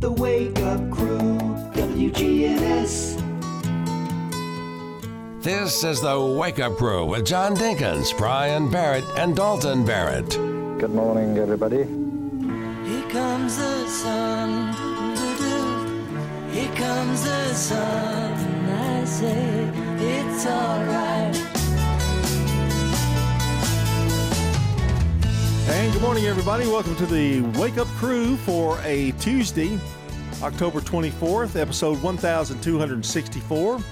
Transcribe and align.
The 0.00 0.12
Wake 0.12 0.60
Up 0.60 0.90
Crew, 0.92 1.40
WGNS. 1.74 3.20
This 5.42 5.82
is 5.82 6.00
the 6.00 6.20
Wake 6.20 6.60
Up 6.60 6.76
Crew 6.76 7.04
with 7.04 7.26
John 7.26 7.56
Dinkins, 7.56 8.16
Brian 8.16 8.70
Barrett, 8.70 9.02
and 9.16 9.34
Dalton 9.34 9.84
Barrett. 9.84 10.28
Good 10.78 10.94
morning, 10.94 11.36
everybody. 11.38 11.78
Here 11.78 13.10
comes 13.10 13.56
the 13.56 13.88
sun. 13.88 14.72
doo-doo. 15.16 16.52
Here 16.52 16.72
comes 16.76 17.24
the 17.24 17.54
sun. 17.54 18.34
I 18.70 19.04
say 19.04 19.68
it's 19.98 20.46
alright. 20.46 21.47
And 25.70 25.92
good 25.92 26.02
morning, 26.02 26.24
everybody. 26.26 26.66
Welcome 26.66 26.96
to 26.96 27.06
the 27.06 27.40
Wake 27.58 27.76
Up 27.78 27.86
Crew 27.88 28.36
for 28.38 28.78
a 28.84 29.12
Tuesday, 29.12 29.78
October 30.42 30.80
24th, 30.80 31.56
episode 31.56 32.02
1264. 32.02 33.76
We're 33.76 33.82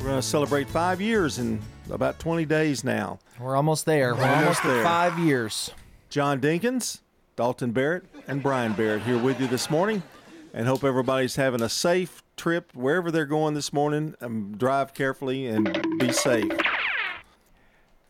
going 0.00 0.16
to 0.16 0.22
celebrate 0.22 0.68
five 0.68 1.00
years 1.00 1.38
in 1.38 1.60
about 1.90 2.18
20 2.18 2.44
days 2.46 2.84
now. 2.84 3.18
We're 3.38 3.54
almost 3.56 3.84
there. 3.86 4.14
We're 4.14 4.22
Almost 4.22 4.40
almost 4.40 4.62
there. 4.64 4.82
five 4.82 5.18
years. 5.18 5.70
John 6.08 6.40
Dinkins, 6.40 7.00
Dalton 7.36 7.72
Barrett, 7.72 8.04
and 8.26 8.42
Brian 8.42 8.72
Barrett 8.72 9.02
here 9.02 9.18
with 9.18 9.40
you 9.40 9.46
this 9.46 9.70
morning. 9.70 10.02
And 10.52 10.66
hope 10.66 10.82
everybody's 10.84 11.36
having 11.36 11.62
a 11.62 11.68
safe 11.68 12.22
trip 12.36 12.74
wherever 12.74 13.10
they're 13.10 13.24
going 13.26 13.54
this 13.54 13.72
morning. 13.72 14.14
Um, 14.20 14.54
drive 14.56 14.94
carefully 14.94 15.46
and 15.46 15.86
be 15.98 16.12
safe. 16.12 16.50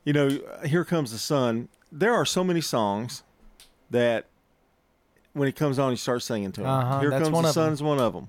You 0.05 0.13
know, 0.15 0.39
here 0.65 0.85
comes 0.87 1.13
the 1.13 1.19
sun. 1.19 1.69
There 1.93 2.15
are 2.15 2.25
so 2.25 2.45
many 2.45 2.61
songs 2.61 3.23
that 3.91 4.27
when 5.33 5.49
it 5.49 5.57
comes 5.57 5.79
on, 5.79 5.91
you 5.91 5.97
start 5.97 6.23
singing 6.23 6.53
to 6.53 6.61
them. 6.63 6.71
Uh-huh, 6.71 7.01
here 7.01 7.11
that's 7.11 7.23
comes 7.25 7.33
one 7.35 7.43
the 7.45 7.51
of 7.51 7.57
'em. 7.57 7.63
sun's 7.65 7.83
one 7.83 7.99
of 7.99 8.13
them. 8.13 8.29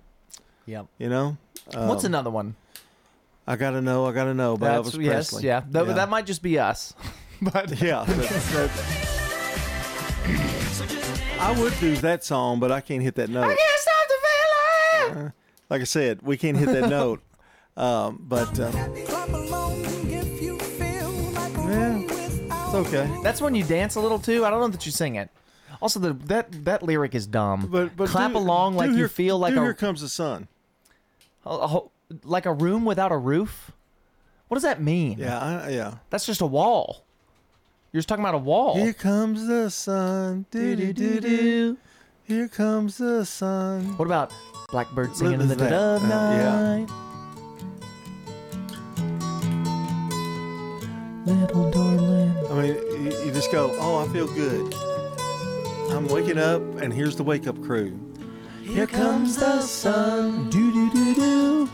Yep. 0.66 0.88
You 0.98 1.10
know, 1.10 1.38
What's 1.74 2.04
another 2.04 2.30
one? 2.30 2.56
I 3.48 3.56
gotta 3.56 3.82
know, 3.82 4.06
I 4.06 4.12
gotta 4.14 4.34
know 4.34 4.56
by 4.58 4.68
That's 4.78 4.92
Elvis 4.92 5.04
yes, 5.04 5.14
Presley. 5.32 5.48
yeah. 5.48 5.62
That, 5.70 5.86
that 5.96 6.10
might 6.10 6.26
just 6.26 6.42
be 6.44 6.60
us. 6.60 6.94
but 7.42 7.82
Yeah. 7.82 8.06
I 11.40 11.56
would 11.60 11.74
do 11.80 11.96
that 11.98 12.24
song, 12.24 12.60
but 12.60 12.72
I 12.72 12.82
can't 12.82 13.02
hit 13.02 13.16
that 13.16 13.30
note. 13.30 13.44
I 13.44 13.56
can't 13.56 13.80
stop 13.80 14.08
the 14.08 15.14
feeling. 15.16 15.34
Like 15.70 15.82
I 15.82 15.86
said, 15.86 16.22
we 16.22 16.38
can't 16.38 16.58
hit 16.58 16.68
that 16.68 16.90
note. 17.00 17.22
Um, 17.76 18.24
but 18.28 18.60
uh, 18.60 18.72
it's 22.74 22.88
okay. 22.88 23.10
That's 23.22 23.42
when 23.42 23.54
you 23.56 23.64
dance 23.64 23.96
a 23.96 24.00
little 24.00 24.20
too. 24.20 24.46
I 24.46 24.50
don't 24.50 24.62
know 24.62 24.68
that 24.70 24.86
you 24.86 24.92
sing 24.92 25.16
it. 25.16 25.30
Also, 25.82 26.00
the 26.00 26.14
that 26.28 26.52
that 26.66 26.84
lyric 26.84 27.16
is 27.16 27.28
dumb. 27.28 27.68
But 27.72 27.96
but 27.98 28.08
clap 28.10 28.32
do- 28.32 28.38
along 28.38 28.74
do 28.74 28.78
like 28.80 28.90
you 28.92 28.96
here- 28.98 29.08
feel 29.10 29.38
like 29.40 29.54
a, 29.56 29.62
here 29.62 29.74
comes 29.74 30.02
the 30.02 30.10
sun. 30.10 30.48
a- 31.46 31.50
a 31.50 31.82
like 32.24 32.46
a 32.46 32.54
room 32.54 32.86
without 32.86 33.12
a 33.12 33.18
roof. 33.18 33.72
What 34.48 34.56
does 34.56 34.64
that 34.64 34.82
mean? 34.82 35.18
Yeah, 35.18 35.40
I, 35.40 35.70
yeah. 35.70 35.96
That's 36.10 36.26
just 36.26 36.42
a 36.42 36.46
wall. 36.46 37.04
You're 37.92 38.00
just 38.00 38.10
talking 38.10 38.24
about 38.24 38.36
a 38.36 38.40
wall. 38.40 38.76
Here 38.76 38.94
comes 38.94 39.48
the 39.48 39.70
sun. 39.70 40.46
Do 40.52 40.76
do 40.76 40.94
do 40.94 41.20
do. 41.20 41.78
Here 42.24 42.48
comes 42.48 42.98
the 42.98 43.26
sun. 43.26 43.98
What 43.98 44.06
about 44.06 44.32
Blackbird 44.70 45.16
singing 45.16 45.42
in 45.42 45.48
the 45.50 45.56
dead 45.56 45.74
of. 45.74 46.04
Uh, 46.04 46.08
yeah. 46.08 46.86
Little 51.26 51.70
darling. 51.70 52.36
I 52.50 52.54
mean, 52.54 52.76
you, 53.04 53.26
you 53.26 53.32
just 53.32 53.52
go, 53.52 53.76
oh, 53.80 54.04
I 54.04 54.12
feel 54.12 54.28
good. 54.28 54.74
I'm 55.92 56.08
waking 56.08 56.38
up, 56.38 56.62
and 56.82 56.92
here's 56.92 57.16
the 57.16 57.24
wake 57.24 57.48
up 57.48 57.62
crew. 57.64 58.00
Here 58.64 58.88
comes 58.88 59.36
the 59.36 59.62
sun. 59.62 60.50
Do 60.50 60.72
do 60.72 60.92
do 60.92 61.16
do. 61.16 61.70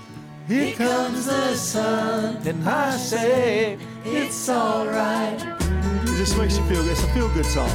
Here 0.48 0.74
Comes 0.76 1.26
the 1.26 1.56
sun. 1.56 2.38
And 2.48 2.68
I 2.68 2.96
say 2.96 3.78
It's 4.06 4.50
alright. 4.50 5.42
It 5.42 6.18
just 6.18 6.38
makes 6.38 6.58
you 6.58 6.64
feel 6.68 6.82
good. 6.84 6.92
It's 6.92 7.04
a 7.04 7.14
feel 7.14 7.28
good 7.34 7.46
song. 7.46 7.70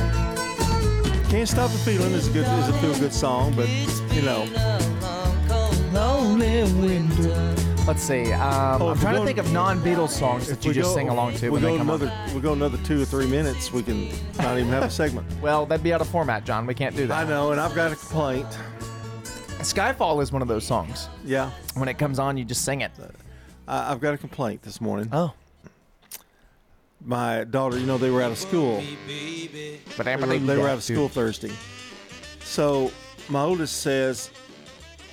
Can't 1.28 1.48
stop 1.48 1.70
the 1.70 1.78
feeling 1.78 2.12
is 2.12 2.28
a 2.28 2.32
good 2.32 2.46
is 2.46 2.68
a 2.68 2.72
feel 2.80 2.98
good 2.98 3.12
song, 3.12 3.54
but 3.54 3.68
you 4.14 4.22
know, 4.22 4.44
lonely 5.92 6.62
winter. 6.80 7.61
Let's 7.86 8.02
see. 8.02 8.32
Um, 8.32 8.80
Oh, 8.80 8.88
I'm 8.88 8.94
if 8.96 9.00
trying 9.00 9.16
to 9.16 9.24
think 9.24 9.38
of 9.38 9.52
non-Beatles 9.52 10.10
songs 10.10 10.48
that 10.48 10.64
you 10.64 10.72
just 10.72 10.94
sing 10.94 11.08
along 11.08 11.34
to 11.36 11.46
we 11.46 11.50
when 11.50 11.62
go 11.62 11.72
they 11.72 11.78
come 11.78 11.88
another 11.90 12.12
we 12.34 12.40
go 12.40 12.52
another 12.52 12.78
two 12.84 13.02
or 13.02 13.04
three 13.04 13.26
minutes. 13.26 13.72
We 13.72 13.82
can 13.82 14.08
not 14.38 14.56
even 14.56 14.68
have 14.70 14.84
a 14.84 14.90
segment. 14.90 15.26
Well, 15.42 15.66
that'd 15.66 15.82
be 15.82 15.92
out 15.92 16.00
of 16.00 16.06
format, 16.08 16.44
John. 16.44 16.66
We 16.66 16.74
can't 16.74 16.94
do 16.94 17.06
that. 17.08 17.14
I 17.18 17.24
that. 17.24 17.30
know, 17.30 17.50
and 17.50 17.60
I've 17.60 17.74
got 17.74 17.90
a 17.92 17.96
complaint. 17.96 18.46
Skyfall 19.58 20.22
is 20.22 20.30
one 20.30 20.42
of 20.42 20.48
those 20.48 20.64
songs. 20.64 21.08
Yeah, 21.24 21.50
When 21.74 21.88
it 21.88 21.94
comes 21.98 22.18
on, 22.20 22.36
you 22.36 22.44
just 22.44 22.64
sing 22.64 22.80
it. 22.82 22.92
I, 23.66 23.90
I've 23.92 24.00
got 24.00 24.14
a 24.14 24.18
complaint 24.18 24.62
this 24.62 24.80
morning. 24.80 25.08
Oh. 25.12 25.32
My 27.04 27.42
daughter, 27.44 27.78
you 27.78 27.86
know, 27.86 27.98
they 27.98 28.10
were 28.10 28.22
out 28.22 28.30
of 28.30 28.38
school. 28.38 28.76
But 29.96 30.04
They 30.04 30.16
were, 30.16 30.26
they 30.38 30.56
were 30.56 30.68
out 30.68 30.78
of 30.78 30.82
school 30.84 31.08
Thursday. 31.08 31.50
So 32.44 32.92
my 33.28 33.42
oldest 33.42 33.82
says, 33.82 34.30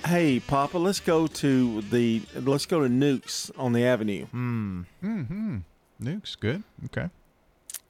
"Hey, 0.04 0.40
Papa, 0.40 0.78
let's 0.78 1.00
go 1.00 1.26
to 1.26 1.80
the 1.82 2.22
let's 2.34 2.66
go 2.66 2.80
to 2.80 2.88
Newk's 2.88 3.50
on 3.56 3.72
the 3.72 3.84
Avenue." 3.84 4.26
Hmm. 4.26 4.82
Hmm. 5.00 5.58
Newk's, 5.98 6.34
good. 6.36 6.62
Okay. 6.86 7.10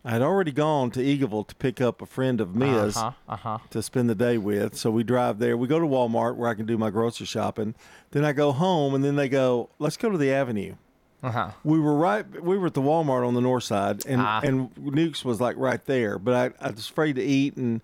I 0.04 0.10
had 0.12 0.22
already 0.22 0.50
gone 0.50 0.90
to 0.92 1.00
Eagleville 1.00 1.46
to 1.48 1.54
pick 1.56 1.78
up 1.80 2.00
a 2.00 2.06
friend 2.06 2.40
of 2.40 2.56
Mia's 2.56 2.96
Uh 2.96 3.00
huh. 3.00 3.12
Uh 3.28 3.36
huh. 3.36 3.58
to 3.70 3.82
spend 3.82 4.08
the 4.08 4.14
day 4.14 4.38
with. 4.38 4.74
So 4.76 4.90
we 4.90 5.04
drive 5.04 5.38
there. 5.38 5.56
We 5.56 5.68
go 5.68 5.78
to 5.78 5.86
Walmart 5.86 6.36
where 6.36 6.48
I 6.48 6.54
can 6.54 6.64
do 6.66 6.78
my 6.78 6.88
grocery 6.90 7.26
shopping. 7.26 7.74
Then 8.12 8.24
I 8.24 8.32
go 8.32 8.52
home, 8.52 8.94
and 8.94 9.04
then 9.04 9.16
they 9.16 9.28
go, 9.28 9.68
"Let's 9.78 9.96
go 9.96 10.08
to 10.10 10.16
the 10.18 10.32
Avenue." 10.32 10.74
Uh 11.22 11.30
huh. 11.30 11.50
We 11.64 11.78
were 11.78 11.94
right. 11.94 12.24
We 12.42 12.56
were 12.56 12.68
at 12.68 12.74
the 12.74 12.80
Walmart 12.80 13.26
on 13.26 13.34
the 13.34 13.42
north 13.42 13.64
side, 13.64 14.04
and 14.06 14.22
Ah. 14.22 14.40
and 14.42 14.70
Newk's 14.78 15.22
was 15.24 15.38
like 15.40 15.56
right 15.58 15.84
there. 15.84 16.18
But 16.18 16.54
I, 16.60 16.66
I 16.68 16.70
was 16.70 16.88
afraid 16.88 17.16
to 17.16 17.22
eat 17.22 17.56
and 17.56 17.82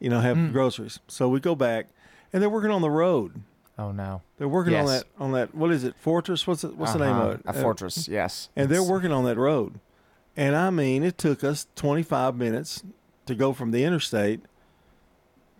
you 0.00 0.08
know 0.08 0.20
have 0.20 0.36
Hmm. 0.38 0.52
groceries. 0.52 0.98
So 1.06 1.28
we 1.28 1.38
go 1.38 1.54
back, 1.54 1.88
and 2.32 2.42
they're 2.42 2.48
working 2.50 2.70
on 2.70 2.80
the 2.80 2.90
road. 2.90 3.42
Oh 3.78 3.90
no. 3.92 4.22
They're 4.38 4.48
working 4.48 4.74
on 4.74 4.86
that 4.86 5.04
on 5.18 5.32
that. 5.32 5.54
What 5.54 5.70
is 5.72 5.84
it? 5.84 5.94
Fortress? 5.96 6.46
What's 6.46 6.62
it? 6.64 6.76
What's 6.76 6.92
the 6.92 6.98
name 7.00 7.10
Uh-huh. 7.16 7.22
of 7.28 7.40
it? 7.40 7.46
A 7.46 7.50
Uh, 7.50 7.52
fortress. 7.62 8.06
Yes. 8.08 8.48
and 8.54 8.68
they're 8.68 8.82
working 8.82 9.12
on 9.12 9.24
that 9.24 9.36
road. 9.38 9.80
And 10.36 10.54
I 10.56 10.70
mean, 10.70 11.02
it 11.02 11.18
took 11.18 11.42
us 11.44 11.66
25 11.76 12.34
minutes 12.36 12.82
to 13.26 13.34
go 13.34 13.52
from 13.52 13.70
the 13.70 13.84
interstate 13.84 14.40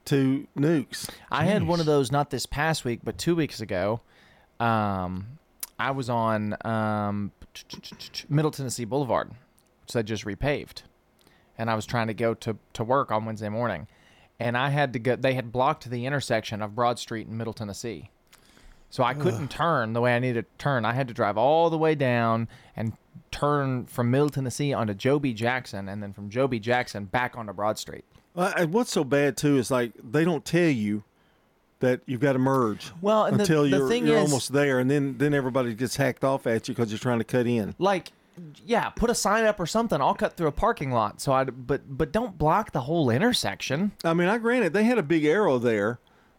to 0.06 0.47
Newk's. 0.55 1.09
I 1.31 1.45
had 1.45 1.65
one 1.67 1.78
of 1.81 1.87
those 1.87 2.11
not 2.11 2.31
this 2.31 2.47
past 2.47 2.84
week, 2.84 3.01
but 3.05 3.19
two 3.19 3.34
weeks 3.37 3.61
ago. 3.61 4.01
Um, 4.61 5.39
I 5.78 5.91
was 5.91 6.09
on 6.09 6.56
um, 6.65 7.33
Middle 8.28 8.51
Tennessee 8.51 8.84
Boulevard, 8.84 9.31
which 9.83 9.93
they 9.93 10.03
just 10.03 10.25
repaved, 10.25 10.83
and 11.59 11.69
I 11.71 11.75
was 11.75 11.84
trying 11.87 12.06
to 12.09 12.15
go 12.15 12.34
to, 12.34 12.56
to 12.75 12.84
work 12.84 13.11
on 13.11 13.25
Wednesday 13.25 13.49
morning, 13.49 13.89
and 14.42 14.56
I 14.56 14.70
had 14.70 14.92
to 14.94 14.98
go. 14.98 15.16
They 15.16 15.34
had 15.34 15.53
blocked 15.53 15.88
the 15.91 16.06
intersection 16.06 16.62
of 16.62 16.75
Broad 16.75 16.98
Street 16.98 17.26
and 17.26 17.38
Middle 17.38 17.53
Tennessee, 17.53 18.10
so 18.91 19.03
I 19.04 19.14
couldn't 19.14 19.48
turn 19.50 19.92
the 19.92 20.00
way 20.00 20.14
I 20.14 20.19
needed 20.19 20.47
to 20.47 20.58
turn. 20.62 20.84
I 20.84 20.92
had 20.92 21.08
to 21.08 21.14
drive 21.14 21.36
all 21.38 21.70
the 21.70 21.78
way 21.78 21.94
down 21.94 22.48
and 22.76 22.92
turn 23.30 23.86
from 23.86 24.10
Middle 24.10 24.28
Tennessee 24.30 24.72
onto 24.72 24.94
Joe 24.94 25.19
B. 25.19 25.32
Jackson, 25.32 25.88
and 25.88 26.03
then 26.03 26.12
from 26.12 26.28
Joe 26.30 26.47
B. 26.48 26.58
Jackson 26.58 27.04
back 27.06 27.36
onto 27.36 27.53
Broad 27.53 27.78
Street. 27.78 28.04
Well, 28.34 28.53
and 28.56 28.72
what's 28.72 28.91
so 28.92 29.04
bad 29.04 29.36
too 29.36 29.58
is 29.58 29.70
like 29.70 29.92
they 30.03 30.25
don't 30.25 30.44
tell 30.44 30.69
you 30.70 31.04
that 31.80 32.00
you've 32.06 32.20
got 32.20 32.34
to 32.34 32.38
merge. 32.38 32.92
Well, 33.00 33.24
the- 33.30 33.41
until 33.41 33.62
the 33.64 33.69
you're, 33.70 33.88
thing 33.88 34.06
you're 34.06 34.16
is- 34.19 34.22
almost 34.30 34.53
there, 34.53 34.78
and 34.78 34.91
then 34.91 35.16
then 35.19 35.34
everybody 35.34 35.74
gets 35.74 35.97
hacked 35.97 36.24
off 36.24 36.47
at 36.47 36.69
you 36.69 36.74
because 36.74 36.91
you're 36.91 36.98
trying 36.98 37.19
to 37.19 37.24
cut 37.24 37.47
in. 37.47 37.74
like 37.78 38.12
yeah 38.65 38.88
put 38.91 39.10
a 39.10 39.15
sign 39.15 39.44
up 39.44 39.60
or 39.60 39.66
something 39.66 40.00
i'll 40.00 40.15
cut 40.15 40.37
through 40.37 40.47
a 40.48 40.53
parking 40.53 40.91
lot 40.91 41.20
so 41.20 41.32
i 41.32 41.44
but 41.44 41.82
but 41.87 42.10
don't 42.12 42.38
block 42.38 42.72
the 42.72 42.81
whole 42.82 43.10
intersection 43.10 43.93
I 44.04 44.15
mean, 44.15 44.28
I 44.28 44.38
granted 44.38 44.72
they 44.72 44.84
had 44.84 44.98
a 44.98 45.03
big 45.03 45.25
arrow 45.25 45.59
there, 45.59 45.98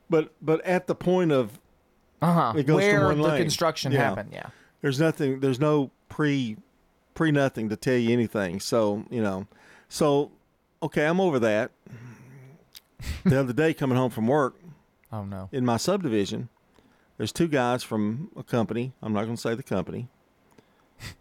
but 0.09 0.33
but 0.41 0.63
at 0.65 0.87
the 0.87 0.95
point 0.95 1.31
of 1.31 1.59
uh-huh 2.21 2.53
It 2.57 2.63
goes 2.65 2.81
to 2.81 2.87
where 2.87 3.05
one 3.07 3.17
the 3.17 3.23
lane. 3.23 3.41
construction 3.41 3.91
Yeah. 3.91 3.99
happened 4.09 4.29
yeah 4.33 4.47
there's 4.81 4.99
nothing, 4.99 5.39
there's 5.39 5.59
no 5.59 5.91
pre 6.09 6.57
pre 7.13 7.31
nothing 7.31 7.69
to 7.69 7.75
tell 7.77 7.95
you 7.95 8.11
anything. 8.11 8.59
So 8.59 9.05
you 9.09 9.21
know, 9.21 9.47
so 9.87 10.31
okay, 10.81 11.05
I'm 11.05 11.21
over 11.21 11.39
that. 11.39 11.71
the 13.23 13.39
other 13.39 13.53
day, 13.53 13.73
coming 13.73 13.97
home 13.97 14.11
from 14.11 14.27
work 14.27 14.55
oh 15.11 15.23
no 15.23 15.47
in 15.51 15.63
my 15.65 15.77
subdivision, 15.77 16.49
there's 17.17 17.31
two 17.31 17.47
guys 17.47 17.83
from 17.83 18.29
a 18.35 18.43
company. 18.43 18.93
I'm 19.01 19.13
not 19.13 19.23
going 19.23 19.35
to 19.35 19.41
say 19.41 19.55
the 19.55 19.63
company, 19.63 20.09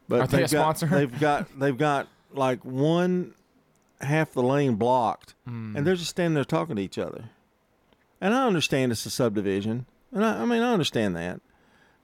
but 0.08 0.20
Are 0.20 0.26
they 0.26 0.38
they've 0.38 0.52
a 0.52 0.54
got, 0.54 0.76
sponsor? 0.78 0.86
They've 0.86 1.20
got 1.20 1.58
they've 1.58 1.76
got 1.78 2.08
like 2.32 2.64
one 2.64 3.34
half 4.00 4.32
the 4.32 4.42
lane 4.42 4.74
blocked, 4.76 5.34
Hmm. 5.46 5.76
and 5.76 5.86
they're 5.86 5.94
just 5.96 6.10
standing 6.10 6.34
there 6.34 6.44
talking 6.44 6.76
to 6.76 6.82
each 6.82 6.98
other. 6.98 7.24
And 8.20 8.34
I 8.34 8.46
understand 8.46 8.92
it's 8.92 9.04
a 9.06 9.10
subdivision, 9.10 9.86
and 10.12 10.24
I, 10.24 10.42
I 10.42 10.44
mean 10.44 10.62
I 10.62 10.72
understand 10.72 11.16
that, 11.16 11.40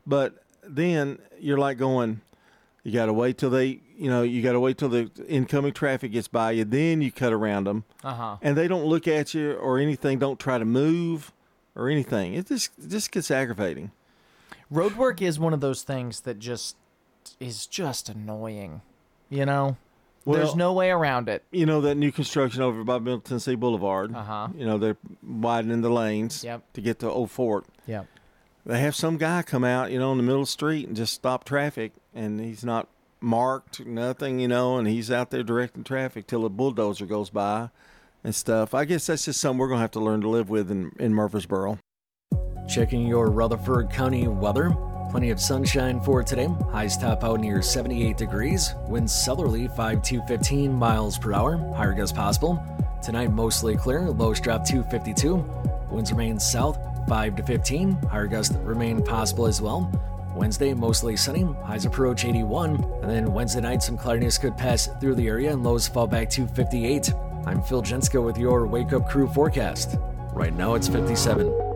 but 0.06 0.43
then 0.62 1.19
you're 1.41 1.59
like 1.59 1.79
going, 1.79 2.20
you 2.85 2.93
got 2.93 3.06
to 3.06 3.12
wait 3.12 3.38
till 3.38 3.50
they, 3.50 3.81
you 3.97 4.11
know, 4.11 4.23
you 4.23 4.43
got 4.43 4.53
to 4.53 4.61
wait 4.61 4.79
till 4.79 4.88
the 4.88 5.11
incoming 5.29 5.73
traffic 5.73 6.12
gets 6.12 6.29
by 6.29 6.53
you, 6.53 6.65
then 6.65 7.00
you 7.03 7.11
cut 7.12 7.32
around 7.32 7.65
them, 7.65 7.85
uh-huh 8.05 8.37
and 8.43 8.56
they 8.56 8.69
don't 8.69 8.85
look 8.85 9.06
at 9.09 9.35
you 9.35 9.53
or 9.53 9.79
anything. 9.79 10.19
Don't 10.19 10.38
try 10.41 10.59
to 10.59 10.65
move. 10.65 11.32
or 11.76 11.88
anything. 11.88 12.35
It 12.35 12.49
just 12.49 12.73
it 12.79 12.88
just 12.88 13.12
gets 13.12 13.31
aggravating. 13.31 13.93
Road 14.69 14.97
work 14.97 15.23
is 15.23 15.38
one 15.38 15.55
of 15.55 15.61
those 15.61 15.82
things 15.82 16.20
that 16.23 16.41
just 16.41 16.75
is 17.40 17.66
just 17.66 18.08
annoying. 18.08 18.82
You 19.30 19.44
know, 19.46 19.76
there's 20.26 20.56
no 20.56 20.72
way 20.72 20.90
around 20.90 21.28
it. 21.28 21.44
You 21.50 21.66
know 21.66 21.80
that 21.82 21.94
new 21.96 22.12
construction 22.12 22.62
over 22.62 22.82
by 22.84 22.98
Middle 22.98 23.20
Tennessee 23.20 23.54
Boulevard. 23.54 24.14
Uh-huh. 24.14 24.48
You 24.56 24.66
know 24.66 24.78
they're 24.78 24.96
widening 25.26 25.80
the 25.82 25.90
lanes 25.90 26.44
Yep. 26.44 26.72
to 26.75 26.80
get 26.80 26.98
to 27.00 27.10
Old 27.10 27.30
Fort. 27.30 27.64
Yeah. 27.86 28.04
They 28.66 28.80
have 28.80 28.94
some 28.94 29.16
guy 29.16 29.42
come 29.42 29.64
out, 29.64 29.90
you 29.90 29.98
know, 29.98 30.12
in 30.12 30.19
the 30.19 30.22
middle 30.22 30.42
of 30.42 30.46
the 30.48 30.52
street 30.52 30.86
and 30.86 30.96
just 30.96 31.14
stop 31.14 31.44
traffic, 31.44 31.92
and 32.14 32.38
he's 32.40 32.64
not 32.64 32.88
marked, 33.20 33.84
nothing, 33.86 34.40
you 34.40 34.48
know, 34.48 34.76
and 34.76 34.86
he's 34.86 35.10
out 35.10 35.31
there 35.31 35.42
directing 35.42 35.84
traffic 35.84 36.26
till 36.26 36.44
a 36.44 36.48
bulldozer 36.50 37.06
goes 37.06 37.31
by 37.31 37.70
and 38.22 38.34
stuff. 38.34 38.74
I 38.74 38.84
guess 38.84 39.06
that's 39.06 39.24
just 39.24 39.40
something 39.40 39.58
we're 39.58 39.69
gonna 39.69 39.81
have 39.81 39.90
to 39.92 40.00
learn 40.00 40.20
to 40.20 40.28
live 40.28 40.50
with 40.50 40.70
in, 40.70 40.92
in 40.98 41.14
Murfreesboro. 41.14 41.78
Checking 42.69 43.06
your 43.06 43.31
Rutherford 43.31 43.90
County 43.90 44.28
weather. 44.28 44.76
Plenty 45.10 45.31
of 45.31 45.40
sunshine 45.40 46.00
for 46.00 46.22
today. 46.22 46.49
Highs 46.70 46.99
top 46.99 47.25
out 47.25 47.40
near 47.40 47.62
78 47.62 48.16
degrees. 48.19 48.75
Winds 48.88 49.12
southerly 49.12 49.66
5 49.69 50.02
to 50.02 50.22
15 50.22 50.72
miles 50.72 51.16
per 51.16 51.32
hour. 51.32 51.56
Higher 51.75 51.94
gusts 51.94 52.16
possible. 52.16 52.62
Tonight 53.02 53.32
mostly 53.32 53.75
clear. 53.75 54.10
Lows 54.10 54.38
drop 54.38 54.64
to 54.66 54.82
52. 54.84 55.37
Winds 55.90 56.12
remain 56.12 56.38
south 56.38 56.78
5 57.08 57.37
to 57.37 57.43
15. 57.43 57.93
Higher 58.02 58.26
gusts 58.26 58.55
remain 58.56 59.02
possible 59.02 59.46
as 59.46 59.62
well. 59.62 59.90
Wednesday 60.37 60.75
mostly 60.75 61.16
sunny. 61.16 61.43
Highs 61.64 61.87
approach 61.87 62.26
81. 62.26 62.75
And 63.02 63.10
then 63.10 63.32
Wednesday 63.32 63.62
night 63.62 63.82
some 63.82 63.96
cloudiness 63.96 64.37
could 64.37 64.58
pass 64.58 64.88
through 65.00 65.14
the 65.14 65.26
area 65.26 65.52
and 65.52 65.64
lows 65.64 65.88
fall 65.88 66.06
back 66.06 66.28
to 66.31 66.46
58. 66.46 67.14
I'm 67.46 67.62
Phil 67.62 67.82
Jenska 67.82 68.22
with 68.22 68.37
your 68.37 68.66
Wake 68.66 68.93
Up 68.93 69.08
Crew 69.08 69.26
forecast. 69.26 69.96
Right 70.34 70.52
now 70.52 70.75
it's 70.75 70.87
57. 70.87 71.68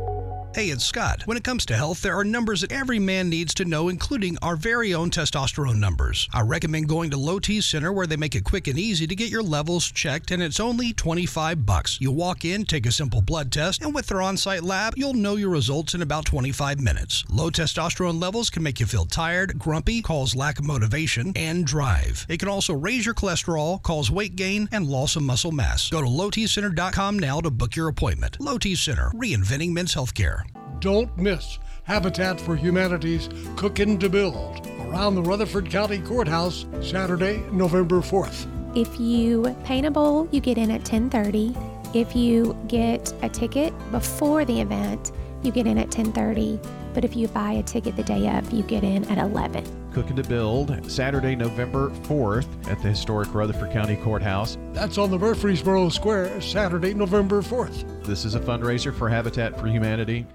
Hey, 0.54 0.66
it's 0.66 0.84
Scott. 0.84 1.22
When 1.25 1.38
it 1.38 1.44
comes 1.44 1.64
to 1.64 1.75
health, 1.75 2.02
there 2.02 2.14
are 2.14 2.25
numbers 2.25 2.60
that 2.60 2.72
every 2.72 2.99
man 2.99 3.31
needs 3.31 3.54
to 3.54 3.64
know, 3.64 3.88
including 3.88 4.37
our 4.43 4.54
very 4.54 4.93
own 4.93 5.08
testosterone 5.08 5.78
numbers. 5.78 6.28
I 6.34 6.43
recommend 6.43 6.90
going 6.90 7.10
to 7.12 7.16
Low 7.16 7.38
T 7.38 7.62
Center 7.62 7.90
where 7.90 8.06
they 8.06 8.19
make 8.19 8.34
it 8.34 8.44
quick 8.44 8.69
and 8.69 8.78
easy 8.78 9.06
to 9.06 9.14
get 9.14 9.31
your 9.31 9.43
levels 9.43 9.90
checked, 9.90 10.31
and 10.31 10.43
it's 10.43 10.60
only 10.60 10.93
25 10.93 11.64
bucks. 11.64 11.99
You 12.02 12.12
walk 12.12 12.44
in, 12.44 12.66
take 12.66 12.84
a 12.84 12.93
simple 12.93 13.22
blood 13.22 13.50
test, 13.50 13.81
and 13.82 13.94
with 13.94 14.08
their 14.08 14.20
on-site 14.20 14.62
lab, 14.62 14.93
you'll 14.94 15.14
know 15.14 15.37
your 15.37 15.49
results 15.49 15.94
in 15.94 16.02
about 16.02 16.26
25 16.26 16.81
minutes. 16.81 17.25
Low 17.31 17.48
testosterone 17.48 18.20
levels 18.20 18.50
can 18.50 18.62
make 18.62 18.78
you 18.78 18.84
feel 18.84 19.06
tired, 19.06 19.58
grumpy, 19.58 20.02
cause 20.02 20.37
lack 20.37 20.58
of 20.58 20.66
motivation, 20.66 21.32
and 21.34 21.66
drive. 21.66 22.26
It 22.28 22.38
can 22.40 22.50
also 22.50 22.75
raise 22.75 23.06
your 23.06 23.14
cholesterol, 23.14 23.82
cause 23.82 24.10
weight 24.10 24.37
gain, 24.37 24.69
and 24.70 24.87
loss 24.87 25.16
of 25.16 25.22
muscle 25.22 25.52
mass. 25.52 25.88
Go 25.88 26.02
to 26.02 26.06
lowtcenter.com 26.06 27.19
now 27.19 27.40
to 27.40 27.50
book 27.50 27.75
your 27.75 27.88
appointment. 27.88 28.38
Low 28.38 28.58
T 28.58 28.75
Center, 28.75 29.10
reinventing 29.14 29.70
men's 29.70 29.94
healthcare. 29.94 30.42
Don't 30.81 31.17
miss 31.17 31.59
Habitat 31.85 32.41
for 32.41 32.56
Humanity's 32.56 33.29
Cookin' 33.56 33.99
to 33.99 34.09
Build 34.09 34.67
around 34.81 35.15
the 35.15 35.23
Rutherford 35.23 35.71
County 35.71 35.99
Courthouse 35.99 36.67
Saturday, 36.81 37.43
November 37.53 38.00
4th. 38.00 38.47
If 38.77 38.99
you 38.99 39.55
paint 39.65 39.87
a 39.87 39.91
bowl, 39.91 40.29
you 40.31 40.41
get 40.41 40.59
in 40.59 40.71
at 40.71 40.85
10:30. 40.85 41.56
If 41.94 42.17
you 42.17 42.56
get 42.69 43.12
a 43.23 43.29
ticket 43.29 43.73
before 43.91 44.44
the 44.44 44.61
event, 44.61 45.12
you 45.43 45.53
get 45.53 45.67
in 45.67 45.79
at 45.79 45.91
10:30. 45.91 46.59
But 46.94 47.05
if 47.05 47.17
you 47.17 47.29
buy 47.29 47.53
a 47.53 47.62
ticket 47.62 47.97
the 47.97 48.03
day 48.03 48.29
of, 48.29 48.50
you 48.53 48.62
get 48.62 48.85
in 48.85 49.05
at 49.11 49.19
11. 49.19 49.81
Cooking 49.93 50.17
to 50.17 50.23
Build, 50.23 50.91
Saturday, 50.91 51.37
November 51.37 51.91
4th 51.91 52.71
at 52.71 52.81
the 52.83 52.89
historic 52.89 53.35
Rutherford 53.35 53.73
County 53.73 53.97
Courthouse. 53.97 54.56
That's 54.73 54.99
on 54.99 55.11
the 55.11 55.19
Murfreesboro 55.19 55.91
Square 55.91 56.41
Saturday, 56.41 56.94
November 56.94 57.43
4th. 57.43 58.05
This 58.05 58.25
is 58.25 58.35
a 58.35 58.41
fundraiser 58.41 58.94
for 58.94 59.09
Habitat 59.09 59.59
for 59.59 59.67
Humanity. 59.67 60.27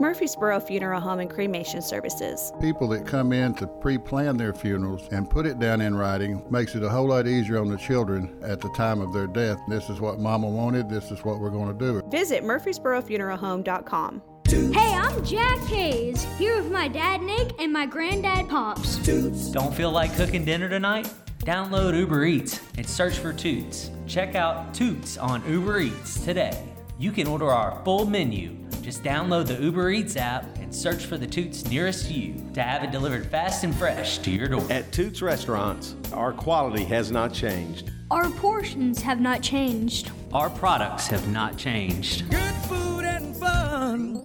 Murfreesboro 0.00 0.60
Funeral 0.60 1.00
Home 1.00 1.18
and 1.18 1.28
Cremation 1.28 1.82
Services. 1.82 2.52
People 2.60 2.86
that 2.88 3.04
come 3.04 3.32
in 3.32 3.52
to 3.54 3.66
pre 3.66 3.98
plan 3.98 4.36
their 4.36 4.54
funerals 4.54 5.08
and 5.10 5.28
put 5.28 5.44
it 5.44 5.58
down 5.58 5.80
in 5.80 5.96
writing 5.96 6.40
makes 6.50 6.76
it 6.76 6.84
a 6.84 6.88
whole 6.88 7.08
lot 7.08 7.26
easier 7.26 7.58
on 7.58 7.68
the 7.68 7.76
children 7.76 8.38
at 8.42 8.60
the 8.60 8.70
time 8.70 9.00
of 9.00 9.12
their 9.12 9.26
death. 9.26 9.58
This 9.68 9.90
is 9.90 10.00
what 10.00 10.20
mama 10.20 10.48
wanted, 10.48 10.88
this 10.88 11.10
is 11.10 11.24
what 11.24 11.40
we're 11.40 11.50
going 11.50 11.76
to 11.76 11.84
do. 11.84 12.00
Visit 12.10 12.44
murfreesborofuneralhome.com. 12.44 14.22
Hey, 14.48 14.94
I'm 14.94 15.22
Jack 15.26 15.58
Hayes, 15.66 16.24
here 16.38 16.56
with 16.56 16.72
my 16.72 16.88
dad 16.88 17.20
Nick 17.20 17.52
and 17.60 17.70
my 17.70 17.84
granddad 17.84 18.48
Pops. 18.48 18.96
Don't 19.52 19.74
feel 19.74 19.90
like 19.90 20.16
cooking 20.16 20.42
dinner 20.42 20.70
tonight? 20.70 21.12
Download 21.40 21.94
Uber 21.94 22.24
Eats 22.24 22.62
and 22.78 22.88
search 22.88 23.18
for 23.18 23.34
Toots. 23.34 23.90
Check 24.06 24.36
out 24.36 24.72
Toots 24.72 25.18
on 25.18 25.46
Uber 25.46 25.80
Eats 25.80 26.24
today. 26.24 26.66
You 26.98 27.12
can 27.12 27.26
order 27.26 27.50
our 27.50 27.84
full 27.84 28.06
menu. 28.06 28.56
Just 28.80 29.04
download 29.04 29.48
the 29.48 29.62
Uber 29.62 29.90
Eats 29.90 30.16
app 30.16 30.46
and 30.56 30.74
search 30.74 31.04
for 31.04 31.18
the 31.18 31.26
Toots 31.26 31.66
nearest 31.66 32.06
to 32.06 32.14
you 32.14 32.50
to 32.54 32.62
have 32.62 32.82
it 32.82 32.90
delivered 32.90 33.26
fast 33.26 33.64
and 33.64 33.74
fresh 33.74 34.16
to 34.20 34.30
your 34.30 34.48
door. 34.48 34.64
At 34.70 34.90
Toots 34.92 35.20
Restaurants, 35.20 35.94
our 36.14 36.32
quality 36.32 36.84
has 36.84 37.10
not 37.10 37.34
changed. 37.34 37.90
Our 38.10 38.30
portions 38.30 39.02
have 39.02 39.20
not 39.20 39.42
changed. 39.42 40.10
Our 40.32 40.48
products 40.48 41.06
have 41.08 41.28
not 41.28 41.58
changed. 41.58 42.30
Good 42.30 42.54
food 42.66 43.04
and 43.04 43.36
fun. 43.36 44.24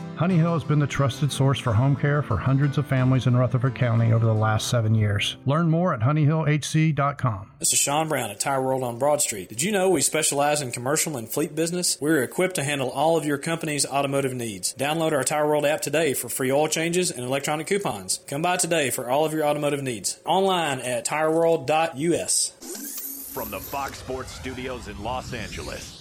Honey 0.21 0.37
Hill 0.37 0.53
has 0.53 0.63
been 0.63 0.77
the 0.77 0.85
trusted 0.85 1.31
source 1.31 1.57
for 1.57 1.73
home 1.73 1.95
care 1.95 2.21
for 2.21 2.37
hundreds 2.37 2.77
of 2.77 2.85
families 2.85 3.25
in 3.25 3.35
Rutherford 3.35 3.73
County 3.73 4.13
over 4.13 4.23
the 4.23 4.35
last 4.35 4.67
seven 4.67 4.93
years. 4.93 5.35
Learn 5.47 5.67
more 5.67 5.95
at 5.95 6.01
honeyhillhc.com. 6.01 7.53
This 7.57 7.73
is 7.73 7.79
Sean 7.79 8.07
Brown 8.07 8.29
at 8.29 8.39
Tire 8.39 8.61
World 8.61 8.83
on 8.83 8.99
Broad 8.99 9.21
Street. 9.21 9.49
Did 9.49 9.63
you 9.63 9.71
know 9.71 9.89
we 9.89 10.01
specialize 10.01 10.61
in 10.61 10.71
commercial 10.71 11.17
and 11.17 11.27
fleet 11.27 11.55
business? 11.55 11.97
We're 11.99 12.21
equipped 12.21 12.53
to 12.57 12.63
handle 12.63 12.91
all 12.91 13.17
of 13.17 13.25
your 13.25 13.39
company's 13.39 13.83
automotive 13.83 14.35
needs. 14.35 14.75
Download 14.75 15.11
our 15.11 15.23
Tire 15.23 15.47
World 15.47 15.65
app 15.65 15.81
today 15.81 16.13
for 16.13 16.29
free 16.29 16.51
oil 16.51 16.67
changes 16.67 17.09
and 17.09 17.25
electronic 17.25 17.65
coupons. 17.65 18.19
Come 18.27 18.43
by 18.43 18.57
today 18.57 18.91
for 18.91 19.09
all 19.09 19.25
of 19.25 19.33
your 19.33 19.43
automotive 19.43 19.81
needs. 19.81 20.19
Online 20.23 20.81
at 20.81 21.03
tireworld.us. 21.03 23.31
From 23.33 23.49
the 23.49 23.59
Fox 23.59 23.97
Sports 23.97 24.33
Studios 24.33 24.87
in 24.87 25.01
Los 25.01 25.33
Angeles, 25.33 25.99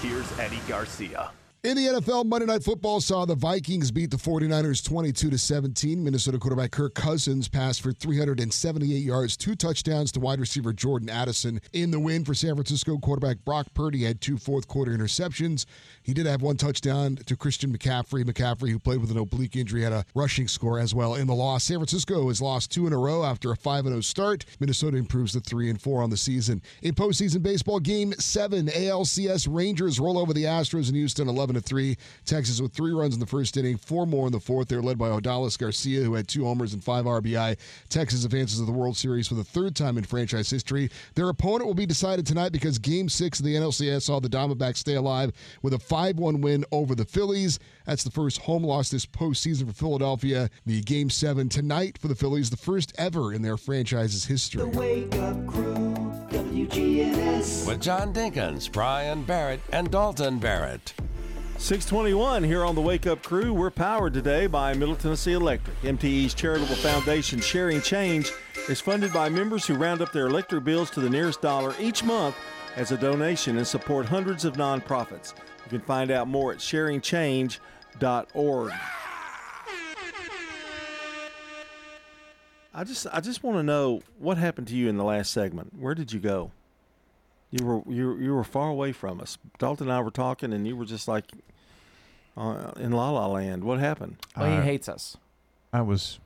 here's 0.00 0.38
Eddie 0.38 0.60
Garcia. 0.66 1.30
In 1.64 1.78
the 1.78 1.86
NFL, 1.86 2.26
Monday 2.26 2.44
Night 2.44 2.62
Football 2.62 3.00
saw 3.00 3.24
the 3.24 3.34
Vikings 3.34 3.90
beat 3.90 4.10
the 4.10 4.18
49ers 4.18 4.84
22 4.84 5.30
to 5.30 5.38
17. 5.38 6.04
Minnesota 6.04 6.38
quarterback 6.38 6.72
Kirk 6.72 6.94
Cousins 6.94 7.48
passed 7.48 7.80
for 7.80 7.90
378 7.90 8.86
yards, 8.86 9.34
two 9.34 9.56
touchdowns 9.56 10.12
to 10.12 10.20
wide 10.20 10.40
receiver 10.40 10.74
Jordan 10.74 11.08
Addison. 11.08 11.62
In 11.72 11.90
the 11.90 11.98
win 11.98 12.22
for 12.22 12.34
San 12.34 12.54
Francisco, 12.54 12.98
quarterback 12.98 13.46
Brock 13.46 13.68
Purdy 13.72 14.04
had 14.04 14.20
two 14.20 14.36
fourth 14.36 14.68
quarter 14.68 14.92
interceptions. 14.92 15.64
He 16.02 16.12
did 16.12 16.26
have 16.26 16.42
one 16.42 16.58
touchdown 16.58 17.16
to 17.24 17.34
Christian 17.34 17.74
McCaffrey. 17.74 18.24
McCaffrey, 18.24 18.68
who 18.68 18.78
played 18.78 19.00
with 19.00 19.10
an 19.10 19.16
oblique 19.16 19.56
injury, 19.56 19.84
had 19.84 19.94
a 19.94 20.04
rushing 20.14 20.48
score 20.48 20.78
as 20.78 20.94
well 20.94 21.14
in 21.14 21.26
the 21.26 21.34
loss. 21.34 21.64
San 21.64 21.78
Francisco 21.78 22.28
has 22.28 22.42
lost 22.42 22.72
two 22.72 22.86
in 22.86 22.92
a 22.92 22.98
row 22.98 23.24
after 23.24 23.50
a 23.50 23.56
5 23.56 23.86
0 23.86 24.02
start. 24.02 24.44
Minnesota 24.60 24.98
improves 24.98 25.32
to 25.32 25.40
3 25.40 25.70
and 25.70 25.80
4 25.80 26.02
on 26.02 26.10
the 26.10 26.18
season. 26.18 26.60
In 26.82 26.94
postseason 26.94 27.42
baseball, 27.42 27.80
game 27.80 28.12
seven, 28.18 28.66
ALCS 28.66 29.48
Rangers 29.50 29.98
roll 29.98 30.18
over 30.18 30.34
the 30.34 30.44
Astros 30.44 30.90
in 30.90 30.94
Houston 30.94 31.26
11 31.26 31.53
to 31.54 31.60
3. 31.60 31.96
Texas 32.24 32.60
with 32.60 32.72
three 32.72 32.92
runs 32.92 33.14
in 33.14 33.20
the 33.20 33.26
first 33.26 33.56
inning, 33.56 33.76
four 33.76 34.06
more 34.06 34.26
in 34.26 34.32
the 34.32 34.40
fourth. 34.40 34.68
They're 34.68 34.82
led 34.82 34.98
by 34.98 35.08
Adolis 35.08 35.58
Garcia, 35.58 36.02
who 36.02 36.14
had 36.14 36.28
two 36.28 36.44
homers 36.44 36.74
and 36.74 36.82
five 36.82 37.04
RBI. 37.04 37.56
Texas 37.88 38.24
advances 38.24 38.58
to 38.58 38.66
the 38.66 38.72
World 38.72 38.96
Series 38.96 39.28
for 39.28 39.34
the 39.34 39.44
third 39.44 39.74
time 39.76 39.98
in 39.98 40.04
franchise 40.04 40.50
history. 40.50 40.90
Their 41.14 41.28
opponent 41.28 41.66
will 41.66 41.74
be 41.74 41.86
decided 41.86 42.26
tonight 42.26 42.52
because 42.52 42.78
game 42.78 43.08
six 43.08 43.38
of 43.40 43.46
the 43.46 43.54
NLCS 43.54 44.02
saw 44.02 44.20
the 44.20 44.28
Diamondbacks 44.28 44.78
stay 44.78 44.94
alive 44.94 45.32
with 45.62 45.74
a 45.74 45.78
5 45.78 46.18
1 46.18 46.40
win 46.40 46.64
over 46.72 46.94
the 46.94 47.04
Phillies. 47.04 47.58
That's 47.86 48.04
the 48.04 48.10
first 48.10 48.38
home 48.38 48.64
loss 48.64 48.88
this 48.88 49.06
postseason 49.06 49.66
for 49.66 49.74
Philadelphia. 49.74 50.48
The 50.66 50.80
game 50.82 51.10
seven 51.10 51.48
tonight 51.48 51.98
for 51.98 52.08
the 52.08 52.14
Phillies, 52.14 52.50
the 52.50 52.56
first 52.56 52.94
ever 52.96 53.32
in 53.32 53.42
their 53.42 53.56
franchise's 53.56 54.24
history. 54.24 54.62
The 54.62 54.78
Wake 54.78 55.14
up 55.16 55.46
crew, 55.46 55.94
WGNS. 56.30 57.66
With 57.66 57.80
John 57.80 58.12
Dinkins, 58.12 58.70
Brian 58.72 59.22
Barrett, 59.22 59.60
and 59.72 59.90
Dalton 59.90 60.38
Barrett. 60.38 60.94
621 61.58 62.42
here 62.42 62.64
on 62.64 62.74
the 62.74 62.80
Wake 62.80 63.06
Up 63.06 63.22
Crew. 63.22 63.54
We're 63.54 63.70
powered 63.70 64.12
today 64.12 64.46
by 64.46 64.74
Middle 64.74 64.96
Tennessee 64.96 65.34
Electric. 65.34 65.80
MTE's 65.82 66.34
charitable 66.34 66.74
foundation, 66.74 67.38
Sharing 67.40 67.80
Change, 67.80 68.32
is 68.68 68.80
funded 68.80 69.12
by 69.12 69.28
members 69.28 69.64
who 69.64 69.74
round 69.74 70.02
up 70.02 70.10
their 70.12 70.26
electric 70.26 70.64
bills 70.64 70.90
to 70.90 71.00
the 71.00 71.08
nearest 71.08 71.40
dollar 71.40 71.74
each 71.78 72.02
month 72.04 72.36
as 72.76 72.90
a 72.92 72.98
donation 72.98 73.56
and 73.56 73.66
support 73.66 74.06
hundreds 74.06 74.44
of 74.44 74.54
nonprofits. 74.54 75.32
You 75.64 75.70
can 75.70 75.80
find 75.80 76.10
out 76.10 76.28
more 76.28 76.52
at 76.52 76.58
sharingchange.org. 76.58 78.72
I 82.76 82.84
just 82.84 83.06
I 83.12 83.20
just 83.20 83.44
want 83.44 83.56
to 83.58 83.62
know 83.62 84.02
what 84.18 84.36
happened 84.36 84.66
to 84.68 84.74
you 84.74 84.88
in 84.88 84.96
the 84.96 85.04
last 85.04 85.32
segment. 85.32 85.78
Where 85.78 85.94
did 85.94 86.12
you 86.12 86.18
go? 86.18 86.50
You 87.56 87.64
were 87.64 87.82
you 87.86 88.16
you 88.18 88.34
were 88.34 88.42
far 88.42 88.68
away 88.68 88.90
from 88.90 89.20
us. 89.20 89.38
Dalton 89.58 89.86
and 89.88 89.92
I 89.96 90.00
were 90.00 90.10
talking, 90.10 90.52
and 90.52 90.66
you 90.66 90.76
were 90.76 90.84
just 90.84 91.06
like 91.06 91.26
uh, 92.36 92.72
in 92.76 92.90
La 92.90 93.10
La 93.10 93.28
Land. 93.28 93.62
What 93.62 93.78
happened? 93.78 94.16
Well, 94.36 94.50
he 94.50 94.56
Uh, 94.58 94.62
hates 94.62 94.88
us. 94.88 95.16
I 95.72 95.80
was 95.82 96.18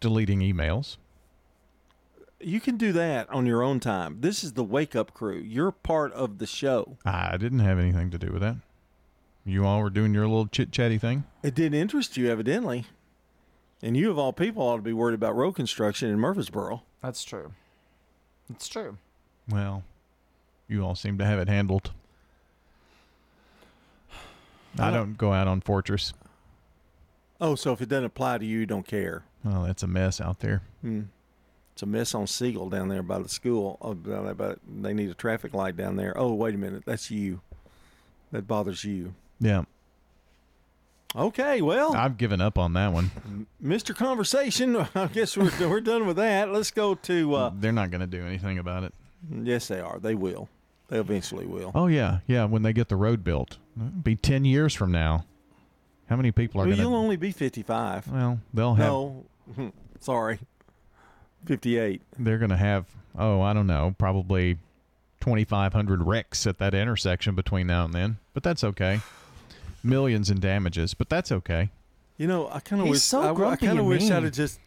deleting 0.00 0.40
emails. 0.40 0.98
You 2.38 2.60
can 2.60 2.76
do 2.76 2.92
that 2.92 3.30
on 3.30 3.46
your 3.46 3.62
own 3.62 3.80
time. 3.80 4.18
This 4.20 4.44
is 4.44 4.52
the 4.52 4.62
Wake 4.62 4.94
Up 4.94 5.14
Crew. 5.14 5.38
You're 5.38 5.72
part 5.72 6.12
of 6.12 6.36
the 6.36 6.46
show. 6.46 6.98
I 7.04 7.38
didn't 7.38 7.60
have 7.60 7.78
anything 7.78 8.10
to 8.10 8.18
do 8.18 8.30
with 8.30 8.42
that. 8.42 8.56
You 9.46 9.64
all 9.64 9.80
were 9.82 9.88
doing 9.90 10.12
your 10.12 10.26
little 10.28 10.46
chit 10.46 10.70
chatty 10.70 10.98
thing. 10.98 11.24
It 11.42 11.54
didn't 11.54 11.80
interest 11.80 12.18
you, 12.18 12.30
evidently. 12.30 12.84
And 13.82 13.96
you, 13.96 14.10
of 14.10 14.18
all 14.18 14.34
people, 14.34 14.62
ought 14.62 14.76
to 14.76 14.82
be 14.82 14.92
worried 14.92 15.14
about 15.14 15.34
road 15.34 15.52
construction 15.52 16.10
in 16.10 16.18
Murfreesboro. 16.20 16.82
That's 17.00 17.24
true. 17.24 17.52
It's 18.50 18.68
true. 18.68 18.98
Well, 19.48 19.82
you 20.68 20.84
all 20.84 20.94
seem 20.94 21.18
to 21.18 21.24
have 21.24 21.38
it 21.38 21.48
handled. 21.48 21.90
I 24.78 24.90
don't 24.90 25.16
go 25.18 25.32
out 25.32 25.48
on 25.48 25.60
Fortress. 25.60 26.12
Oh, 27.40 27.54
so 27.54 27.72
if 27.72 27.80
it 27.80 27.88
doesn't 27.88 28.04
apply 28.04 28.38
to 28.38 28.44
you, 28.44 28.60
you 28.60 28.66
don't 28.66 28.86
care. 28.86 29.24
Well, 29.44 29.62
that's 29.62 29.82
a 29.82 29.86
mess 29.86 30.20
out 30.20 30.40
there. 30.40 30.62
Hmm. 30.82 31.02
It's 31.72 31.82
a 31.82 31.86
mess 31.86 32.14
on 32.14 32.26
Siegel 32.26 32.68
down 32.68 32.88
there 32.88 33.02
by 33.02 33.18
the 33.18 33.28
school. 33.28 33.78
Oh, 33.80 33.94
but 33.94 34.36
but 34.36 34.58
they 34.82 34.92
need 34.92 35.10
a 35.10 35.14
traffic 35.14 35.54
light 35.54 35.76
down 35.76 35.96
there. 35.96 36.12
Oh, 36.16 36.32
wait 36.34 36.54
a 36.54 36.58
minute. 36.58 36.82
That's 36.84 37.10
you. 37.10 37.40
That 38.32 38.46
bothers 38.46 38.84
you. 38.84 39.14
Yeah. 39.40 39.62
Okay, 41.16 41.62
well, 41.62 41.94
I've 41.96 42.18
given 42.18 42.40
up 42.40 42.58
on 42.58 42.74
that 42.74 42.92
one. 42.92 43.46
Mr. 43.64 43.96
Conversation, 43.96 44.76
I 44.94 45.06
guess 45.06 45.36
we're, 45.36 45.50
we're 45.68 45.80
done 45.80 46.06
with 46.06 46.16
that. 46.16 46.52
Let's 46.52 46.70
go 46.70 46.94
to. 46.96 47.34
Uh, 47.34 47.50
They're 47.54 47.72
not 47.72 47.90
going 47.90 48.02
to 48.02 48.06
do 48.06 48.24
anything 48.26 48.58
about 48.58 48.84
it. 48.84 48.92
yes, 49.42 49.68
they 49.68 49.80
are. 49.80 49.98
They 49.98 50.14
will. 50.14 50.48
They 50.88 50.98
eventually 50.98 51.46
will. 51.46 51.70
Oh 51.74 51.86
yeah, 51.86 52.20
yeah. 52.26 52.44
When 52.44 52.62
they 52.62 52.72
get 52.72 52.88
the 52.88 52.96
road 52.96 53.22
built, 53.22 53.58
It'll 53.76 53.90
be 53.90 54.16
ten 54.16 54.44
years 54.44 54.74
from 54.74 54.90
now. 54.90 55.24
How 56.08 56.16
many 56.16 56.32
people 56.32 56.60
are 56.60 56.66
well, 56.66 56.74
going 56.74 56.88
you'll 56.88 56.98
only 56.98 57.16
be 57.16 57.32
55. 57.32 58.10
Well, 58.10 58.40
they'll 58.54 58.74
have. 58.74 58.86
No, 58.86 59.26
sorry. 60.00 60.38
58. 61.44 62.00
They're 62.18 62.38
going 62.38 62.50
to 62.50 62.56
have. 62.56 62.86
Oh, 63.18 63.42
I 63.42 63.52
don't 63.52 63.66
know. 63.66 63.94
Probably 63.98 64.58
twenty 65.20 65.44
five 65.44 65.72
hundred 65.72 66.02
wrecks 66.02 66.46
at 66.46 66.58
that 66.58 66.74
intersection 66.74 67.34
between 67.34 67.66
now 67.66 67.84
and 67.84 67.92
then. 67.92 68.18
But 68.32 68.42
that's 68.42 68.64
okay. 68.64 69.00
Millions 69.82 70.30
in 70.30 70.40
damages, 70.40 70.94
but 70.94 71.08
that's 71.08 71.30
okay. 71.30 71.70
You 72.16 72.26
know, 72.26 72.48
I 72.50 72.60
kind 72.60 72.80
of 72.80 72.86
He's 72.86 72.96
wish. 72.96 73.02
so 73.02 73.22
I, 73.22 73.30
I 73.30 73.34
grumpy 73.34 73.66
kind 73.66 73.78
of 73.78 73.84
and 73.84 73.88
wish 73.88 74.10
I'd 74.10 74.24
have 74.24 74.32
just 74.32 74.58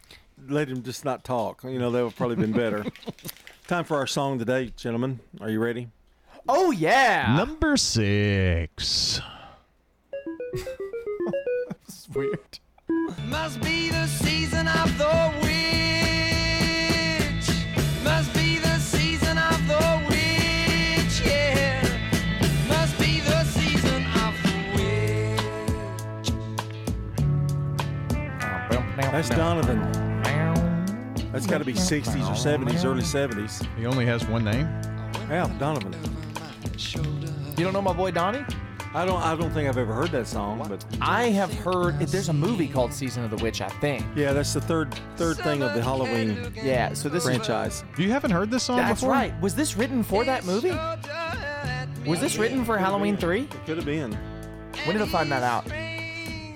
let 0.48 0.68
him 0.68 0.82
just 0.82 1.04
not 1.04 1.24
talk. 1.24 1.64
You 1.64 1.78
know, 1.78 1.90
that 1.90 2.04
would 2.04 2.16
probably 2.16 2.36
been 2.36 2.52
better. 2.52 2.84
Time 3.66 3.84
for 3.84 3.96
our 3.96 4.06
song 4.06 4.38
today, 4.38 4.72
gentlemen. 4.76 5.20
Are 5.40 5.50
you 5.50 5.60
ready? 5.60 5.88
Oh 6.48 6.70
yeah. 6.72 7.36
Number 7.36 7.76
six. 7.76 9.20
It's 11.86 12.08
weird. 12.12 12.58
Must 13.26 13.60
be 13.60 13.90
the 13.90 14.06
season 14.06 14.66
of 14.66 14.98
the 14.98 15.32
witch. 15.42 15.52
Must 18.02 18.34
be 18.34 18.58
the 18.58 18.78
season 18.78 19.38
of 19.38 19.66
the 19.68 20.02
witch, 20.08 21.22
yeah. 21.24 21.80
Must 22.68 22.98
be 22.98 23.20
the 23.20 23.44
season 23.44 24.04
of 24.06 24.34
the 24.42 24.54
witch. 24.74 26.32
That's 29.12 29.28
Donovan. 29.30 29.80
That's 31.32 31.46
got 31.46 31.58
to 31.58 31.64
be 31.64 31.74
60s 31.74 32.28
or 32.28 32.34
70s, 32.34 32.84
early 32.84 33.02
70s. 33.02 33.64
He 33.78 33.86
only 33.86 34.06
has 34.06 34.26
one 34.26 34.44
name. 34.44 34.66
Yeah, 35.30 35.48
Donovan. 35.58 35.94
You 36.94 37.64
don't 37.64 37.72
know 37.72 37.82
my 37.82 37.92
boy 37.92 38.10
Donnie? 38.10 38.44
I 38.94 39.06
don't. 39.06 39.22
I 39.22 39.34
don't 39.34 39.50
think 39.52 39.68
I've 39.68 39.78
ever 39.78 39.94
heard 39.94 40.10
that 40.10 40.26
song, 40.26 40.66
but 40.68 40.84
I 41.00 41.30
have 41.30 41.52
heard. 41.54 41.98
There's 41.98 42.28
a 42.28 42.32
movie 42.32 42.68
called 42.68 42.92
Season 42.92 43.24
of 43.24 43.30
the 43.30 43.42
Witch, 43.42 43.62
I 43.62 43.68
think. 43.68 44.04
yeah, 44.14 44.34
that's 44.34 44.52
the 44.52 44.60
third 44.60 44.94
third 45.16 45.38
thing 45.38 45.62
of 45.62 45.72
the 45.72 45.82
Halloween 45.82 46.52
Yeah. 46.54 46.92
So 46.92 47.08
this 47.08 47.24
franchise. 47.24 47.84
You 47.96 48.10
haven't 48.10 48.32
heard 48.32 48.50
this 48.50 48.64
song 48.64 48.80
is. 48.80 48.84
That's 48.88 49.00
before? 49.00 49.14
right. 49.14 49.40
Was 49.40 49.54
this 49.54 49.76
written 49.78 50.02
for 50.02 50.24
that 50.24 50.44
movie? 50.44 50.76
Was 52.06 52.20
this 52.20 52.36
written 52.36 52.64
for 52.66 52.76
Halloween 52.76 53.16
three? 53.16 53.42
It 53.42 53.64
Could 53.64 53.76
have 53.78 53.86
been. 53.86 54.12
When 54.84 54.96
did 54.96 55.02
I 55.02 55.06
find 55.06 55.30
that 55.32 55.42
out? 55.42 55.64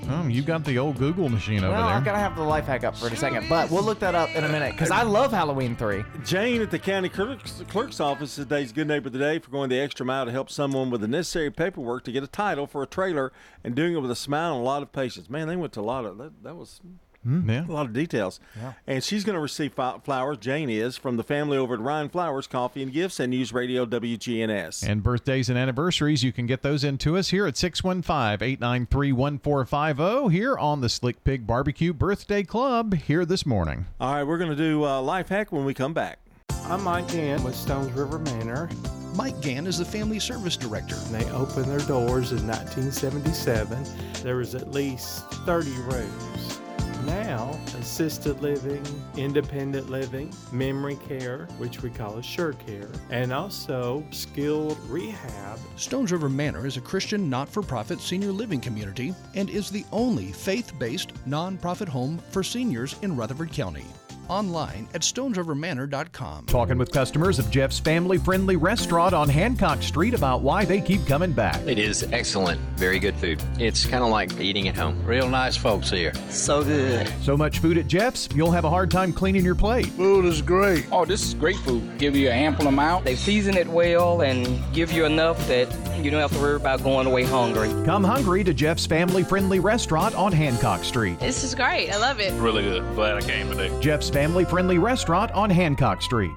Oh, 0.09 0.27
you 0.29 0.43
got 0.43 0.65
the 0.65 0.79
old 0.79 0.99
Google 0.99 1.29
machine 1.29 1.65
over 1.65 1.73
well, 1.73 1.87
there. 1.87 1.97
I've 1.97 2.05
got 2.05 2.13
to 2.13 2.19
have 2.19 2.37
the 2.37 2.43
life 2.43 2.67
hack 2.67 2.85
up 2.85 2.97
for 2.97 3.09
a 3.09 3.17
second, 3.17 3.49
but 3.49 3.71
we'll 3.71 3.83
look 3.83 3.99
that 4.01 4.15
up 4.15 4.31
in 4.37 4.45
a 4.45 4.49
minute 4.49 4.73
because 4.73 4.91
I 4.91 5.03
love 5.03 5.33
Halloween 5.33 5.75
three. 5.75 6.05
Jane 6.25 6.63
at 6.63 6.71
the 6.71 6.79
county 6.79 7.09
clerk's, 7.09 7.63
clerk's 7.69 7.99
office 7.99 8.37
today's 8.37 8.71
good 8.71 8.87
neighbor 8.87 9.09
of 9.09 9.13
the 9.13 9.19
day 9.19 9.39
for 9.41 9.51
going 9.51 9.69
the 9.69 9.81
extra 9.81 10.07
mile 10.07 10.25
to 10.25 10.31
help 10.31 10.49
someone 10.49 10.91
with 10.91 11.01
the 11.01 11.09
necessary 11.09 11.51
paperwork 11.51 12.05
to 12.05 12.13
get 12.13 12.23
a 12.23 12.29
title 12.29 12.67
for 12.67 12.83
a 12.83 12.87
trailer 12.87 13.33
and 13.65 13.75
doing 13.75 13.95
it 13.95 13.99
with 13.99 14.11
a 14.11 14.17
smile 14.17 14.53
and 14.53 14.61
a 14.61 14.65
lot 14.65 14.83
of 14.83 14.93
patience. 14.93 15.29
Man, 15.29 15.49
they 15.49 15.57
went 15.57 15.73
to 15.73 15.81
a 15.81 15.83
lot 15.83 16.05
of 16.05 16.19
that. 16.19 16.43
That 16.45 16.55
was 16.55 16.81
yeah. 17.27 17.67
a 17.67 17.73
lot 17.73 17.87
of 17.87 17.93
details. 17.93 18.41
Yeah. 18.57 18.73
And 18.87 19.03
she's 19.05 19.25
going 19.25 19.35
to 19.35 19.41
receive 19.41 19.73
flowers. 19.75 20.39
Jane 20.39 20.71
is 20.71 20.97
from 20.97 21.17
the 21.17 21.23
family 21.23 21.59
over 21.59 21.75
at 21.75 21.81
Ryan 21.81 22.09
Flowers 22.09 22.47
Coffee 22.47 22.83
and 22.83 22.93
Gifts 22.93 23.21
and 23.21 23.31
News 23.31 23.53
Radio 23.53 23.85
WGNS. 23.85 24.87
And 24.89 25.03
birthdays 25.03 25.49
and 25.49 25.59
anniversaries, 25.59 26.23
you 26.23 26.33
can 26.33 26.47
get 26.47 26.63
those 26.63 26.85
into 26.85 27.17
us 27.17 27.29
here 27.29 27.47
at 27.47 27.57
615 27.57 28.47
893 28.47 29.13
1450 29.13 30.35
here 30.35 30.57
on 30.57 30.81
the 30.81 30.89
Slick 30.89 31.23
Pig 31.25 31.47
Barbecue 31.47 31.93
Birthday 31.93 32.43
Club 32.43 32.95
here 32.95 33.25
this 33.25 33.45
morning. 33.45 33.87
All 34.01 34.15
right, 34.15 34.25
we're 34.25 34.39
going 34.39 34.51
to 34.51 34.57
do 34.57 34.85
uh, 34.85 35.01
life 35.01 35.29
hack 35.29 35.53
when 35.53 35.65
we 35.65 35.75
come 35.75 35.93
back. 35.93 36.19
I'm 36.65 36.83
Mike 36.83 37.09
Gann 37.09 37.43
with 37.45 37.55
Stones 37.55 37.93
River 37.93 38.19
Manor. 38.19 38.69
Mike 39.15 39.41
Gann 39.41 39.67
is 39.67 39.79
the 39.79 39.85
Family 39.85 40.19
Service 40.19 40.57
Director. 40.57 40.97
They 41.11 41.25
opened 41.31 41.67
their 41.67 41.79
doors 41.87 42.33
in 42.33 42.47
1977. 42.47 43.83
There 44.23 44.37
was 44.37 44.55
at 44.55 44.73
least 44.73 45.25
30 45.47 45.71
rooms. 45.83 46.61
Now, 47.05 47.59
assisted 47.79 48.41
living, 48.41 48.83
independent 49.17 49.91
living, 49.91 50.33
memory 50.51 50.99
care, 51.09 51.47
which 51.59 51.83
we 51.83 51.91
call 51.91 52.19
assure 52.19 52.55
care, 52.55 52.89
and 53.11 53.33
also 53.33 54.05
skilled 54.11 54.79
rehab. 54.89 55.59
Stones 55.77 56.13
River 56.13 56.29
Manor 56.29 56.67
is 56.67 56.77
a 56.77 56.81
Christian 56.81 57.29
not 57.29 57.49
for 57.49 57.63
profit 57.63 58.01
senior 58.01 58.33
living 58.33 58.61
community 58.61 59.15
and 59.35 59.51
is 59.51 59.71
the 59.71 59.85
only 59.93 60.33
faith 60.33 60.73
based 60.79 61.13
nonprofit 61.27 61.89
home 61.89 62.19
for 62.31 62.43
seniors 62.43 62.97
in 63.03 63.17
Rutherford 63.17 63.53
County. 63.53 63.85
Online 64.29 64.89
at 64.95 65.03
stonesrivermanor.com. 65.03 66.47
Talking 66.47 66.79
with 66.79 66.93
customers 66.93 67.39
of 67.39 67.51
Jeff's 67.51 67.79
family 67.79 68.19
friendly 68.19 68.57
restaurant 68.57 69.15
on 69.15 69.29
Hancock 69.29 69.83
Street 69.83 70.15
about 70.15 70.43
why 70.43 70.65
they 70.65 70.81
keep 70.81 71.07
coming 71.07 71.33
back. 71.33 71.61
It 71.67 71.79
is 71.79 72.03
excellent. 72.13 72.61
Very 72.77 72.99
good 72.99 73.17
food. 73.17 73.43
It's 73.59 73.85
kind 73.87 74.03
of 74.03 74.11
like 74.11 74.39
eating 74.41 74.69
at 74.69 74.77
home. 74.77 75.03
Real 75.05 75.29
nice 75.29 75.57
folks 75.57 75.91
here. 75.91 76.13
So 76.29 76.63
good. 76.63 77.11
So 77.23 77.37
much 77.37 77.59
food 77.61 77.79
at 77.79 77.87
Jeff's, 77.87 78.29
you'll 78.35 78.51
have 78.53 78.65
a 78.65 78.71
hard 78.71 78.91
time 78.91 79.13
cleaning 79.13 79.45
your 79.45 79.55
plate. 79.55 79.87
Food 79.87 80.25
is 80.25 80.43
great. 80.43 80.87
Oh, 80.91 81.05
this 81.05 81.25
is 81.25 81.35
great 81.35 81.57
food. 81.57 81.99
Give 81.99 82.17
you 82.17 82.29
an 82.29 82.35
ample 82.37 82.67
amount. 82.67 83.05
They 83.05 83.17
season 83.17 83.57
it 83.57 83.67
well 83.67 84.23
and 84.23 84.63
give 84.73 84.93
you 84.93 85.05
enough 85.05 85.47
that 85.49 85.69
you 86.03 86.11
don't 86.11 86.21
have 86.21 86.33
to 86.33 86.39
worry 86.39 86.57
about 86.57 86.83
going 86.83 87.07
away 87.07 87.25
hungry. 87.25 87.69
Come 87.85 88.05
hungry 88.05 88.45
to 88.45 88.53
Jeff's 88.53 88.87
family 88.87 89.23
friendly 89.25 89.61
restaurant 89.61 90.15
on 90.15 90.33
Hancock 90.33 90.85
Street. 90.85 91.19
This 91.21 91.43
is 91.43 91.55
great. 91.55 91.91
I 91.91 91.97
love 91.99 92.21
it. 92.21 92.33
Really 92.35 92.63
good. 92.63 92.83
Glad 92.95 93.17
I 93.17 93.21
came 93.23 93.51
today. 93.51 93.71
Jeff's 93.81 94.09
family 94.17 94.47
friendly 94.47 94.79
restaurant 94.79 95.31
on 95.33 95.51
Hancock 95.51 96.01
Street. 96.01 96.31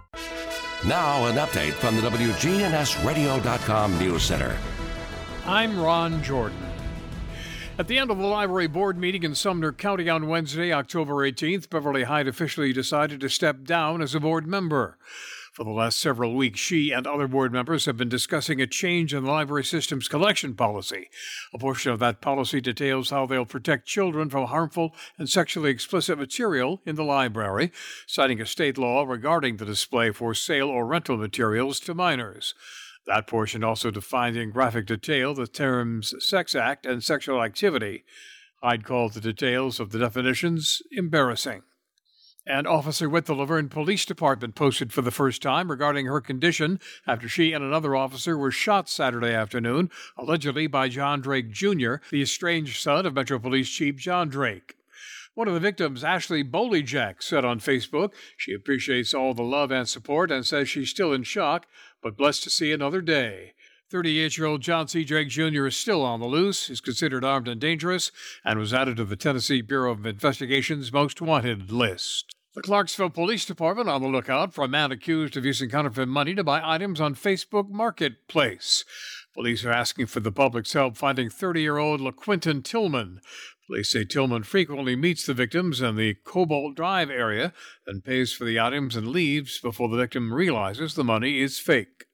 Now, 0.85 1.27
an 1.27 1.37
update 1.37 1.71
from 1.71 1.95
the 1.95 2.01
WGNSradio.com 2.01 3.97
News 3.97 4.21
Center. 4.21 4.57
I'm 5.45 5.79
Ron 5.79 6.21
Jordan. 6.21 6.57
At 7.77 7.87
the 7.87 7.97
end 7.97 8.11
of 8.11 8.17
the 8.17 8.25
library 8.25 8.67
board 8.67 8.97
meeting 8.97 9.23
in 9.23 9.33
Sumner 9.33 9.71
County 9.71 10.09
on 10.09 10.27
Wednesday, 10.27 10.73
October 10.73 11.13
18th, 11.25 11.69
Beverly 11.69 12.03
Hyde 12.03 12.27
officially 12.27 12.73
decided 12.73 13.21
to 13.21 13.29
step 13.29 13.63
down 13.63 14.01
as 14.01 14.13
a 14.13 14.19
board 14.19 14.45
member. 14.45 14.97
For 15.59 15.65
the 15.65 15.71
last 15.71 15.99
several 15.99 16.35
weeks, 16.35 16.57
she 16.57 16.91
and 16.91 17.05
other 17.05 17.27
board 17.27 17.51
members 17.51 17.83
have 17.83 17.97
been 17.97 18.07
discussing 18.07 18.61
a 18.61 18.65
change 18.65 19.13
in 19.13 19.25
the 19.25 19.29
library 19.29 19.65
system's 19.65 20.07
collection 20.07 20.53
policy. 20.53 21.09
A 21.53 21.57
portion 21.57 21.91
of 21.91 21.99
that 21.99 22.21
policy 22.21 22.61
details 22.61 23.09
how 23.09 23.25
they'll 23.25 23.43
protect 23.43 23.85
children 23.85 24.29
from 24.29 24.45
harmful 24.45 24.95
and 25.17 25.29
sexually 25.29 25.69
explicit 25.69 26.17
material 26.17 26.81
in 26.85 26.95
the 26.95 27.03
library, 27.03 27.73
citing 28.07 28.39
a 28.39 28.45
state 28.45 28.77
law 28.77 29.03
regarding 29.03 29.57
the 29.57 29.65
display 29.65 30.11
for 30.11 30.33
sale 30.33 30.69
or 30.69 30.87
rental 30.87 31.17
materials 31.17 31.81
to 31.81 31.93
minors. 31.93 32.53
That 33.05 33.27
portion 33.27 33.61
also 33.61 33.91
defined 33.91 34.37
in 34.37 34.51
graphic 34.51 34.85
detail 34.85 35.33
the 35.33 35.45
terms 35.45 36.13
sex 36.25 36.55
act 36.55 36.85
and 36.85 37.03
sexual 37.03 37.43
activity. 37.43 38.05
I'd 38.63 38.85
call 38.85 39.09
the 39.09 39.19
details 39.19 39.81
of 39.81 39.91
the 39.91 39.99
definitions 39.99 40.81
embarrassing. 40.93 41.63
And 42.45 42.65
Officer 42.65 43.09
with 43.09 43.25
the 43.25 43.35
La 43.35 43.45
Vergne 43.45 43.69
Police 43.69 44.05
Department 44.05 44.55
posted 44.55 44.91
for 44.91 45.01
the 45.01 45.11
first 45.11 45.41
time 45.41 45.69
regarding 45.69 46.05
her 46.07 46.21
condition 46.21 46.79
after 47.05 47.29
she 47.29 47.53
and 47.53 47.63
another 47.63 47.95
officer 47.95 48.37
were 48.37 48.51
shot 48.51 48.89
Saturday 48.89 49.33
afternoon, 49.33 49.91
allegedly 50.17 50.65
by 50.65 50.89
John 50.89 51.21
Drake 51.21 51.51
Jr., 51.51 51.95
the 52.09 52.21
estranged 52.21 52.81
son 52.81 53.05
of 53.05 53.13
Metro 53.13 53.37
Police 53.39 53.69
Chief 53.69 53.97
John 53.97 54.29
Drake. 54.29 54.75
One 55.35 55.47
of 55.47 55.53
the 55.53 55.59
victims, 55.59 56.03
Ashley 56.03 56.43
Bolejack, 56.43 57.21
said 57.21 57.45
on 57.45 57.59
Facebook 57.59 58.13
she 58.35 58.53
appreciates 58.53 59.13
all 59.13 59.33
the 59.33 59.43
love 59.43 59.71
and 59.71 59.87
support 59.87 60.31
and 60.31 60.45
says 60.45 60.67
she's 60.67 60.89
still 60.89 61.13
in 61.13 61.23
shock, 61.23 61.67
but 62.01 62.17
blessed 62.17 62.43
to 62.43 62.49
see 62.49 62.71
another 62.71 63.01
day. 63.01 63.53
38 63.89 64.37
year 64.37 64.45
old 64.45 64.61
John 64.61 64.87
C. 64.87 65.03
Drake 65.03 65.29
Jr. 65.29 65.65
is 65.65 65.75
still 65.75 66.03
on 66.03 66.19
the 66.19 66.27
loose, 66.27 66.69
is 66.69 66.79
considered 66.79 67.25
armed 67.25 67.47
and 67.47 67.59
dangerous, 67.59 68.11
and 68.45 68.59
was 68.59 68.73
added 68.73 68.97
to 68.97 69.05
the 69.05 69.15
Tennessee 69.15 69.61
Bureau 69.61 69.91
of 69.91 70.05
Investigation's 70.05 70.93
most 70.93 71.21
wanted 71.21 71.71
list. 71.71 72.35
The 72.53 72.61
Clarksville 72.61 73.09
Police 73.09 73.45
Department 73.45 73.89
on 73.89 74.01
the 74.01 74.07
lookout 74.07 74.53
for 74.53 74.63
a 74.63 74.67
man 74.67 74.91
accused 74.91 75.37
of 75.37 75.45
using 75.45 75.69
counterfeit 75.69 76.07
money 76.07 76.35
to 76.35 76.43
buy 76.43 76.61
items 76.63 77.01
on 77.01 77.15
Facebook 77.15 77.69
Marketplace. 77.69 78.85
Police 79.33 79.65
are 79.65 79.71
asking 79.71 80.07
for 80.07 80.19
the 80.19 80.31
public's 80.31 80.73
help 80.73 80.95
finding 80.95 81.29
30 81.29 81.61
year 81.61 81.77
old 81.77 81.99
LaQuinton 81.99 82.63
Tillman. 82.63 83.21
Police 83.65 83.91
say 83.91 84.03
Tillman 84.03 84.43
frequently 84.43 84.95
meets 84.95 85.25
the 85.25 85.33
victims 85.33 85.81
in 85.81 85.95
the 85.95 86.15
Cobalt 86.25 86.75
Drive 86.75 87.09
area, 87.09 87.53
and 87.87 88.03
pays 88.03 88.33
for 88.33 88.45
the 88.45 88.59
items 88.59 88.95
and 88.95 89.07
leaves 89.07 89.59
before 89.59 89.89
the 89.89 89.97
victim 89.97 90.33
realizes 90.33 90.93
the 90.93 91.03
money 91.03 91.39
is 91.39 91.59
fake. 91.59 92.05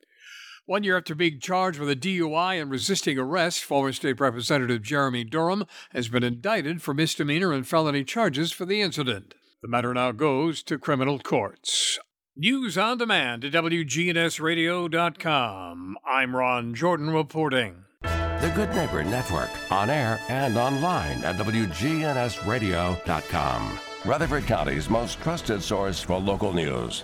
One 0.67 0.83
year 0.83 0.97
after 0.97 1.13
being 1.13 1.39
charged 1.39 1.77
with 1.77 1.91
a 1.91 1.95
DUI 1.95 2.59
and 2.59 2.71
resisting 2.71 3.19
arrest, 3.19 3.63
former 3.63 3.93
State 3.93 4.19
Representative 4.19 4.81
Jeremy 4.81 5.23
Durham 5.23 5.65
has 5.91 6.07
been 6.07 6.23
indicted 6.23 6.81
for 6.81 6.95
misdemeanor 6.95 7.53
and 7.53 7.67
felony 7.67 8.03
charges 8.03 8.51
for 8.51 8.65
the 8.65 8.81
incident. 8.81 9.35
The 9.61 9.67
matter 9.67 9.93
now 9.93 10.11
goes 10.11 10.63
to 10.63 10.79
criminal 10.79 11.19
courts. 11.19 11.99
News 12.35 12.79
on 12.79 12.97
demand 12.97 13.45
at 13.45 13.51
WGNSradio.com. 13.51 15.97
I'm 16.03 16.35
Ron 16.35 16.73
Jordan 16.73 17.11
reporting. 17.11 17.83
The 18.01 18.51
Good 18.55 18.73
Neighbor 18.73 19.03
Network, 19.03 19.51
on 19.71 19.91
air 19.91 20.19
and 20.29 20.57
online 20.57 21.23
at 21.23 21.35
WGNSradio.com. 21.35 23.79
Rutherford 24.03 24.47
County's 24.47 24.89
most 24.89 25.21
trusted 25.21 25.61
source 25.61 26.01
for 26.01 26.19
local 26.19 26.53
news. 26.53 27.03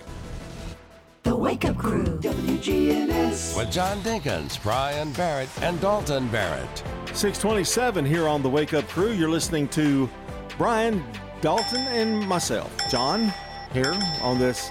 The 1.42 1.48
Wake 1.48 1.64
Up 1.64 1.76
Crew, 1.76 2.04
WGNS. 2.04 3.56
With 3.56 3.72
John 3.72 3.98
Dinkins, 4.02 4.62
Brian 4.62 5.10
Barrett, 5.14 5.48
and 5.60 5.80
Dalton 5.80 6.28
Barrett. 6.28 6.84
627 7.06 8.04
here 8.04 8.28
on 8.28 8.42
the 8.42 8.48
Wake 8.48 8.74
Up 8.74 8.86
Crew. 8.86 9.10
You're 9.10 9.28
listening 9.28 9.66
to 9.70 10.08
Brian, 10.56 11.04
Dalton, 11.40 11.80
and 11.88 12.28
myself, 12.28 12.72
John, 12.88 13.32
here 13.72 13.92
on 14.22 14.38
this 14.38 14.70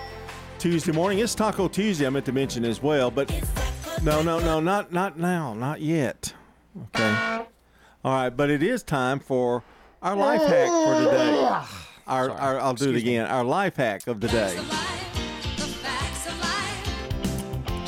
Tuesday 0.60 0.94
morning. 0.94 1.20
It's 1.20 1.36
Taco 1.36 1.68
Tuesday, 1.68 2.08
I 2.08 2.10
meant 2.10 2.26
to 2.28 2.32
mention 2.32 2.64
as 2.64 2.82
well, 2.82 3.12
but 3.12 3.30
no, 4.02 4.22
no, 4.22 4.40
no, 4.40 4.62
not 4.62 4.94
not 4.94 5.20
now, 5.20 5.54
not 5.54 5.82
yet. 5.82 6.34
Okay. 6.96 7.46
All 8.06 8.14
right, 8.14 8.30
but 8.30 8.50
it 8.50 8.64
is 8.64 8.82
time 8.82 9.20
for 9.20 9.62
our 10.02 10.16
life 10.16 10.44
hack 10.44 10.70
for 10.70 11.04
today. 11.04 11.38
Ah! 11.44 11.88
Our, 12.08 12.30
our 12.32 12.60
I'll 12.62 12.74
do 12.76 12.92
it 12.92 12.96
again. 12.96 13.28
Our 13.28 13.44
life 13.44 13.76
hack 13.76 14.08
of 14.08 14.22
the 14.22 14.30
day. 14.30 14.58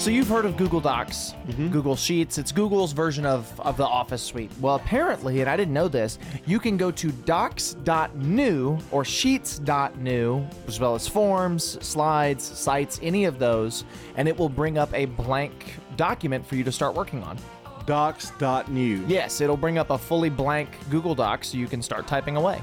So 0.04 0.10
you've 0.10 0.28
heard 0.28 0.44
of 0.44 0.58
Google 0.58 0.82
Docs, 0.82 1.34
mm-hmm. 1.48 1.70
Google 1.70 1.96
Sheets. 1.96 2.38
It's 2.38 2.52
Google's 2.52 2.92
version 2.92 3.26
of, 3.26 3.58
of 3.62 3.78
the 3.78 3.86
Office 3.86 4.22
suite. 4.22 4.52
Well, 4.60 4.76
apparently, 4.76 5.40
and 5.40 5.50
I 5.50 5.56
didn't 5.56 5.74
know 5.74 5.88
this, 5.88 6.20
you 6.46 6.60
can 6.60 6.76
go 6.76 6.92
to 6.92 7.10
docs.new 7.10 8.80
or 8.92 9.06
sheets.new, 9.06 10.48
as 10.68 10.80
well 10.82 10.96
as 10.96 11.08
forms, 11.08 11.82
slides, 11.82 12.44
sites, 12.44 13.00
any 13.02 13.24
of 13.24 13.40
those, 13.40 13.86
and 14.18 14.28
it 14.28 14.38
will 14.38 14.50
bring 14.50 14.78
up 14.78 14.94
a 14.94 15.06
blank 15.06 15.76
document 15.96 16.46
for 16.46 16.58
you 16.58 16.66
to 16.66 16.72
start 16.74 16.96
working 16.96 17.24
on. 17.24 17.38
Docs.new. 17.86 19.06
Yes, 19.08 19.40
it'll 19.40 19.56
bring 19.56 19.78
up 19.78 19.90
a 19.90 19.98
fully 19.98 20.30
blank 20.30 20.68
Google 20.90 21.16
Doc 21.16 21.46
so 21.46 21.58
you 21.58 21.68
can 21.68 21.82
start 21.82 22.08
typing 22.08 22.36
away 22.36 22.62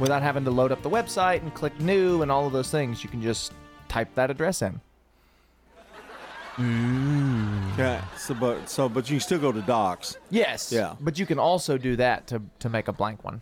without 0.00 0.22
having 0.22 0.42
to 0.46 0.50
load 0.50 0.72
up 0.72 0.82
the 0.82 0.88
website 0.88 1.42
and 1.42 1.52
click 1.52 1.78
new 1.80 2.22
and 2.22 2.32
all 2.32 2.46
of 2.46 2.54
those 2.54 2.70
things. 2.70 3.04
You 3.04 3.10
can 3.10 3.20
just 3.20 3.52
type 3.88 4.08
that 4.14 4.30
address 4.30 4.62
in. 4.62 4.80
Okay. 6.58 8.00
So, 8.16 8.34
but 8.34 8.68
so, 8.68 8.88
but 8.88 9.08
you 9.08 9.14
can 9.16 9.20
still 9.20 9.38
go 9.38 9.52
to 9.52 9.62
Docs. 9.62 10.16
Yes. 10.30 10.70
Yeah. 10.72 10.94
But 11.00 11.18
you 11.18 11.26
can 11.26 11.38
also 11.38 11.78
do 11.78 11.96
that 11.96 12.26
to, 12.28 12.42
to 12.60 12.68
make 12.68 12.88
a 12.88 12.92
blank 12.92 13.24
one. 13.24 13.40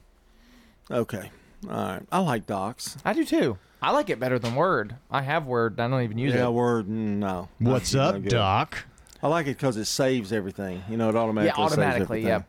Okay. 0.90 1.31
All 1.68 1.70
right. 1.77 2.03
I 2.11 2.18
like 2.20 2.46
Docs. 2.46 2.96
I 3.05 3.12
do 3.12 3.25
too. 3.25 3.59
I 3.83 3.92
like 3.92 4.11
it 4.11 4.20
better 4.20 4.38
than 4.38 4.55
Word. 4.55 4.96
I 5.11 5.23
have 5.23 5.46
Word. 5.46 5.81
I 5.81 5.88
don't 5.88 6.03
even 6.03 6.18
use 6.18 6.35
it. 6.35 6.38
yeah, 6.38 6.46
it. 6.46 6.53
Word. 6.53 6.87
mm, 6.87 7.16
No. 7.18 7.49
What's 7.59 7.94
Not 7.94 8.14
up, 8.16 8.23
good. 8.23 8.31
Doc? 8.31 8.85
I 9.23 9.29
like 9.29 9.46
it 9.46 9.57
because 9.57 9.77
it 9.77 9.85
saves 9.87 10.33
everything. 10.33 10.83
You 10.88 10.96
know, 10.96 11.09
it 11.09 11.16
automatically. 11.16 11.46
Yeah, 11.49 11.55
saves 11.68 11.73
automatically. 11.73 12.03
everything. 12.20 12.27
Yep. 12.29 12.46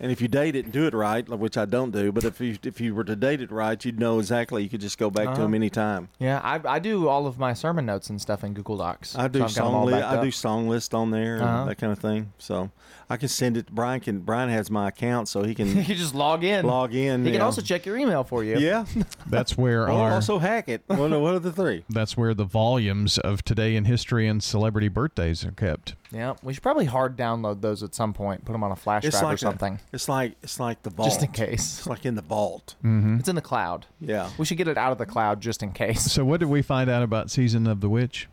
And 0.00 0.12
if 0.12 0.20
you 0.20 0.28
date 0.28 0.54
it 0.54 0.64
and 0.64 0.72
do 0.72 0.86
it 0.86 0.94
right, 0.94 1.28
which 1.28 1.56
I 1.56 1.64
don't 1.64 1.90
do, 1.90 2.12
but 2.12 2.24
if 2.24 2.40
you 2.40 2.56
if 2.62 2.80
you 2.80 2.94
were 2.94 3.02
to 3.04 3.16
date 3.16 3.40
it 3.40 3.50
right, 3.50 3.84
you'd 3.84 3.98
know 3.98 4.18
exactly. 4.20 4.62
You 4.62 4.68
could 4.68 4.80
just 4.80 4.96
go 4.98 5.10
back 5.10 5.24
to 5.24 5.30
Uh-huh. 5.32 5.42
them 5.42 5.54
anytime. 5.54 6.08
Yeah, 6.20 6.40
I, 6.44 6.60
I 6.76 6.78
do 6.78 7.08
all 7.08 7.26
of 7.26 7.38
my 7.38 7.52
sermon 7.52 7.86
notes 7.86 8.08
and 8.08 8.20
stuff 8.20 8.44
in 8.44 8.54
Google 8.54 8.76
Docs. 8.76 9.16
I 9.16 9.26
do 9.28 9.40
So 9.40 9.44
I've 9.46 9.54
got 9.54 9.64
'em 9.66 9.72
song 9.72 9.86
li- 9.86 9.94
I 9.94 10.22
do 10.22 10.30
song 10.30 10.68
list 10.68 10.94
on 10.94 11.10
there 11.10 11.42
Uh-huh. 11.42 11.64
that 11.64 11.78
kind 11.78 11.92
of 11.92 11.98
thing. 11.98 12.32
So 12.38 12.70
I 13.10 13.16
can 13.16 13.28
send 13.28 13.56
it. 13.56 13.70
Brian 13.70 14.00
can. 14.00 14.20
Brian 14.20 14.50
has 14.50 14.70
my 14.70 14.88
account, 14.88 15.28
so 15.28 15.42
he 15.42 15.54
can. 15.54 15.76
you 15.76 15.94
just 15.94 16.14
log 16.14 16.44
in. 16.44 16.66
log 16.66 16.94
in. 16.94 17.24
He 17.24 17.30
can 17.30 17.40
yeah. 17.40 17.44
also 17.44 17.62
check 17.62 17.86
your 17.86 17.96
email 17.96 18.22
for 18.22 18.44
you. 18.44 18.58
Yeah. 18.58 18.84
That's 19.26 19.56
where 19.56 19.84
Or 19.84 19.90
our 19.90 20.12
also 20.12 20.38
hack 20.38 20.68
it. 20.68 20.82
One 20.86 21.12
of, 21.12 21.22
one 21.22 21.34
of 21.34 21.42
the 21.42 21.52
three. 21.52 21.84
that's 21.90 22.16
where 22.16 22.34
the 22.34 22.44
volumes 22.44 23.18
of 23.18 23.44
today 23.44 23.76
in 23.76 23.84
history 23.84 24.26
and 24.26 24.42
celebrity 24.42 24.88
birthdays 24.88 25.44
are 25.44 25.52
kept. 25.52 25.94
Yeah, 26.10 26.34
we 26.42 26.54
should 26.54 26.62
probably 26.62 26.86
hard 26.86 27.16
download 27.16 27.60
those 27.60 27.82
at 27.82 27.94
some 27.94 28.12
point. 28.14 28.44
Put 28.44 28.52
them 28.52 28.62
on 28.64 28.72
a 28.72 28.76
flash 28.76 29.04
It's 29.04 29.18
drive 29.18 29.24
like 29.24 29.32
or 29.32 29.36
a- 29.36 29.38
something. 29.38 29.80
it's 29.92 30.08
like 30.08 30.36
it's 30.42 30.58
like 30.60 30.82
the 30.82 30.90
vault. 30.90 31.08
Just 31.10 31.22
in 31.22 31.32
case. 31.32 31.78
It's 31.78 31.86
like 31.86 32.04
in 32.06 32.14
the 32.14 32.22
vault. 32.22 32.74
Mm-hmm. 32.84 33.18
It's 33.18 33.28
in 33.28 33.34
the 33.36 33.42
cloud. 33.42 33.86
Yeah. 34.00 34.30
We 34.38 34.44
should 34.44 34.56
get 34.58 34.68
it 34.68 34.78
out 34.78 34.92
of 34.92 34.98
the 34.98 35.06
cloud 35.06 35.40
just 35.40 35.62
in 35.62 35.72
case. 35.72 36.10
So 36.12 36.24
what 36.24 36.40
did 36.40 36.48
we 36.48 36.62
find 36.62 36.88
out 36.90 37.02
about 37.02 37.30
Season 37.30 37.66
of 37.66 37.80
the 37.80 37.88
Witch? 37.88 38.28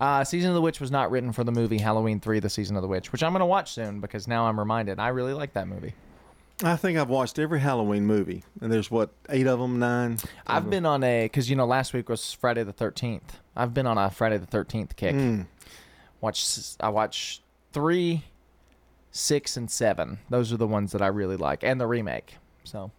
Uh, 0.00 0.24
Season 0.24 0.50
of 0.50 0.54
the 0.54 0.60
Witch 0.60 0.80
was 0.80 0.90
not 0.90 1.10
written 1.10 1.32
for 1.32 1.42
the 1.44 1.52
movie 1.52 1.78
Halloween 1.78 2.20
3, 2.20 2.40
The 2.40 2.50
Season 2.50 2.76
of 2.76 2.82
the 2.82 2.88
Witch, 2.88 3.12
which 3.12 3.22
I'm 3.22 3.32
going 3.32 3.40
to 3.40 3.46
watch 3.46 3.72
soon 3.72 4.00
because 4.00 4.28
now 4.28 4.46
I'm 4.46 4.58
reminded. 4.58 4.98
I 4.98 5.08
really 5.08 5.32
like 5.32 5.54
that 5.54 5.68
movie. 5.68 5.94
I 6.62 6.76
think 6.76 6.98
I've 6.98 7.10
watched 7.10 7.38
every 7.38 7.60
Halloween 7.60 8.06
movie, 8.06 8.42
and 8.62 8.72
there's 8.72 8.90
what 8.90 9.10
eight 9.28 9.46
of 9.46 9.58
them, 9.58 9.78
nine. 9.78 10.18
I've 10.46 10.70
been 10.70 10.86
on 10.86 11.04
a, 11.04 11.24
because, 11.26 11.50
you 11.50 11.56
know, 11.56 11.66
last 11.66 11.92
week 11.92 12.08
was 12.08 12.32
Friday 12.32 12.62
the 12.62 12.72
13th. 12.72 13.40
I've 13.54 13.74
been 13.74 13.86
on 13.86 13.98
a 13.98 14.10
Friday 14.10 14.38
the 14.38 14.46
13th 14.46 14.96
kick. 14.96 15.14
Mm. 15.14 15.46
Watch, 16.22 16.46
I 16.80 16.88
watch 16.88 17.42
three, 17.72 18.24
six, 19.10 19.56
and 19.58 19.70
seven. 19.70 20.18
Those 20.30 20.50
are 20.50 20.56
the 20.56 20.66
ones 20.66 20.92
that 20.92 21.02
I 21.02 21.08
really 21.08 21.36
like, 21.36 21.62
and 21.62 21.78
the 21.78 21.86
remake. 21.86 22.36
So, 22.64 22.90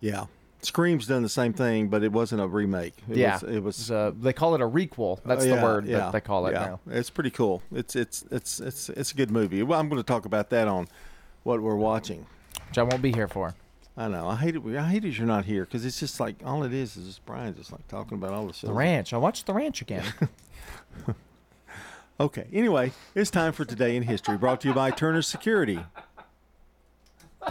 Yeah. 0.00 0.26
Scream's 0.64 1.06
done 1.06 1.22
the 1.22 1.28
same 1.28 1.52
thing, 1.52 1.88
but 1.88 2.02
it 2.02 2.12
wasn't 2.12 2.40
a 2.40 2.46
remake. 2.46 2.94
It 3.10 3.16
yeah. 3.18 3.34
was, 3.34 3.42
it 3.42 3.62
was 3.62 3.78
It's, 3.78 3.90
uh, 3.90 4.12
they 4.18 4.32
call 4.32 4.54
it 4.54 4.60
a 4.60 4.68
requel. 4.68 5.20
That's 5.24 5.44
Uh, 5.44 5.56
the 5.56 5.62
word 5.62 5.86
yeah, 5.86 5.98
that 5.98 6.12
they 6.12 6.20
call 6.20 6.46
it 6.46 6.52
yeah. 6.52 6.66
now. 6.66 6.80
It's 6.90 7.10
pretty 7.10 7.30
cool. 7.30 7.62
It's 7.72 7.94
it's 7.96 8.24
it's 8.30 8.60
it's 8.60 8.88
it's 8.88 9.12
a 9.12 9.14
good 9.14 9.30
movie. 9.30 9.62
Well, 9.62 9.78
I'm 9.78 9.88
going 9.88 10.00
to 10.02 10.06
talk 10.06 10.24
about 10.24 10.50
that 10.50 10.68
on 10.68 10.88
what 11.42 11.60
we're 11.60 11.76
watching. 11.76 12.26
Which 12.68 12.78
I 12.78 12.82
won't 12.82 13.02
be 13.02 13.12
here 13.12 13.28
for. 13.28 13.54
I 13.96 14.08
know. 14.08 14.26
I 14.28 14.36
hate 14.36 14.56
it. 14.56 14.62
I 14.76 14.88
hate 14.88 15.04
it. 15.04 15.16
You're 15.18 15.26
not 15.26 15.44
here 15.44 15.64
because 15.64 15.84
it's 15.84 16.00
just 16.00 16.18
like 16.18 16.36
all 16.44 16.64
it 16.64 16.72
is 16.72 16.96
is 16.96 17.06
just 17.06 17.26
Brian 17.26 17.54
just 17.54 17.70
like 17.70 17.86
talking 17.88 18.18
about 18.18 18.32
all 18.32 18.46
the 18.46 18.52
shit. 18.52 18.68
The 18.68 18.74
Ranch. 18.74 19.12
I 19.12 19.18
watched 19.18 19.46
The 19.46 19.54
Ranch 19.54 19.80
again. 19.82 20.04
Okay. 22.20 22.46
Anyway, 22.52 22.92
it's 23.16 23.28
time 23.28 23.52
for 23.52 23.64
today 23.64 23.96
in 23.96 24.04
history. 24.04 24.36
Brought 24.36 24.60
to 24.60 24.68
you 24.68 24.74
by 24.74 24.92
Turner 24.92 25.20
Security. 25.20 25.80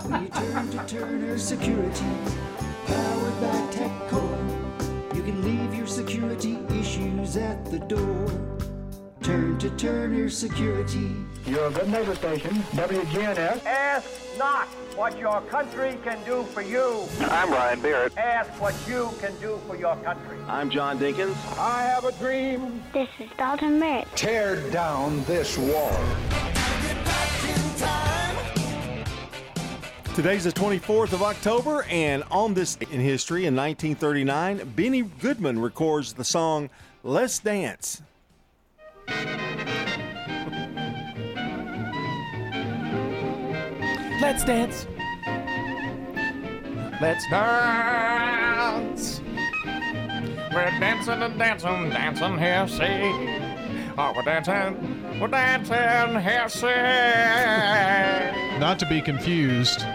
When 0.04 0.24
you 0.24 0.30
turn 0.30 0.70
to 0.72 0.86
Turner 0.88 1.38
Security, 1.38 2.06
the 7.74 7.80
door. 7.88 8.30
Turn 9.24 9.58
to 9.58 9.70
Turner 9.72 10.30
Security. 10.30 11.10
Your 11.48 11.72
good 11.72 11.90
neighbor 11.90 12.14
station, 12.14 12.52
WGNS. 12.76 13.66
Ask 13.66 14.08
not 14.38 14.68
what 14.96 15.18
your 15.18 15.42
country 15.42 15.98
can 16.04 16.24
do 16.24 16.44
for 16.44 16.62
you. 16.62 17.04
I'm 17.22 17.50
Ryan 17.50 17.82
Barrett. 17.82 18.16
Ask 18.16 18.50
what 18.62 18.76
you 18.88 19.10
can 19.20 19.36
do 19.40 19.60
for 19.66 19.76
your 19.76 19.96
country. 19.98 20.38
I'm 20.48 20.70
John 20.70 21.00
Dinkins. 21.00 21.36
I 21.58 21.82
have 21.82 22.06
a 22.06 22.12
dream. 22.14 22.84
This 22.94 23.10
is 23.20 23.30
Dalton 23.38 23.80
Merritt. 23.80 24.08
Tear 24.16 24.58
down 24.70 25.24
this 25.24 25.58
wall. 25.58 26.00
Today's 30.14 30.44
the 30.44 30.52
24th 30.52 31.14
of 31.14 31.24
October, 31.24 31.88
and 31.90 32.24
on 32.30 32.54
this 32.54 32.76
in 32.92 33.00
history 33.00 33.48
in 33.48 33.56
1939, 33.56 34.74
Benny 34.76 35.02
Goodman 35.02 35.58
records 35.58 36.14
the 36.14 36.24
song 36.24 36.70
Let's 37.06 37.40
Dance. 37.40 38.02
Let's 44.22 44.46
dance. 44.46 44.88
Let's 47.02 47.30
dance. 47.30 49.22
We're 50.54 50.80
dancing 50.80 51.22
and 51.22 51.38
dancing, 51.38 51.90
dancing 51.90 52.38
here, 52.38 52.66
see. 52.70 53.12
Oh, 53.98 54.14
we're 54.16 54.22
dancing, 54.22 55.20
we're 55.20 55.28
dancing 55.28 56.22
here, 56.22 56.48
see. 56.48 56.68
Not 58.60 58.80
to 58.80 58.88
be 58.88 59.02
confused 59.02 59.86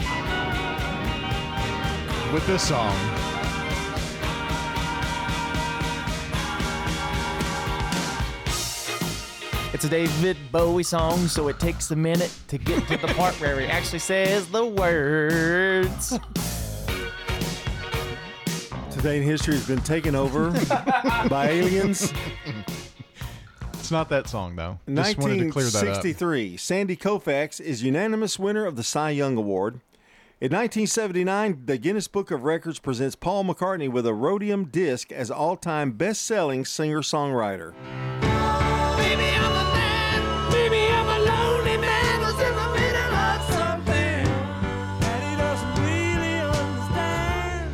with 2.35 2.47
this 2.47 2.68
song. 2.68 3.17
It's 9.74 9.85
a 9.85 9.88
David 9.90 10.38
Bowie 10.50 10.83
song, 10.83 11.28
so 11.28 11.48
it 11.48 11.61
takes 11.61 11.90
a 11.90 11.96
minute 11.96 12.35
to 12.48 12.57
get 12.57 12.88
to 12.88 12.96
the 12.96 13.09
part 13.09 13.38
where 13.38 13.61
he 13.61 13.66
actually 13.66 13.98
says 13.98 14.48
the 14.48 14.64
words. 14.64 16.18
Today 18.90 19.18
in 19.18 19.22
history 19.22 19.54
has 19.54 19.66
been 19.66 19.83
taken 19.83 20.14
over 20.14 20.52
by 21.28 21.50
aliens. 21.50 22.14
It's 23.74 23.90
not 23.90 24.09
that 24.09 24.26
song 24.26 24.57
though. 24.57 24.78
Just 24.88 25.18
wanted 25.18 25.38
to 25.38 25.50
clear 25.50 25.66
that 25.66 25.76
up. 25.76 26.02
1963, 26.04 26.57
Sandy 26.57 26.96
Koufax 26.96 27.61
is 27.61 27.83
unanimous 27.83 28.38
winner 28.38 28.64
of 28.64 28.76
the 28.76 28.83
Cy 28.83 29.11
Young 29.11 29.37
Award. 29.37 29.74
In 30.40 30.50
1979, 30.52 31.64
the 31.66 31.76
Guinness 31.76 32.09
Book 32.09 32.31
of 32.31 32.44
Records 32.44 32.78
presents 32.78 33.16
Paul 33.16 33.44
McCartney 33.44 33.90
with 33.90 34.07
a 34.07 34.14
rhodium 34.14 34.64
disc 34.64 35.12
as 35.12 35.31
all-time 35.31 35.92
best-selling 35.92 36.64
singer-songwriter. 36.64 37.74
Maybe 37.74 38.17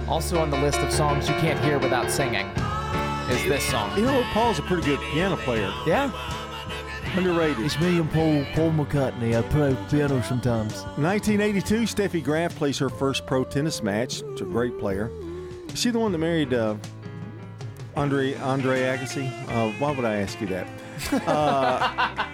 Also 0.08 0.38
on 0.38 0.50
the 0.50 0.58
list 0.58 0.78
of 0.80 0.92
songs 0.92 1.28
you 1.28 1.34
can't 1.36 1.58
hear 1.64 1.78
without 1.78 2.10
singing 2.10 2.46
is 3.30 3.42
this 3.44 3.64
song. 3.64 3.96
You 3.96 4.04
know, 4.04 4.22
Paul's 4.32 4.58
a 4.58 4.62
pretty 4.62 4.82
good 4.82 5.00
piano 5.12 5.36
player. 5.36 5.72
Yeah. 5.86 6.10
Underrated. 7.16 7.64
It's 7.64 7.78
me 7.80 7.98
and 7.98 8.10
Paul, 8.10 8.44
Paul 8.54 8.72
McCartney. 8.72 9.38
I 9.38 9.42
play 9.42 9.76
piano 9.88 10.20
sometimes. 10.22 10.82
1982, 10.98 11.82
Steffi 11.82 12.22
Graf 12.22 12.54
plays 12.56 12.76
her 12.78 12.88
first 12.88 13.24
pro 13.24 13.44
tennis 13.44 13.82
match. 13.82 14.14
She's 14.16 14.40
a 14.40 14.44
great 14.44 14.78
player. 14.78 15.10
Is 15.68 15.80
she 15.80 15.90
the 15.90 15.98
one 15.98 16.12
that 16.12 16.18
married 16.18 16.52
uh, 16.52 16.76
Andre 17.96 18.34
Andre 18.36 18.80
Agassi? 18.82 19.30
Uh, 19.50 19.70
why 19.78 19.92
would 19.92 20.04
I 20.04 20.16
ask 20.16 20.40
you 20.40 20.46
that? 20.48 20.66
Uh, 21.28 21.78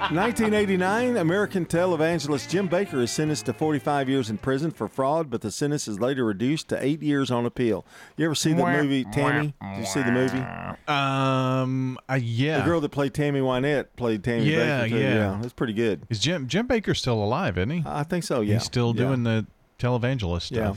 1989, 0.14 1.16
American 1.18 1.66
televangelist 1.66 2.49
Jim 2.49 2.68
Bakker 2.68 3.03
is 3.03 3.11
sentenced 3.11 3.46
to 3.46 3.53
45 3.53 4.09
years 4.09 4.31
in 4.31 4.38
prison 4.38 4.70
for 4.70 4.88
fraud, 4.88 5.29
but 5.31 5.40
the 5.42 5.51
sentence 5.51 5.87
is 5.87 6.01
later 6.01 6.25
reduced 6.25 6.68
to 6.68 6.83
eight 6.85 7.03
years 7.03 7.31
on 7.31 7.44
appeal. 7.46 7.85
You 8.16 8.25
ever 8.27 8.35
see 8.35 8.53
the 8.55 8.64
movie 8.64 9.05
Tammy? 9.05 9.55
Did 9.62 9.79
you 9.81 9.87
see 9.87 10.03
the 10.03 10.12
movie? 10.12 10.42
Um, 10.88 11.99
uh, 12.09 12.14
yeah. 12.20 12.59
The 12.61 12.64
girl 12.64 12.81
that 12.81 12.90
played 12.90 13.12
Tammy 13.14 13.40
Wynette 13.40 13.87
played 13.96 14.25
Tammy 14.25 14.44
Yeah, 14.46 14.87
Bakker. 14.87 14.90
Too. 14.90 14.99
yeah. 14.99 15.42
it's 15.42 15.53
pretty 15.53 15.75
good. 15.75 16.03
Is 16.09 16.18
Jim 16.20 16.49
Jim 16.49 16.66
Bakker 16.68 16.96
still 16.96 17.23
alive? 17.23 17.59
Isn't 17.59 17.70
he? 17.70 17.83
I 17.87 18.03
think 18.05 18.25
so. 18.25 18.40
Yeah, 18.40 18.55
He's 18.55 18.64
still 18.64 18.94
Yeah. 18.96 19.05
doing 19.07 19.23
the 19.25 19.46
televangelist 19.79 20.51
Yeah. 20.53 20.75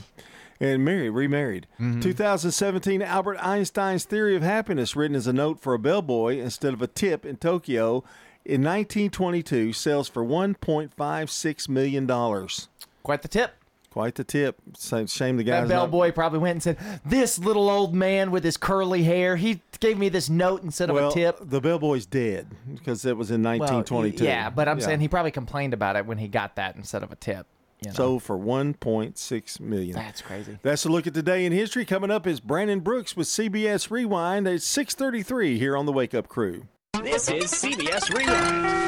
And 0.64 0.84
married, 0.84 1.10
remarried. 1.10 1.66
Mm-hmm. 1.80 2.00
2017, 2.00 3.02
Albert 3.02 3.36
Einstein's 3.38 4.04
theory 4.04 4.34
of 4.34 4.42
happiness, 4.42 4.96
written 4.96 5.16
as 5.16 5.26
a 5.26 5.32
note 5.32 5.60
for 5.60 5.74
a 5.74 5.78
bellboy 5.78 6.38
instead 6.38 6.72
of 6.72 6.80
a 6.80 6.86
tip 6.86 7.26
in 7.26 7.36
Tokyo 7.36 8.02
in 8.44 8.62
1922, 8.62 9.72
sells 9.72 10.08
for 10.08 10.24
1.56 10.24 11.68
million 11.68 12.06
dollars. 12.06 12.68
Quite 13.02 13.22
the 13.22 13.28
tip. 13.28 13.52
Quite 13.90 14.16
the 14.16 14.24
tip. 14.24 14.56
Shame 14.76 15.36
the 15.36 15.44
guys. 15.44 15.68
That 15.68 15.74
not- 15.74 15.90
bellboy 15.90 16.12
probably 16.12 16.40
went 16.40 16.54
and 16.54 16.62
said, 16.62 16.78
"This 17.04 17.38
little 17.38 17.70
old 17.70 17.94
man 17.94 18.32
with 18.32 18.42
his 18.42 18.56
curly 18.56 19.04
hair, 19.04 19.36
he 19.36 19.62
gave 19.78 19.98
me 19.98 20.08
this 20.08 20.28
note 20.28 20.64
instead 20.64 20.90
well, 20.90 21.06
of 21.08 21.12
a 21.12 21.14
tip." 21.14 21.38
the 21.40 21.60
bellboy's 21.60 22.04
dead 22.04 22.48
because 22.74 23.04
it 23.04 23.16
was 23.16 23.30
in 23.30 23.42
Well, 23.42 23.58
1922. 23.58 24.24
yeah, 24.24 24.50
but 24.50 24.68
I'm 24.68 24.80
saying 24.80 24.98
he 25.00 25.06
probably 25.08 25.30
complained 25.30 25.74
about 25.74 25.94
it 25.94 26.06
when 26.06 26.18
he 26.18 26.26
got 26.26 26.56
that 26.56 26.74
instead 26.74 27.02
of 27.04 27.12
a 27.12 27.16
tip. 27.16 27.46
You 27.84 27.90
know? 27.90 27.94
sold 27.94 28.22
for 28.22 28.38
1.6 28.38 29.60
million. 29.60 29.94
That's 29.94 30.22
crazy. 30.22 30.58
That's 30.62 30.84
a 30.84 30.88
look 30.88 31.06
at 31.06 31.14
today 31.14 31.44
in 31.44 31.52
history. 31.52 31.84
Coming 31.84 32.10
up 32.10 32.26
is 32.26 32.40
Brandon 32.40 32.80
Brooks 32.80 33.16
with 33.16 33.26
CBS 33.26 33.90
Rewind 33.90 34.46
at 34.48 34.60
6:33 34.62 35.58
here 35.58 35.76
on 35.76 35.86
the 35.86 35.92
Wake 35.92 36.14
Up 36.14 36.28
Crew. 36.28 36.66
This 37.02 37.28
is 37.28 37.50
CBS 37.50 38.08
Rewind. 38.14 38.84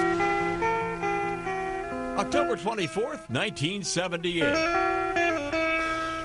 October 2.19 2.57
24th, 2.57 3.29
1978. 3.29 4.55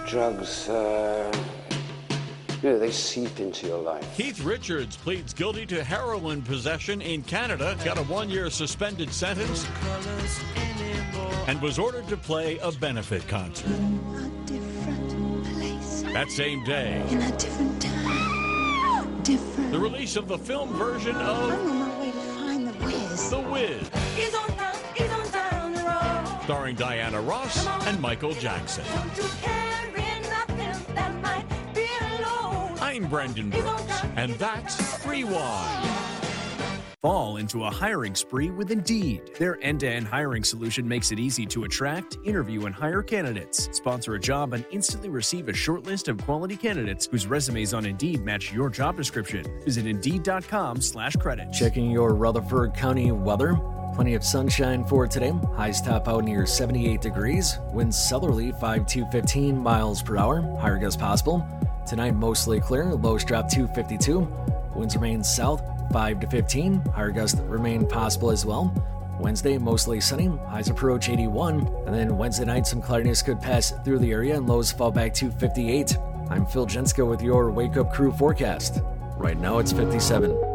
Drugs, 0.08 0.70
uh, 0.70 1.32
you 2.64 2.70
know, 2.70 2.80
they 2.80 2.92
seep 2.92 3.40
into 3.40 3.68
your 3.68 3.80
life. 3.82 4.06
Keith 4.16 4.44
Richards 4.44 4.96
pleads 4.98 5.34
guilty 5.34 5.66
to 5.68 5.84
heroin 5.84 6.42
possession 6.42 7.02
in 7.02 7.24
Canada, 7.24 7.76
got 7.84 7.98
a 7.98 8.04
one 8.04 8.30
year 8.30 8.50
suspended 8.50 9.12
sentence, 9.12 9.68
and 11.48 11.62
was 11.62 11.80
ordered 11.80 12.08
to 12.08 12.18
play 12.18 12.58
a 12.60 12.72
benefit 12.74 13.28
concert. 13.28 13.68
That 16.14 16.30
same 16.30 16.64
day, 16.66 17.04
In 17.10 17.22
a 17.22 17.38
different 17.38 17.82
time. 17.82 19.22
Different. 19.24 19.72
the 19.72 19.80
release 19.80 20.16
of 20.18 20.28
the 20.28 20.38
film 20.38 20.74
version 20.74 21.16
of 21.16 21.52
I'm 21.52 21.70
on 21.70 21.80
my 21.80 22.00
way 22.00 22.12
to 22.12 22.18
find 22.18 22.68
the 22.68 22.72
whiz. 22.86 23.30
The 23.30 23.40
Wiz, 23.40 23.90
He's 24.16 24.34
on 24.36 24.50
down, 24.58 24.76
he's 24.96 25.10
on 25.10 25.32
down 25.32 25.74
the 25.74 25.84
road. 25.84 26.44
starring 26.44 26.76
Diana 26.76 27.22
Ross 27.22 27.66
and 27.88 28.00
Michael 28.02 28.34
Jackson. 28.34 28.84
I'm 32.92 33.08
Brendan 33.08 33.52
Brooks, 33.52 34.04
and 34.18 34.34
that's 34.34 35.06
Rewind. 35.06 36.11
Fall 37.02 37.38
into 37.38 37.64
a 37.64 37.70
hiring 37.72 38.14
spree 38.14 38.52
with 38.52 38.70
Indeed. 38.70 39.32
Their 39.40 39.58
end 39.64 39.80
to 39.80 39.90
end 39.90 40.06
hiring 40.06 40.44
solution 40.44 40.88
makes 40.88 41.12
it 41.12 41.18
easy 41.18 41.48
to 41.48 41.64
attract, 41.64 42.20
interview, 42.24 42.68
and 42.68 42.76
hire 42.76 43.02
candidates. 43.02 43.70
Sponsor 43.72 44.14
a 44.14 44.20
job 44.20 44.54
and 44.54 44.64
instantly 44.70 45.10
receive 45.10 45.50
a 45.50 45.54
short 45.54 45.84
list 45.84 46.10
of 46.10 46.20
quality 46.20 46.56
candidates 46.56 47.08
whose 47.08 47.26
resumes 47.26 47.74
on 47.74 47.88
Indeed 47.88 48.24
match 48.24 48.54
your 48.54 48.70
job 48.70 48.98
description. 48.98 49.44
Visit 49.64 49.88
Indeed.com 49.88 50.82
slash 50.82 51.16
credits. 51.16 51.58
Checking 51.58 51.90
your 51.90 52.14
Rutherford 52.14 52.76
County 52.76 53.12
weather. 53.12 53.60
Plenty 53.96 54.14
of 54.14 54.24
sunshine 54.24 54.86
for 54.86 55.08
today. 55.08 55.34
Highs 55.56 55.82
top 55.82 56.08
out 56.08 56.24
near 56.24 56.46
78 56.46 57.02
degrees. 57.02 57.58
Winds 57.74 57.98
southerly 57.98 58.52
5 58.52 58.86
to 58.86 59.08
15 59.08 59.58
miles 59.58 60.04
per 60.04 60.18
hour. 60.18 60.44
Higher 60.60 60.78
gusts 60.78 61.02
possible. 61.02 61.44
Tonight 61.88 62.12
mostly 62.12 62.60
clear. 62.60 62.94
Lows 62.94 63.26
drop 63.26 63.50
to 63.54 63.68
52. 63.70 64.20
Winds 64.76 64.96
remain 64.96 65.24
south 65.24 65.64
5 65.92 66.20
to 66.22 66.28
15. 66.28 66.82
Higher 66.94 67.12
gusts 67.12 67.40
remain 67.42 67.88
possible 67.88 68.32
as 68.32 68.46
well. 68.46 68.74
Wednesday 69.20 69.58
mostly 69.58 70.02
sunny. 70.02 70.28
Highs 70.48 70.70
approach 70.70 71.10
81. 71.10 71.68
And 71.86 71.94
then 71.94 72.18
Wednesday 72.18 72.46
night 72.46 72.66
some 72.66 72.82
cloudiness 72.82 73.22
could 73.22 73.40
pass 73.40 73.72
through 73.84 74.00
the 74.00 74.12
area 74.12 74.36
and 74.36 74.48
lows 74.48 74.72
fall 74.72 74.92
back 74.92 75.14
to 75.16 75.32
58. 75.32 75.98
I'm 76.30 76.46
Phil 76.46 76.66
Jensko 76.66 77.08
with 77.08 77.22
your 77.22 77.52
Wake 77.52 77.78
Up 77.78 77.94
Crew 77.94 78.12
forecast. 78.12 78.82
Right 79.18 79.38
now 79.38 79.60
it's 79.60 79.72
57. 79.72 80.51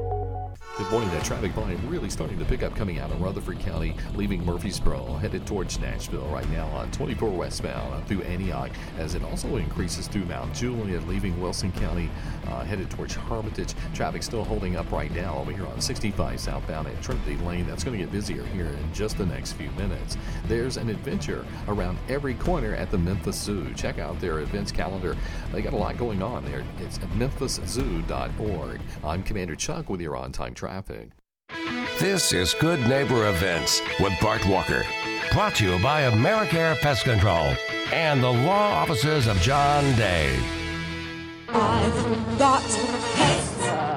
Good 0.79 0.91
morning. 0.91 1.09
That 1.09 1.25
traffic 1.25 1.53
volume 1.53 1.81
really 1.89 2.11
starting 2.11 2.39
to 2.39 2.45
pick 2.45 2.63
up 2.63 2.77
coming 2.77 2.99
out 2.99 3.11
of 3.11 3.19
Rutherford 3.23 3.61
County, 3.61 3.97
leaving 4.15 4.45
Murfreesboro, 4.45 5.15
headed 5.15 5.47
towards 5.47 5.81
Nashville 5.81 6.27
right 6.27 6.47
now 6.51 6.67
on 6.67 6.91
24 6.91 7.31
westbound 7.31 7.95
uh, 7.95 8.01
through 8.03 8.21
Antioch, 8.25 8.71
as 8.99 9.15
it 9.15 9.25
also 9.25 9.57
increases 9.57 10.07
through 10.07 10.27
Mount 10.27 10.53
Juliet, 10.53 11.09
leaving 11.09 11.41
Wilson 11.41 11.73
County, 11.73 12.11
uh, 12.49 12.63
headed 12.63 12.91
towards 12.91 13.15
Hermitage. 13.15 13.73
Traffic 13.95 14.23
still 14.23 14.45
holding 14.45 14.77
up 14.77 14.93
right 14.93 15.11
now 15.15 15.39
over 15.39 15.51
here 15.51 15.67
on 15.67 15.81
65 15.81 16.39
southbound 16.39 16.89
at 16.89 17.03
Trinity 17.03 17.39
Lane. 17.39 17.67
That's 17.67 17.83
going 17.83 17.99
to 17.99 18.05
get 18.05 18.13
busier 18.13 18.45
here 18.45 18.67
in 18.67 18.93
just 18.93 19.17
the 19.17 19.25
next 19.25 19.53
few 19.53 19.71
minutes. 19.79 20.19
There's 20.47 20.77
an 20.77 20.91
adventure 20.91 21.47
around 21.69 21.97
every 22.11 22.35
corner 22.35 22.75
at 22.75 22.91
the 22.91 22.99
Memphis 22.99 23.41
Zoo. 23.41 23.73
Check 23.77 23.99
out 23.99 24.21
their 24.21 24.41
events 24.41 24.73
calendar. 24.73 25.17
They 25.53 25.63
got 25.63 25.73
a 25.73 25.77
lot 25.77 25.97
going 25.97 26.23
on 26.23 26.45
there. 26.45 26.63
It's 26.81 26.99
memphiszoo.org. 26.99 28.81
I'm 29.03 29.23
Commander 29.23 29.57
Chuck 29.57 29.89
with 29.89 30.03
your 30.03 30.17
on-time 30.17 30.53
traffic. 30.53 30.66
This 31.99 32.33
is 32.33 32.55
Good 32.55 32.81
Neighbor 32.81 33.29
Events 33.29 33.81
with 34.01 34.13
Bart 34.21 34.45
Walker. 34.47 34.85
Brought 35.33 35.55
to 35.57 35.65
you 35.65 35.83
by 35.83 36.03
Americare 36.03 36.79
Pest 36.81 37.05
Control 37.05 37.55
and 37.93 38.23
the 38.23 38.31
law 38.31 38.73
offices 38.73 39.27
of 39.27 39.39
John 39.39 39.85
Day. 39.97 40.39
I've 41.49 42.39
got 42.39 42.63
pets. 42.63 42.96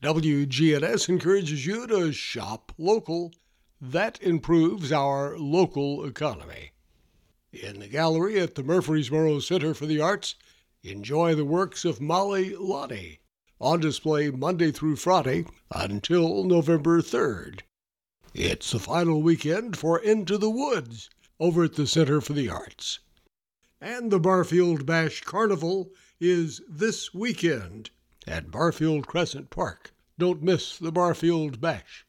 WGNS 0.00 1.08
encourages 1.08 1.66
you 1.66 1.84
to 1.88 2.12
shop 2.12 2.70
local. 2.78 3.32
That 3.80 4.22
improves 4.22 4.92
our 4.92 5.36
local 5.36 6.04
economy. 6.04 6.70
In 7.52 7.80
the 7.80 7.88
gallery 7.88 8.38
at 8.38 8.54
the 8.54 8.62
Murfreesboro 8.62 9.40
Center 9.40 9.74
for 9.74 9.86
the 9.86 10.00
Arts, 10.00 10.36
enjoy 10.84 11.34
the 11.34 11.44
works 11.44 11.84
of 11.84 12.00
Molly 12.00 12.54
Lottie, 12.54 13.18
on 13.60 13.80
display 13.80 14.30
Monday 14.30 14.70
through 14.70 14.94
Friday 14.94 15.46
until 15.74 16.44
November 16.44 17.02
3rd. 17.02 17.62
It's 18.32 18.70
the 18.70 18.78
final 18.78 19.20
weekend 19.20 19.76
for 19.76 19.98
Into 19.98 20.38
the 20.38 20.50
Woods 20.50 21.10
over 21.40 21.64
at 21.64 21.74
the 21.74 21.88
Center 21.88 22.20
for 22.20 22.34
the 22.34 22.48
Arts. 22.48 23.00
And 23.80 24.12
the 24.12 24.20
Barfield 24.20 24.86
Bash 24.86 25.22
Carnival 25.22 25.90
is 26.20 26.60
this 26.68 27.12
weekend 27.12 27.90
at 28.28 28.50
Barfield 28.50 29.06
Crescent 29.06 29.48
Park. 29.48 29.94
Don't 30.18 30.42
miss 30.42 30.76
the 30.76 30.92
Barfield 30.92 31.62
Bash. 31.62 32.04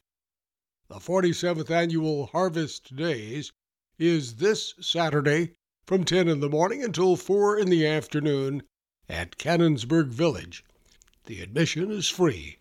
The 0.88 0.96
47th 0.96 1.70
annual 1.70 2.26
Harvest 2.26 2.94
Days 2.94 3.52
is 3.98 4.34
this 4.34 4.74
Saturday 4.80 5.54
from 5.86 6.04
10 6.04 6.28
in 6.28 6.40
the 6.40 6.50
morning 6.50 6.84
until 6.84 7.16
4 7.16 7.58
in 7.58 7.70
the 7.70 7.86
afternoon 7.86 8.64
at 9.08 9.38
Cannonsburgh 9.38 10.08
Village. 10.08 10.62
The 11.24 11.40
admission 11.40 11.90
is 11.90 12.08
free. 12.08 12.58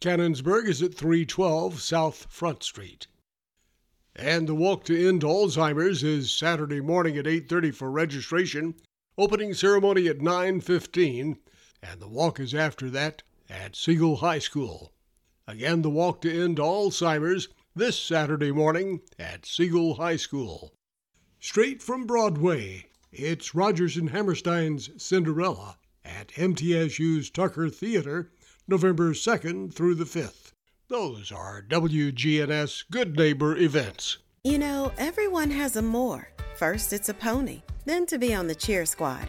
Cannonsburgh 0.00 0.68
is 0.68 0.80
at 0.80 0.94
312 0.94 1.80
South 1.80 2.26
Front 2.30 2.62
Street. 2.62 3.08
And 4.14 4.46
the 4.46 4.54
walk 4.54 4.84
to 4.84 5.08
end 5.08 5.22
Alzheimer's 5.22 6.04
is 6.04 6.30
Saturday 6.30 6.80
morning 6.80 7.16
at 7.16 7.26
8:30 7.26 7.72
for 7.72 7.90
registration. 7.90 8.76
Opening 9.18 9.52
ceremony 9.52 10.06
at 10.06 10.18
9:15, 10.18 11.38
and 11.90 12.00
the 12.00 12.08
walk 12.08 12.40
is 12.40 12.54
after 12.54 12.88
that 12.90 13.22
at 13.48 13.76
Siegel 13.76 14.16
High 14.16 14.38
School. 14.38 14.92
Again, 15.46 15.82
the 15.82 15.90
walk 15.90 16.22
to 16.22 16.42
end 16.42 16.58
Alzheimer's 16.58 17.48
this 17.76 17.98
Saturday 17.98 18.52
morning 18.52 19.00
at 19.18 19.44
Siegel 19.44 19.94
High 19.94 20.16
School. 20.16 20.72
Straight 21.38 21.82
from 21.82 22.06
Broadway, 22.06 22.86
it's 23.12 23.54
Rodgers 23.54 23.96
and 23.96 24.10
Hammerstein's 24.10 24.90
Cinderella 24.96 25.76
at 26.04 26.28
MTSU's 26.28 27.30
Tucker 27.30 27.68
Theater, 27.68 28.30
November 28.66 29.12
2nd 29.12 29.74
through 29.74 29.94
the 29.94 30.04
5th. 30.04 30.52
Those 30.88 31.30
are 31.30 31.62
WGNS 31.62 32.84
Good 32.90 33.16
Neighbor 33.16 33.56
events. 33.56 34.18
You 34.42 34.58
know, 34.58 34.92
everyone 34.98 35.50
has 35.50 35.76
a 35.76 35.82
more. 35.82 36.28
First, 36.56 36.92
it's 36.92 37.08
a 37.08 37.14
pony, 37.14 37.62
then 37.84 38.06
to 38.06 38.18
be 38.18 38.34
on 38.34 38.46
the 38.46 38.54
cheer 38.54 38.86
squad. 38.86 39.28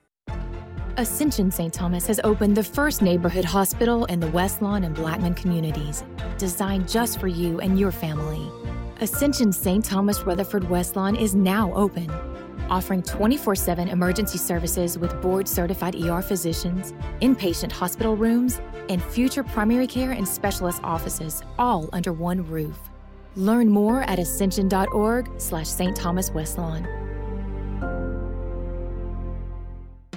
Ascension 0.97 1.49
St. 1.49 1.73
Thomas 1.73 2.05
has 2.07 2.19
opened 2.25 2.57
the 2.57 2.63
first 2.63 3.01
neighborhood 3.01 3.45
hospital 3.45 4.03
in 4.05 4.19
the 4.19 4.27
West 4.27 4.61
Lawn 4.61 4.83
and 4.83 4.93
Blackman 4.93 5.33
communities, 5.35 6.03
designed 6.37 6.89
just 6.89 7.17
for 7.17 7.27
you 7.27 7.61
and 7.61 7.79
your 7.79 7.93
family. 7.93 8.51
Ascension 8.99 9.53
St. 9.53 9.85
Thomas 9.85 10.21
Rutherford 10.23 10.69
West 10.69 10.97
Lawn 10.97 11.15
is 11.15 11.33
now 11.33 11.73
open, 11.75 12.11
offering 12.69 13.01
24 13.03 13.55
7 13.55 13.87
emergency 13.87 14.37
services 14.37 14.97
with 14.99 15.19
board 15.21 15.47
certified 15.47 15.95
ER 15.95 16.21
physicians, 16.21 16.91
inpatient 17.21 17.71
hospital 17.71 18.17
rooms, 18.17 18.59
and 18.89 19.01
future 19.01 19.43
primary 19.43 19.87
care 19.87 20.11
and 20.11 20.27
specialist 20.27 20.81
offices, 20.83 21.41
all 21.57 21.89
under 21.93 22.11
one 22.11 22.45
roof. 22.49 22.77
Learn 23.37 23.69
more 23.69 24.01
at 24.03 24.19
ascension.org 24.19 25.29
slash 25.37 25.69
St. 25.69 25.95
Thomas 25.95 26.31
West 26.31 26.57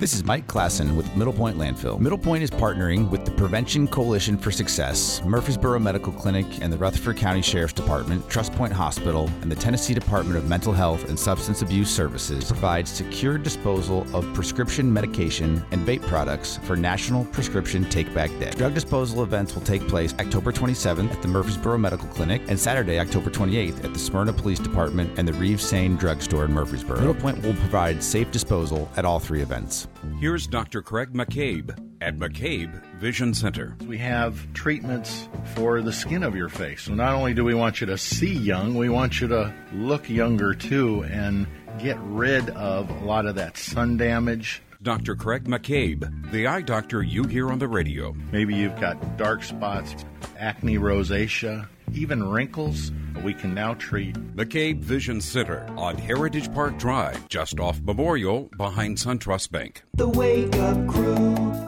This 0.05 0.13
is 0.13 0.23
Mike 0.23 0.47
Klassen 0.47 0.97
with 0.97 1.17
Middle 1.17 1.33
Point 1.33 1.57
Landfill. 1.57 1.99
Middle 1.99 2.19
Point 2.19 2.43
is 2.43 2.51
partnering 2.51 3.09
with 3.09 3.25
the 3.25 3.31
Prevention 3.31 3.89
Coalition 3.89 4.37
for 4.37 4.51
Success, 4.51 5.25
Murfreesboro 5.25 5.79
Medical 5.79 6.13
Clinic, 6.13 6.45
and 6.61 6.71
the 6.71 6.77
Rutherford 6.77 7.17
County 7.17 7.41
Sheriff's 7.41 7.73
Department, 7.73 8.29
Trust 8.29 8.53
Point 8.53 8.75
Hospital, 8.75 9.31
and 9.41 9.51
the 9.51 9.57
Tennessee 9.57 9.95
Department 9.95 10.37
of 10.37 10.47
Mental 10.47 10.75
Health 10.75 11.09
and 11.09 11.19
Substance 11.19 11.63
Abuse 11.63 11.89
Services 11.89 12.45
provide 12.45 12.87
secure 12.87 13.39
disposal 13.39 14.07
of 14.15 14.31
prescription 14.35 14.93
medication 14.93 15.65
and 15.71 15.87
vape 15.87 16.03
products 16.03 16.59
for 16.65 16.77
National 16.77 17.25
Prescription 17.25 17.89
Take 17.89 18.13
Back 18.13 18.29
Day. 18.39 18.51
Drug 18.51 18.75
disposal 18.75 19.23
events 19.23 19.55
will 19.55 19.63
take 19.63 19.89
place 19.89 20.13
October 20.21 20.53
27th 20.53 21.13
at 21.13 21.23
the 21.23 21.29
Murfreesboro 21.29 21.79
Medical 21.79 22.09
Clinic 22.09 22.43
and 22.49 22.61
Saturday, 22.61 22.99
October 23.01 23.31
28th 23.31 23.83
at 23.83 23.95
the 23.95 23.99
Smyrna 23.99 24.35
Police 24.35 24.59
Department 24.59 25.19
and 25.19 25.27
the 25.27 25.33
Reeves 25.33 25.67
Sain 25.67 25.97
Drugstore 25.97 26.45
in 26.45 26.53
Murfreesboro. 26.53 27.01
Middle 27.01 27.15
Point 27.15 27.43
will 27.43 27.55
provide 27.55 28.05
safe 28.05 28.31
disposal 28.31 28.91
at 28.99 29.07
all 29.07 29.19
three 29.19 29.41
events. 29.41 29.89
Here's 30.21 30.47
Dr. 30.47 30.81
Craig 30.81 31.13
McCabe 31.13 31.77
at 32.01 32.17
McCabe 32.17 32.83
Vision 32.97 33.35
Center. 33.35 33.77
We 33.87 33.99
have 33.99 34.53
treatments 34.55 35.29
for 35.55 35.83
the 35.83 35.93
skin 35.93 36.23
of 36.23 36.35
your 36.35 36.49
face. 36.49 36.83
So 36.83 36.95
not 36.95 37.15
only 37.15 37.35
do 37.35 37.45
we 37.45 37.55
want 37.55 37.81
you 37.81 37.87
to 37.89 37.99
see 37.99 38.33
young, 38.33 38.75
we 38.75 38.89
want 38.89 39.21
you 39.21 39.29
to 39.29 39.53
look 39.73 40.09
younger 40.09 40.55
too 40.55 41.05
and 41.05 41.47
get 41.79 41.99
rid 42.01 42.49
of 42.51 42.89
a 42.89 43.05
lot 43.05 43.27
of 43.27 43.35
that 43.35 43.57
sun 43.57 43.97
damage. 43.97 44.63
Dr. 44.83 45.17
Craig 45.17 45.45
McCabe, 45.45 46.31
the 46.31 46.47
eye 46.47 46.63
doctor 46.63 47.03
you 47.03 47.25
hear 47.25 47.51
on 47.51 47.59
the 47.59 47.69
radio. 47.69 48.15
Maybe 48.33 48.55
you've 48.55 48.79
got 48.81 49.17
dark 49.17 49.43
spots, 49.43 49.95
acne, 50.39 50.77
rosacea, 50.77 51.69
even 51.93 52.29
wrinkles. 52.29 52.93
We 53.23 53.33
can 53.35 53.55
now 53.55 53.75
treat. 53.75 54.15
McCabe 54.37 54.81
Vision 54.81 55.21
Center 55.21 55.67
on 55.77 55.97
Heritage 55.97 56.53
Park 56.53 56.79
Drive, 56.79 57.29
just 57.29 57.61
off 57.61 57.81
Memorial 57.83 58.51
behind 58.57 58.97
SunTrust 58.99 59.51
Bank. 59.51 59.83
The 59.95 60.09
Wake 60.09 60.55
Up 60.57 60.87
Crew, 60.89 61.15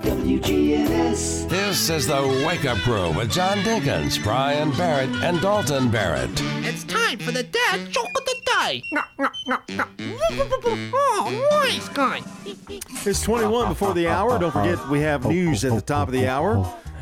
WGNS. 0.02 1.48
This 1.48 1.88
is 1.88 2.06
the 2.06 2.44
Wake 2.46 2.64
Up 2.64 2.78
Crew 2.78 3.12
with 3.12 3.30
John 3.30 3.58
Dinkins, 3.58 4.22
Brian 4.22 4.70
Barrett, 4.72 5.10
and 5.22 5.40
Dalton 5.40 5.90
Barrett. 5.90 6.30
It's 6.64 6.84
time 6.84 7.18
for 7.18 7.30
the 7.30 7.44
dad 7.44 7.90
joke 7.90 8.08
of 8.16 8.24
the 8.24 8.36
day. 8.60 8.82
No, 8.92 9.02
no, 9.18 9.28
no, 9.46 9.58
no. 9.70 9.84
Oh, 11.18 11.48
nice 11.62 11.88
guy. 11.90 12.20
It's 12.44 13.22
21 13.22 13.68
before 13.68 13.94
the 13.94 14.08
hour. 14.08 14.38
Don't 14.38 14.50
forget, 14.52 14.88
we 14.88 15.00
have 15.00 15.24
news 15.24 15.64
at 15.64 15.72
the 15.74 15.80
top 15.80 16.08
of 16.08 16.12
the 16.12 16.26
hour. 16.28 16.56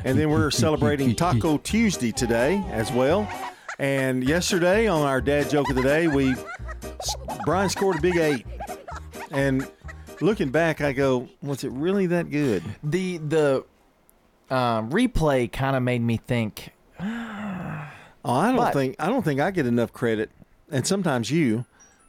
And 0.05 0.19
then 0.19 0.31
we're 0.31 0.51
celebrating 0.51 1.15
Taco 1.17 1.57
Tuesday 1.59 2.13
today 2.13 2.63
as 2.71 2.93
well. 2.93 3.29
And 3.79 4.23
yesterday 4.23 4.87
on 4.87 5.03
our 5.03 5.21
dad 5.21 5.49
joke 5.51 5.71
of 5.71 5.77
the 5.77 5.83
day, 5.83 6.07
we 6.09 6.35
Brian 7.45 7.69
scored 7.71 7.97
a 7.99 8.01
big 8.01 8.17
eight. 8.17 8.47
And 9.31 9.67
looking 10.21 10.51
back, 10.51 10.81
I 10.81 10.93
go, 10.93 11.29
was 11.43 11.65
it 11.65 11.73
really 11.73 12.07
that 12.07 12.31
good? 12.31 12.63
The 12.85 13.19
the 13.19 13.65
uh, 14.51 14.83
replay 14.83 15.51
kind 15.51 15.75
of 15.75 15.83
made 15.83 16.03
me 16.03 16.19
think. 16.19 16.71
Oh, 17.01 17.05
I 17.07 18.49
don't 18.49 18.57
But- 18.57 18.73
think 18.75 18.97
I 18.99 19.07
don't 19.09 19.23
think 19.25 19.41
I 19.41 19.51
get 19.51 19.67
enough 19.67 19.93
credit, 19.93 20.31
and 20.71 20.87
sometimes 20.87 21.31
you, 21.31 21.65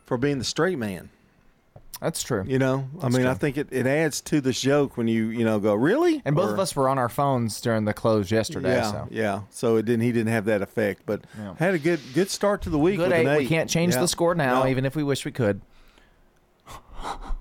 for 0.05 0.17
being 0.17 0.37
the 0.37 0.43
straight 0.45 0.77
man. 0.77 1.09
That's 2.01 2.21
true. 2.21 2.43
You 2.45 2.59
know, 2.59 2.87
I 2.99 3.03
That's 3.03 3.15
mean, 3.17 3.25
I 3.25 3.33
think 3.35 3.57
it, 3.57 3.69
it 3.71 3.87
adds 3.87 4.19
to 4.21 4.41
this 4.41 4.59
joke 4.59 4.97
when 4.97 5.07
you 5.07 5.27
you 5.27 5.45
know 5.45 5.59
go 5.59 5.73
really. 5.73 6.21
And 6.25 6.35
both 6.35 6.49
Or- 6.49 6.53
of 6.53 6.59
us 6.59 6.75
were 6.75 6.89
on 6.89 6.97
our 6.99 7.07
phones 7.09 7.59
during 7.61 7.85
the 7.85 7.93
close 7.93 8.29
yesterday. 8.31 8.73
Yeah, 8.75 8.91
so. 8.91 9.07
yeah. 9.11 9.41
So 9.49 9.77
it 9.77 9.85
didn't. 9.85 10.01
He 10.01 10.11
didn't 10.11 10.31
have 10.31 10.45
that 10.45 10.61
effect, 10.61 11.03
but 11.05 11.21
Yeah. 11.37 11.55
had 11.57 11.73
a 11.73 11.79
good 11.79 11.99
good 12.13 12.29
start 12.29 12.61
to 12.63 12.69
the 12.69 12.77
week. 12.77 12.97
Good 12.97 13.09
with 13.09 13.17
eight. 13.17 13.25
an 13.25 13.33
eight. 13.35 13.39
We 13.39 13.47
can't 13.47 13.69
change 13.69 13.93
Yeah. 13.93 14.01
the 14.01 14.07
score 14.09 14.35
now, 14.35 14.63
No. 14.63 14.69
even 14.69 14.85
if 14.85 14.95
we 14.95 15.03
wish 15.03 15.23
we 15.25 15.31
could. 15.31 15.61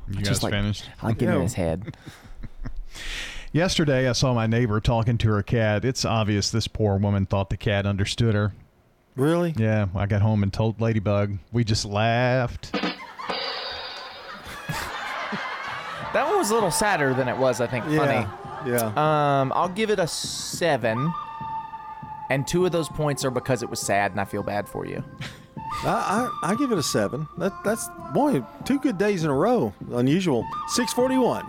You 0.09 0.17
Just 0.21 0.43
guys 0.43 0.43
like- 0.45 0.53
finished? 0.53 0.89
I'll 1.03 1.15
get 1.15 1.35
in 1.35 1.41
his 1.41 1.55
head. 1.55 1.97
Yesterday, 3.53 4.09
I 4.09 4.13
saw 4.13 4.35
my 4.35 4.47
neighbor 4.47 4.81
talking 4.81 5.17
to 5.19 5.29
her 5.31 5.43
cat. 5.43 5.85
It's 5.85 6.05
obvious 6.05 6.51
this 6.51 6.67
poor 6.69 6.97
woman 6.99 7.25
thought 7.27 7.51
the 7.51 7.57
cat 7.57 7.87
understood 7.87 8.35
her. 8.35 8.53
Really? 9.17 9.55
Yeah. 9.57 9.87
I 9.95 10.07
got 10.07 10.23
home 10.23 10.43
and 10.43 10.53
told 10.53 10.81
Ladybug. 10.81 11.39
We 11.53 11.63
just 11.65 11.85
laughed. 11.85 12.75
That 16.15 16.27
one 16.29 16.39
was 16.39 16.51
a 16.51 16.55
little 16.55 16.71
sadder 16.71 17.13
than 17.13 17.29
it 17.29 17.37
was, 17.37 17.61
I 17.61 17.67
think, 17.67 17.85
funny. 17.87 18.27
Yeah. 18.65 18.87
Um, 18.97 19.53
I'll 19.55 19.69
give 19.69 19.91
it 19.91 19.99
a 19.99 20.07
seven. 20.07 21.13
And 22.31 22.47
two 22.47 22.65
of 22.65 22.73
those 22.73 22.89
points 22.89 23.25
are 23.25 23.31
because 23.31 23.63
it 23.63 23.69
was 23.69 23.81
sad, 23.81 24.13
and 24.13 24.21
I 24.21 24.25
feel 24.25 24.43
bad 24.43 24.69
for 24.69 24.87
you. 24.87 25.05
I, 25.83 26.31
I 26.43 26.53
I 26.53 26.55
give 26.55 26.71
it 26.71 26.79
a 26.79 26.83
seven. 26.83 27.27
That 27.39 27.53
that's 27.65 27.89
boy 28.15 28.45
two 28.65 28.79
good 28.79 28.97
days 28.97 29.25
in 29.25 29.31
a 29.31 29.35
row. 29.35 29.75
Unusual. 29.91 30.47
Six 30.69 30.93
forty 30.93 31.19
one. 31.19 31.45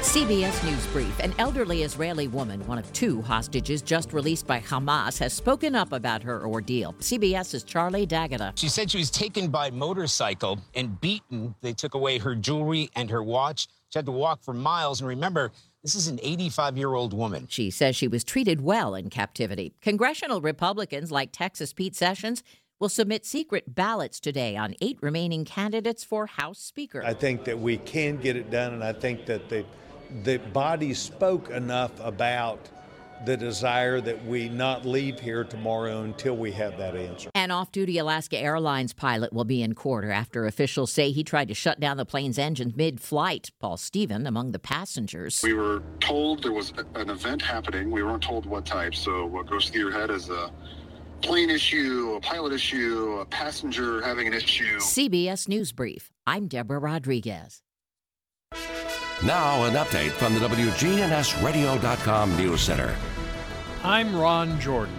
CBS 0.00 0.64
News 0.64 0.86
Brief. 0.88 1.18
An 1.20 1.32
elderly 1.38 1.82
Israeli 1.84 2.26
woman, 2.28 2.66
one 2.66 2.78
of 2.78 2.92
two 2.92 3.22
hostages 3.22 3.82
just 3.82 4.12
released 4.12 4.46
by 4.46 4.58
Hamas, 4.60 5.18
has 5.18 5.32
spoken 5.32 5.76
up 5.76 5.92
about 5.92 6.22
her 6.24 6.44
ordeal. 6.44 6.94
CBS's 6.94 7.62
Charlie 7.62 8.04
D'Agata. 8.04 8.52
She 8.56 8.68
said 8.68 8.90
she 8.90 8.98
was 8.98 9.10
taken 9.10 9.48
by 9.48 9.70
motorcycle 9.70 10.58
and 10.74 11.00
beaten. 11.00 11.54
They 11.60 11.72
took 11.72 11.94
away 11.94 12.18
her 12.18 12.34
jewelry 12.34 12.90
and 12.96 13.10
her 13.10 13.22
watch. 13.22 13.68
She 13.92 13.98
had 13.98 14.06
to 14.06 14.12
walk 14.12 14.42
for 14.42 14.54
miles. 14.54 15.02
And 15.02 15.08
remember, 15.08 15.52
this 15.82 15.94
is 15.94 16.08
an 16.08 16.18
85 16.22 16.78
year 16.78 16.94
old 16.94 17.12
woman. 17.12 17.46
She 17.50 17.70
says 17.70 17.94
she 17.94 18.08
was 18.08 18.24
treated 18.24 18.62
well 18.62 18.94
in 18.94 19.10
captivity. 19.10 19.74
Congressional 19.82 20.40
Republicans 20.40 21.12
like 21.12 21.30
Texas 21.30 21.74
Pete 21.74 21.94
Sessions 21.94 22.42
will 22.80 22.88
submit 22.88 23.26
secret 23.26 23.74
ballots 23.74 24.18
today 24.18 24.56
on 24.56 24.74
eight 24.80 24.98
remaining 25.02 25.44
candidates 25.44 26.04
for 26.04 26.26
House 26.26 26.58
Speaker. 26.58 27.04
I 27.04 27.12
think 27.12 27.44
that 27.44 27.58
we 27.58 27.76
can 27.76 28.16
get 28.16 28.34
it 28.34 28.50
done, 28.50 28.72
and 28.72 28.82
I 28.82 28.94
think 28.94 29.26
that 29.26 29.48
the 29.48 29.64
the 30.24 30.38
body 30.38 30.92
spoke 30.94 31.50
enough 31.50 31.92
about 32.00 32.68
the 33.24 33.36
desire 33.36 34.00
that 34.00 34.24
we 34.24 34.48
not 34.48 34.84
leave 34.84 35.20
here 35.20 35.44
tomorrow 35.44 36.02
until 36.02 36.36
we 36.36 36.52
have 36.52 36.76
that 36.78 36.96
answer. 36.96 37.30
An 37.34 37.50
off 37.50 37.70
duty 37.72 37.98
Alaska 37.98 38.38
Airlines 38.38 38.92
pilot 38.92 39.32
will 39.32 39.44
be 39.44 39.62
in 39.62 39.74
court 39.74 40.04
after 40.04 40.46
officials 40.46 40.92
say 40.92 41.10
he 41.10 41.22
tried 41.24 41.48
to 41.48 41.54
shut 41.54 41.80
down 41.80 41.96
the 41.96 42.04
plane's 42.04 42.38
engine 42.38 42.72
mid 42.76 43.00
flight. 43.00 43.50
Paul 43.60 43.76
Stephen 43.76 44.26
among 44.26 44.52
the 44.52 44.58
passengers. 44.58 45.40
We 45.42 45.54
were 45.54 45.82
told 46.00 46.42
there 46.42 46.52
was 46.52 46.72
an 46.94 47.10
event 47.10 47.42
happening. 47.42 47.90
We 47.90 48.02
weren't 48.02 48.22
told 48.22 48.46
what 48.46 48.66
type. 48.66 48.94
So 48.94 49.26
what 49.26 49.48
goes 49.48 49.68
through 49.68 49.80
your 49.80 49.92
head 49.92 50.10
is 50.10 50.28
a 50.30 50.50
plane 51.22 51.50
issue, 51.50 52.14
a 52.16 52.20
pilot 52.20 52.52
issue, 52.52 53.18
a 53.20 53.26
passenger 53.26 54.02
having 54.02 54.26
an 54.26 54.34
issue. 54.34 54.78
CBS 54.78 55.48
News 55.48 55.72
Brief. 55.72 56.10
I'm 56.26 56.48
Deborah 56.48 56.78
Rodriguez. 56.78 57.62
Now, 59.24 59.64
an 59.64 59.74
update 59.74 60.10
from 60.10 60.34
the 60.34 60.40
WGNSradio.com 60.40 62.36
News 62.36 62.60
Center. 62.60 62.92
I'm 63.84 64.14
Ron 64.14 64.60
Jordan. 64.60 64.94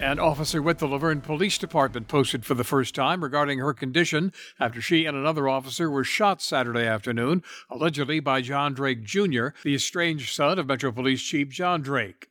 An 0.00 0.18
officer 0.18 0.60
with 0.60 0.80
the 0.80 0.86
La 0.86 0.98
Vergne 0.98 1.22
Police 1.22 1.56
Department 1.56 2.08
posted 2.08 2.44
for 2.44 2.52
the 2.52 2.62
first 2.62 2.94
time 2.94 3.24
regarding 3.24 3.58
her 3.58 3.72
condition 3.72 4.34
after 4.58 4.82
she 4.82 5.06
and 5.06 5.16
another 5.16 5.48
officer 5.48 5.90
were 5.90 6.04
shot 6.04 6.42
Saturday 6.42 6.86
afternoon, 6.86 7.42
allegedly 7.70 8.20
by 8.20 8.42
John 8.42 8.74
Drake 8.74 9.02
Jr., 9.02 9.48
the 9.64 9.74
estranged 9.74 10.34
son 10.34 10.58
of 10.58 10.66
Metro 10.66 10.92
Police 10.92 11.22
Chief 11.22 11.48
John 11.48 11.80
Drake. 11.80 12.28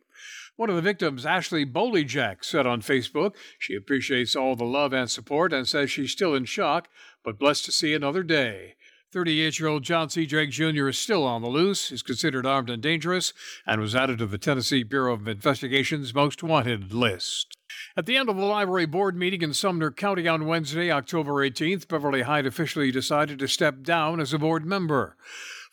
One 0.55 0.69
of 0.69 0.75
the 0.75 0.83
victims, 0.83 1.25
Ashley 1.25 1.65
Bolejack, 1.65 2.43
said 2.45 2.67
on 2.67 2.83
Facebook 2.83 3.33
she 3.57 3.73
appreciates 3.73 4.35
all 4.35 4.55
the 4.55 4.65
love 4.65 4.93
and 4.93 5.09
support 5.09 5.51
and 5.51 5.67
says 5.67 5.89
she's 5.89 6.11
still 6.11 6.35
in 6.35 6.45
shock, 6.45 6.89
but 7.23 7.39
blessed 7.39 7.65
to 7.65 7.71
see 7.71 7.95
another 7.95 8.21
day. 8.21 8.75
38 9.11 9.59
year 9.59 9.67
old 9.67 9.83
John 9.83 10.09
C. 10.09 10.27
Drake 10.27 10.51
Jr. 10.51 10.87
is 10.87 10.97
still 10.97 11.25
on 11.25 11.41
the 11.41 11.49
loose, 11.49 11.91
is 11.91 12.03
considered 12.03 12.45
armed 12.45 12.69
and 12.69 12.81
dangerous, 12.81 13.33
and 13.65 13.81
was 13.81 13.95
added 13.95 14.19
to 14.19 14.27
the 14.27 14.37
Tennessee 14.37 14.83
Bureau 14.83 15.15
of 15.15 15.27
Investigation's 15.27 16.13
most 16.13 16.43
wanted 16.43 16.93
list. 16.93 17.57
At 17.97 18.05
the 18.05 18.17
end 18.17 18.29
of 18.29 18.37
the 18.37 18.45
library 18.45 18.85
board 18.85 19.15
meeting 19.15 19.41
in 19.41 19.53
Sumner 19.53 19.89
County 19.89 20.27
on 20.27 20.45
Wednesday, 20.45 20.91
October 20.91 21.33
18th, 21.33 21.87
Beverly 21.87 22.21
Hyde 22.21 22.45
officially 22.45 22.91
decided 22.91 23.39
to 23.39 23.47
step 23.47 23.81
down 23.81 24.19
as 24.19 24.31
a 24.31 24.37
board 24.37 24.65
member. 24.65 25.17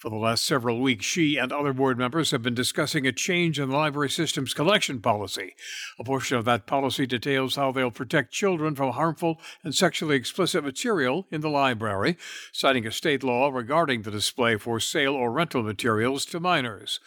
For 0.06 0.10
the 0.10 0.16
last 0.18 0.44
several 0.44 0.80
weeks, 0.80 1.04
she 1.04 1.36
and 1.36 1.50
other 1.50 1.72
board 1.72 1.98
members 1.98 2.30
have 2.30 2.40
been 2.40 2.54
discussing 2.54 3.08
a 3.08 3.12
change 3.12 3.58
in 3.58 3.70
the 3.70 3.76
library 3.76 4.08
system's 4.08 4.54
collection 4.54 5.00
policy. 5.00 5.56
A 5.98 6.04
portion 6.04 6.38
of 6.38 6.44
that 6.44 6.64
policy 6.64 7.08
details 7.08 7.56
how 7.56 7.72
they'll 7.72 7.90
protect 7.90 8.32
children 8.32 8.76
from 8.76 8.92
harmful 8.92 9.40
and 9.64 9.74
sexually 9.74 10.14
explicit 10.14 10.62
material 10.62 11.26
in 11.32 11.40
the 11.40 11.48
library, 11.48 12.16
citing 12.52 12.86
a 12.86 12.92
state 12.92 13.24
law 13.24 13.48
regarding 13.48 14.02
the 14.02 14.12
display 14.12 14.56
for 14.56 14.78
sale 14.78 15.12
or 15.12 15.32
rental 15.32 15.64
materials 15.64 16.24
to 16.26 16.38
minors. 16.38 17.00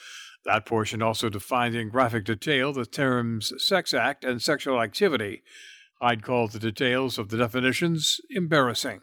That 0.43 0.65
portion 0.65 1.01
also 1.01 1.29
defined 1.29 1.75
in 1.75 1.87
graphic 1.87 2.25
detail 2.25 2.73
the 2.73 2.85
terms 2.85 3.53
sex 3.63 3.93
act 3.93 4.25
and 4.25 4.41
sexual 4.41 4.81
activity. 4.81 5.41
I'd 6.01 6.21
call 6.21 6.49
the 6.49 6.59
details 6.59 7.17
of 7.17 7.29
the 7.29 7.37
definitions 7.37 8.19
embarrassing. 8.29 8.99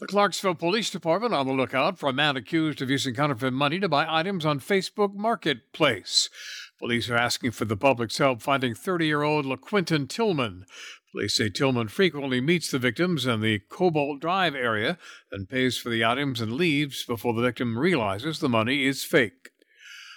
The 0.00 0.06
Clarksville 0.06 0.54
Police 0.54 0.88
Department 0.88 1.34
on 1.34 1.46
the 1.46 1.52
lookout 1.52 1.98
for 1.98 2.08
a 2.08 2.12
man 2.14 2.34
accused 2.34 2.80
of 2.80 2.88
using 2.88 3.14
counterfeit 3.14 3.52
money 3.52 3.78
to 3.80 3.88
buy 3.88 4.06
items 4.08 4.46
on 4.46 4.58
Facebook 4.58 5.14
Marketplace. 5.14 6.30
Police 6.78 7.10
are 7.10 7.18
asking 7.18 7.50
for 7.50 7.66
the 7.66 7.76
public's 7.76 8.16
help 8.16 8.40
finding 8.40 8.74
30 8.74 9.06
year 9.06 9.20
old 9.20 9.44
LaQuinton 9.44 10.08
Tillman. 10.08 10.64
Police 11.12 11.36
say 11.36 11.50
Tillman 11.50 11.88
frequently 11.88 12.40
meets 12.40 12.70
the 12.70 12.78
victims 12.78 13.26
in 13.26 13.42
the 13.42 13.58
Cobalt 13.68 14.22
Drive 14.22 14.54
area, 14.54 14.96
and 15.30 15.50
pays 15.50 15.76
for 15.76 15.90
the 15.90 16.02
items 16.02 16.40
and 16.40 16.54
leaves 16.54 17.04
before 17.04 17.34
the 17.34 17.42
victim 17.42 17.78
realizes 17.78 18.38
the 18.38 18.48
money 18.48 18.86
is 18.86 19.04
fake. 19.04 19.50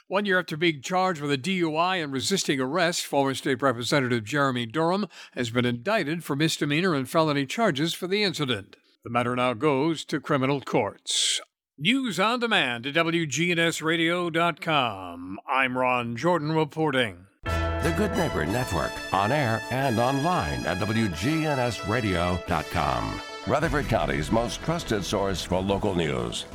One 0.07 0.23
year 0.25 0.39
after 0.39 0.55
being 0.55 0.81
charged 0.81 1.19
with 1.19 1.31
a 1.33 1.37
DUI 1.37 2.01
and 2.01 2.13
resisting 2.13 2.61
arrest, 2.61 3.05
former 3.05 3.33
State 3.33 3.61
Representative 3.61 4.23
Jeremy 4.23 4.65
Durham 4.65 5.07
has 5.33 5.49
been 5.49 5.65
indicted 5.65 6.23
for 6.23 6.37
misdemeanor 6.37 6.95
and 6.95 7.09
felony 7.09 7.45
charges 7.45 7.93
for 7.93 8.07
the 8.07 8.23
incident. 8.23 8.77
The 9.03 9.09
matter 9.09 9.35
now 9.35 9.53
goes 9.53 10.05
to 10.05 10.21
criminal 10.21 10.61
courts. 10.61 11.41
News 11.77 12.21
on 12.21 12.39
demand 12.39 12.85
at 12.85 12.93
WGNSradio.com. 12.93 15.39
I'm 15.45 15.77
Ron 15.77 16.15
Jordan 16.15 16.53
reporting. 16.53 17.25
The 17.43 17.93
Good 17.97 18.15
Neighbor 18.15 18.45
Network, 18.45 18.93
on 19.13 19.33
air 19.33 19.61
and 19.71 19.99
online 19.99 20.65
at 20.65 20.77
WGNSradio.com. 20.77 23.21
Rutherford 23.45 23.89
County's 23.89 24.31
most 24.31 24.63
trusted 24.63 25.03
source 25.03 25.43
for 25.43 25.59
local 25.59 25.95
news. 25.95 26.45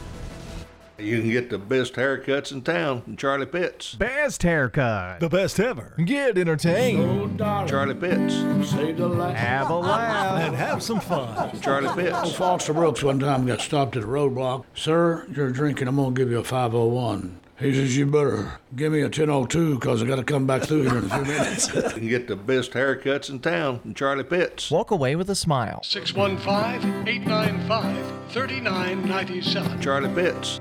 You 0.99 1.21
can 1.21 1.31
get 1.31 1.49
the 1.49 1.59
best 1.59 1.95
haircuts 1.95 2.51
in 2.51 2.63
town 2.63 3.03
from 3.03 3.17
Charlie 3.17 3.47
Pitts. 3.47 3.95
Best 3.95 4.43
haircut. 4.43 5.21
The 5.21 5.29
best 5.29 5.61
ever. 5.61 5.95
Get 6.05 6.37
entertained. 6.37 7.39
Charlie 7.39 7.95
Pitts. 7.95 8.35
Have 8.35 9.71
a 9.71 9.77
laugh. 9.77 10.43
and 10.43 10.57
have 10.57 10.83
some 10.83 10.99
fun. 11.01 11.61
Charlie 11.61 11.95
Pitts. 12.03 12.17
Old 12.17 12.35
Foster 12.35 12.73
Brooks 12.73 13.03
one 13.05 13.21
time 13.21 13.47
got 13.47 13.61
stopped 13.61 13.97
at 13.97 14.03
a 14.03 14.07
roadblock. 14.07 14.65
Sir, 14.75 15.27
you're 15.35 15.51
drinking. 15.51 15.87
I'm 15.87 15.97
going 15.97 16.15
to 16.15 16.21
give 16.21 16.31
you 16.31 16.39
a 16.39 16.45
501. 16.45 17.39
He 17.61 17.75
says, 17.75 17.97
You 17.97 18.07
better 18.07 18.59
give 18.75 18.93
me 18.93 19.01
a 19.01 19.05
1002 19.05 19.75
because 19.77 20.03
I 20.03 20.07
got 20.07 20.17
to 20.17 20.25
come 20.25 20.47
back 20.47 20.63
through 20.63 20.83
here 20.83 20.99
in 20.99 21.05
a 21.05 21.09
few 21.09 21.25
minutes. 21.25 21.75
You 21.75 21.83
can 21.83 22.09
get 22.09 22.27
the 22.29 22.37
best 22.37 22.73
haircuts 22.73 23.31
in 23.31 23.39
town 23.41 23.81
from 23.81 23.95
Charlie 23.95 24.25
Pitts. 24.25 24.71
Walk 24.71 24.91
away 24.91 25.15
with 25.17 25.29
a 25.31 25.35
smile. 25.35 25.81
615 25.83 27.09
895 27.09 28.33
3997. 28.33 29.81
Charlie 29.81 30.15
Pitts. 30.15 30.61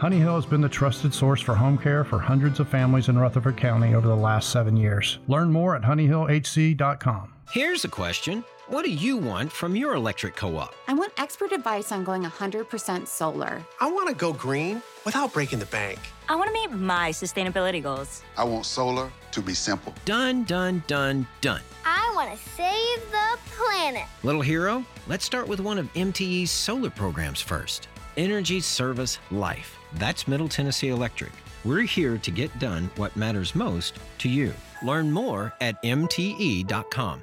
Honey 0.00 0.16
Hill 0.16 0.36
has 0.36 0.46
been 0.46 0.62
the 0.62 0.68
trusted 0.70 1.12
source 1.12 1.42
for 1.42 1.54
home 1.54 1.76
care 1.76 2.04
for 2.04 2.18
hundreds 2.18 2.58
of 2.58 2.66
families 2.66 3.10
in 3.10 3.18
Rutherford 3.18 3.58
County 3.58 3.94
over 3.94 4.08
the 4.08 4.16
last 4.16 4.48
seven 4.48 4.74
years. 4.74 5.18
Learn 5.28 5.52
more 5.52 5.76
at 5.76 5.82
honeyhillhc.com. 5.82 7.34
Here's 7.50 7.84
a 7.84 7.88
question 7.88 8.42
What 8.68 8.86
do 8.86 8.90
you 8.90 9.18
want 9.18 9.52
from 9.52 9.76
your 9.76 9.94
electric 9.94 10.36
co 10.36 10.56
op? 10.56 10.74
I 10.88 10.94
want 10.94 11.12
expert 11.18 11.52
advice 11.52 11.92
on 11.92 12.02
going 12.02 12.22
100% 12.22 13.06
solar. 13.06 13.62
I 13.78 13.92
want 13.92 14.08
to 14.08 14.14
go 14.14 14.32
green 14.32 14.82
without 15.04 15.34
breaking 15.34 15.58
the 15.58 15.66
bank. 15.66 15.98
I 16.30 16.34
want 16.34 16.48
to 16.48 16.54
meet 16.54 16.72
my 16.72 17.10
sustainability 17.10 17.82
goals. 17.82 18.22
I 18.38 18.44
want 18.44 18.64
solar 18.64 19.12
to 19.32 19.42
be 19.42 19.52
simple. 19.52 19.92
Done, 20.06 20.44
done, 20.44 20.82
done, 20.86 21.26
done. 21.42 21.60
I 21.84 22.10
want 22.14 22.32
to 22.32 22.38
save 22.54 23.10
the 23.10 23.38
planet. 23.54 24.06
Little 24.22 24.40
hero, 24.40 24.82
let's 25.08 25.26
start 25.26 25.46
with 25.46 25.60
one 25.60 25.76
of 25.76 25.92
MTE's 25.92 26.50
solar 26.50 26.88
programs 26.88 27.42
first 27.42 27.88
Energy 28.16 28.60
Service 28.60 29.18
Life. 29.30 29.79
That's 29.94 30.28
Middle 30.28 30.48
Tennessee 30.48 30.88
Electric. 30.88 31.32
We're 31.64 31.82
here 31.82 32.18
to 32.18 32.30
get 32.30 32.58
done 32.58 32.90
what 32.96 33.14
matters 33.16 33.54
most 33.54 33.98
to 34.18 34.28
you. 34.28 34.52
Learn 34.82 35.10
more 35.10 35.52
at 35.60 35.82
MTE.com. 35.82 37.22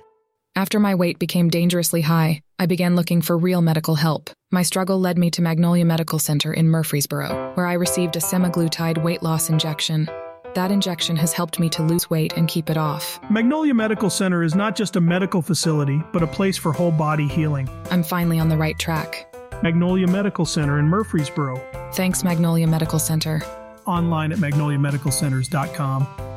After 0.56 0.80
my 0.80 0.96
weight 0.96 1.20
became 1.20 1.50
dangerously 1.50 2.02
high, 2.02 2.42
I 2.58 2.66
began 2.66 2.96
looking 2.96 3.22
for 3.22 3.38
real 3.38 3.62
medical 3.62 3.94
help. 3.94 4.32
My 4.52 4.64
struggle 4.64 5.00
led 5.00 5.18
me 5.18 5.30
to 5.32 5.42
Magnolia 5.44 5.86
Medical 5.86 6.18
Center 6.18 6.52
in 6.52 6.68
Murfreesboro, 6.70 7.52
where 7.54 7.68
I 7.68 7.74
received 7.74 8.16
a 8.16 8.20
semaglutide 8.20 9.04
weight 9.04 9.22
loss 9.22 9.50
injection. 9.50 10.10
That 10.56 10.72
injection 10.72 11.16
has 11.18 11.34
helped 11.34 11.60
me 11.60 11.70
to 11.70 11.84
lose 11.84 12.10
weight 12.10 12.34
and 12.36 12.48
keep 12.48 12.72
it 12.72 12.78
off. 12.78 13.20
Magnolia 13.30 13.76
Medical 13.76 14.10
Center 14.10 14.42
is 14.42 14.56
not 14.56 14.76
just 14.76 14.96
a 14.96 15.02
medical 15.02 15.44
facility, 15.44 16.02
but 16.12 16.24
a 16.24 16.28
place 16.28 16.58
for 16.58 16.74
whole 16.74 16.92
body 16.92 17.28
healing. 17.28 17.70
I'm 17.92 18.02
finally 18.02 18.40
on 18.40 18.50
the 18.50 18.58
right 18.58 18.80
track. 18.80 19.27
Magnolia 19.64 20.08
Medical 20.08 20.46
Center 20.46 20.80
in 20.80 20.88
Murfreesboro. 20.88 21.58
Thanks, 21.94 22.24
Magnolia 22.24 22.68
Medical 22.68 23.00
Center. 23.00 23.42
Online 23.86 24.32
at 24.32 24.40
magnoliamedicalcenters.com. 24.40 26.37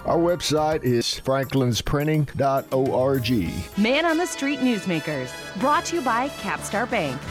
Our 0.05 0.17
website 0.17 0.83
is 0.83 1.05
franklinsprinting.org. 1.05 3.77
Man 3.77 4.03
on 4.03 4.17
the 4.17 4.25
Street 4.25 4.59
Newsmakers, 4.59 5.31
brought 5.59 5.85
to 5.85 5.97
you 5.97 6.01
by 6.01 6.29
Capstar 6.29 6.89
Bank. 6.89 7.21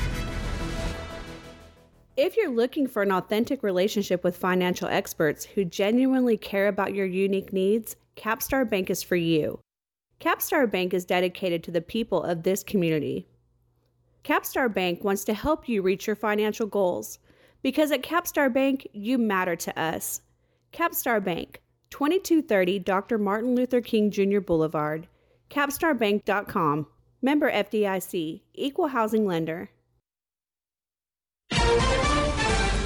If 2.17 2.37
you're 2.37 2.55
looking 2.55 2.87
for 2.87 3.03
an 3.03 3.11
authentic 3.11 3.65
relationship 3.65 4.23
with 4.23 4.37
financial 4.37 4.87
experts 4.87 5.45
who 5.45 5.65
genuinely 5.65 6.37
care 6.37 6.69
about 6.69 6.95
your 6.95 7.07
unique 7.07 7.53
needs, 7.53 7.97
Capstar 8.17 8.71
Bank 8.71 8.89
is 8.89 9.03
for 9.03 9.17
you. 9.17 9.59
Capstar 10.21 10.71
Bank 10.71 10.95
is 10.95 11.05
dedicated 11.05 11.65
to 11.65 11.73
the 11.73 11.81
people 11.81 12.23
of 12.23 12.45
this 12.45 12.63
community. 12.63 13.27
Capstar 14.23 14.73
Bank 14.73 15.03
wants 15.03 15.25
to 15.25 15.35
help 15.35 15.69
you 15.69 15.83
reach 15.83 16.07
your 16.07 16.15
financial 16.15 16.69
goals 16.69 17.19
because 17.63 17.91
at 17.91 18.03
Capstar 18.03 18.53
Bank, 18.53 18.87
you 18.93 19.19
matter 19.19 19.57
to 19.57 19.77
us. 19.81 20.21
Capstar 20.73 21.25
Bank, 21.25 21.61
2230 21.91 22.79
Dr. 22.79 23.19
Martin 23.19 23.55
Luther 23.55 23.81
King 23.81 24.11
Jr. 24.11 24.41
Boulevard, 24.41 25.09
capstarbank.com. 25.51 26.87
Member 27.23 27.53
FDIC, 27.53 28.41
Equal 28.55 28.89
Housing 28.89 29.27
Lender. 29.27 29.69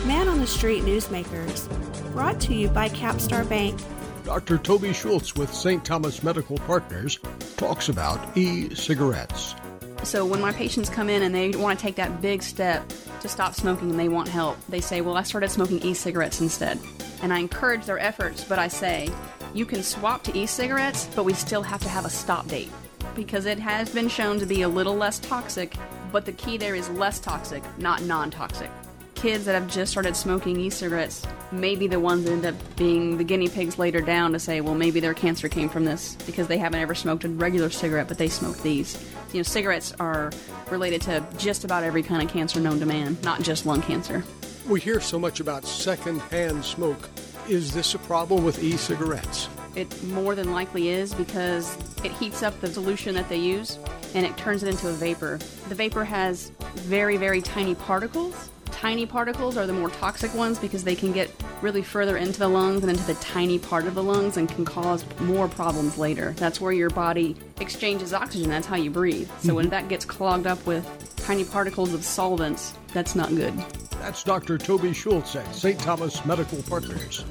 Man 0.07 0.29
on 0.29 0.41
the 0.41 0.47
Street 0.47 0.83
Newsmakers, 0.83 1.69
brought 2.13 2.41
to 2.41 2.55
you 2.55 2.69
by 2.69 2.89
Capstar 2.89 3.49
Bank. 3.49 3.81
Dr. 4.25 4.59
Toby 4.59 4.93
Schultz 4.93 5.37
with 5.37 5.53
St. 5.55 5.85
Thomas 5.85 6.23
Medical 6.23 6.57
Partners 6.59 7.19
talks 7.57 7.89
about 7.91 8.37
e 8.37 8.75
cigarettes. 8.75 9.55
So 10.03 10.27
when 10.27 10.41
my 10.41 10.53
patients 10.53 10.89
come 10.91 11.09
in 11.09 11.23
and 11.23 11.35
they 11.35 11.51
want 11.51 11.79
to 11.79 11.83
take 11.83 11.97
that 11.97 12.21
big 12.21 12.43
step 12.43 12.91
to 13.21 13.29
stop 13.29 13.55
smoking 13.55 13.91
and 13.91 13.99
they 13.99 14.09
want 14.09 14.29
help, 14.29 14.59
they 14.69 14.81
say, 14.81 15.01
Well, 15.01 15.17
I 15.17 15.23
started 15.23 15.51
smoking 15.51 15.81
e 15.83 15.95
cigarettes 15.95 16.41
instead. 16.41 16.79
And 17.25 17.33
I 17.33 17.39
encourage 17.39 17.87
their 17.87 17.99
efforts, 17.99 18.45
but 18.45 18.59
I 18.59 18.69
say, 18.69 19.09
You 19.55 19.65
can 19.65 19.83
swap 19.83 20.23
to 20.25 20.39
e 20.39 20.45
cigarettes, 20.45 21.09
but 21.17 21.25
we 21.25 21.33
still 21.33 21.63
have 21.63 21.81
to 21.81 21.89
have 21.89 22.05
a 22.05 22.11
stop 22.11 22.47
date 22.49 22.71
because 23.17 23.47
it 23.47 23.59
has 23.59 23.89
been 23.89 24.09
shown 24.09 24.39
to 24.41 24.47
be 24.47 24.61
a 24.61 24.69
little 24.69 24.95
less 24.95 25.19
toxic, 25.21 25.75
but 26.13 26.27
the 26.27 26.33
key 26.33 26.59
there 26.59 26.75
is 26.75 26.91
less 26.91 27.19
toxic, 27.21 27.63
not 27.79 28.03
non 28.03 28.31
toxic. 28.31 28.71
Kids 29.15 29.47
that 29.47 29.55
have 29.55 29.73
just 29.73 29.91
started 29.91 30.15
smoking 30.15 30.61
e 30.61 30.69
cigarettes 30.69 31.27
may 31.51 31.75
be 31.75 31.87
the 31.87 31.99
ones 31.99 32.25
that 32.27 32.33
end 32.33 32.45
up 32.45 32.77
being 32.77 33.17
the 33.17 33.25
guinea 33.25 33.49
pigs 33.49 33.79
later 33.79 34.03
down 34.03 34.33
to 34.33 34.39
say, 34.39 34.61
well, 34.61 34.75
maybe 34.75 35.01
their 35.01 35.15
cancer 35.15 35.49
came 35.49 35.71
from 35.71 35.87
this 35.87 36.17
because 36.27 36.47
they 36.47 36.59
haven't 36.59 36.81
ever 36.81 36.95
smoked 36.95 37.25
a 37.25 37.31
regular 37.31 37.71
cigarette, 37.71 38.07
but 38.07 38.19
they 38.19 38.29
smoked 38.29 38.63
these. 38.63 39.03
You 39.33 39.39
know, 39.39 39.45
cigarettes 39.45 39.95
are 39.99 40.31
related 40.69 41.01
to 41.03 41.27
just 41.39 41.65
about 41.65 41.85
every 41.85 42.03
kind 42.03 42.23
of 42.23 42.29
cancer 42.29 42.61
known 42.61 42.81
to 42.81 42.87
man, 42.87 43.17
not 43.23 43.41
just 43.41 43.65
lung 43.65 43.81
cancer. 43.81 44.25
We 44.67 44.81
hear 44.81 44.99
so 44.99 45.19
much 45.19 45.41
about 45.41 45.67
secondhand 45.67 46.65
smoke. 46.65 47.11
Is 47.51 47.75
this 47.75 47.95
a 47.95 47.99
problem 47.99 48.45
with 48.45 48.63
e 48.65 48.79
cigarettes? 48.79 49.51
It 49.77 50.03
more 50.05 50.35
than 50.35 50.53
likely 50.53 50.89
is 50.89 51.13
because 51.13 51.77
it 52.03 52.13
heats 52.13 52.43
up 52.43 52.59
the 52.63 52.69
solution 52.69 53.15
that 53.15 53.29
they 53.29 53.37
use 53.37 53.79
and 54.15 54.25
it 54.25 54.35
turns 54.39 54.63
it 54.63 54.71
into 54.71 54.89
a 54.89 54.93
vapor. 54.93 55.39
The 55.69 55.75
vapor 55.75 56.05
has 56.05 56.51
very, 56.77 57.19
very 57.19 57.43
tiny 57.43 57.75
particles. 57.75 58.51
Tiny 58.85 59.07
particles 59.07 59.57
are 59.57 59.67
the 59.67 59.73
more 59.73 59.89
toxic 59.89 60.35
ones 60.35 60.59
because 60.59 60.85
they 60.85 60.95
can 60.95 61.11
get 61.11 61.31
really 61.63 61.81
further 61.81 62.19
into 62.19 62.39
the 62.39 62.49
lungs 62.49 62.83
and 62.83 62.91
into 62.91 63.03
the 63.05 63.15
tiny 63.15 63.59
part 63.59 63.87
of 63.87 63.95
the 63.95 64.03
lungs 64.03 64.37
and 64.37 64.47
can 64.47 64.67
cause 64.67 65.07
more 65.21 65.49
problems 65.49 65.97
later. 65.97 66.33
That's 66.37 66.61
where 66.61 66.71
your 66.71 66.91
body 66.91 67.35
exchanges 67.61 68.13
oxygen, 68.13 68.51
that's 68.51 68.67
how 68.67 68.77
you 68.77 68.91
breathe. 68.91 69.31
So 69.39 69.55
when 69.55 69.65
mm-hmm. 69.65 69.71
that 69.71 69.89
gets 69.89 70.05
clogged 70.05 70.47
up 70.47 70.67
with 70.67 70.87
tiny 71.17 71.45
particles 71.45 71.95
of 71.95 72.05
solvents, 72.05 72.75
that's 72.93 73.15
not 73.15 73.31
good. 73.31 73.55
That's 74.01 74.23
Dr. 74.23 74.59
Toby 74.59 74.93
Schultz 74.93 75.35
at 75.35 75.55
St. 75.55 75.81
Thomas 75.81 76.23
Medical 76.27 76.63
Partners. 76.65 77.25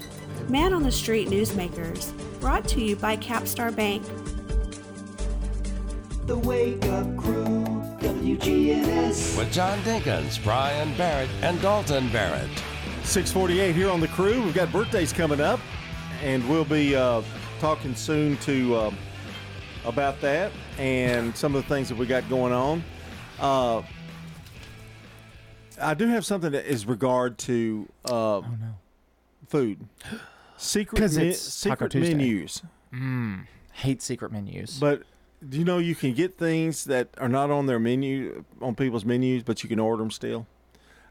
Man 0.50 0.74
on 0.74 0.82
the 0.82 0.92
Street 0.92 1.28
Newsmakers, 1.28 2.12
brought 2.40 2.68
to 2.70 2.82
you 2.82 2.96
by 2.96 3.16
Capstar 3.16 3.76
Bank. 3.76 4.04
The 6.26 6.36
Wake 6.36 6.84
Up 6.86 7.16
Crew, 7.16 7.63
WGNS. 8.24 9.38
With 9.38 9.52
John 9.52 9.78
Dinkins, 9.80 10.42
Brian 10.46 10.96
Barrett, 10.98 11.30
and 11.42 11.62
Dalton 11.62 12.10
Barrett. 12.10 12.50
648 13.04 13.76
here 13.76 13.90
on 13.90 14.00
the 14.00 14.08
crew. 14.08 14.42
We've 14.42 14.54
got 14.54 14.72
birthdays 14.72 15.12
coming 15.12 15.42
up, 15.42 15.60
and 16.22 16.48
we'll 16.50 16.64
be 16.64 16.96
uh, 16.96 17.22
talking 17.60 17.94
soon 17.96 18.38
to 18.38 18.76
uh, 18.76 18.92
about 19.86 20.22
that 20.22 20.54
and 20.78 21.36
some 21.36 21.54
of 21.54 21.64
the 21.64 21.68
things 21.68 21.90
that 21.90 21.98
we 21.98 22.06
got 22.06 22.28
going 22.30 22.54
on. 22.54 22.82
Uh, 23.42 23.82
I 25.82 25.94
do 25.94 26.08
have 26.08 26.26
something 26.26 26.54
that 26.54 26.66
is 26.66 26.86
regard 26.86 27.38
to 27.40 27.90
uh, 28.06 28.42
food. 29.48 29.86
Secret, 30.56 30.98
'Cause 31.02 31.18
me- 31.18 31.28
it's 31.32 31.42
secret 31.42 31.92
Tuesday. 31.92 32.14
menus. 32.14 32.62
Mm, 32.94 33.48
hate 33.74 34.02
secret 34.02 34.32
menus. 34.32 34.80
But 34.80 35.04
do 35.50 35.58
you 35.58 35.66
know 35.66 35.78
you 35.78 35.96
can 35.96 36.14
get 36.14 36.38
things 36.38 36.86
that 36.86 37.10
are 37.18 37.30
not 37.30 37.52
on 37.52 37.66
their 37.66 37.80
menu 37.80 38.44
on 38.62 38.76
people's 38.76 39.06
menus, 39.06 39.44
but 39.44 39.64
you 39.64 39.70
can 39.70 39.80
order 39.80 40.02
them 40.02 40.12
still? 40.12 40.48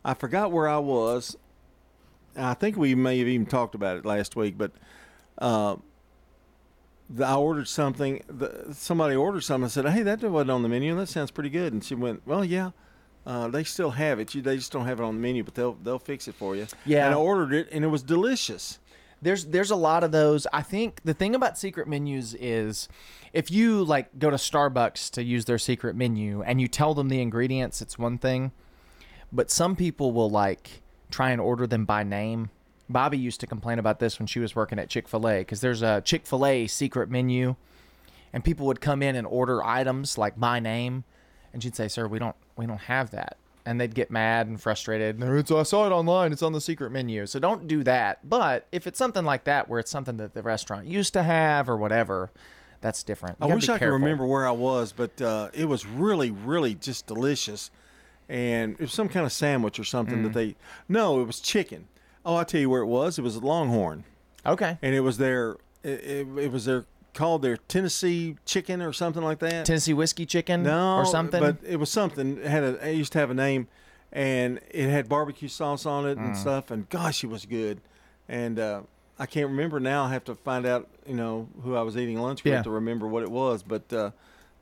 I 0.04 0.14
forgot 0.14 0.50
where 0.52 0.68
I 0.68 0.78
was. 0.78 1.36
I 2.36 2.54
think 2.54 2.76
we 2.76 2.94
may 2.94 3.18
have 3.18 3.28
even 3.28 3.46
talked 3.46 3.74
about 3.74 3.96
it 3.96 4.04
last 4.04 4.36
week, 4.36 4.56
but 4.56 4.72
uh, 5.38 5.76
the, 7.10 7.26
I 7.26 7.34
ordered 7.34 7.68
something. 7.68 8.22
The, 8.26 8.68
somebody 8.72 9.14
ordered 9.14 9.42
something. 9.42 9.66
I 9.66 9.68
said, 9.68 9.86
"Hey, 9.86 10.02
that 10.02 10.22
wasn't 10.22 10.50
on 10.50 10.62
the 10.62 10.68
menu. 10.68 10.94
That 10.96 11.08
sounds 11.08 11.30
pretty 11.30 11.50
good." 11.50 11.72
And 11.72 11.84
she 11.84 11.94
went, 11.94 12.22
"Well, 12.26 12.44
yeah." 12.44 12.70
Uh, 13.24 13.46
they 13.46 13.62
still 13.62 13.92
have 13.92 14.18
it. 14.18 14.34
You, 14.34 14.42
they 14.42 14.56
just 14.56 14.72
don't 14.72 14.84
have 14.84 14.98
it 14.98 15.04
on 15.04 15.14
the 15.14 15.20
menu, 15.20 15.44
but 15.44 15.54
they'll 15.54 15.74
they'll 15.74 15.98
fix 15.98 16.26
it 16.26 16.34
for 16.34 16.56
you. 16.56 16.66
Yeah. 16.84 17.06
and 17.06 17.14
I 17.14 17.18
ordered 17.18 17.52
it, 17.52 17.68
and 17.70 17.84
it 17.84 17.88
was 17.88 18.02
delicious. 18.02 18.80
There's 19.22 19.46
there's 19.46 19.70
a 19.70 19.76
lot 19.76 20.02
of 20.02 20.10
those. 20.10 20.48
I 20.52 20.62
think 20.62 21.00
the 21.04 21.14
thing 21.14 21.34
about 21.34 21.56
secret 21.56 21.86
menus 21.86 22.34
is 22.34 22.88
if 23.32 23.50
you 23.52 23.84
like 23.84 24.18
go 24.18 24.30
to 24.30 24.36
Starbucks 24.36 25.10
to 25.12 25.22
use 25.22 25.44
their 25.44 25.58
secret 25.58 25.94
menu 25.94 26.42
and 26.42 26.60
you 26.60 26.66
tell 26.66 26.92
them 26.92 27.08
the 27.08 27.22
ingredients, 27.22 27.80
it's 27.80 27.96
one 27.96 28.18
thing. 28.18 28.50
But 29.32 29.50
some 29.50 29.76
people 29.76 30.10
will 30.12 30.28
like 30.28 30.82
try 31.10 31.30
and 31.30 31.40
order 31.40 31.66
them 31.68 31.84
by 31.84 32.02
name. 32.02 32.50
Bobby 32.88 33.16
used 33.16 33.40
to 33.40 33.46
complain 33.46 33.78
about 33.78 34.00
this 34.00 34.18
when 34.18 34.26
she 34.26 34.40
was 34.40 34.56
working 34.56 34.78
at 34.78 34.90
Chick-fil-A 34.90 35.38
because 35.38 35.60
there's 35.60 35.82
a 35.82 36.00
Chick-fil-A 36.00 36.66
secret 36.66 37.08
menu 37.08 37.54
and 38.32 38.44
people 38.44 38.66
would 38.66 38.80
come 38.80 39.02
in 39.02 39.14
and 39.14 39.26
order 39.26 39.64
items 39.64 40.18
like 40.18 40.38
by 40.38 40.58
name 40.58 41.04
and 41.52 41.62
she'd 41.62 41.76
say, 41.76 41.86
"Sir, 41.86 42.08
we 42.08 42.18
don't 42.18 42.36
we 42.56 42.66
don't 42.66 42.78
have 42.78 43.10
that." 43.12 43.36
And 43.64 43.80
they'd 43.80 43.94
get 43.94 44.10
mad 44.10 44.48
and 44.48 44.60
frustrated. 44.60 45.18
"No, 45.20 45.36
It's, 45.36 45.50
I 45.50 45.62
saw 45.62 45.86
it 45.86 45.90
online. 45.92 46.32
It's 46.32 46.42
on 46.42 46.52
the 46.52 46.60
secret 46.60 46.90
menu. 46.90 47.26
So 47.26 47.38
don't 47.38 47.68
do 47.68 47.84
that. 47.84 48.28
But 48.28 48.66
if 48.72 48.86
it's 48.88 48.98
something 48.98 49.24
like 49.24 49.44
that, 49.44 49.68
where 49.68 49.78
it's 49.78 49.90
something 49.90 50.16
that 50.16 50.34
the 50.34 50.42
restaurant 50.42 50.86
used 50.86 51.12
to 51.12 51.22
have 51.22 51.68
or 51.68 51.76
whatever, 51.76 52.30
that's 52.80 53.04
different. 53.04 53.36
You 53.40 53.46
I 53.48 53.54
wish 53.54 53.68
I 53.68 53.78
could 53.78 53.86
remember 53.92 54.26
where 54.26 54.48
I 54.48 54.50
was, 54.50 54.90
but 54.92 55.22
uh, 55.22 55.50
it 55.54 55.66
was 55.66 55.86
really, 55.86 56.32
really 56.32 56.74
just 56.74 57.06
delicious. 57.06 57.70
And 58.28 58.72
it 58.74 58.80
was 58.80 58.92
some 58.92 59.08
kind 59.08 59.24
of 59.26 59.30
sandwich 59.32 59.78
or 59.78 59.84
something 59.84 60.18
Mm. 60.18 60.22
that 60.24 60.32
they. 60.32 60.56
No, 60.88 61.20
it 61.20 61.26
was 61.28 61.38
chicken. 61.38 61.86
Oh, 62.24 62.36
I'll 62.36 62.44
tell 62.44 62.60
you 62.60 62.68
where 62.70 62.82
it 62.82 62.86
was. 62.86 63.18
It 63.18 63.22
was 63.22 63.36
Longhorn. 63.42 64.02
Okay. 64.44 64.78
And 64.82 64.94
it 64.94 65.00
was 65.00 65.18
their. 65.18 65.56
It, 65.84 66.00
it, 66.04 66.26
it 66.38 66.50
was 66.52 66.64
their 66.64 66.84
called 67.14 67.42
their 67.42 67.56
Tennessee 67.56 68.36
chicken 68.44 68.80
or 68.82 68.92
something 68.92 69.22
like 69.22 69.38
that. 69.40 69.66
Tennessee 69.66 69.92
whiskey 69.94 70.26
chicken 70.26 70.62
No, 70.62 70.96
or 70.96 71.04
something. 71.04 71.40
But 71.40 71.58
it 71.66 71.76
was 71.76 71.90
something. 71.90 72.38
It 72.38 72.46
had 72.46 72.62
a. 72.62 72.88
It 72.88 72.94
used 72.94 73.12
to 73.12 73.18
have 73.18 73.30
a 73.30 73.34
name, 73.34 73.68
and 74.12 74.60
it 74.70 74.88
had 74.88 75.08
barbecue 75.08 75.48
sauce 75.48 75.86
on 75.86 76.06
it 76.06 76.18
and 76.18 76.34
Mm. 76.34 76.36
stuff. 76.36 76.70
And 76.70 76.88
gosh, 76.88 77.22
it 77.24 77.28
was 77.28 77.44
good. 77.46 77.80
And 78.28 78.58
uh, 78.58 78.82
I 79.18 79.26
can't 79.26 79.48
remember 79.48 79.78
now. 79.80 80.04
I 80.04 80.12
have 80.12 80.24
to 80.24 80.34
find 80.34 80.64
out. 80.66 80.88
You 81.06 81.14
know 81.14 81.48
who 81.62 81.74
I 81.76 81.82
was 81.82 81.96
eating 81.96 82.18
lunch 82.20 82.44
with 82.44 82.52
Yeah. 82.52 82.62
to 82.62 82.70
remember 82.70 83.06
what 83.06 83.22
it 83.22 83.30
was. 83.30 83.62
But 83.62 83.92
uh, 83.92 84.10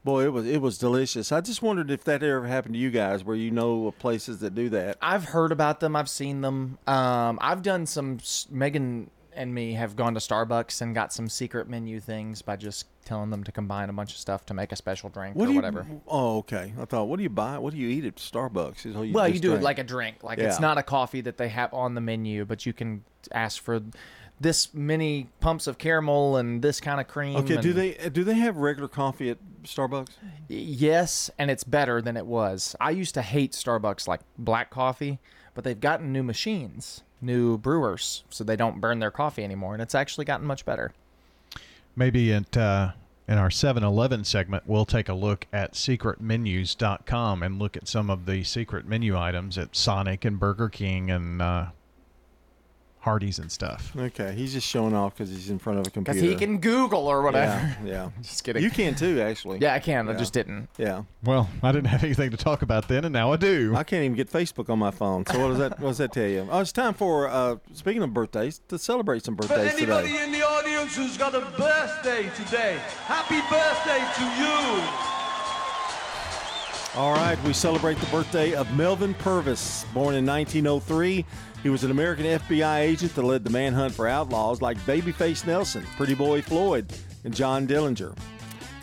boy, 0.02 0.24
it 0.24 0.32
was 0.32 0.46
it 0.46 0.60
was 0.60 0.78
delicious. 0.78 1.30
I 1.30 1.40
just 1.42 1.62
wondered 1.62 1.90
if 1.90 2.02
that 2.04 2.22
ever 2.22 2.46
happened 2.46 2.74
to 2.74 2.80
you 2.80 2.90
guys, 2.90 3.22
where 3.22 3.36
you 3.36 3.50
know 3.50 3.86
of 3.86 3.98
places 3.98 4.40
that 4.40 4.54
do 4.54 4.68
that. 4.70 4.96
I've 5.02 5.26
heard 5.26 5.52
about 5.52 5.80
them. 5.80 5.94
I've 5.94 6.08
seen 6.08 6.40
them. 6.40 6.78
Um, 6.86 7.38
I've 7.42 7.62
done 7.62 7.86
some. 7.86 8.18
Megan 8.50 9.10
and 9.40 9.54
me 9.54 9.72
have 9.72 9.96
gone 9.96 10.12
to 10.14 10.20
Starbucks 10.20 10.82
and 10.82 10.94
got 10.94 11.12
some 11.12 11.28
secret 11.28 11.68
menu 11.68 11.98
things 11.98 12.42
by 12.42 12.56
just 12.56 12.86
telling 13.04 13.30
them 13.30 13.42
to 13.44 13.50
combine 13.50 13.88
a 13.88 13.92
bunch 13.92 14.12
of 14.12 14.18
stuff 14.18 14.44
to 14.46 14.54
make 14.54 14.70
a 14.70 14.76
special 14.76 15.08
drink 15.08 15.34
What 15.34 15.48
or 15.48 15.52
you, 15.52 15.56
whatever. 15.56 15.86
Oh, 16.06 16.38
okay. 16.38 16.74
I 16.78 16.84
thought, 16.84 17.08
what 17.08 17.16
do 17.16 17.22
you 17.22 17.30
buy? 17.30 17.58
What 17.58 17.72
do 17.72 17.78
you 17.80 17.88
eat 17.88 18.04
at 18.04 18.16
Starbucks? 18.16 18.84
Is 18.84 18.94
all 18.94 19.06
well, 19.10 19.26
you 19.26 19.40
do 19.40 19.54
it 19.54 19.62
like 19.62 19.78
a 19.78 19.84
drink. 19.84 20.22
Like 20.22 20.38
Yeah. 20.38 20.48
it's 20.48 20.60
not 20.60 20.76
a 20.76 20.82
coffee 20.82 21.22
that 21.22 21.38
they 21.38 21.48
have 21.48 21.72
on 21.72 21.94
the 21.94 22.00
menu, 22.02 22.44
but 22.44 22.66
you 22.66 22.72
can 22.74 23.02
ask 23.32 23.62
for 23.62 23.80
this 24.40 24.72
many 24.74 25.28
pumps 25.40 25.66
of 25.66 25.78
caramel 25.78 26.36
and 26.36 26.62
this 26.62 26.80
kind 26.80 27.00
of 27.00 27.08
cream. 27.08 27.36
Okay, 27.36 27.56
do 27.60 27.72
they 27.72 27.96
uh, 27.98 28.08
do 28.08 28.24
they 28.24 28.34
have 28.34 28.56
regular 28.56 28.88
coffee 28.88 29.30
at 29.30 29.38
Starbucks? 29.64 30.10
Yes, 30.48 31.30
and 31.38 31.50
it's 31.50 31.64
better 31.64 32.00
than 32.02 32.16
it 32.16 32.26
was. 32.26 32.74
I 32.80 32.90
used 32.90 33.14
to 33.14 33.22
hate 33.22 33.52
Starbucks 33.52 34.06
like 34.08 34.20
black 34.38 34.70
coffee, 34.70 35.18
but 35.54 35.64
they've 35.64 35.78
gotten 35.80 36.12
new 36.12 36.22
machines, 36.22 37.02
new 37.20 37.58
brewers, 37.58 38.24
so 38.30 38.44
they 38.44 38.56
don't 38.56 38.80
burn 38.80 38.98
their 38.98 39.10
coffee 39.10 39.44
anymore, 39.44 39.74
and 39.74 39.82
it's 39.82 39.94
actually 39.94 40.24
gotten 40.24 40.46
much 40.46 40.64
better. 40.64 40.92
Maybe 41.96 42.32
at 42.32 42.56
uh, 42.56 42.92
in 43.28 43.38
our 43.38 43.48
7-Eleven 43.48 44.24
segment, 44.24 44.64
we'll 44.66 44.84
take 44.84 45.08
a 45.08 45.14
look 45.14 45.46
at 45.52 45.74
secretmenus.com 45.74 47.42
and 47.42 47.58
look 47.58 47.76
at 47.76 47.86
some 47.86 48.10
of 48.10 48.26
the 48.26 48.42
secret 48.42 48.86
menu 48.86 49.16
items 49.16 49.56
at 49.56 49.76
Sonic 49.76 50.24
and 50.24 50.38
Burger 50.38 50.68
King 50.68 51.10
and 51.10 51.40
uh, 51.40 51.66
Hardee's 53.00 53.38
and 53.38 53.50
stuff. 53.50 53.92
Okay, 53.96 54.34
he's 54.34 54.52
just 54.52 54.66
showing 54.68 54.94
off 54.94 55.14
because 55.16 55.30
he's 55.30 55.48
in 55.48 55.58
front 55.58 55.78
of 55.78 55.86
a 55.86 55.90
computer. 55.90 56.20
Because 56.20 56.30
he 56.30 56.36
can 56.36 56.58
Google 56.58 57.06
or 57.06 57.22
whatever. 57.22 57.52
Yeah, 57.52 57.74
yeah. 57.84 58.10
Just 58.20 58.44
kidding. 58.44 58.62
You 58.62 58.68
can 58.70 58.94
too, 58.94 59.22
actually. 59.22 59.58
Yeah, 59.58 59.72
I 59.74 59.78
can. 59.78 60.08
I 60.08 60.14
just 60.14 60.34
didn't. 60.34 60.68
Yeah. 60.76 61.04
Well, 61.24 61.48
I 61.62 61.72
didn't 61.72 61.86
have 61.86 62.04
anything 62.04 62.30
to 62.30 62.36
talk 62.36 62.60
about 62.60 62.88
then, 62.88 63.06
and 63.06 63.12
now 63.12 63.32
I 63.32 63.36
do. 63.36 63.74
I 63.74 63.84
can't 63.84 64.04
even 64.04 64.16
get 64.16 64.30
Facebook 64.30 64.68
on 64.68 64.78
my 64.78 64.90
phone. 64.90 65.24
So 65.26 65.38
what 65.40 65.48
does 65.48 65.58
that 65.58 65.80
what 65.80 65.88
does 65.88 65.98
that 65.98 66.12
tell 66.12 66.28
you? 66.28 66.46
Oh, 66.50 66.60
it's 66.60 66.72
time 66.72 66.92
for 66.92 67.28
uh, 67.28 67.56
speaking 67.72 68.02
of 68.02 68.12
birthdays 68.12 68.60
to 68.68 68.78
celebrate 68.78 69.24
some 69.24 69.34
For 69.36 69.48
birthdays 69.48 69.74
anybody 69.74 70.08
today. 70.08 70.24
in 70.24 70.32
the 70.32 70.42
audience 70.46 70.94
who's 70.94 71.16
got 71.16 71.34
a 71.34 71.40
birthday 71.56 72.30
today, 72.36 72.78
happy 73.06 73.40
birthday 73.48 74.04
to 74.18 74.24
you. 74.42 75.10
All 76.96 77.12
right, 77.12 77.40
we 77.44 77.52
celebrate 77.52 77.98
the 77.98 78.06
birthday 78.06 78.52
of 78.52 78.68
Melvin 78.76 79.14
Purvis, 79.14 79.84
born 79.94 80.16
in 80.16 80.26
1903. 80.26 81.24
He 81.62 81.68
was 81.68 81.84
an 81.84 81.90
American 81.90 82.24
FBI 82.24 82.78
agent 82.80 83.14
that 83.14 83.22
led 83.22 83.44
the 83.44 83.50
manhunt 83.50 83.92
for 83.94 84.08
outlaws 84.08 84.62
like 84.62 84.78
Babyface 84.78 85.46
Nelson, 85.46 85.84
Pretty 85.96 86.14
Boy 86.14 86.40
Floyd, 86.40 86.92
and 87.24 87.34
John 87.34 87.66
Dillinger. 87.66 88.16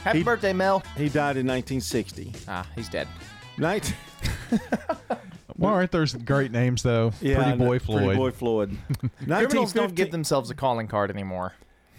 Happy 0.03 0.23
birthday, 0.23 0.53
Mel. 0.53 0.83
He 0.95 1.09
died 1.09 1.37
in 1.37 1.47
1960. 1.47 2.33
Ah, 2.47 2.67
he's 2.75 2.89
dead. 2.89 3.07
19- 3.57 3.93
Well, 5.59 5.73
aren't 5.73 5.91
there 5.91 6.05
great 6.23 6.51
names 6.51 6.83
though? 6.83 7.11
Yeah, 7.19 7.41
Pretty. 7.41 7.57
Boy 7.57 7.79
Floyd. 7.79 8.03
Pretty 8.03 8.17
Boy 8.17 8.29
Floyd. 8.31 8.77
Criminals 8.99 9.73
don't 9.73 9.85
1915 9.89 9.95
give 9.95 10.11
themselves 10.11 10.51
a 10.51 10.53
calling 10.55 10.87
card 10.87 11.09
anymore. 11.09 11.53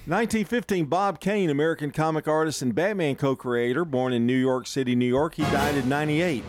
1915, 0.07 0.87
Bob 0.87 1.19
Kane, 1.21 1.51
American 1.51 1.91
comic 1.91 2.29
artist 2.29 2.63
and 2.63 2.73
Batman 2.75 3.17
co 3.17 3.35
creator, 3.35 3.85
born 3.85 4.13
in 4.13 4.27
New 4.27 4.37
York 4.37 4.69
City, 4.69 4.95
New 4.95 5.07
York. 5.09 5.35
He 5.35 5.43
died 5.43 5.75
in 5.75 5.89
98. 5.89 6.45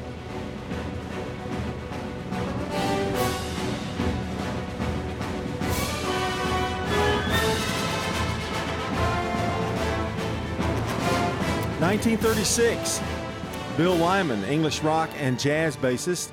Nineteen 11.90 12.20
thirty-six, 12.20 13.02
Bill 13.76 13.98
Wyman, 13.98 14.44
English 14.44 14.84
rock 14.84 15.10
and 15.18 15.40
jazz 15.40 15.76
bassist 15.76 16.30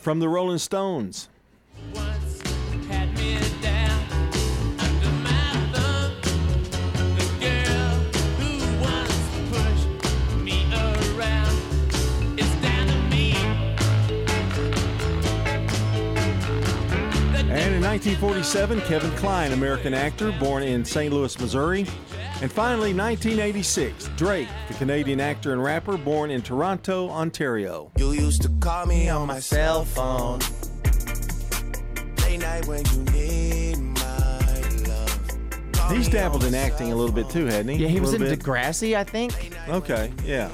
from 0.00 0.18
the 0.18 0.28
Rolling 0.28 0.58
Stones. 0.58 1.28
And 17.48 17.74
in 17.74 17.80
1947, 17.80 18.80
Kevin 18.80 19.12
Kline, 19.12 19.52
American 19.52 19.94
actor, 19.94 20.32
born 20.32 20.64
in 20.64 20.84
St. 20.84 21.14
Louis, 21.14 21.38
Missouri. 21.38 21.86
And 22.42 22.50
finally, 22.50 22.94
1986, 22.94 24.08
Drake, 24.16 24.48
the 24.68 24.74
Canadian 24.74 25.20
actor 25.20 25.52
and 25.52 25.62
rapper, 25.62 25.98
born 25.98 26.30
in 26.30 26.40
Toronto, 26.40 27.10
Ontario. 27.10 27.92
You 27.98 28.12
used 28.12 28.40
to 28.42 28.48
call 28.60 28.86
me 28.86 29.10
on 29.10 29.26
my 29.28 29.40
cell 29.40 29.84
phone. 29.84 30.38
Late 32.22 32.40
night 32.40 32.66
when 32.66 32.82
you 32.86 33.02
need 33.12 33.76
my 33.78 34.60
love. 34.88 35.28
Call 35.72 35.90
He's 35.90 36.08
dabbled 36.08 36.44
in 36.44 36.54
acting 36.54 36.92
a 36.92 36.96
little 36.96 37.14
bit 37.14 37.28
too, 37.28 37.44
hadn't 37.44 37.68
he? 37.68 37.76
Yeah, 37.82 37.88
he 37.88 37.98
A 37.98 38.00
was 38.00 38.14
in 38.14 38.22
little 38.22 38.34
bit? 38.36 38.42
Degrassi, 38.42 38.96
I 38.96 39.04
think. 39.04 39.52
Okay, 39.68 40.10
yeah. 40.24 40.48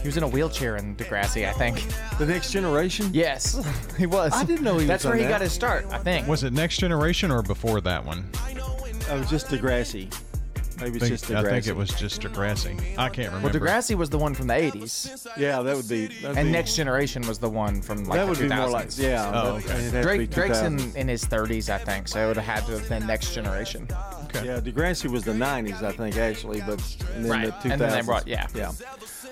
He 0.00 0.06
was 0.06 0.16
in 0.16 0.22
a 0.22 0.28
wheelchair 0.28 0.76
in 0.76 0.94
Degrassi, 0.94 1.48
I 1.48 1.52
think. 1.54 1.84
The 2.18 2.26
Next 2.26 2.52
Generation? 2.52 3.10
Yes, 3.12 3.60
he 3.98 4.06
was. 4.06 4.32
I 4.32 4.44
didn't 4.44 4.62
know 4.62 4.74
he 4.74 4.82
was 4.82 4.86
That's 4.86 5.04
on 5.06 5.10
where 5.10 5.18
he 5.18 5.24
that. 5.24 5.30
got 5.30 5.40
his 5.40 5.50
start, 5.52 5.86
I 5.90 5.98
think. 5.98 6.28
Was 6.28 6.44
it 6.44 6.52
Next 6.52 6.76
Generation 6.78 7.32
or 7.32 7.42
before 7.42 7.80
that 7.80 8.04
one? 8.04 8.30
Oh, 9.10 9.24
just 9.28 9.48
Degrassi. 9.48 10.14
Maybe 10.80 10.96
it's 10.96 11.06
think- 11.08 11.18
just 11.20 11.30
I 11.30 11.42
think 11.42 11.66
it 11.66 11.74
was 11.76 11.90
just 11.90 12.20
Degrassi. 12.22 12.78
I 12.96 13.08
can't 13.08 13.32
Well, 13.32 13.40
remember. 13.42 13.58
Degrassi 13.60 13.94
was 13.96 14.10
the 14.10 14.18
one 14.18 14.34
from 14.34 14.46
the 14.46 14.54
80s. 14.54 15.26
Yeah, 15.36 15.60
that 15.62 15.76
would 15.76 15.88
be. 15.88 16.06
that'd 16.06 16.36
And 16.38 16.48
be- 16.48 16.52
Next 16.52 16.76
Generation 16.76 17.26
was 17.26 17.38
the 17.38 17.48
one 17.50 17.82
from 17.82 18.04
like 18.04 18.18
That 18.18 18.24
the 18.24 18.30
would 18.30 18.38
be 18.38 18.44
2000s. 18.48 18.60
more 18.60 18.70
like- 18.70 18.98
yeah, 18.98 19.30
Oh, 19.34 19.48
okay. 19.56 19.64
it'd 19.64 19.70
have 19.80 19.92
to 19.92 20.02
Drake, 20.02 20.30
Drake's 20.30 20.60
in, 20.60 20.78
in 20.96 21.08
his 21.08 21.24
30s, 21.24 21.68
I 21.68 21.78
think, 21.78 22.08
so 22.08 22.22
it 22.24 22.26
would 22.28 22.36
have 22.36 22.44
had 22.62 22.66
to 22.66 22.78
have 22.78 22.88
been 22.88 23.06
Next 23.06 23.34
Generation. 23.34 23.88
Okay. 24.24 24.46
Yeah, 24.46 24.60
Degrassi 24.60 25.10
was 25.10 25.24
the 25.24 25.32
90s, 25.34 25.82
I 25.82 25.92
think, 25.92 26.16
actually, 26.16 26.60
but 26.60 26.80
and 27.14 27.24
then 27.24 27.30
Right, 27.30 27.46
the 27.46 27.52
2000s. 27.52 27.72
and 27.72 27.80
then 27.80 27.92
they 27.92 28.00
brought- 28.02 28.28
yeah. 28.28 28.46
Yeah. 28.54 28.72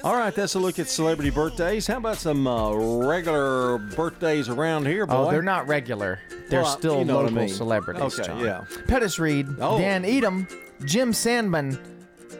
All 0.04 0.14
right, 0.14 0.34
that's 0.34 0.54
a 0.54 0.58
look 0.58 0.78
at 0.78 0.88
celebrity 0.88 1.30
birthdays. 1.30 1.86
How 1.86 1.96
about 1.96 2.18
some 2.18 2.46
uh, 2.46 2.72
regular 2.74 3.78
birthdays 3.78 4.48
around 4.48 4.86
here, 4.86 5.06
boy? 5.06 5.14
Oh, 5.14 5.30
they're 5.30 5.42
not 5.42 5.66
regular. 5.66 6.20
They're 6.48 6.62
Well, 6.62 6.78
still 6.78 6.98
you 7.00 7.04
know 7.06 7.16
what 7.16 7.22
I 7.26 7.28
local 7.28 7.42
mean. 7.46 7.48
celebrities. 7.54 8.02
Okay, 8.20 8.26
John. 8.28 8.40
yeah. 8.44 8.64
Pettis 8.86 9.18
Reed, 9.18 9.48
Oh. 9.60 9.78
Dan 9.78 10.04
Edom, 10.04 10.46
Jim 10.84 11.12
Sandman, 11.12 11.78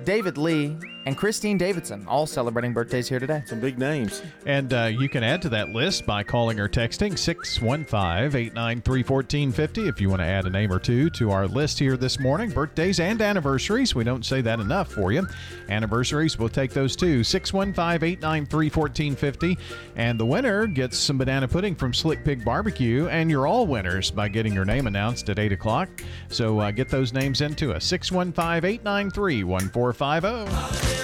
David 0.05 0.37
Lee, 0.37 0.77
and 1.07 1.17
Christine 1.17 1.57
Davidson, 1.57 2.05
all 2.09 2.27
celebrating 2.27 2.73
birthdays 2.73 3.09
here 3.09 3.21
today. 3.21 3.43
Some 3.47 3.61
big 3.61 3.79
names. 3.79 4.23
And 4.45 4.75
uh, 4.75 4.85
you 4.87 5.09
can 5.09 5.23
add 5.23 5.41
to 5.43 5.49
that 5.51 5.69
list 5.69 6.05
by 6.05 6.25
calling 6.25 6.59
or 6.59 6.69
texting 6.69 7.17
615 7.17 8.37
893 8.37 9.03
1450 9.05 9.89
if 9.89 10.01
you 10.01 10.11
want 10.11 10.21
to 10.21 10.27
add 10.27 10.47
a 10.47 10.51
name 10.51 10.73
or 10.73 10.81
two 10.81 11.09
to 11.11 11.31
our 11.31 11.47
list 11.47 11.79
here 11.79 11.97
this 11.97 12.19
morning. 12.19 12.51
Birthdays 12.51 12.99
and 12.99 13.23
anniversaries. 13.23 13.95
We 13.95 14.03
don't 14.03 14.27
say 14.27 14.41
that 14.43 14.59
enough 14.59 14.91
for 14.91 15.13
you. 15.13 15.27
Anniversaries, 15.69 16.41
we'll 16.41 16.49
take 16.49 16.73
those 16.73 16.97
too. 16.97 17.23
615 17.23 18.09
893 18.09 18.71
1450. 18.71 19.59
And 19.95 20.19
the 20.19 20.27
winner 20.27 20.67
gets 20.67 20.99
some 20.99 21.19
banana 21.19 21.47
pudding 21.47 21.77
from 21.77 21.95
Slick 21.95 22.25
Pig 22.25 22.45
Barbecue. 22.45 23.07
And 23.07 23.31
you're 23.31 23.47
all 23.47 23.69
winners 23.69 24.11
by 24.11 24.29
getting 24.29 24.53
your 24.53 24.65
name 24.65 24.89
announced 24.89 25.31
at 25.31 25.39
8 25.39 25.53
o'clock. 25.53 25.89
So 26.31 26.59
uh, 26.59 26.73
get 26.73 26.89
those 26.89 27.13
names 27.13 27.43
into 27.43 27.73
us. 27.73 27.85
615 27.85 28.69
893 28.69 29.45
1450. 29.45 30.96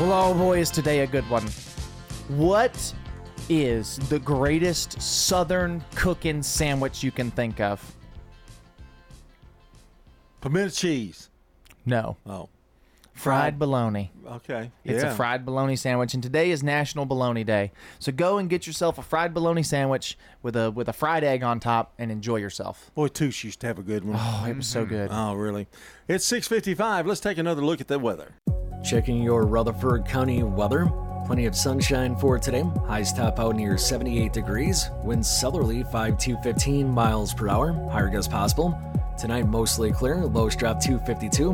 Well, 0.00 0.30
oh 0.30 0.34
boy, 0.34 0.58
is 0.58 0.70
today 0.70 1.00
a 1.00 1.06
good 1.06 1.28
one. 1.30 1.46
What 2.28 2.94
is 3.48 3.98
the 4.08 4.18
greatest 4.18 5.00
southern 5.00 5.84
cooking 5.94 6.42
sandwich 6.42 7.02
you 7.04 7.12
can 7.12 7.30
think 7.30 7.60
of? 7.60 7.80
Pimento 10.40 10.70
cheese. 10.74 11.30
No. 11.86 12.16
Oh. 12.26 12.48
Fried 13.22 13.56
bologna. 13.56 14.10
Okay. 14.26 14.72
It's 14.84 15.04
yeah. 15.04 15.12
a 15.12 15.14
fried 15.14 15.44
bologna 15.44 15.76
sandwich, 15.76 16.12
and 16.12 16.20
today 16.20 16.50
is 16.50 16.64
National 16.64 17.06
Bologna 17.06 17.44
Day. 17.44 17.70
So 18.00 18.10
go 18.10 18.38
and 18.38 18.50
get 18.50 18.66
yourself 18.66 18.98
a 18.98 19.02
fried 19.02 19.32
bologna 19.32 19.62
sandwich 19.62 20.18
with 20.42 20.56
a 20.56 20.72
with 20.72 20.88
a 20.88 20.92
fried 20.92 21.22
egg 21.22 21.44
on 21.44 21.60
top, 21.60 21.94
and 21.98 22.10
enjoy 22.10 22.38
yourself. 22.38 22.90
Boy, 22.96 23.06
Touche 23.06 23.44
used 23.44 23.60
to 23.60 23.68
have 23.68 23.78
a 23.78 23.82
good 23.84 24.04
one. 24.04 24.16
Oh, 24.18 24.46
it 24.48 24.56
was 24.56 24.66
so 24.66 24.80
mm-hmm. 24.80 24.88
good. 24.88 25.10
Oh, 25.12 25.34
really? 25.34 25.68
It's 26.08 26.24
655. 26.26 27.06
Let's 27.06 27.20
take 27.20 27.38
another 27.38 27.62
look 27.62 27.80
at 27.80 27.86
the 27.86 27.96
weather. 27.96 28.34
Checking 28.82 29.22
your 29.22 29.46
Rutherford 29.46 30.04
County 30.04 30.42
weather. 30.42 30.90
Plenty 31.24 31.46
of 31.46 31.54
sunshine 31.54 32.16
for 32.16 32.40
today. 32.40 32.64
Highs 32.88 33.12
top 33.12 33.38
out 33.38 33.54
near 33.54 33.78
78 33.78 34.32
degrees. 34.32 34.90
Winds 35.04 35.30
southerly 35.30 35.84
5 35.84 36.18
to 36.18 36.36
15 36.38 36.88
miles 36.88 37.32
per 37.32 37.48
hour. 37.48 37.72
Higher 37.92 38.08
gusts 38.08 38.26
possible. 38.26 38.76
Tonight 39.16 39.46
mostly 39.46 39.92
clear. 39.92 40.16
Lows 40.16 40.56
drop 40.56 40.80
to 40.80 40.98
52. 40.98 41.52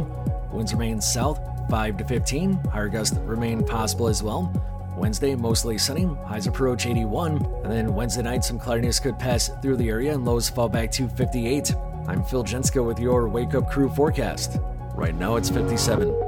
Winds 0.50 0.72
remain 0.72 0.98
south 0.98 1.38
5 1.68 1.96
to 1.98 2.04
15. 2.04 2.54
Higher 2.64 2.88
gusts 2.88 3.16
remain 3.18 3.64
possible 3.64 4.08
as 4.08 4.22
well. 4.22 4.52
Wednesday 4.96 5.34
mostly 5.34 5.78
sunny. 5.78 6.04
Highs 6.26 6.46
approach 6.46 6.86
81. 6.86 7.36
And 7.64 7.72
then 7.72 7.94
Wednesday 7.94 8.22
night 8.22 8.44
some 8.44 8.58
cloudiness 8.58 8.98
could 8.98 9.18
pass 9.18 9.48
through 9.62 9.76
the 9.76 9.88
area 9.88 10.14
and 10.14 10.24
lows 10.24 10.48
fall 10.48 10.68
back 10.68 10.90
to 10.92 11.08
58. 11.08 11.74
I'm 12.06 12.24
Phil 12.24 12.44
Jenska 12.44 12.84
with 12.84 12.98
your 12.98 13.28
Wake 13.28 13.54
Up 13.54 13.70
Crew 13.70 13.88
forecast. 13.88 14.58
Right 14.94 15.14
now 15.14 15.36
it's 15.36 15.50
57. 15.50 16.27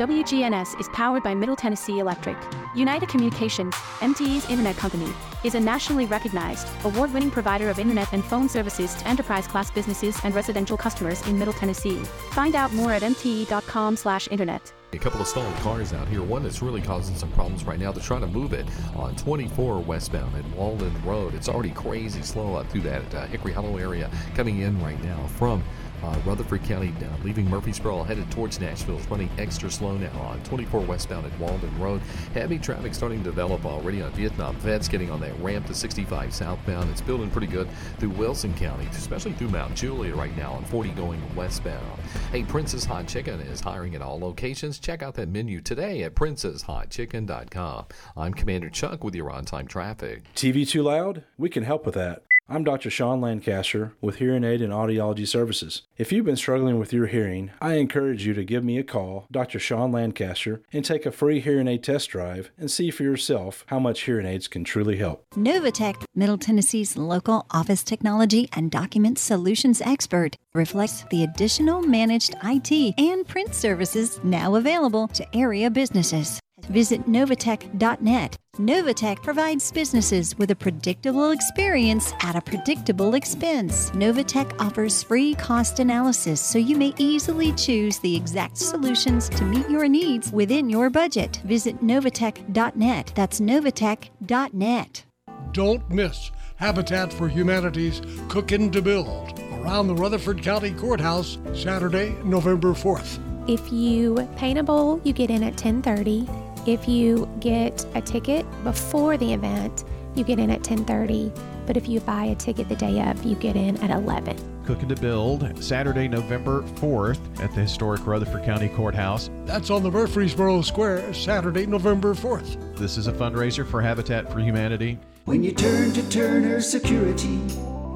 WGNS 0.00 0.80
is 0.80 0.88
powered 0.94 1.22
by 1.22 1.34
Middle 1.34 1.54
Tennessee 1.54 1.98
Electric. 1.98 2.38
United 2.74 3.10
Communications, 3.10 3.74
MTE's 3.98 4.48
internet 4.48 4.74
company, 4.78 5.12
is 5.44 5.54
a 5.54 5.60
nationally 5.60 6.06
recognized, 6.06 6.66
award 6.84 7.12
winning 7.12 7.30
provider 7.30 7.68
of 7.68 7.78
internet 7.78 8.10
and 8.14 8.24
phone 8.24 8.48
services 8.48 8.94
to 8.94 9.06
enterprise 9.06 9.46
class 9.46 9.70
businesses 9.70 10.18
and 10.24 10.34
residential 10.34 10.78
customers 10.78 11.20
in 11.26 11.38
Middle 11.38 11.52
Tennessee. 11.52 11.96
Find 12.32 12.54
out 12.54 12.72
more 12.72 12.94
at 12.94 13.02
mte.com/slash 13.02 14.28
internet. 14.30 14.72
A 14.94 14.98
couple 14.98 15.20
of 15.20 15.26
stalled 15.26 15.54
cars 15.56 15.92
out 15.92 16.08
here. 16.08 16.22
One 16.22 16.42
that's 16.42 16.62
really 16.62 16.80
causing 16.80 17.14
some 17.14 17.30
problems 17.32 17.64
right 17.64 17.78
now. 17.78 17.92
They're 17.92 18.02
trying 18.02 18.22
to 18.22 18.26
move 18.26 18.54
it 18.54 18.66
on 18.96 19.14
24 19.16 19.80
westbound 19.80 20.34
at 20.34 20.44
Walden 20.56 20.94
Road. 21.04 21.34
It's 21.34 21.48
already 21.50 21.70
crazy 21.70 22.22
slow 22.22 22.54
up 22.54 22.66
through 22.70 22.80
that 22.82 23.14
uh, 23.14 23.26
Hickory 23.26 23.52
Hollow 23.52 23.76
area 23.76 24.10
coming 24.34 24.60
in 24.60 24.82
right 24.82 25.00
now 25.04 25.26
from 25.36 25.62
uh, 26.02 26.16
Rutherford 26.24 26.62
County, 26.64 26.92
uh, 27.00 27.24
leaving 27.24 27.48
Murfreesboro, 27.48 28.02
headed 28.02 28.30
towards 28.30 28.60
Nashville. 28.60 28.98
It's 28.98 29.06
running 29.10 29.30
extra 29.38 29.70
slow 29.70 29.96
now 29.96 30.18
on 30.20 30.42
24 30.44 30.80
westbound 30.80 31.26
at 31.26 31.38
Walden 31.38 31.78
Road. 31.78 32.00
Heavy 32.34 32.58
traffic 32.58 32.94
starting 32.94 33.18
to 33.18 33.24
develop 33.24 33.64
already 33.64 34.02
on 34.02 34.10
Vietnam 34.12 34.56
Vets, 34.56 34.88
getting 34.88 35.10
on 35.10 35.20
that 35.20 35.38
ramp 35.40 35.66
to 35.66 35.74
65 35.74 36.32
southbound. 36.34 36.90
It's 36.90 37.00
building 37.00 37.30
pretty 37.30 37.46
good 37.46 37.68
through 37.98 38.10
Wilson 38.10 38.54
County, 38.54 38.86
especially 38.86 39.32
through 39.32 39.48
Mount 39.48 39.74
Juliet 39.74 40.16
right 40.16 40.36
now 40.36 40.52
on 40.52 40.64
40 40.64 40.90
going 40.90 41.20
westbound. 41.34 41.84
Hey, 42.32 42.42
Princess 42.44 42.84
Hot 42.84 43.06
Chicken 43.06 43.40
is 43.40 43.60
hiring 43.60 43.94
at 43.94 44.02
all 44.02 44.18
locations. 44.18 44.78
Check 44.78 45.02
out 45.02 45.14
that 45.14 45.28
menu 45.28 45.60
today 45.60 46.02
at 46.02 46.14
princesshotchicken.com. 46.14 47.84
I'm 48.16 48.34
Commander 48.34 48.70
Chuck 48.70 49.04
with 49.04 49.14
your 49.14 49.30
on 49.30 49.44
time 49.44 49.66
traffic. 49.66 50.24
TV 50.34 50.68
too 50.68 50.82
loud? 50.82 51.24
We 51.38 51.48
can 51.48 51.62
help 51.62 51.86
with 51.86 51.94
that. 51.94 52.22
I'm 52.52 52.64
Dr. 52.64 52.90
Sean 52.90 53.20
Lancaster 53.20 53.94
with 54.00 54.16
Hearing 54.16 54.42
Aid 54.42 54.60
and 54.60 54.72
Audiology 54.72 55.24
Services. 55.24 55.82
If 55.96 56.10
you've 56.10 56.24
been 56.24 56.34
struggling 56.34 56.80
with 56.80 56.92
your 56.92 57.06
hearing, 57.06 57.52
I 57.60 57.74
encourage 57.74 58.26
you 58.26 58.34
to 58.34 58.42
give 58.42 58.64
me 58.64 58.76
a 58.76 58.82
call, 58.82 59.26
Dr. 59.30 59.60
Sean 59.60 59.92
Lancaster, 59.92 60.60
and 60.72 60.84
take 60.84 61.06
a 61.06 61.12
free 61.12 61.38
hearing 61.38 61.68
aid 61.68 61.84
test 61.84 62.10
drive 62.10 62.50
and 62.58 62.68
see 62.68 62.90
for 62.90 63.04
yourself 63.04 63.64
how 63.68 63.78
much 63.78 64.00
hearing 64.00 64.26
aids 64.26 64.48
can 64.48 64.64
truly 64.64 64.96
help. 64.96 65.24
Novatech, 65.36 66.02
Middle 66.16 66.38
Tennessee's 66.38 66.96
local 66.96 67.46
office 67.52 67.84
technology 67.84 68.48
and 68.54 68.68
document 68.68 69.20
solutions 69.20 69.80
expert, 69.82 70.34
reflects 70.52 71.04
the 71.12 71.22
additional 71.22 71.82
managed 71.82 72.34
IT 72.42 72.94
and 72.98 73.28
print 73.28 73.54
services 73.54 74.18
now 74.24 74.56
available 74.56 75.06
to 75.06 75.36
area 75.36 75.70
businesses. 75.70 76.40
Visit 76.68 77.06
Novatech.net. 77.06 78.36
Novatech 78.56 79.22
provides 79.22 79.72
businesses 79.72 80.36
with 80.36 80.50
a 80.50 80.56
predictable 80.56 81.30
experience 81.30 82.12
at 82.22 82.36
a 82.36 82.40
predictable 82.40 83.14
expense. 83.14 83.90
Novatech 83.90 84.54
offers 84.60 85.02
free 85.02 85.34
cost 85.34 85.78
analysis 85.78 86.40
so 86.40 86.58
you 86.58 86.76
may 86.76 86.92
easily 86.98 87.52
choose 87.52 87.98
the 88.00 88.14
exact 88.14 88.58
solutions 88.58 89.28
to 89.30 89.44
meet 89.44 89.68
your 89.70 89.88
needs 89.88 90.30
within 90.32 90.68
your 90.68 90.90
budget. 90.90 91.40
Visit 91.44 91.80
Novatech.net. 91.80 93.12
That's 93.14 93.40
Novatech.net. 93.40 95.04
Don't 95.52 95.90
miss 95.90 96.30
Habitat 96.56 97.12
for 97.12 97.28
Humanity's 97.28 98.02
Cookin' 98.28 98.70
to 98.72 98.82
Build 98.82 99.40
around 99.54 99.86
the 99.86 99.94
Rutherford 99.94 100.42
County 100.42 100.72
Courthouse 100.72 101.38
Saturday, 101.54 102.14
November 102.24 102.72
4th. 102.72 103.18
If 103.48 103.72
you 103.72 104.28
paint 104.36 104.58
a 104.58 104.62
bowl, 104.62 105.00
you 105.02 105.12
get 105.12 105.30
in 105.30 105.42
at 105.42 105.56
10:30. 105.56 106.49
If 106.70 106.86
you 106.86 107.28
get 107.40 107.84
a 107.96 108.00
ticket 108.00 108.46
before 108.62 109.16
the 109.16 109.32
event, 109.32 109.82
you 110.14 110.22
get 110.22 110.38
in 110.38 110.50
at 110.50 110.62
10:30. 110.62 111.32
But 111.66 111.76
if 111.76 111.88
you 111.88 111.98
buy 111.98 112.26
a 112.26 112.36
ticket 112.36 112.68
the 112.68 112.76
day 112.76 113.02
of, 113.10 113.24
you 113.24 113.34
get 113.34 113.56
in 113.56 113.76
at 113.78 113.90
11. 113.90 114.36
Cooking 114.66 114.88
to 114.88 114.94
Build, 114.94 115.52
Saturday, 115.60 116.06
November 116.06 116.62
4th 116.76 117.18
at 117.40 117.52
the 117.56 117.62
historic 117.62 118.06
Rutherford 118.06 118.44
County 118.44 118.68
Courthouse. 118.68 119.30
That's 119.46 119.68
on 119.68 119.82
the 119.82 119.90
Murfreesboro 119.90 120.62
Square, 120.62 121.12
Saturday, 121.12 121.66
November 121.66 122.14
4th. 122.14 122.56
This 122.76 122.96
is 122.96 123.08
a 123.08 123.12
fundraiser 123.12 123.66
for 123.66 123.82
Habitat 123.82 124.32
for 124.32 124.38
Humanity. 124.38 124.96
When 125.24 125.42
you 125.42 125.50
turn 125.50 125.92
to 125.94 126.08
Turner 126.08 126.60
Security, 126.60 127.40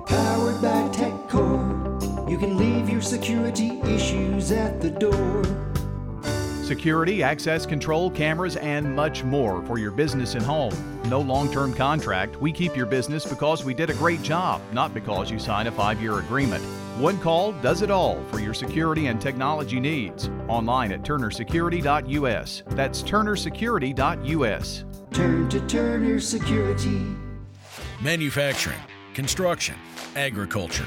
powered 0.04 0.60
by 0.60 0.88
TechCore, 0.90 2.28
you 2.28 2.38
can 2.38 2.56
leave 2.56 2.90
your 2.90 3.02
security 3.02 3.80
issues 3.84 4.50
at 4.50 4.80
the 4.80 4.90
door. 4.90 5.73
Security, 6.64 7.22
access 7.22 7.66
control, 7.66 8.10
cameras, 8.10 8.56
and 8.56 8.96
much 8.96 9.22
more 9.22 9.62
for 9.66 9.78
your 9.78 9.90
business 9.90 10.34
and 10.34 10.42
home. 10.42 10.72
No 11.10 11.20
long 11.20 11.52
term 11.52 11.74
contract. 11.74 12.40
We 12.40 12.52
keep 12.52 12.74
your 12.74 12.86
business 12.86 13.26
because 13.26 13.66
we 13.66 13.74
did 13.74 13.90
a 13.90 13.94
great 13.94 14.22
job, 14.22 14.62
not 14.72 14.94
because 14.94 15.30
you 15.30 15.38
signed 15.38 15.68
a 15.68 15.72
five 15.72 16.00
year 16.00 16.20
agreement. 16.20 16.64
One 16.98 17.18
call 17.18 17.52
does 17.52 17.82
it 17.82 17.90
all 17.90 18.24
for 18.30 18.40
your 18.40 18.54
security 18.54 19.08
and 19.08 19.20
technology 19.20 19.78
needs. 19.78 20.30
Online 20.48 20.92
at 20.92 21.02
turnersecurity.us. 21.02 22.62
That's 22.68 23.02
turnersecurity.us. 23.02 24.84
Turn 25.12 25.48
to 25.50 25.60
Turner 25.66 26.18
Security. 26.18 27.02
Manufacturing, 28.00 28.80
construction, 29.12 29.76
agriculture. 30.16 30.86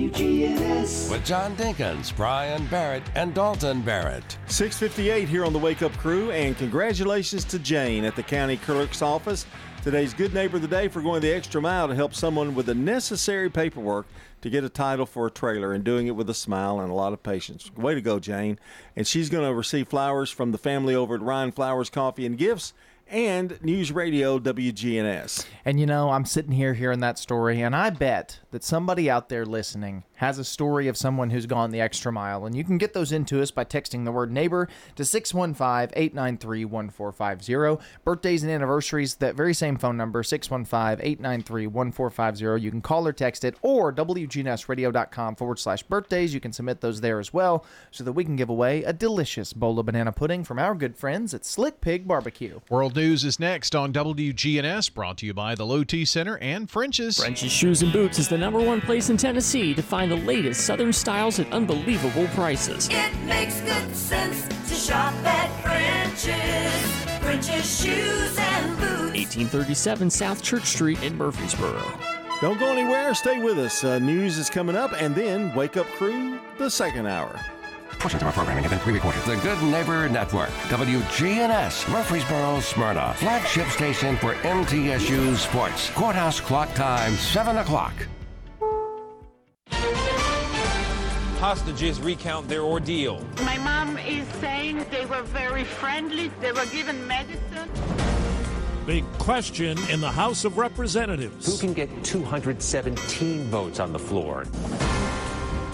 WGNS. 0.00 1.10
With 1.10 1.26
John 1.26 1.54
Dinkins, 1.56 2.16
Brian 2.16 2.64
Barrett, 2.68 3.02
and 3.14 3.34
Dalton 3.34 3.82
Barrett. 3.82 4.38
658 4.46 5.28
here 5.28 5.44
on 5.44 5.52
the 5.52 5.58
Wake 5.58 5.82
Up 5.82 5.92
Crew, 5.98 6.30
and 6.30 6.56
congratulations 6.56 7.44
to 7.44 7.58
Jane 7.58 8.06
at 8.06 8.16
the 8.16 8.22
county 8.22 8.56
clerk's 8.56 9.02
office. 9.02 9.44
Today's 9.82 10.14
Good 10.14 10.32
Neighbor 10.32 10.56
of 10.56 10.62
the 10.62 10.68
Day 10.68 10.88
for 10.88 11.02
going 11.02 11.20
the 11.20 11.32
extra 11.32 11.60
mile 11.60 11.86
to 11.86 11.94
help 11.94 12.14
someone 12.14 12.54
with 12.54 12.64
the 12.64 12.74
necessary 12.74 13.50
paperwork 13.50 14.06
to 14.40 14.48
get 14.48 14.64
a 14.64 14.70
title 14.70 15.04
for 15.04 15.26
a 15.26 15.30
trailer 15.30 15.74
and 15.74 15.84
doing 15.84 16.06
it 16.06 16.16
with 16.16 16.30
a 16.30 16.34
smile 16.34 16.80
and 16.80 16.90
a 16.90 16.94
lot 16.94 17.12
of 17.12 17.22
patience. 17.22 17.70
Way 17.76 17.94
to 17.94 18.00
go, 18.00 18.18
Jane. 18.18 18.58
And 18.96 19.06
she's 19.06 19.28
going 19.28 19.46
to 19.46 19.54
receive 19.54 19.88
flowers 19.88 20.30
from 20.30 20.52
the 20.52 20.58
family 20.58 20.94
over 20.94 21.14
at 21.14 21.20
Ryan 21.20 21.52
Flowers 21.52 21.90
Coffee 21.90 22.24
and 22.24 22.38
Gifts 22.38 22.72
and 23.10 23.60
News 23.62 23.92
Radio 23.92 24.38
WGNS. 24.38 25.44
And 25.64 25.80
you 25.80 25.86
know, 25.86 26.10
I'm 26.10 26.24
sitting 26.24 26.52
here 26.52 26.74
hearing 26.74 27.00
that 27.00 27.18
story, 27.18 27.60
and 27.60 27.74
I 27.74 27.90
bet 27.90 28.40
that 28.52 28.64
somebody 28.64 29.10
out 29.10 29.28
there 29.28 29.44
listening 29.44 30.04
has 30.20 30.38
a 30.38 30.44
story 30.44 30.86
of 30.86 30.98
someone 30.98 31.30
who's 31.30 31.46
gone 31.46 31.70
the 31.70 31.80
extra 31.80 32.12
mile. 32.12 32.44
And 32.44 32.54
you 32.54 32.62
can 32.62 32.76
get 32.76 32.92
those 32.92 33.10
into 33.10 33.40
us 33.40 33.50
by 33.50 33.64
texting 33.64 34.04
the 34.04 34.12
word 34.12 34.30
neighbor 34.30 34.68
to 34.96 35.04
615 35.04 35.94
893 35.96 36.66
1450. 36.66 37.82
Birthdays 38.04 38.42
and 38.42 38.52
anniversaries, 38.52 39.14
that 39.14 39.34
very 39.34 39.54
same 39.54 39.78
phone 39.78 39.96
number, 39.96 40.22
615 40.22 41.02
893 41.02 41.66
1450. 41.68 42.62
You 42.62 42.70
can 42.70 42.82
call 42.82 43.08
or 43.08 43.14
text 43.14 43.44
it, 43.44 43.56
or 43.62 43.90
WGNSradio.com 43.94 45.36
forward 45.36 45.58
slash 45.58 45.82
birthdays. 45.84 46.34
You 46.34 46.40
can 46.40 46.52
submit 46.52 46.82
those 46.82 47.00
there 47.00 47.18
as 47.18 47.32
well 47.32 47.64
so 47.90 48.04
that 48.04 48.12
we 48.12 48.22
can 48.22 48.36
give 48.36 48.50
away 48.50 48.84
a 48.84 48.92
delicious 48.92 49.54
bowl 49.54 49.78
of 49.78 49.86
banana 49.86 50.12
pudding 50.12 50.44
from 50.44 50.58
our 50.58 50.74
good 50.74 50.98
friends 50.98 51.32
at 51.32 51.46
Slick 51.46 51.80
Pig 51.80 52.06
Barbecue. 52.06 52.60
World 52.68 52.94
News 52.94 53.24
is 53.24 53.40
next 53.40 53.74
on 53.74 53.90
WGNS, 53.94 54.92
brought 54.92 55.16
to 55.18 55.26
you 55.26 55.32
by 55.32 55.54
the 55.54 55.64
Low 55.64 55.82
T 55.82 56.04
Center 56.04 56.36
and 56.36 56.68
French's. 56.68 57.16
French's 57.16 57.50
Shoes 57.50 57.80
and 57.80 57.90
Boots 57.90 58.18
is 58.18 58.28
the 58.28 58.36
number 58.36 58.60
one 58.60 58.82
place 58.82 59.08
in 59.08 59.16
Tennessee 59.16 59.72
to 59.72 59.82
find 59.82 60.09
the 60.10 60.16
latest 60.16 60.62
Southern 60.66 60.92
styles 60.92 61.38
at 61.38 61.50
unbelievable 61.52 62.26
prices. 62.28 62.88
It 62.90 63.16
makes 63.26 63.60
good 63.60 63.94
sense 63.94 64.42
to 64.68 64.74
shop 64.74 65.14
at 65.24 65.48
French's. 65.62 67.20
French's 67.20 67.80
Shoes 67.80 68.36
and 68.36 68.76
Boots. 68.76 69.14
1837 69.14 70.10
South 70.10 70.42
Church 70.42 70.64
Street 70.64 71.00
in 71.04 71.16
Murfreesboro. 71.16 71.80
Don't 72.40 72.58
go 72.58 72.72
anywhere. 72.72 73.14
Stay 73.14 73.40
with 73.40 73.56
us. 73.58 73.84
Uh, 73.84 74.00
news 74.00 74.36
is 74.36 74.50
coming 74.50 74.74
up, 74.74 74.90
and 75.00 75.14
then 75.14 75.54
Wake 75.54 75.76
Up 75.76 75.86
Crew, 75.86 76.40
the 76.58 76.68
second 76.68 77.06
hour. 77.06 77.38
Portions 78.00 78.22
of 78.22 78.26
our 78.26 78.32
programming 78.32 78.64
have 78.64 78.72
been 78.72 78.80
pre-recorded. 78.80 79.22
The 79.22 79.36
Good 79.36 79.62
Neighbor 79.62 80.08
Network, 80.08 80.48
WGNS, 80.70 81.88
Murfreesboro, 81.92 82.58
Smyrna, 82.60 83.14
flagship 83.18 83.68
station 83.68 84.16
for 84.16 84.34
MTSU 84.36 85.36
Sports. 85.36 85.90
Courthouse 85.90 86.40
clock 86.40 86.74
time, 86.74 87.12
7 87.12 87.58
o'clock. 87.58 87.92
Hostages 91.40 91.98
recount 92.02 92.48
their 92.48 92.60
ordeal. 92.60 93.24
My 93.44 93.56
mom 93.56 93.96
is 93.96 94.28
saying 94.42 94.84
they 94.90 95.06
were 95.06 95.22
very 95.22 95.64
friendly, 95.64 96.30
they 96.42 96.52
were 96.52 96.66
given 96.66 97.06
medicine. 97.08 97.70
Big 98.84 99.10
question 99.12 99.78
in 99.88 100.02
the 100.02 100.10
House 100.10 100.44
of 100.44 100.58
Representatives. 100.58 101.46
Who 101.46 101.56
can 101.56 101.72
get 101.72 102.04
217 102.04 103.44
votes 103.44 103.80
on 103.80 103.94
the 103.94 103.98
floor? 103.98 104.44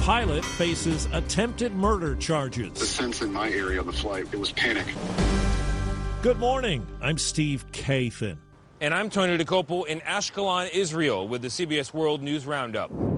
Pilot 0.02 0.44
faces 0.44 1.08
attempted 1.12 1.74
murder 1.74 2.14
charges. 2.14 2.78
The 2.78 2.86
sense 2.86 3.20
in 3.20 3.32
my 3.32 3.50
area 3.50 3.80
of 3.80 3.86
the 3.86 3.92
flight, 3.92 4.28
it 4.30 4.38
was 4.38 4.52
panic. 4.52 4.86
Good 6.22 6.38
morning. 6.38 6.86
I'm 7.02 7.18
Steve 7.18 7.66
Kathan. 7.72 8.36
And 8.80 8.94
I'm 8.94 9.10
Tony 9.10 9.36
Dokoupil 9.36 9.88
in 9.88 9.98
Ashkelon, 10.02 10.70
Israel, 10.72 11.26
with 11.26 11.42
the 11.42 11.48
CBS 11.48 11.92
World 11.92 12.22
News 12.22 12.46
Roundup. 12.46 13.15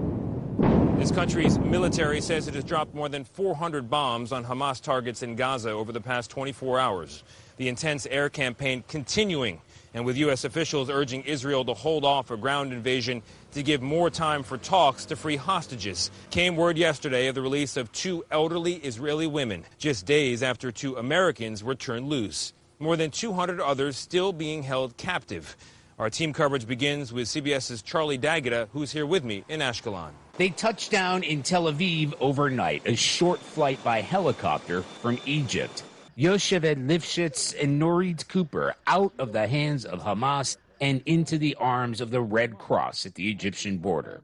This 0.99 1.11
country's 1.11 1.57
military 1.57 2.19
says 2.19 2.49
it 2.49 2.55
has 2.55 2.65
dropped 2.65 2.93
more 2.93 3.07
than 3.07 3.23
400 3.23 3.89
bombs 3.89 4.33
on 4.33 4.43
Hamas 4.43 4.81
targets 4.81 5.23
in 5.23 5.37
Gaza 5.37 5.69
over 5.69 5.93
the 5.93 6.01
past 6.01 6.29
24 6.29 6.77
hours. 6.77 7.23
The 7.55 7.69
intense 7.69 8.05
air 8.05 8.27
campaign 8.27 8.83
continuing, 8.85 9.61
and 9.93 10.05
with 10.05 10.17
U.S. 10.17 10.43
officials 10.43 10.89
urging 10.89 11.23
Israel 11.23 11.63
to 11.63 11.73
hold 11.73 12.03
off 12.03 12.31
a 12.31 12.37
ground 12.37 12.73
invasion 12.73 13.23
to 13.53 13.63
give 13.63 13.81
more 13.81 14.09
time 14.09 14.43
for 14.43 14.57
talks 14.57 15.05
to 15.05 15.15
free 15.15 15.37
hostages. 15.37 16.11
Came 16.31 16.57
word 16.57 16.77
yesterday 16.77 17.27
of 17.27 17.35
the 17.35 17.41
release 17.41 17.77
of 17.77 17.89
two 17.93 18.25
elderly 18.29 18.73
Israeli 18.75 19.25
women, 19.25 19.63
just 19.77 20.05
days 20.05 20.43
after 20.43 20.69
two 20.69 20.97
Americans 20.97 21.63
were 21.63 21.75
turned 21.75 22.09
loose. 22.09 22.51
More 22.77 22.97
than 22.97 23.09
200 23.09 23.61
others 23.61 23.95
still 23.95 24.33
being 24.33 24.63
held 24.63 24.97
captive. 24.97 25.55
Our 25.97 26.09
team 26.09 26.33
coverage 26.33 26.67
begins 26.67 27.13
with 27.13 27.29
CBS's 27.29 27.81
Charlie 27.83 28.17
D'Agata, 28.17 28.67
who's 28.73 28.91
here 28.91 29.05
with 29.05 29.23
me 29.23 29.45
in 29.47 29.61
Ashkelon. 29.61 30.11
They 30.39 30.51
touched 30.51 30.89
down 30.89 31.23
in 31.23 31.43
Tel 31.43 31.65
Aviv 31.65 32.13
overnight, 32.21 32.83
a 32.85 32.95
short 32.95 33.41
flight 33.41 33.83
by 33.83 33.99
helicopter 33.99 34.83
from 34.83 35.19
Egypt. 35.25 35.83
Yocheved 36.17 36.87
Lifshitz 36.87 37.53
and 37.61 37.77
Nurit 37.77 38.25
Cooper 38.29 38.73
out 38.87 39.11
of 39.19 39.33
the 39.33 39.49
hands 39.49 39.83
of 39.83 40.01
Hamas 40.01 40.55
and 40.79 41.03
into 41.05 41.37
the 41.37 41.55
arms 41.55 41.99
of 41.99 42.09
the 42.09 42.21
Red 42.21 42.57
Cross 42.57 43.05
at 43.05 43.15
the 43.15 43.29
Egyptian 43.29 43.79
border. 43.79 44.21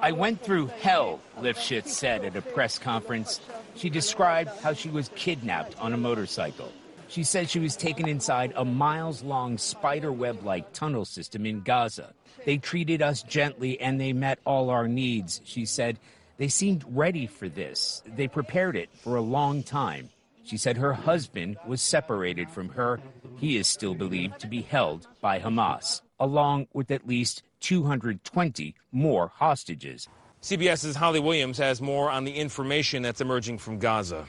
I 0.00 0.12
went 0.12 0.40
through 0.40 0.68
hell, 0.82 1.18
Lifshitz 1.40 1.88
said 1.88 2.24
at 2.24 2.36
a 2.36 2.42
press 2.42 2.78
conference. 2.78 3.40
She 3.74 3.90
described 3.90 4.50
how 4.60 4.72
she 4.72 4.88
was 4.88 5.10
kidnapped 5.16 5.76
on 5.80 5.92
a 5.92 5.96
motorcycle. 5.96 6.70
She 7.08 7.24
said 7.24 7.50
she 7.50 7.58
was 7.58 7.74
taken 7.74 8.06
inside 8.06 8.52
a 8.54 8.64
miles 8.64 9.24
long 9.24 9.58
spider 9.58 10.12
web 10.12 10.44
like 10.44 10.72
tunnel 10.72 11.04
system 11.04 11.44
in 11.44 11.62
Gaza. 11.62 12.14
They 12.44 12.58
treated 12.58 13.02
us 13.02 13.22
gently 13.22 13.80
and 13.80 14.00
they 14.00 14.12
met 14.12 14.38
all 14.44 14.70
our 14.70 14.88
needs, 14.88 15.40
she 15.44 15.64
said. 15.64 15.98
They 16.38 16.48
seemed 16.48 16.84
ready 16.88 17.26
for 17.26 17.48
this. 17.48 18.02
They 18.06 18.28
prepared 18.28 18.76
it 18.76 18.88
for 18.94 19.16
a 19.16 19.20
long 19.20 19.62
time. 19.62 20.08
She 20.42 20.56
said 20.56 20.78
her 20.78 20.94
husband 20.94 21.58
was 21.66 21.82
separated 21.82 22.50
from 22.50 22.70
her. 22.70 22.98
He 23.36 23.56
is 23.56 23.68
still 23.68 23.94
believed 23.94 24.40
to 24.40 24.46
be 24.46 24.62
held 24.62 25.06
by 25.20 25.38
Hamas, 25.38 26.00
along 26.18 26.66
with 26.72 26.90
at 26.90 27.06
least 27.06 27.42
220 27.60 28.74
more 28.90 29.30
hostages. 29.34 30.08
CBS's 30.42 30.96
Holly 30.96 31.20
Williams 31.20 31.58
has 31.58 31.82
more 31.82 32.10
on 32.10 32.24
the 32.24 32.32
information 32.32 33.02
that's 33.02 33.20
emerging 33.20 33.58
from 33.58 33.78
Gaza. 33.78 34.24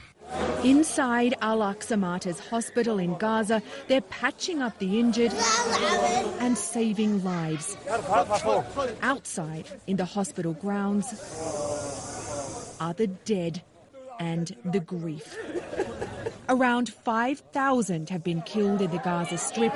Inside 0.64 1.34
Al 1.40 1.58
Aqsa 1.58 1.98
Martyrs 1.98 2.38
Hospital 2.38 2.98
in 2.98 3.16
Gaza, 3.18 3.62
they're 3.88 4.00
patching 4.02 4.62
up 4.62 4.78
the 4.78 5.00
injured 5.00 5.32
and 6.40 6.56
saving 6.56 7.22
lives. 7.24 7.76
Outside, 9.02 9.66
in 9.86 9.96
the 9.96 10.04
hospital 10.04 10.52
grounds, 10.54 11.06
are 12.80 12.94
the 12.94 13.08
dead 13.08 13.62
and 14.20 14.56
the 14.64 14.80
grief. 14.80 15.36
Around 16.48 16.90
5,000 16.90 18.10
have 18.10 18.22
been 18.22 18.42
killed 18.42 18.80
in 18.82 18.90
the 18.90 18.98
Gaza 18.98 19.38
Strip 19.38 19.74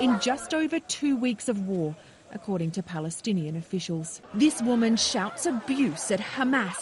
in 0.00 0.18
just 0.20 0.54
over 0.54 0.78
two 0.80 1.16
weeks 1.16 1.48
of 1.48 1.66
war, 1.66 1.96
according 2.32 2.70
to 2.72 2.82
Palestinian 2.82 3.56
officials. 3.56 4.20
This 4.34 4.62
woman 4.62 4.96
shouts 4.96 5.46
abuse 5.46 6.10
at 6.10 6.20
Hamas, 6.20 6.76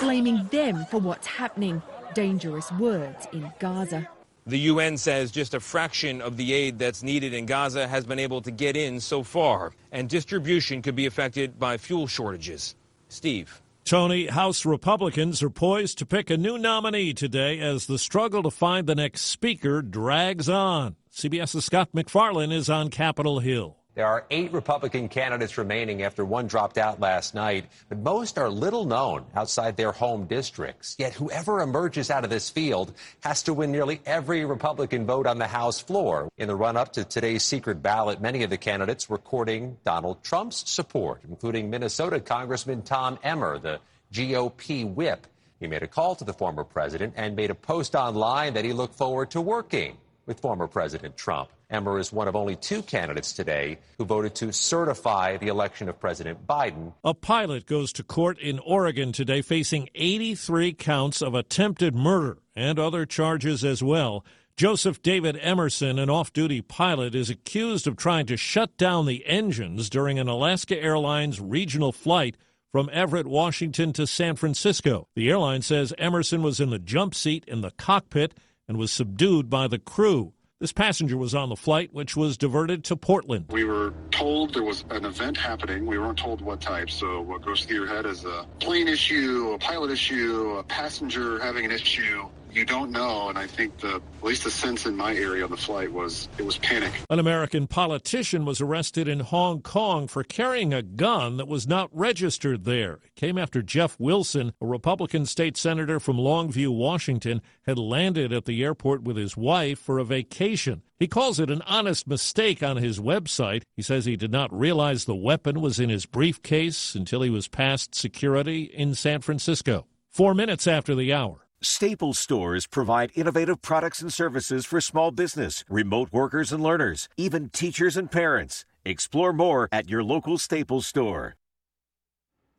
blaming 0.00 0.46
them 0.48 0.84
for 0.90 0.98
what's 0.98 1.26
happening. 1.26 1.82
Dangerous 2.14 2.70
words 2.72 3.26
in 3.32 3.50
Gaza. 3.58 4.08
The 4.46 4.58
UN 4.58 4.98
says 4.98 5.30
just 5.30 5.54
a 5.54 5.60
fraction 5.60 6.20
of 6.20 6.36
the 6.36 6.52
aid 6.52 6.78
that's 6.78 7.02
needed 7.02 7.32
in 7.32 7.46
Gaza 7.46 7.88
has 7.88 8.04
been 8.04 8.18
able 8.18 8.42
to 8.42 8.50
get 8.50 8.76
in 8.76 9.00
so 9.00 9.22
far, 9.22 9.72
and 9.90 10.08
distribution 10.08 10.82
could 10.82 10.94
be 10.94 11.06
affected 11.06 11.58
by 11.58 11.78
fuel 11.78 12.06
shortages. 12.06 12.76
Steve. 13.08 13.62
Tony, 13.84 14.26
House 14.26 14.64
Republicans 14.64 15.42
are 15.42 15.50
poised 15.50 15.98
to 15.98 16.06
pick 16.06 16.30
a 16.30 16.36
new 16.36 16.58
nominee 16.58 17.14
today 17.14 17.58
as 17.60 17.86
the 17.86 17.98
struggle 17.98 18.42
to 18.42 18.50
find 18.50 18.86
the 18.86 18.94
next 18.94 19.22
speaker 19.22 19.82
drags 19.82 20.48
on. 20.48 20.96
CBS's 21.12 21.64
Scott 21.64 21.88
MacFarlane 21.92 22.52
is 22.52 22.68
on 22.68 22.90
Capitol 22.90 23.40
Hill. 23.40 23.76
There 23.94 24.08
are 24.08 24.26
eight 24.28 24.52
Republican 24.52 25.08
candidates 25.08 25.56
remaining 25.56 26.02
after 26.02 26.24
one 26.24 26.48
dropped 26.48 26.78
out 26.78 26.98
last 26.98 27.32
night, 27.32 27.66
but 27.88 27.98
most 27.98 28.38
are 28.38 28.50
little 28.50 28.84
known 28.84 29.24
outside 29.36 29.76
their 29.76 29.92
home 29.92 30.26
districts. 30.26 30.96
Yet 30.98 31.12
whoever 31.12 31.60
emerges 31.60 32.10
out 32.10 32.24
of 32.24 32.30
this 32.30 32.50
field 32.50 32.92
has 33.20 33.44
to 33.44 33.54
win 33.54 33.70
nearly 33.70 34.00
every 34.04 34.44
Republican 34.44 35.06
vote 35.06 35.28
on 35.28 35.38
the 35.38 35.46
House 35.46 35.78
floor. 35.78 36.28
In 36.38 36.48
the 36.48 36.56
run 36.56 36.76
up 36.76 36.92
to 36.94 37.04
today's 37.04 37.44
secret 37.44 37.82
ballot, 37.82 38.20
many 38.20 38.42
of 38.42 38.50
the 38.50 38.56
candidates 38.56 39.08
were 39.08 39.18
courting 39.18 39.76
Donald 39.84 40.24
Trump's 40.24 40.68
support, 40.68 41.20
including 41.28 41.70
Minnesota 41.70 42.18
Congressman 42.18 42.82
Tom 42.82 43.16
Emmer, 43.22 43.60
the 43.60 43.78
GOP 44.12 44.92
whip. 44.92 45.28
He 45.60 45.68
made 45.68 45.84
a 45.84 45.88
call 45.88 46.16
to 46.16 46.24
the 46.24 46.32
former 46.32 46.64
president 46.64 47.14
and 47.16 47.36
made 47.36 47.50
a 47.50 47.54
post 47.54 47.94
online 47.94 48.54
that 48.54 48.64
he 48.64 48.72
looked 48.72 48.96
forward 48.96 49.30
to 49.30 49.40
working 49.40 49.98
with 50.26 50.40
former 50.40 50.66
President 50.66 51.16
Trump. 51.16 51.50
Emmer 51.70 51.98
is 51.98 52.12
one 52.12 52.28
of 52.28 52.36
only 52.36 52.56
two 52.56 52.82
candidates 52.82 53.32
today 53.32 53.78
who 53.98 54.04
voted 54.04 54.34
to 54.36 54.52
certify 54.52 55.36
the 55.36 55.48
election 55.48 55.88
of 55.88 55.98
President 55.98 56.46
Biden. 56.46 56.92
A 57.04 57.14
pilot 57.14 57.66
goes 57.66 57.92
to 57.94 58.02
court 58.02 58.38
in 58.38 58.58
Oregon 58.60 59.12
today 59.12 59.42
facing 59.42 59.88
83 59.94 60.72
counts 60.74 61.22
of 61.22 61.34
attempted 61.34 61.94
murder 61.94 62.38
and 62.54 62.78
other 62.78 63.06
charges 63.06 63.64
as 63.64 63.82
well. 63.82 64.24
Joseph 64.56 65.02
David 65.02 65.36
Emerson, 65.42 65.98
an 65.98 66.08
off 66.08 66.32
duty 66.32 66.62
pilot, 66.62 67.14
is 67.14 67.28
accused 67.28 67.88
of 67.88 67.96
trying 67.96 68.26
to 68.26 68.36
shut 68.36 68.76
down 68.76 69.06
the 69.06 69.26
engines 69.26 69.90
during 69.90 70.18
an 70.18 70.28
Alaska 70.28 70.80
Airlines 70.80 71.40
regional 71.40 71.90
flight 71.90 72.36
from 72.70 72.88
Everett, 72.92 73.26
Washington 73.26 73.92
to 73.92 74.06
San 74.06 74.36
Francisco. 74.36 75.08
The 75.16 75.28
airline 75.28 75.62
says 75.62 75.92
Emerson 75.98 76.42
was 76.42 76.60
in 76.60 76.70
the 76.70 76.78
jump 76.78 77.14
seat 77.14 77.44
in 77.46 77.62
the 77.62 77.72
cockpit 77.72 78.34
and 78.68 78.76
was 78.76 78.92
subdued 78.92 79.50
by 79.50 79.66
the 79.66 79.78
crew. 79.78 80.32
This 80.60 80.72
passenger 80.72 81.16
was 81.16 81.34
on 81.34 81.48
the 81.48 81.56
flight, 81.56 81.92
which 81.92 82.16
was 82.16 82.38
diverted 82.38 82.84
to 82.84 82.96
Portland. 82.96 83.46
We 83.50 83.64
were 83.64 83.92
told 84.12 84.54
there 84.54 84.62
was 84.62 84.84
an 84.90 85.04
event 85.04 85.36
happening. 85.36 85.84
We 85.84 85.98
weren't 85.98 86.18
told 86.18 86.40
what 86.40 86.60
type. 86.60 86.90
So, 86.90 87.22
what 87.22 87.42
goes 87.42 87.64
through 87.64 87.76
your 87.78 87.86
head 87.88 88.06
is 88.06 88.24
a 88.24 88.46
plane 88.60 88.86
issue, 88.86 89.50
a 89.52 89.58
pilot 89.58 89.90
issue, 89.90 90.54
a 90.58 90.62
passenger 90.62 91.40
having 91.40 91.64
an 91.64 91.72
issue. 91.72 92.28
You 92.54 92.64
don't 92.64 92.92
know, 92.92 93.30
and 93.30 93.36
I 93.36 93.48
think 93.48 93.78
the 93.78 93.96
at 93.96 94.22
least 94.22 94.44
the 94.44 94.50
sense 94.50 94.86
in 94.86 94.96
my 94.96 95.12
area 95.12 95.42
on 95.42 95.50
the 95.50 95.56
flight 95.56 95.92
was 95.92 96.28
it 96.38 96.46
was 96.46 96.56
panic. 96.58 96.92
An 97.10 97.18
American 97.18 97.66
politician 97.66 98.44
was 98.44 98.60
arrested 98.60 99.08
in 99.08 99.20
Hong 99.20 99.60
Kong 99.60 100.06
for 100.06 100.22
carrying 100.22 100.72
a 100.72 100.80
gun 100.80 101.36
that 101.38 101.48
was 101.48 101.66
not 101.66 101.90
registered 101.92 102.64
there. 102.64 103.00
It 103.04 103.16
came 103.16 103.38
after 103.38 103.60
Jeff 103.60 103.98
Wilson, 103.98 104.52
a 104.60 104.66
Republican 104.66 105.26
state 105.26 105.56
senator 105.56 105.98
from 105.98 106.16
Longview, 106.16 106.68
Washington, 106.68 107.42
had 107.66 107.76
landed 107.76 108.32
at 108.32 108.44
the 108.44 108.62
airport 108.62 109.02
with 109.02 109.16
his 109.16 109.36
wife 109.36 109.80
for 109.80 109.98
a 109.98 110.04
vacation. 110.04 110.82
He 110.96 111.08
calls 111.08 111.40
it 111.40 111.50
an 111.50 111.62
honest 111.62 112.06
mistake 112.06 112.62
on 112.62 112.76
his 112.76 113.00
website. 113.00 113.64
He 113.74 113.82
says 113.82 114.04
he 114.04 114.16
did 114.16 114.30
not 114.30 114.56
realize 114.56 115.06
the 115.06 115.14
weapon 115.16 115.60
was 115.60 115.80
in 115.80 115.90
his 115.90 116.06
briefcase 116.06 116.94
until 116.94 117.22
he 117.22 117.30
was 117.30 117.48
past 117.48 117.96
security 117.96 118.62
in 118.62 118.94
San 118.94 119.22
Francisco. 119.22 119.86
Four 120.08 120.34
minutes 120.34 120.68
after 120.68 120.94
the 120.94 121.12
hour. 121.12 121.43
Staples 121.66 122.18
stores 122.18 122.66
provide 122.66 123.10
innovative 123.14 123.62
products 123.62 124.02
and 124.02 124.12
services 124.12 124.66
for 124.66 124.80
small 124.80 125.10
business, 125.10 125.64
remote 125.68 126.12
workers 126.12 126.52
and 126.52 126.62
learners, 126.62 127.08
even 127.16 127.48
teachers 127.48 127.96
and 127.96 128.10
parents. 128.10 128.64
Explore 128.84 129.32
more 129.32 129.68
at 129.72 129.88
your 129.88 130.04
local 130.04 130.36
Staples 130.38 130.86
store. 130.86 131.36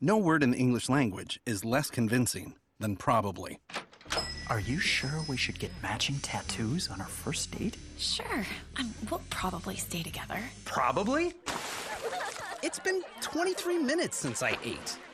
No 0.02 0.18
word 0.18 0.44
in 0.44 0.52
the 0.52 0.58
English 0.58 0.90
language 0.90 1.40
is 1.46 1.64
less 1.64 1.90
convincing 1.90 2.56
than 2.80 2.96
probably. 2.96 3.60
Are 4.50 4.60
you 4.60 4.80
sure 4.80 5.24
we 5.28 5.38
should 5.38 5.58
get 5.58 5.72
matching 5.82 6.20
tattoos 6.20 6.90
on 6.90 7.02
our 7.02 7.08
first 7.08 7.58
date? 7.58 7.78
Sure. 7.98 8.46
Um, 8.78 8.94
we'll 9.10 9.22
probably 9.30 9.76
stay 9.76 10.04
together. 10.04 10.40
Probably? 10.66 11.34
It's 12.62 12.80
been 12.80 13.02
23 13.22 13.80
minutes 13.80 14.18
since 14.18 14.44
I 14.44 14.58
ate. 14.64 14.98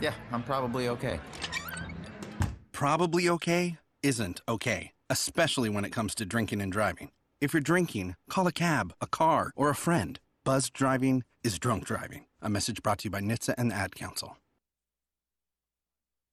Yeah, 0.00 0.14
I'm 0.30 0.42
probably 0.42 0.88
okay. 0.88 1.20
Probably 2.72 3.28
okay 3.30 3.78
isn't 4.02 4.40
okay, 4.46 4.92
especially 5.08 5.68
when 5.70 5.84
it 5.84 5.92
comes 5.92 6.14
to 6.16 6.26
drinking 6.26 6.60
and 6.60 6.70
driving. 6.70 7.10
If 7.40 7.52
you're 7.52 7.62
drinking, 7.62 8.16
call 8.28 8.46
a 8.46 8.52
cab, 8.52 8.92
a 9.00 9.06
car, 9.06 9.52
or 9.56 9.70
a 9.70 9.74
friend. 9.74 10.20
Buzz 10.44 10.70
driving 10.70 11.24
is 11.42 11.58
drunk 11.58 11.86
driving. 11.86 12.26
A 12.40 12.50
message 12.50 12.82
brought 12.82 12.98
to 12.98 13.04
you 13.04 13.10
by 13.10 13.20
NHTSA 13.20 13.54
and 13.58 13.70
the 13.70 13.74
Ad 13.74 13.94
Council. 13.94 14.36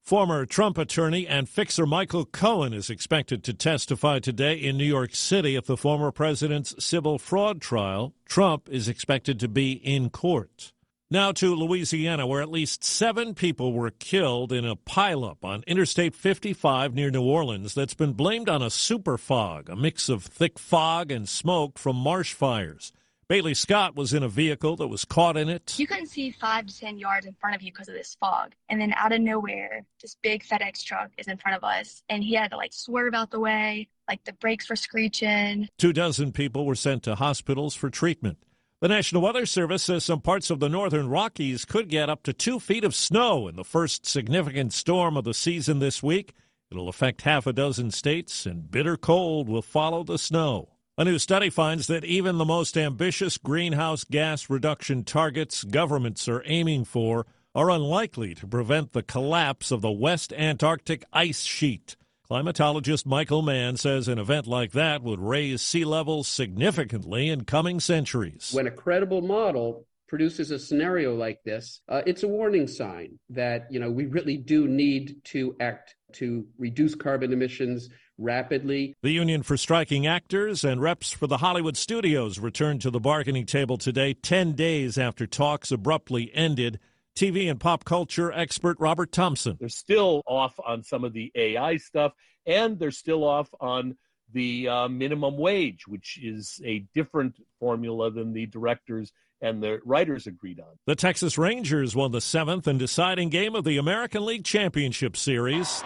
Former 0.03 0.45
Trump 0.45 0.77
attorney 0.77 1.25
and 1.25 1.47
fixer 1.47 1.85
Michael 1.85 2.25
Cohen 2.25 2.73
is 2.73 2.89
expected 2.89 3.41
to 3.45 3.53
testify 3.53 4.19
today 4.19 4.55
in 4.55 4.77
New 4.77 4.83
York 4.83 5.15
City 5.15 5.55
at 5.55 5.65
the 5.65 5.77
former 5.77 6.11
president's 6.11 6.75
civil 6.83 7.17
fraud 7.17 7.61
trial. 7.61 8.13
Trump 8.25 8.67
is 8.69 8.89
expected 8.89 9.39
to 9.39 9.47
be 9.47 9.71
in 9.71 10.09
court. 10.09 10.73
Now 11.11 11.31
to 11.33 11.53
Louisiana, 11.53 12.25
where 12.25 12.41
at 12.41 12.49
least 12.49 12.83
seven 12.83 13.35
people 13.35 13.73
were 13.73 13.91
killed 13.91 14.51
in 14.51 14.65
a 14.65 14.75
pileup 14.75 15.43
on 15.43 15.63
Interstate 15.67 16.15
55 16.15 16.95
near 16.95 17.11
New 17.11 17.23
Orleans 17.23 17.73
that's 17.75 17.93
been 17.93 18.13
blamed 18.13 18.49
on 18.49 18.61
a 18.61 18.69
super 18.69 19.17
fog, 19.17 19.69
a 19.69 19.75
mix 19.75 20.09
of 20.09 20.23
thick 20.23 20.57
fog 20.57 21.11
and 21.11 21.29
smoke 21.29 21.77
from 21.77 21.97
marsh 21.97 22.33
fires. 22.33 22.91
Bailey 23.27 23.53
Scott 23.53 23.95
was 23.95 24.13
in 24.13 24.23
a 24.23 24.27
vehicle 24.27 24.75
that 24.77 24.87
was 24.87 25.05
caught 25.05 25.37
in 25.37 25.49
it. 25.49 25.77
You 25.77 25.87
couldn't 25.87 26.07
see 26.07 26.31
five 26.31 26.67
to 26.67 26.77
ten 26.77 26.97
yards 26.97 27.25
in 27.25 27.33
front 27.39 27.55
of 27.55 27.61
you 27.61 27.71
because 27.71 27.87
of 27.87 27.95
this 27.95 28.17
fog. 28.19 28.53
And 28.69 28.81
then 28.81 28.93
out 28.95 29.11
of 29.11 29.21
nowhere, 29.21 29.85
this 30.01 30.15
big 30.21 30.43
FedEx 30.43 30.83
truck 30.83 31.11
is 31.17 31.27
in 31.27 31.37
front 31.37 31.57
of 31.57 31.63
us. 31.63 32.03
And 32.09 32.23
he 32.23 32.33
had 32.33 32.51
to 32.51 32.57
like 32.57 32.73
swerve 32.73 33.13
out 33.13 33.31
the 33.31 33.39
way, 33.39 33.87
like 34.07 34.23
the 34.23 34.33
brakes 34.33 34.69
were 34.69 34.75
screeching. 34.75 35.69
Two 35.77 35.93
dozen 35.93 36.31
people 36.31 36.65
were 36.65 36.75
sent 36.75 37.03
to 37.03 37.15
hospitals 37.15 37.75
for 37.75 37.89
treatment. 37.89 38.37
The 38.83 38.89
National 38.89 39.21
Weather 39.21 39.45
Service 39.45 39.83
says 39.83 40.03
some 40.03 40.19
parts 40.19 40.49
of 40.49 40.59
the 40.59 40.67
northern 40.67 41.07
Rockies 41.07 41.63
could 41.63 41.87
get 41.87 42.09
up 42.09 42.21
to 42.23 42.33
two 42.33 42.59
feet 42.59 42.83
of 42.83 42.93
snow 42.93 43.47
in 43.47 43.55
the 43.55 43.63
first 43.63 44.05
significant 44.05 44.73
storm 44.73 45.15
of 45.15 45.23
the 45.23 45.33
season 45.33 45.79
this 45.79 46.03
week. 46.03 46.33
It'll 46.69 46.89
affect 46.89 47.21
half 47.21 47.47
a 47.47 47.53
dozen 47.53 47.91
states, 47.91 48.45
and 48.45 48.69
bitter 48.69 48.97
cold 48.97 49.47
will 49.47 49.61
follow 49.61 50.03
the 50.03 50.17
snow. 50.17 50.67
A 50.97 51.05
new 51.05 51.17
study 51.17 51.49
finds 51.49 51.87
that 51.87 52.03
even 52.03 52.37
the 52.37 52.43
most 52.43 52.77
ambitious 52.77 53.37
greenhouse 53.37 54.03
gas 54.03 54.49
reduction 54.49 55.05
targets 55.05 55.63
governments 55.63 56.27
are 56.27 56.43
aiming 56.45 56.83
for 56.83 57.25
are 57.55 57.71
unlikely 57.71 58.35
to 58.35 58.47
prevent 58.47 58.91
the 58.91 59.01
collapse 59.01 59.71
of 59.71 59.79
the 59.79 59.91
West 59.91 60.33
Antarctic 60.33 61.05
ice 61.13 61.43
sheet. 61.43 61.95
Climatologist 62.29 63.05
Michael 63.05 63.41
Mann 63.41 63.75
says 63.75 64.07
an 64.07 64.17
event 64.17 64.47
like 64.47 64.71
that 64.71 65.03
would 65.03 65.19
raise 65.19 65.61
sea 65.61 65.83
levels 65.83 66.25
significantly 66.25 67.27
in 67.27 67.43
coming 67.43 67.81
centuries. 67.81 68.51
When 68.53 68.65
a 68.65 68.71
credible 68.71 69.21
model 69.21 69.85
produces 70.07 70.49
a 70.49 70.57
scenario 70.57 71.13
like 71.13 71.43
this, 71.43 71.81
uh, 71.89 72.01
it's 72.05 72.23
a 72.23 72.27
warning 72.27 72.65
sign 72.65 73.19
that 73.29 73.67
you 73.69 73.77
know 73.77 73.91
we 73.91 74.05
really 74.05 74.37
do 74.37 74.69
need 74.69 75.17
to 75.25 75.53
act 75.59 75.95
to 76.13 76.47
reduce 76.57 76.95
carbon 76.95 77.33
emissions 77.33 77.89
rapidly. 78.17 78.95
The 79.01 79.11
Union 79.11 79.43
for 79.43 79.57
Striking 79.57 80.07
Actors 80.07 80.63
and 80.63 80.81
reps 80.81 81.11
for 81.11 81.27
the 81.27 81.39
Hollywood 81.39 81.75
studios 81.75 82.39
returned 82.39 82.81
to 82.83 82.89
the 82.89 83.01
bargaining 83.01 83.45
table 83.45 83.77
today, 83.77 84.13
10 84.13 84.53
days 84.53 84.97
after 84.97 85.27
talks 85.27 85.71
abruptly 85.71 86.31
ended. 86.33 86.79
TV 87.15 87.49
and 87.49 87.59
pop 87.59 87.85
culture 87.85 88.31
expert 88.31 88.77
Robert 88.79 89.11
Thompson. 89.11 89.57
They're 89.59 89.69
still 89.69 90.21
off 90.25 90.59
on 90.65 90.83
some 90.83 91.03
of 91.03 91.13
the 91.13 91.31
AI 91.35 91.77
stuff, 91.77 92.13
and 92.45 92.79
they're 92.79 92.91
still 92.91 93.23
off 93.23 93.49
on 93.59 93.95
the 94.31 94.67
uh, 94.67 94.87
minimum 94.87 95.37
wage, 95.37 95.87
which 95.87 96.19
is 96.21 96.59
a 96.65 96.79
different 96.93 97.35
formula 97.59 98.11
than 98.11 98.33
the 98.33 98.47
directors 98.47 99.11
and 99.43 99.61
the 99.61 99.79
writers 99.83 100.25
agreed 100.25 100.59
on. 100.59 100.79
The 100.87 100.95
Texas 100.95 101.37
Rangers 101.37 101.95
won 101.95 102.11
the 102.11 102.21
seventh 102.21 102.65
and 102.65 102.79
deciding 102.79 103.29
game 103.29 103.55
of 103.55 103.65
the 103.65 103.77
American 103.77 104.25
League 104.25 104.45
Championship 104.45 105.17
Series. 105.17 105.83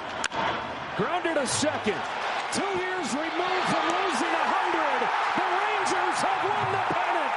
Grounded 0.96 1.38
a 1.38 1.48
second. 1.48 2.00
Two 2.54 2.62
years 2.62 3.08
removed 3.14 3.68
from 3.68 3.86
losing 3.98 4.34
a 4.34 4.46
hundred. 4.46 5.02
The 5.42 5.48
Rangers 5.58 6.18
have 6.22 6.44
won 6.46 6.68
the 6.72 6.86
pennant. 6.94 7.34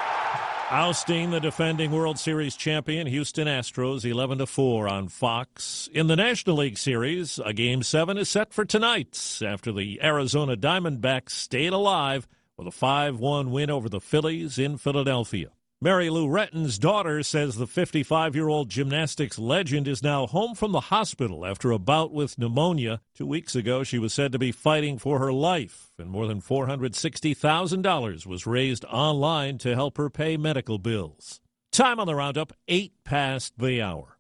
Ousting 0.72 1.32
the 1.32 1.40
defending 1.40 1.90
World 1.90 2.16
Series 2.16 2.54
champion 2.54 3.08
Houston 3.08 3.48
Astros 3.48 4.08
11 4.08 4.38
to 4.38 4.46
4 4.46 4.86
on 4.86 5.08
Fox. 5.08 5.88
In 5.92 6.06
the 6.06 6.14
National 6.14 6.58
League 6.58 6.78
Series, 6.78 7.40
a 7.44 7.52
game 7.52 7.82
7 7.82 8.16
is 8.16 8.28
set 8.28 8.52
for 8.52 8.64
tonight 8.64 9.40
after 9.44 9.72
the 9.72 10.00
Arizona 10.00 10.56
Diamondbacks 10.56 11.30
stayed 11.30 11.72
alive 11.72 12.28
with 12.56 12.68
a 12.68 12.70
5-1 12.70 13.50
win 13.50 13.68
over 13.68 13.88
the 13.88 14.00
Phillies 14.00 14.60
in 14.60 14.78
Philadelphia. 14.78 15.48
Mary 15.82 16.10
Lou 16.10 16.28
Retton's 16.28 16.78
daughter 16.78 17.22
says 17.22 17.56
the 17.56 17.66
55 17.66 18.34
year 18.34 18.48
old 18.48 18.68
gymnastics 18.68 19.38
legend 19.38 19.88
is 19.88 20.02
now 20.02 20.26
home 20.26 20.54
from 20.54 20.72
the 20.72 20.90
hospital 20.92 21.46
after 21.46 21.70
a 21.70 21.78
bout 21.78 22.12
with 22.12 22.36
pneumonia. 22.36 23.00
Two 23.14 23.24
weeks 23.24 23.54
ago, 23.54 23.82
she 23.82 23.98
was 23.98 24.12
said 24.12 24.30
to 24.32 24.38
be 24.38 24.52
fighting 24.52 24.98
for 24.98 25.18
her 25.18 25.32
life, 25.32 25.92
and 25.98 26.10
more 26.10 26.26
than 26.26 26.42
$460,000 26.42 28.26
was 28.26 28.46
raised 28.46 28.84
online 28.90 29.56
to 29.56 29.74
help 29.74 29.96
her 29.96 30.10
pay 30.10 30.36
medical 30.36 30.76
bills. 30.78 31.40
Time 31.72 31.98
on 31.98 32.06
the 32.06 32.14
roundup, 32.14 32.52
8 32.68 32.92
past 33.04 33.54
the 33.56 33.80
hour. 33.80 34.18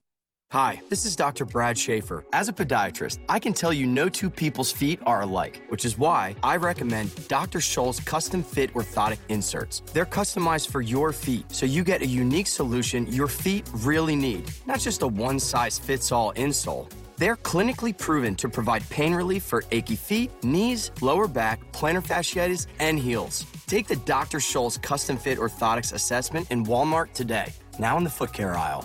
Hi, 0.52 0.82
this 0.88 1.06
is 1.06 1.14
Dr. 1.14 1.44
Brad 1.44 1.78
Schaefer. 1.78 2.24
As 2.32 2.48
a 2.48 2.52
podiatrist, 2.52 3.20
I 3.28 3.38
can 3.38 3.52
tell 3.52 3.72
you 3.72 3.86
no 3.86 4.08
two 4.08 4.28
people's 4.28 4.72
feet 4.72 4.98
are 5.06 5.22
alike, 5.22 5.62
which 5.68 5.84
is 5.84 5.96
why 5.96 6.34
I 6.42 6.56
recommend 6.56 7.28
Dr. 7.28 7.60
Scholl's 7.60 8.00
custom 8.00 8.42
fit 8.42 8.74
orthotic 8.74 9.18
inserts. 9.28 9.80
They're 9.92 10.04
customized 10.04 10.68
for 10.68 10.80
your 10.80 11.12
feet, 11.12 11.44
so 11.52 11.66
you 11.66 11.84
get 11.84 12.02
a 12.02 12.06
unique 12.06 12.48
solution 12.48 13.06
your 13.12 13.28
feet 13.28 13.64
really 13.72 14.16
need, 14.16 14.50
not 14.66 14.80
just 14.80 15.02
a 15.02 15.06
one 15.06 15.38
size 15.38 15.78
fits 15.78 16.10
all 16.10 16.32
insole. 16.32 16.90
They're 17.16 17.36
clinically 17.36 17.96
proven 17.96 18.34
to 18.34 18.48
provide 18.48 18.82
pain 18.90 19.14
relief 19.14 19.44
for 19.44 19.62
achy 19.70 19.94
feet, 19.94 20.32
knees, 20.42 20.90
lower 21.00 21.28
back, 21.28 21.60
plantar 21.70 22.04
fasciitis, 22.04 22.66
and 22.80 22.98
heels. 22.98 23.46
Take 23.68 23.86
the 23.86 23.94
Dr. 23.94 24.38
Scholl's 24.38 24.78
custom 24.78 25.16
fit 25.16 25.38
orthotics 25.38 25.92
assessment 25.92 26.50
in 26.50 26.66
Walmart 26.66 27.12
today, 27.12 27.52
now 27.78 27.96
in 27.98 28.02
the 28.02 28.10
foot 28.10 28.32
care 28.32 28.58
aisle. 28.58 28.84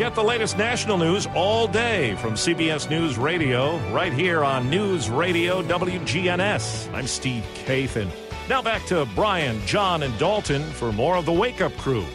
Get 0.00 0.14
the 0.14 0.24
latest 0.24 0.56
national 0.56 0.96
news 0.96 1.26
all 1.34 1.68
day 1.68 2.14
from 2.14 2.32
CBS 2.32 2.88
News 2.88 3.18
Radio, 3.18 3.76
right 3.90 4.14
here 4.14 4.42
on 4.42 4.70
News 4.70 5.10
Radio 5.10 5.62
WGNS. 5.62 6.90
I'm 6.94 7.06
Steve 7.06 7.44
Kathan. 7.66 8.08
Now 8.48 8.62
back 8.62 8.86
to 8.86 9.06
Brian, 9.14 9.60
John, 9.66 10.02
and 10.02 10.18
Dalton 10.18 10.62
for 10.62 10.90
more 10.90 11.16
of 11.16 11.26
the 11.26 11.32
Wake 11.34 11.60
Up 11.60 11.76
Crew. 11.76 12.06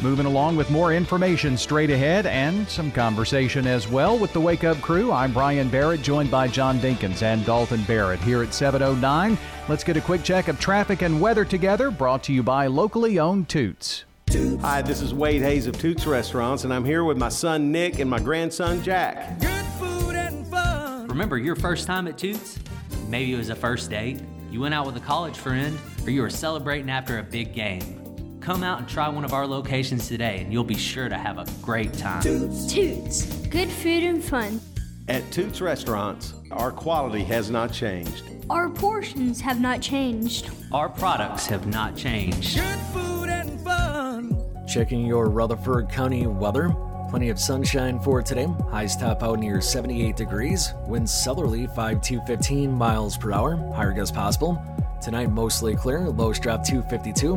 Moving 0.00 0.24
along 0.24 0.56
with 0.56 0.70
more 0.70 0.94
information 0.94 1.58
straight 1.58 1.90
ahead 1.90 2.24
and 2.24 2.66
some 2.66 2.90
conversation 2.90 3.66
as 3.66 3.86
well 3.86 4.16
with 4.18 4.32
the 4.32 4.40
Wake 4.40 4.64
Up 4.64 4.80
Crew. 4.80 5.12
I'm 5.12 5.34
Brian 5.34 5.68
Barrett, 5.68 6.00
joined 6.00 6.30
by 6.30 6.48
John 6.48 6.78
Dinkins 6.78 7.20
and 7.20 7.44
Dalton 7.44 7.82
Barrett 7.82 8.20
here 8.20 8.42
at 8.42 8.54
709. 8.54 9.36
Let's 9.68 9.84
get 9.84 9.98
a 9.98 10.00
quick 10.00 10.22
check 10.22 10.48
of 10.48 10.58
traffic 10.58 11.02
and 11.02 11.20
weather 11.20 11.44
together, 11.44 11.90
brought 11.90 12.22
to 12.22 12.32
you 12.32 12.42
by 12.42 12.68
locally 12.68 13.18
owned 13.18 13.50
Toots. 13.50 14.06
Hi, 14.34 14.82
this 14.82 15.00
is 15.00 15.14
Wade 15.14 15.42
Hayes 15.42 15.68
of 15.68 15.78
Toots 15.78 16.08
Restaurants, 16.08 16.64
and 16.64 16.74
I'm 16.74 16.84
here 16.84 17.04
with 17.04 17.16
my 17.16 17.28
son 17.28 17.70
Nick 17.70 18.00
and 18.00 18.10
my 18.10 18.18
grandson 18.18 18.82
Jack. 18.82 19.38
Good 19.38 19.64
food 19.78 20.16
and 20.16 20.44
fun. 20.48 21.06
Remember 21.06 21.38
your 21.38 21.54
first 21.54 21.86
time 21.86 22.08
at 22.08 22.18
Toots? 22.18 22.58
Maybe 23.06 23.32
it 23.32 23.36
was 23.36 23.50
a 23.50 23.54
first 23.54 23.90
date, 23.90 24.20
you 24.50 24.60
went 24.60 24.74
out 24.74 24.86
with 24.86 24.96
a 24.96 25.00
college 25.00 25.38
friend, 25.38 25.78
or 26.04 26.10
you 26.10 26.20
were 26.20 26.30
celebrating 26.30 26.90
after 26.90 27.20
a 27.20 27.22
big 27.22 27.54
game. 27.54 28.38
Come 28.40 28.64
out 28.64 28.80
and 28.80 28.88
try 28.88 29.08
one 29.08 29.24
of 29.24 29.32
our 29.32 29.46
locations 29.46 30.08
today, 30.08 30.40
and 30.40 30.52
you'll 30.52 30.64
be 30.64 30.74
sure 30.74 31.08
to 31.08 31.16
have 31.16 31.38
a 31.38 31.46
great 31.62 31.92
time. 31.92 32.20
Toots. 32.20 32.66
Toots. 32.66 33.36
Good 33.46 33.70
food 33.70 34.02
and 34.02 34.24
fun. 34.24 34.60
At 35.06 35.30
Toots 35.30 35.60
Restaurants, 35.60 36.34
our 36.50 36.72
quality 36.72 37.22
has 37.22 37.50
not 37.50 37.72
changed. 37.72 38.24
Our 38.50 38.68
portions 38.68 39.40
have 39.42 39.60
not 39.60 39.80
changed. 39.80 40.50
Our 40.72 40.88
products 40.88 41.46
have 41.46 41.68
not 41.68 41.96
changed. 41.96 42.56
Good 42.56 42.78
food 42.92 43.23
Checking 44.66 45.06
your 45.06 45.28
Rutherford 45.28 45.88
County 45.88 46.26
weather. 46.26 46.74
Plenty 47.10 47.28
of 47.28 47.38
sunshine 47.38 48.00
for 48.00 48.22
today. 48.22 48.48
Highs 48.70 48.96
top 48.96 49.22
out 49.22 49.38
near 49.38 49.60
78 49.60 50.16
degrees. 50.16 50.74
Winds 50.86 51.12
southerly 51.12 51.66
5 51.68 52.00
to 52.02 52.20
15 52.22 52.72
miles 52.72 53.16
per 53.16 53.32
hour. 53.32 53.56
Higher 53.74 53.92
gusts 53.92 54.14
possible. 54.14 54.60
Tonight 55.00 55.30
mostly 55.30 55.76
clear. 55.76 56.00
Lows 56.00 56.40
drop 56.40 56.64
to 56.64 56.82
52. 56.82 57.34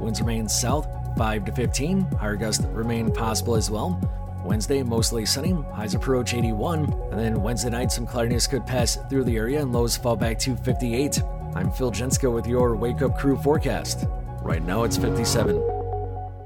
Winds 0.00 0.20
remain 0.20 0.48
south 0.48 0.86
5 1.16 1.44
to 1.46 1.52
15. 1.52 2.00
Higher 2.02 2.36
gusts 2.36 2.64
remain 2.66 3.12
possible 3.12 3.54
as 3.54 3.70
well. 3.70 4.00
Wednesday, 4.44 4.82
mostly 4.82 5.24
sunny, 5.24 5.52
highs 5.72 5.94
approach 5.94 6.34
81. 6.34 6.92
And 7.10 7.18
then 7.18 7.42
Wednesday 7.42 7.70
night, 7.70 7.90
some 7.90 8.06
cloudiness 8.06 8.46
could 8.46 8.66
pass 8.66 8.96
through 9.08 9.24
the 9.24 9.36
area 9.36 9.62
and 9.62 9.72
lows 9.72 9.96
fall 9.96 10.16
back 10.16 10.38
to 10.40 10.54
58. 10.56 11.22
I'm 11.54 11.70
Phil 11.70 11.90
Jensko 11.90 12.34
with 12.34 12.46
your 12.46 12.76
Wake 12.76 13.00
Up 13.00 13.18
Crew 13.18 13.38
forecast. 13.38 14.06
Right 14.42 14.62
now 14.62 14.82
it's 14.82 14.98
57. 14.98 15.73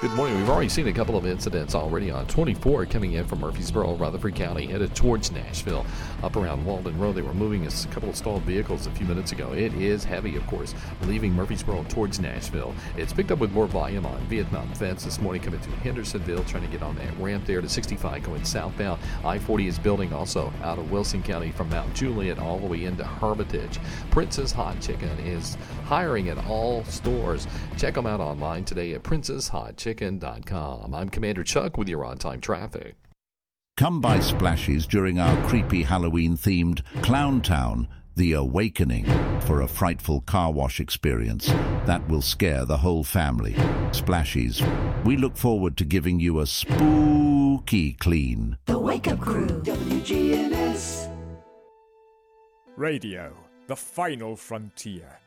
Good 0.00 0.12
morning. 0.12 0.38
We've 0.38 0.48
already 0.48 0.68
seen 0.68 0.86
a 0.86 0.92
couple 0.92 1.16
of 1.16 1.26
incidents 1.26 1.74
already 1.74 2.08
on 2.08 2.24
24 2.28 2.86
coming 2.86 3.14
in 3.14 3.26
from 3.26 3.40
Murfreesboro, 3.40 3.96
Rutherford 3.96 4.36
County, 4.36 4.64
headed 4.64 4.94
towards 4.94 5.32
Nashville. 5.32 5.84
Up 6.22 6.36
around 6.36 6.64
Walden 6.64 6.96
Road, 7.00 7.16
they 7.16 7.22
were 7.22 7.34
moving 7.34 7.66
a 7.66 7.70
couple 7.90 8.08
of 8.08 8.14
stalled 8.14 8.42
vehicles 8.42 8.86
a 8.86 8.92
few 8.92 9.04
minutes 9.04 9.32
ago. 9.32 9.52
It 9.54 9.74
is 9.74 10.04
heavy, 10.04 10.36
of 10.36 10.46
course, 10.46 10.72
leaving 11.02 11.32
Murfreesboro 11.32 11.84
towards 11.88 12.20
Nashville. 12.20 12.76
It's 12.96 13.12
picked 13.12 13.32
up 13.32 13.40
with 13.40 13.50
more 13.50 13.66
volume 13.66 14.06
on 14.06 14.20
Vietnam 14.28 14.72
Vets 14.74 15.04
this 15.04 15.20
morning 15.20 15.42
coming 15.42 15.58
through 15.58 15.74
Hendersonville, 15.74 16.44
trying 16.44 16.62
to 16.62 16.70
get 16.70 16.84
on 16.84 16.94
that 16.94 17.18
ramp 17.18 17.44
there 17.44 17.60
to 17.60 17.68
65 17.68 18.22
going 18.22 18.44
southbound. 18.44 19.00
I 19.24 19.40
40 19.40 19.66
is 19.66 19.80
building 19.80 20.12
also 20.12 20.52
out 20.62 20.78
of 20.78 20.92
Wilson 20.92 21.24
County 21.24 21.50
from 21.50 21.70
Mount 21.70 21.92
Juliet 21.92 22.38
all 22.38 22.60
the 22.60 22.66
way 22.66 22.84
into 22.84 23.02
Hermitage. 23.02 23.80
Princess 24.12 24.52
Hot 24.52 24.80
Chicken 24.80 25.18
is 25.18 25.56
hiring 25.86 26.28
at 26.28 26.38
all 26.46 26.84
stores. 26.84 27.48
Check 27.76 27.94
them 27.94 28.06
out 28.06 28.20
online 28.20 28.64
today 28.64 28.94
at 28.94 29.02
princesshotchicken.com. 29.94 30.94
I'm 30.94 31.08
Commander 31.08 31.44
Chuck 31.44 31.76
with 31.76 31.88
your 31.88 32.04
on 32.04 32.18
time 32.18 32.40
traffic. 32.40 32.96
Come 33.76 34.00
by 34.00 34.18
Splashes 34.18 34.86
during 34.86 35.20
our 35.20 35.48
creepy 35.48 35.82
Halloween 35.82 36.36
themed 36.36 36.82
Clown 37.02 37.40
Town 37.40 37.86
The 38.16 38.32
Awakening 38.32 39.04
for 39.42 39.60
a 39.60 39.68
frightful 39.68 40.22
car 40.22 40.52
wash 40.52 40.80
experience 40.80 41.46
that 41.86 42.06
will 42.08 42.22
scare 42.22 42.64
the 42.64 42.78
whole 42.78 43.04
family. 43.04 43.54
Splashes. 43.92 44.62
We 45.04 45.16
look 45.16 45.36
forward 45.36 45.76
to 45.76 45.84
giving 45.84 46.18
you 46.18 46.40
a 46.40 46.46
spooky 46.46 47.92
clean. 47.92 48.58
The 48.66 48.78
Wake 48.78 49.06
Up 49.06 49.20
Crew, 49.20 49.46
WGNS. 49.46 51.14
Radio, 52.76 53.32
the 53.68 53.76
final 53.76 54.36
frontier. 54.36 55.18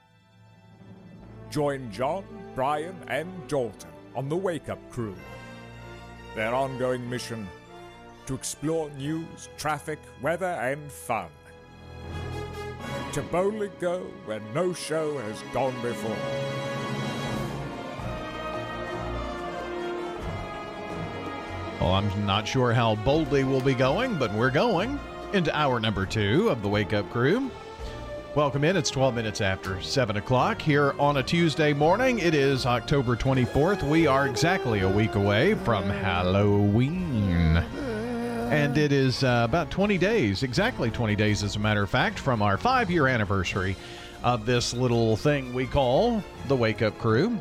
Join 1.49 1.91
John, 1.91 2.23
Brian, 2.55 2.95
and 3.07 3.29
Dalton 3.47 3.90
on 4.15 4.29
the 4.29 4.35
Wake 4.35 4.69
Up 4.69 4.79
Crew. 4.89 5.15
Their 6.35 6.53
ongoing 6.53 7.09
mission 7.09 7.47
to 8.25 8.35
explore 8.35 8.89
news, 8.91 9.49
traffic, 9.57 9.99
weather, 10.21 10.45
and 10.45 10.91
fun. 10.91 11.29
To 13.13 13.21
boldly 13.23 13.69
go 13.79 13.99
where 14.25 14.39
no 14.53 14.73
show 14.73 15.17
has 15.17 15.41
gone 15.53 15.75
before. 15.81 16.15
Well, 21.79 21.93
I'm 21.93 22.25
not 22.25 22.47
sure 22.47 22.73
how 22.73 22.95
boldly 22.95 23.43
we'll 23.43 23.59
be 23.59 23.73
going, 23.73 24.17
but 24.17 24.33
we're 24.33 24.51
going 24.51 24.99
into 25.33 25.55
hour 25.57 25.79
number 25.79 26.05
two 26.05 26.49
of 26.49 26.61
the 26.61 26.69
Wake 26.69 26.93
Up 26.93 27.09
Crew. 27.09 27.49
Welcome 28.33 28.63
in. 28.63 28.77
It's 28.77 28.89
12 28.89 29.13
minutes 29.13 29.41
after 29.41 29.81
7 29.81 30.15
o'clock 30.15 30.61
here 30.61 30.95
on 30.97 31.17
a 31.17 31.23
Tuesday 31.23 31.73
morning. 31.73 32.19
It 32.19 32.33
is 32.33 32.65
October 32.65 33.17
24th. 33.17 33.83
We 33.83 34.07
are 34.07 34.25
exactly 34.25 34.79
a 34.79 34.89
week 34.89 35.15
away 35.15 35.55
from 35.55 35.83
Halloween. 35.89 37.57
And 37.57 38.77
it 38.77 38.93
is 38.93 39.25
uh, 39.25 39.41
about 39.43 39.69
20 39.69 39.97
days, 39.97 40.43
exactly 40.43 40.89
20 40.89 41.13
days, 41.17 41.43
as 41.43 41.57
a 41.57 41.59
matter 41.59 41.83
of 41.83 41.89
fact, 41.89 42.19
from 42.19 42.41
our 42.41 42.57
five 42.57 42.89
year 42.89 43.05
anniversary 43.07 43.75
of 44.23 44.45
this 44.45 44.73
little 44.73 45.17
thing 45.17 45.53
we 45.53 45.67
call 45.67 46.23
the 46.47 46.55
Wake 46.55 46.81
Up 46.81 46.97
Crew. 46.99 47.37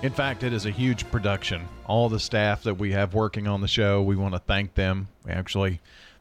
In 0.00 0.12
fact, 0.12 0.44
it 0.44 0.54
is 0.54 0.64
a 0.64 0.70
huge 0.70 1.10
production. 1.10 1.68
All 1.84 2.08
the 2.08 2.20
staff 2.20 2.62
that 2.62 2.78
we 2.78 2.92
have 2.92 3.12
working 3.12 3.46
on 3.46 3.60
the 3.60 3.68
show, 3.68 4.00
we 4.00 4.16
want 4.16 4.32
to 4.32 4.40
thank 4.40 4.72
them. 4.72 5.08
We 5.26 5.32
actually 5.32 5.78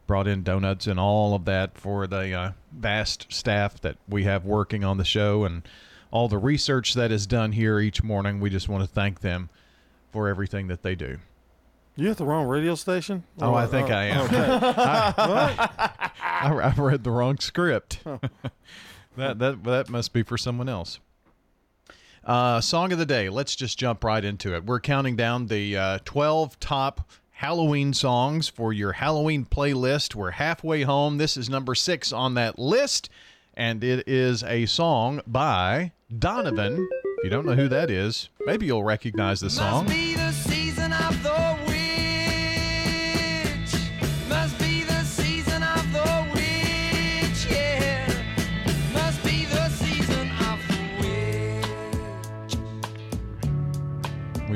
brought 0.09 0.27
in 0.27 0.41
donuts 0.41 0.87
and 0.87 0.99
all 0.99 1.35
of 1.35 1.45
that 1.45 1.77
for 1.77 2.07
the 2.07 2.33
uh, 2.33 2.51
vast 2.71 3.27
staff 3.31 3.79
that 3.79 3.95
we 4.07 4.23
have 4.23 4.43
working 4.43 4.83
on 4.83 4.97
the 4.97 5.05
show 5.05 5.43
and 5.43 5.61
all 6.09 6.27
the 6.27 6.39
research 6.39 6.95
that 6.95 7.11
is 7.11 7.27
done 7.27 7.51
here 7.51 7.79
each 7.79 8.01
morning. 8.01 8.39
We 8.39 8.49
just 8.49 8.67
want 8.67 8.83
to 8.83 8.89
thank 8.89 9.21
them 9.21 9.51
for 10.11 10.27
everything 10.27 10.65
that 10.65 10.81
they 10.81 10.95
do. 10.95 11.19
You 11.95 12.09
at 12.09 12.17
the 12.17 12.25
wrong 12.25 12.47
radio 12.47 12.73
station? 12.73 13.23
Oh, 13.39 13.53
I 13.53 13.67
think 13.67 13.91
oh, 13.91 13.93
I 13.93 14.03
am. 14.05 14.25
Okay. 14.25 14.37
I, 14.49 16.11
I, 16.19 16.53
I 16.53 16.73
read 16.75 17.03
the 17.03 17.11
wrong 17.11 17.37
script. 17.37 17.99
that 19.15 19.37
that 19.37 19.63
that 19.63 19.89
must 19.91 20.11
be 20.11 20.23
for 20.23 20.39
someone 20.39 20.69
else. 20.69 20.99
Uh, 22.23 22.59
song 22.61 22.91
of 22.91 22.97
the 22.97 23.05
day. 23.05 23.29
Let's 23.29 23.55
just 23.55 23.77
jump 23.77 24.03
right 24.03 24.25
into 24.25 24.55
it. 24.55 24.65
We're 24.65 24.79
counting 24.79 25.15
down 25.15 25.45
the 25.45 25.77
uh, 25.77 25.99
12 26.03 26.59
top 26.59 27.07
Halloween 27.39 27.93
songs 27.93 28.49
for 28.49 28.73
your 28.73 28.91
Halloween 28.91 29.45
playlist. 29.45 30.13
We're 30.13 30.31
halfway 30.31 30.81
home. 30.81 31.19
This 31.19 31.37
is 31.37 31.49
number 31.49 31.73
six 31.73 32.11
on 32.11 32.33
that 32.33 32.59
list, 32.59 33.09
and 33.53 33.81
it 33.81 34.05
is 34.09 34.43
a 34.43 34.65
song 34.65 35.21
by 35.25 35.93
Donovan. 36.19 36.85
If 36.91 37.23
you 37.23 37.29
don't 37.29 37.45
know 37.45 37.55
who 37.55 37.69
that 37.69 37.89
is, 37.89 38.27
maybe 38.45 38.65
you'll 38.65 38.83
recognize 38.83 39.39
the 39.39 39.49
song. 39.49 39.87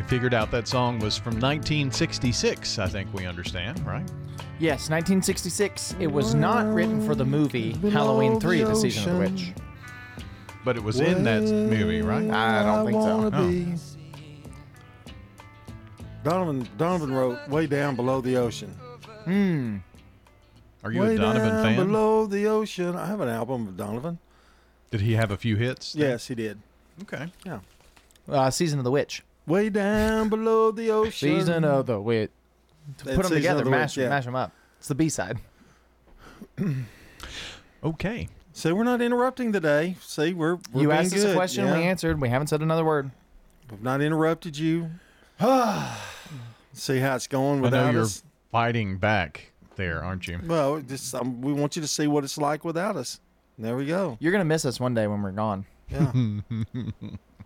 Figured 0.07 0.33
out 0.33 0.51
that 0.51 0.67
song 0.67 0.99
was 0.99 1.17
from 1.17 1.33
1966, 1.33 2.79
I 2.79 2.87
think 2.87 3.13
we 3.13 3.25
understand, 3.25 3.85
right? 3.85 4.09
Yes, 4.59 4.89
1966. 4.89 5.95
It 5.99 6.07
was 6.07 6.35
not 6.35 6.71
written 6.73 7.05
for 7.05 7.15
the 7.15 7.25
movie 7.25 7.73
Halloween 7.89 8.39
3, 8.39 8.63
The 8.63 8.75
Season 8.75 9.09
of 9.09 9.17
the 9.17 9.31
Witch. 9.31 9.53
But 10.63 10.77
it 10.77 10.83
was 10.83 10.99
in 10.99 11.23
that 11.23 11.41
movie, 11.43 12.01
right? 12.01 12.29
I 12.29 12.63
don't 12.63 12.85
think 12.85 13.01
so. 13.01 13.17
wanna 13.17 13.77
Donovan 16.23 16.69
Donovan 16.77 17.13
wrote 17.13 17.49
"Way 17.49 17.67
Down 17.67 17.97
Below 17.97 18.21
the 18.21 18.37
Ocean." 18.37 18.69
Hmm. 19.25 19.77
Are 20.83 20.91
you 20.91 21.01
Way 21.01 21.15
a 21.15 21.17
Donovan 21.17 21.49
down 21.49 21.63
fan? 21.63 21.75
Below 21.75 22.25
the 22.27 22.47
ocean. 22.47 22.95
I 22.95 23.07
have 23.07 23.21
an 23.21 23.29
album 23.29 23.67
of 23.67 23.77
Donovan. 23.77 24.19
Did 24.91 25.01
he 25.01 25.13
have 25.13 25.31
a 25.31 25.37
few 25.37 25.55
hits? 25.55 25.95
Yes, 25.95 26.27
he 26.27 26.35
did. 26.35 26.59
Okay. 27.03 27.31
Yeah. 27.45 27.59
Uh, 28.29 28.49
Season 28.51 28.79
of 28.79 28.85
the 28.85 28.91
Witch. 28.91 29.23
Way 29.45 29.69
down 29.69 30.29
below 30.29 30.71
the 30.71 30.89
ocean. 30.91 31.11
Season 31.37 31.63
of 31.63 31.85
the 31.85 31.99
Witch. 31.99 32.31
To 32.99 33.05
That's 33.05 33.15
put 33.15 33.23
them 33.23 33.29
Season 33.29 33.35
together, 33.35 33.59
of 33.59 33.65
the 33.65 33.71
mash, 33.71 33.97
Witch, 33.97 34.03
yeah. 34.03 34.09
mash 34.09 34.25
them 34.25 34.35
up. 34.35 34.51
It's 34.79 34.87
the 34.87 34.95
B 34.95 35.09
side. 35.09 35.37
okay. 37.83 38.27
So 38.53 38.75
we're 38.75 38.83
not 38.83 39.01
interrupting 39.01 39.51
today. 39.51 39.95
See, 40.01 40.33
we're, 40.33 40.55
we're 40.71 40.81
You 40.83 40.87
being 40.89 40.99
asked 40.99 41.13
us 41.13 41.23
a 41.23 41.27
good. 41.27 41.35
question, 41.35 41.65
Yeah. 41.65 41.77
we 41.77 41.83
answered. 41.83 42.21
We 42.21 42.29
haven't 42.29 42.47
said 42.47 42.61
another 42.61 42.85
word. 42.85 43.11
We've 43.71 43.81
not 43.81 44.01
interrupted 44.01 44.57
you. 44.57 44.91
See 46.73 46.99
how 46.99 47.15
it's 47.15 47.27
going 47.27 47.53
I 47.53 47.55
know 47.57 47.61
without 47.63 47.93
you're 47.93 48.03
us. 48.03 48.23
fighting 48.51 48.97
back 48.97 49.51
there, 49.75 50.03
aren't 50.03 50.27
you? 50.27 50.39
Well, 50.45 50.81
just 50.81 51.13
um, 51.15 51.41
we 51.41 51.53
want 51.53 51.75
you 51.75 51.81
to 51.81 51.87
see 51.87 52.07
what 52.07 52.23
it's 52.23 52.37
like 52.37 52.63
without 52.65 52.95
us. 52.95 53.19
There 53.57 53.75
we 53.75 53.85
go. 53.85 54.17
You're 54.19 54.31
gonna 54.31 54.45
miss 54.45 54.65
us 54.65 54.79
one 54.79 54.93
day 54.93 55.05
when 55.07 55.21
we're 55.21 55.31
gone. 55.31 55.65
Yeah. 55.89 56.11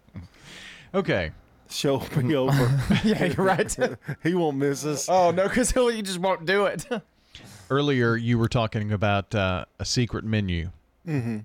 okay. 0.94 1.32
Show 1.70 1.98
will 2.16 2.24
be 2.24 2.36
over. 2.36 2.80
yeah, 3.04 3.26
you're 3.26 3.46
right. 3.46 3.76
he 4.24 4.34
won't 4.34 4.58
miss 4.58 4.86
us. 4.86 5.08
Oh 5.10 5.32
no, 5.32 5.44
because 5.48 5.76
you 5.76 6.02
just 6.02 6.20
won't 6.20 6.46
do 6.46 6.66
it. 6.66 6.86
Earlier, 7.70 8.16
you 8.16 8.38
were 8.38 8.48
talking 8.48 8.92
about 8.94 9.36
uh, 9.36 9.66
a 9.80 9.86
secret 9.86 10.24
menu. 10.24 10.70
Mm-hmm. 11.08 11.40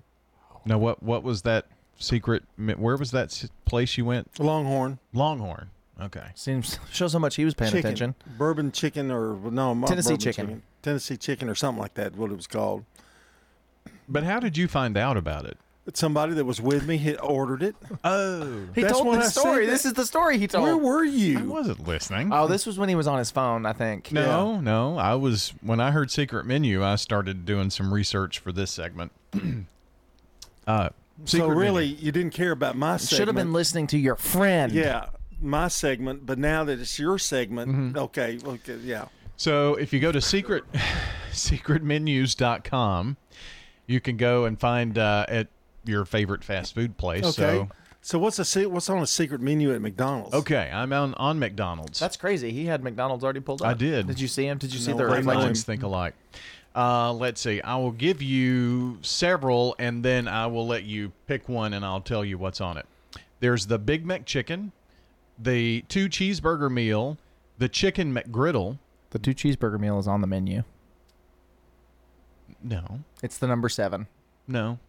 Now, 0.65 0.77
what 0.77 1.03
what 1.03 1.23
was 1.23 1.41
that 1.41 1.65
secret? 1.97 2.43
me- 2.57 2.73
Where 2.75 2.95
was 2.97 3.11
that 3.11 3.25
s- 3.25 3.49
place 3.65 3.97
you 3.97 4.05
went? 4.05 4.39
Longhorn. 4.39 4.99
Longhorn. 5.13 5.69
Okay. 6.01 6.27
Seems 6.35 6.79
shows 6.91 7.13
how 7.13 7.19
much 7.19 7.35
he 7.35 7.45
was 7.45 7.53
paying 7.53 7.71
chicken. 7.71 7.85
attention. 7.91 8.15
Bourbon 8.37 8.71
chicken 8.71 9.11
or 9.11 9.35
no 9.51 9.73
not 9.73 9.87
Tennessee 9.87 10.11
bourbon 10.13 10.19
chicken. 10.33 10.63
Tennessee 10.81 11.17
chicken 11.17 11.49
or 11.49 11.55
something 11.55 11.81
like 11.81 11.93
that. 11.95 12.15
What 12.15 12.31
it 12.31 12.35
was 12.35 12.47
called. 12.47 12.85
But 14.07 14.23
how 14.23 14.39
did 14.39 14.57
you 14.57 14.67
find 14.67 14.97
out 14.97 15.17
about 15.17 15.45
it? 15.45 15.57
Somebody 15.93 16.33
that 16.35 16.45
was 16.45 16.61
with 16.61 16.87
me 16.87 16.97
had 16.97 17.19
ordered 17.19 17.61
it. 17.61 17.75
Oh, 18.05 18.67
He 18.73 18.81
That's 18.83 18.93
told 18.93 19.05
what 19.07 19.13
the 19.15 19.19
I 19.19 19.23
said 19.23 19.39
story. 19.41 19.65
that- 19.65 19.71
This 19.71 19.85
is 19.85 19.93
the 19.93 20.05
story 20.05 20.37
he 20.37 20.47
told. 20.47 20.63
Where 20.63 20.77
were 20.77 21.03
you? 21.03 21.39
I 21.39 21.41
wasn't 21.43 21.85
listening. 21.87 22.31
Oh, 22.31 22.47
this 22.47 22.65
was 22.65 22.79
when 22.79 22.87
he 22.89 22.95
was 22.95 23.05
on 23.07 23.17
his 23.19 23.31
phone, 23.31 23.65
I 23.65 23.73
think. 23.73 24.11
No, 24.11 24.59
no. 24.61 24.97
I 24.97 25.15
was 25.15 25.53
when 25.61 25.79
I 25.81 25.91
heard 25.91 26.09
secret 26.09 26.45
menu, 26.45 26.83
I 26.83 26.95
started 26.95 27.45
doing 27.45 27.69
some 27.69 27.93
research 27.93 28.39
for 28.39 28.51
this 28.53 28.71
segment. 28.71 29.11
uh, 30.67 30.89
So 31.25 31.37
secret 31.39 31.53
really, 31.55 31.89
menu. 31.91 32.05
you 32.05 32.11
didn't 32.13 32.31
care 32.33 32.51
about 32.51 32.77
my 32.77 32.95
segment. 32.97 33.17
Should 33.17 33.27
have 33.27 33.35
been 33.35 33.51
listening 33.53 33.87
to 33.87 33.97
your 33.97 34.15
friend. 34.15 34.71
Yeah, 34.71 35.07
my 35.41 35.67
segment. 35.67 36.25
But 36.25 36.39
now 36.39 36.63
that 36.63 36.79
it's 36.79 36.97
your 36.97 37.19
segment, 37.19 37.71
Mm-hmm. 37.71 37.97
okay, 37.97 38.39
okay, 38.45 38.77
yeah. 38.77 39.05
So 39.35 39.75
if 39.75 39.91
you 39.91 39.99
go 39.99 40.13
to 40.13 40.21
secret 40.21 40.63
secretmenus.com, 41.31 43.17
you 43.85 43.99
can 43.99 44.15
go 44.17 44.45
and 44.45 44.59
find 44.59 44.97
uh, 44.97 45.25
at 45.27 45.47
your 45.85 46.05
favorite 46.05 46.43
fast 46.43 46.73
food 46.75 46.97
place. 46.97 47.23
Okay. 47.23 47.33
So 47.33 47.69
So 48.01 48.19
what's 48.19 48.37
a 48.39 48.45
se- 48.45 48.65
what's 48.67 48.89
on 48.89 49.01
a 49.01 49.07
secret 49.07 49.41
menu 49.41 49.73
at 49.73 49.81
McDonald's? 49.81 50.33
okay, 50.33 50.69
I'm 50.73 50.91
on 50.93 51.13
on 51.15 51.39
McDonald's. 51.39 51.99
That's 51.99 52.17
crazy. 52.17 52.51
He 52.51 52.65
had 52.65 52.83
McDonald's 52.83 53.23
already 53.23 53.39
pulled 53.39 53.61
up. 53.61 53.67
I 53.69 53.73
did. 53.73 54.07
Did 54.07 54.19
you 54.19 54.27
see 54.27 54.45
him? 54.45 54.57
Did 54.57 54.73
you 54.73 54.79
see 54.79 54.91
No, 54.91 54.97
their 54.97 55.09
I 55.11 55.21
My 55.21 55.35
minds 55.35 55.63
think 55.63 55.83
alike. 55.83 56.13
Uh, 56.75 57.13
let's 57.13 57.39
see. 57.39 57.61
I 57.61 57.75
will 57.75 57.91
give 57.91 58.21
you 58.21 58.97
several, 59.03 59.75
and 59.77 60.03
then 60.03 60.27
I 60.27 60.47
will 60.47 60.65
let 60.65 60.83
you 60.85 61.11
pick 61.27 61.47
one, 61.47 61.71
and 61.73 61.85
I'll 61.85 62.01
tell 62.01 62.25
you 62.25 62.37
what's 62.39 62.59
on 62.61 62.77
it. 62.77 62.85
There's 63.41 63.67
the 63.67 63.77
Big 63.77 64.05
Mac 64.07 64.25
chicken, 64.25 64.71
the 65.37 65.81
two 65.87 66.09
cheeseburger 66.09 66.71
meal, 66.71 67.17
the 67.59 67.69
chicken 67.69 68.11
McGriddle. 68.13 68.79
The 69.11 69.19
two 69.19 69.35
cheeseburger 69.35 69.79
meal 69.79 69.99
is 69.99 70.07
on 70.07 70.21
the 70.21 70.27
menu. 70.27 70.63
No, 72.63 73.01
It's 73.21 73.37
the 73.37 73.47
number 73.47 73.69
seven. 73.69 74.07
no. 74.47 74.79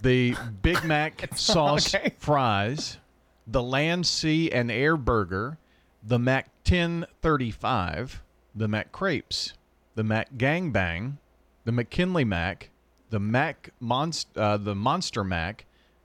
The 0.00 0.36
Big 0.62 0.84
Mac 0.84 1.28
sauce 1.36 1.94
okay. 1.94 2.14
fries, 2.18 2.98
the 3.46 3.62
Land, 3.62 4.06
Sea, 4.06 4.50
and 4.50 4.70
Air 4.70 4.96
burger, 4.96 5.58
the 6.02 6.18
Mac 6.18 6.50
1035, 6.68 8.22
the 8.54 8.68
Mac 8.68 8.92
crepes, 8.92 9.54
the 9.94 10.04
Mac 10.04 10.34
Gangbang, 10.36 11.16
the 11.64 11.72
McKinley 11.72 12.24
Mac, 12.24 12.70
the 13.10 13.20
Mac 13.20 13.70
Monst- 13.82 14.36
uh, 14.36 14.56
the 14.56 14.74
Monster 14.74 15.24
Mac, 15.24 15.64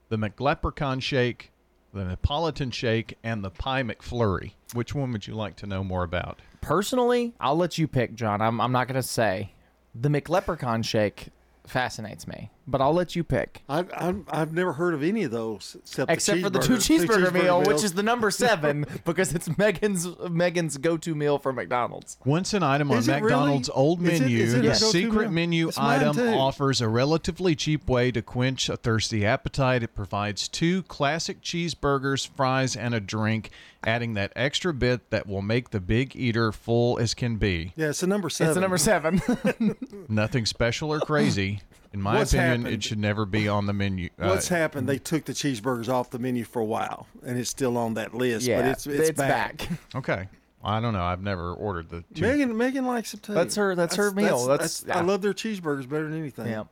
the 0.10 0.18
McLeprechaun 0.18 1.02
Shake, 1.02 1.52
the 1.94 2.04
Neapolitan 2.06 2.72
Shake, 2.72 3.18
and 3.24 3.44
the 3.44 3.50
Pie 3.50 3.84
McFlurry. 3.84 4.54
Which 4.74 4.96
one 4.96 5.12
would 5.12 5.28
you 5.28 5.36
like 5.36 5.56
to 5.58 5.68
know 5.68 5.84
more 5.84 6.04
about? 6.04 6.40
Personally, 6.62 7.34
I'll 7.40 7.58
let 7.58 7.78
you 7.78 7.88
pick, 7.88 8.16
John. 8.16 8.42
I'm, 8.42 8.62
I'm 8.62 8.72
not 8.72 8.88
going 8.88 9.02
to 9.02 9.08
say. 9.08 9.52
The 9.94 10.10
McLeprechaun 10.10 10.86
shake 10.86 11.30
fascinates 11.66 12.28
me, 12.28 12.50
but 12.68 12.82
I'll 12.82 12.94
let 12.94 13.16
you 13.16 13.24
pick. 13.24 13.64
I've, 13.68 13.92
I've, 13.96 14.24
I've 14.30 14.54
never 14.54 14.74
heard 14.74 14.94
of 14.94 15.04
any 15.04 15.24
of 15.24 15.32
those 15.32 15.76
except 15.82 16.12
Except 16.12 16.38
the 16.38 16.44
for 16.44 16.50
the 16.50 16.60
two 16.60 16.76
cheeseburger, 16.76 17.34
meal, 17.42 17.62
which 17.64 17.84
is 17.84 17.94
the 17.94 18.04
number 18.04 18.32
seven 18.32 18.86
because 19.06 19.34
it's 19.34 19.56
Megan's 19.58 20.08
Megan's 20.30 20.78
go-to 20.78 21.16
meal 21.16 21.38
for 21.40 21.52
McDonald's. 21.52 22.18
Once 22.26 22.54
an 22.54 22.64
item 22.64 22.92
on 22.92 22.98
Is 22.98 23.08
it 23.08 23.14
really? 23.14 23.22
McDonald's 23.24 23.70
old 23.74 24.02
menu, 24.02 24.38
is 24.38 24.54
it 24.54 24.64
the 24.64 24.76
secret 24.76 25.24
meal? 25.24 25.32
menu 25.32 25.68
It's 25.70 25.78
item 25.78 26.18
offers 26.36 26.82
a 26.82 26.88
relatively 26.88 27.56
cheap 27.56 27.90
way 27.90 28.12
to 28.12 28.22
quench 28.22 28.70
a 28.70 28.78
thirsty 28.78 29.26
appetite. 29.26 29.84
It 29.84 29.96
provides 29.96 30.48
two 30.48 30.84
classic 30.84 31.42
cheeseburgers, 31.42 32.28
fries, 32.28 32.76
and 32.76 32.94
a 32.94 33.00
drink, 33.00 33.50
adding 33.84 34.14
that 34.14 34.32
extra 34.36 34.74
bit 34.74 35.10
that 35.10 35.28
will 35.28 35.42
make 35.42 35.72
the 35.72 35.80
big 35.80 36.16
eater 36.16 36.52
full 36.52 37.00
as 37.00 37.14
can 37.14 37.38
be. 37.38 37.74
Yeah, 37.76 37.90
it's 37.90 38.04
a 38.04 38.08
number 38.08 38.30
seven. 38.30 38.50
It's 38.50 38.56
the 38.56 38.62
number 38.62 38.78
seven. 38.78 40.06
Nothing 40.08 40.46
special 40.46 40.94
or 40.94 41.00
crazy. 41.00 41.62
In 41.94 42.02
my 42.02 42.16
What's 42.20 42.34
opinion, 42.34 42.62
happened? 42.62 42.74
it 42.76 42.84
should 42.84 43.00
never 43.00 43.26
be 43.26 43.50
on 43.50 43.66
the 43.66 43.74
menu. 43.74 44.10
Uh, 44.18 44.28
What's 44.30 44.48
happened? 44.48 44.88
They 44.88 44.98
took 44.98 45.26
the 45.26 45.34
cheeseburgers 45.34 45.90
off 45.90 46.10
the 46.10 46.20
menu 46.20 46.46
for 46.46 46.62
a 46.62 46.66
while, 46.66 47.08
and 47.26 47.38
it's 47.38 47.50
still 47.50 47.78
on 47.78 47.96
that 47.96 48.14
list. 48.14 48.46
yeah, 48.48 48.62
but 48.62 48.70
it's 48.70 48.88
it's, 48.88 49.12
back. 49.18 49.68
Okay. 49.96 50.28
I 50.64 50.80
don't 50.80 50.94
know. 50.94 51.02
I've 51.04 51.22
never 51.24 51.54
ordered 51.54 51.90
the 51.90 52.04
two. 52.14 52.22
Megan 52.22 52.56
Megan 52.56 52.86
likes 52.86 53.12
them 53.12 53.20
too. 53.22 53.34
That's 53.34 53.56
her- 53.56 53.76
that's 53.76 53.96
her 53.96 54.12
meal. 54.12 54.46
That's- 54.46 54.86
I 54.90 55.00
yeah. 55.00 55.02
love 55.02 55.22
their 55.22 55.34
cheeseburgers 55.34 55.90
better 55.90 56.08
than 56.08 56.18
anything. 56.20 56.48
yeah. 56.48 56.66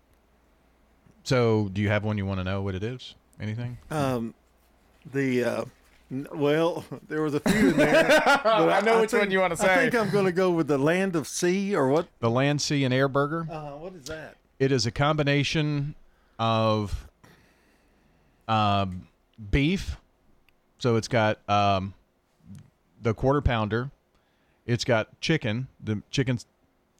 So, 1.24 1.70
do 1.74 1.82
you 1.82 1.90
have 1.90 2.04
one 2.04 2.18
you 2.18 2.26
want 2.26 2.40
to 2.40 2.44
know 2.44 2.62
what 2.62 2.76
it 2.76 2.84
is? 2.84 3.16
Anything? 3.42 3.78
Um, 3.92 4.34
the 5.12 5.44
uh, 5.44 5.66
well, 6.34 6.86
there 7.08 7.22
was 7.22 7.34
a 7.34 7.40
few 7.40 7.70
in 7.72 7.78
there. 7.78 8.22
but 8.26 8.46
I 8.46 8.80
know 8.82 9.02
which 9.02 9.12
think- 9.12 9.24
one 9.24 9.32
you 9.32 9.40
wanna 9.40 9.58
say. 9.58 9.74
I 9.74 9.78
think 9.90 9.96
I'm 9.96 10.12
going 10.12 10.26
to 10.26 10.32
go 10.32 10.52
with 10.52 10.68
the 10.68 10.78
Land 10.78 11.16
of 11.16 11.28
Sea 11.28 11.76
or 11.76 11.90
what? 11.90 12.08
The 12.20 12.30
Land, 12.30 12.62
Sea, 12.62 12.84
and 12.84 12.94
Air 12.94 13.08
Burger? 13.08 13.48
Uh, 13.52 13.72
what 13.72 13.94
is 13.96 14.06
that? 14.06 14.36
It 14.60 14.72
is 14.72 14.86
a 14.86 14.92
combination 14.92 15.96
of 16.38 17.08
um, 18.48 19.08
beef. 19.52 19.98
So 20.80 20.96
it's 20.96 21.08
got 21.08 21.40
um, 21.50 21.94
the 23.02 23.14
quarter 23.14 23.42
pounder. 23.42 23.92
It's 24.66 24.84
got 24.84 25.20
chicken, 25.22 25.68
the 25.84 26.02
chicken 26.12 26.40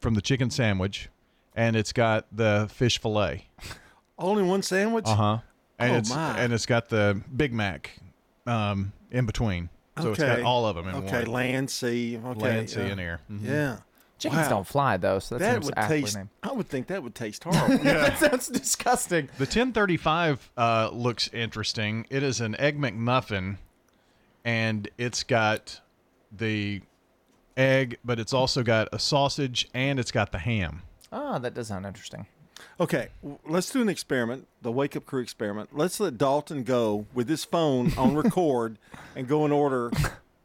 from 0.00 0.14
the 0.14 0.20
chicken 0.22 0.50
sandwich, 0.50 1.08
and 1.54 1.76
it's 1.76 1.92
got 1.92 2.26
the 2.32 2.68
fish 2.72 2.98
fillet. 3.00 3.46
Only 4.18 4.42
one 4.42 4.62
sandwich? 4.62 5.04
Uh 5.06 5.14
huh. 5.14 5.38
And 5.78 5.92
Oh, 5.92 5.98
it's 5.98 6.10
my. 6.10 6.38
and 6.38 6.52
it's 6.52 6.66
got 6.66 6.88
the 6.88 7.20
Big 7.34 7.52
Mac 7.54 7.98
um, 8.46 8.92
in 9.10 9.24
between. 9.24 9.68
So 10.00 10.10
it's 10.10 10.18
got 10.20 10.40
all 10.42 10.66
of 10.66 10.76
them 10.76 10.88
in 10.88 10.94
okay, 11.04 11.22
one. 11.24 11.26
land, 11.32 11.70
sea. 11.70 12.18
Okay, 12.24 12.40
Land, 12.40 12.70
sea, 12.70 12.80
yeah. 12.80 12.86
and 12.86 13.00
air. 13.00 13.20
Mhm. 13.30 13.44
Yeah. 13.44 13.76
Chickens 14.20 14.42
Wow. 14.42 14.48
don't 14.50 14.66
fly 14.66 14.96
though, 14.96 15.18
so 15.18 15.36
that, 15.38 15.44
That 15.44 15.52
seems 15.54 15.66
would 15.66 15.88
taste. 15.88 16.16
named. 16.16 16.28
I 16.44 16.52
would 16.52 16.68
think 16.68 16.86
that 16.86 17.02
would 17.02 17.14
taste 17.16 17.42
horrible. 17.44 17.78
that 17.82 18.18
sounds 18.18 18.46
disgusting. 18.48 19.26
The 19.38 19.44
1035 19.46 20.50
uh, 20.56 20.90
looks 20.92 21.28
interesting. 21.32 22.06
It 22.10 22.22
is 22.22 22.40
an 22.40 22.54
egg 22.60 22.78
McMuffin, 22.78 23.56
and 24.44 24.88
it's 24.98 25.22
got 25.22 25.80
the 26.30 26.82
egg, 27.56 27.98
but 28.04 28.20
it's 28.20 28.32
also 28.32 28.62
got 28.62 28.88
a 28.92 28.98
sausage 28.98 29.68
and 29.74 29.98
it's 29.98 30.12
got 30.12 30.32
the 30.32 30.38
ham. 30.38 30.82
Ah, 31.12 31.38
that 31.38 31.54
does 31.54 31.68
sound 31.68 31.86
interesting. 31.86 32.26
Okay, 32.78 33.08
let's 33.46 33.70
do 33.70 33.80
an 33.82 33.88
experiment, 33.88 34.46
the 34.62 34.70
Wake 34.70 34.94
Up 34.96 35.06
Crew 35.06 35.22
experiment. 35.22 35.70
Let's 35.72 35.98
let 35.98 36.18
Dalton 36.18 36.62
go 36.62 37.06
with 37.14 37.28
his 37.28 37.42
phone 37.44 37.92
on 37.96 38.14
record 38.14 38.78
and 39.16 39.26
go 39.26 39.44
and 39.44 39.52
order 39.52 39.88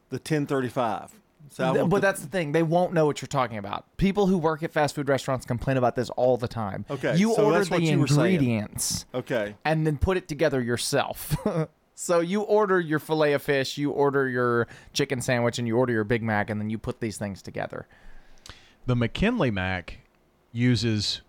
the 0.10 0.16
1035. 0.18 1.12
So 1.50 1.70
I 1.70 1.74
Th- 1.74 1.90
but 1.90 1.98
the- 1.98 2.02
that's 2.02 2.22
the 2.22 2.28
thing; 2.28 2.52
they 2.52 2.64
won't 2.64 2.94
know 2.94 3.06
what 3.06 3.22
you're 3.22 3.28
talking 3.28 3.58
about. 3.58 3.86
People 3.98 4.28
who 4.28 4.38
work 4.38 4.64
at 4.64 4.72
fast 4.72 4.96
food 4.96 5.08
restaurants 5.10 5.46
complain 5.46 5.78
about 5.78 5.96
this 5.96 6.10
all 6.12 6.38
the 6.38 6.48
time. 6.48 6.86
Okay, 6.90 7.16
you 7.18 7.34
so 7.36 7.46
order 7.46 7.64
the 7.64 7.82
you 7.82 7.94
ingredients, 7.94 9.06
okay. 9.14 9.56
and 9.64 9.86
then 9.86 9.98
put 9.98 10.18
it 10.18 10.28
together 10.28 10.62
yourself. 10.62 11.36
so 11.96 12.20
you 12.20 12.42
order 12.42 12.80
your 12.80 13.00
fillet 13.00 13.34
of 13.34 13.42
fish, 13.42 13.78
you 13.78 13.92
order 13.92 14.28
your 14.28 14.68
chicken 14.94 15.22
sandwich, 15.22 15.60
and 15.60 15.68
you 15.68 15.78
order 15.78 15.94
your 15.94 16.04
Big 16.04 16.24
Mac, 16.24 16.50
and 16.50 16.60
then 16.60 16.70
you 16.70 16.78
put 16.78 17.00
these 17.00 17.18
things 17.18 17.42
together. 17.42 17.88
The 18.86 18.96
McKinley 18.96 19.52
Mac 19.52 20.00
uses 20.52 21.22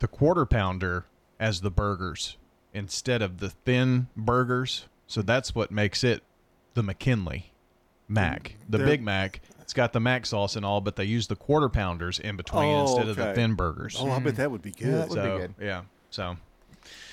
the 0.00 0.08
quarter 0.08 0.44
pounder 0.44 1.06
as 1.38 1.60
the 1.60 1.70
burgers 1.70 2.36
instead 2.74 3.22
of 3.22 3.38
the 3.38 3.50
thin 3.50 4.08
burgers. 4.16 4.86
So 5.06 5.22
that's 5.22 5.54
what 5.54 5.70
makes 5.70 6.02
it 6.04 6.22
the 6.74 6.82
McKinley 6.82 7.52
Mac. 8.08 8.56
The 8.68 8.78
They're- 8.78 8.86
Big 8.86 9.02
Mac, 9.02 9.40
it's 9.66 9.72
got 9.74 9.92
the 9.92 9.98
mac 9.98 10.24
sauce 10.26 10.54
and 10.54 10.64
all, 10.64 10.80
but 10.80 10.94
they 10.94 11.02
use 11.04 11.26
the 11.26 11.34
quarter 11.34 11.68
pounders 11.68 12.20
in 12.20 12.36
between 12.36 12.72
Oh, 12.72 12.82
instead 12.82 13.08
of 13.08 13.16
the 13.16 13.24
okay. 13.30 13.34
thin 13.34 13.54
burgers. 13.56 13.96
Oh, 13.98 14.08
I 14.12 14.20
bet 14.20 14.36
that 14.36 14.48
would 14.52 14.62
be 14.62 14.70
good. 14.70 14.94
that 14.94 15.08
would 15.08 15.16
be 15.16 15.22
so, 15.22 15.38
good. 15.38 15.54
Yeah. 15.60 15.82
So 16.10 16.36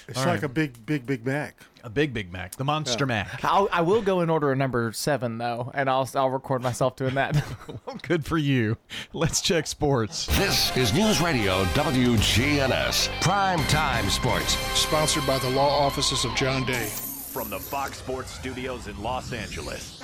It's 0.08 0.20
all 0.20 0.26
like 0.26 0.34
right. 0.36 0.44
a 0.44 0.50
big, 0.50 0.86
big, 0.86 1.08
Big 1.08 1.26
Mac. 1.26 1.56
a 1.84 1.90
big 1.90 2.14
Big 2.14 2.32
Mac, 2.32 2.56
the 2.58 2.64
Monster 2.64 3.08
Mac. 3.08 3.44
I'll, 3.44 3.68
I 3.72 3.82
will 3.82 4.04
go 4.04 4.20
and 4.20 4.30
order 4.30 4.52
a 4.52 4.56
number 4.56 4.92
seven 4.94 5.40
though, 5.40 5.72
and 5.74 5.90
I'll 5.90 6.08
I'll 6.14 6.30
record 6.30 6.62
myself 6.62 6.96
doing 6.96 7.16
that. 7.16 7.44
Well, 7.88 7.98
good 8.04 8.24
for 8.24 8.38
you. 8.38 8.78
Let's 9.14 9.42
check 9.42 9.66
sports. 9.68 10.28
This 10.38 10.76
is 10.78 10.94
News 10.94 11.20
Radio 11.22 11.64
WGNS 11.66 13.10
Prime 13.22 13.60
Time 13.66 14.10
Sports. 14.10 14.54
Sponsored 14.78 15.26
by 15.26 15.40
the 15.40 15.50
law 15.50 15.70
offices 15.86 16.24
of 16.24 16.34
John 16.36 16.64
Day. 16.66 16.86
From 16.86 17.50
the 17.50 17.60
Fox 17.60 17.98
Sports 17.98 18.32
Studios 18.32 18.88
in 18.88 19.02
Los 19.02 19.34
Angeles, 19.34 20.00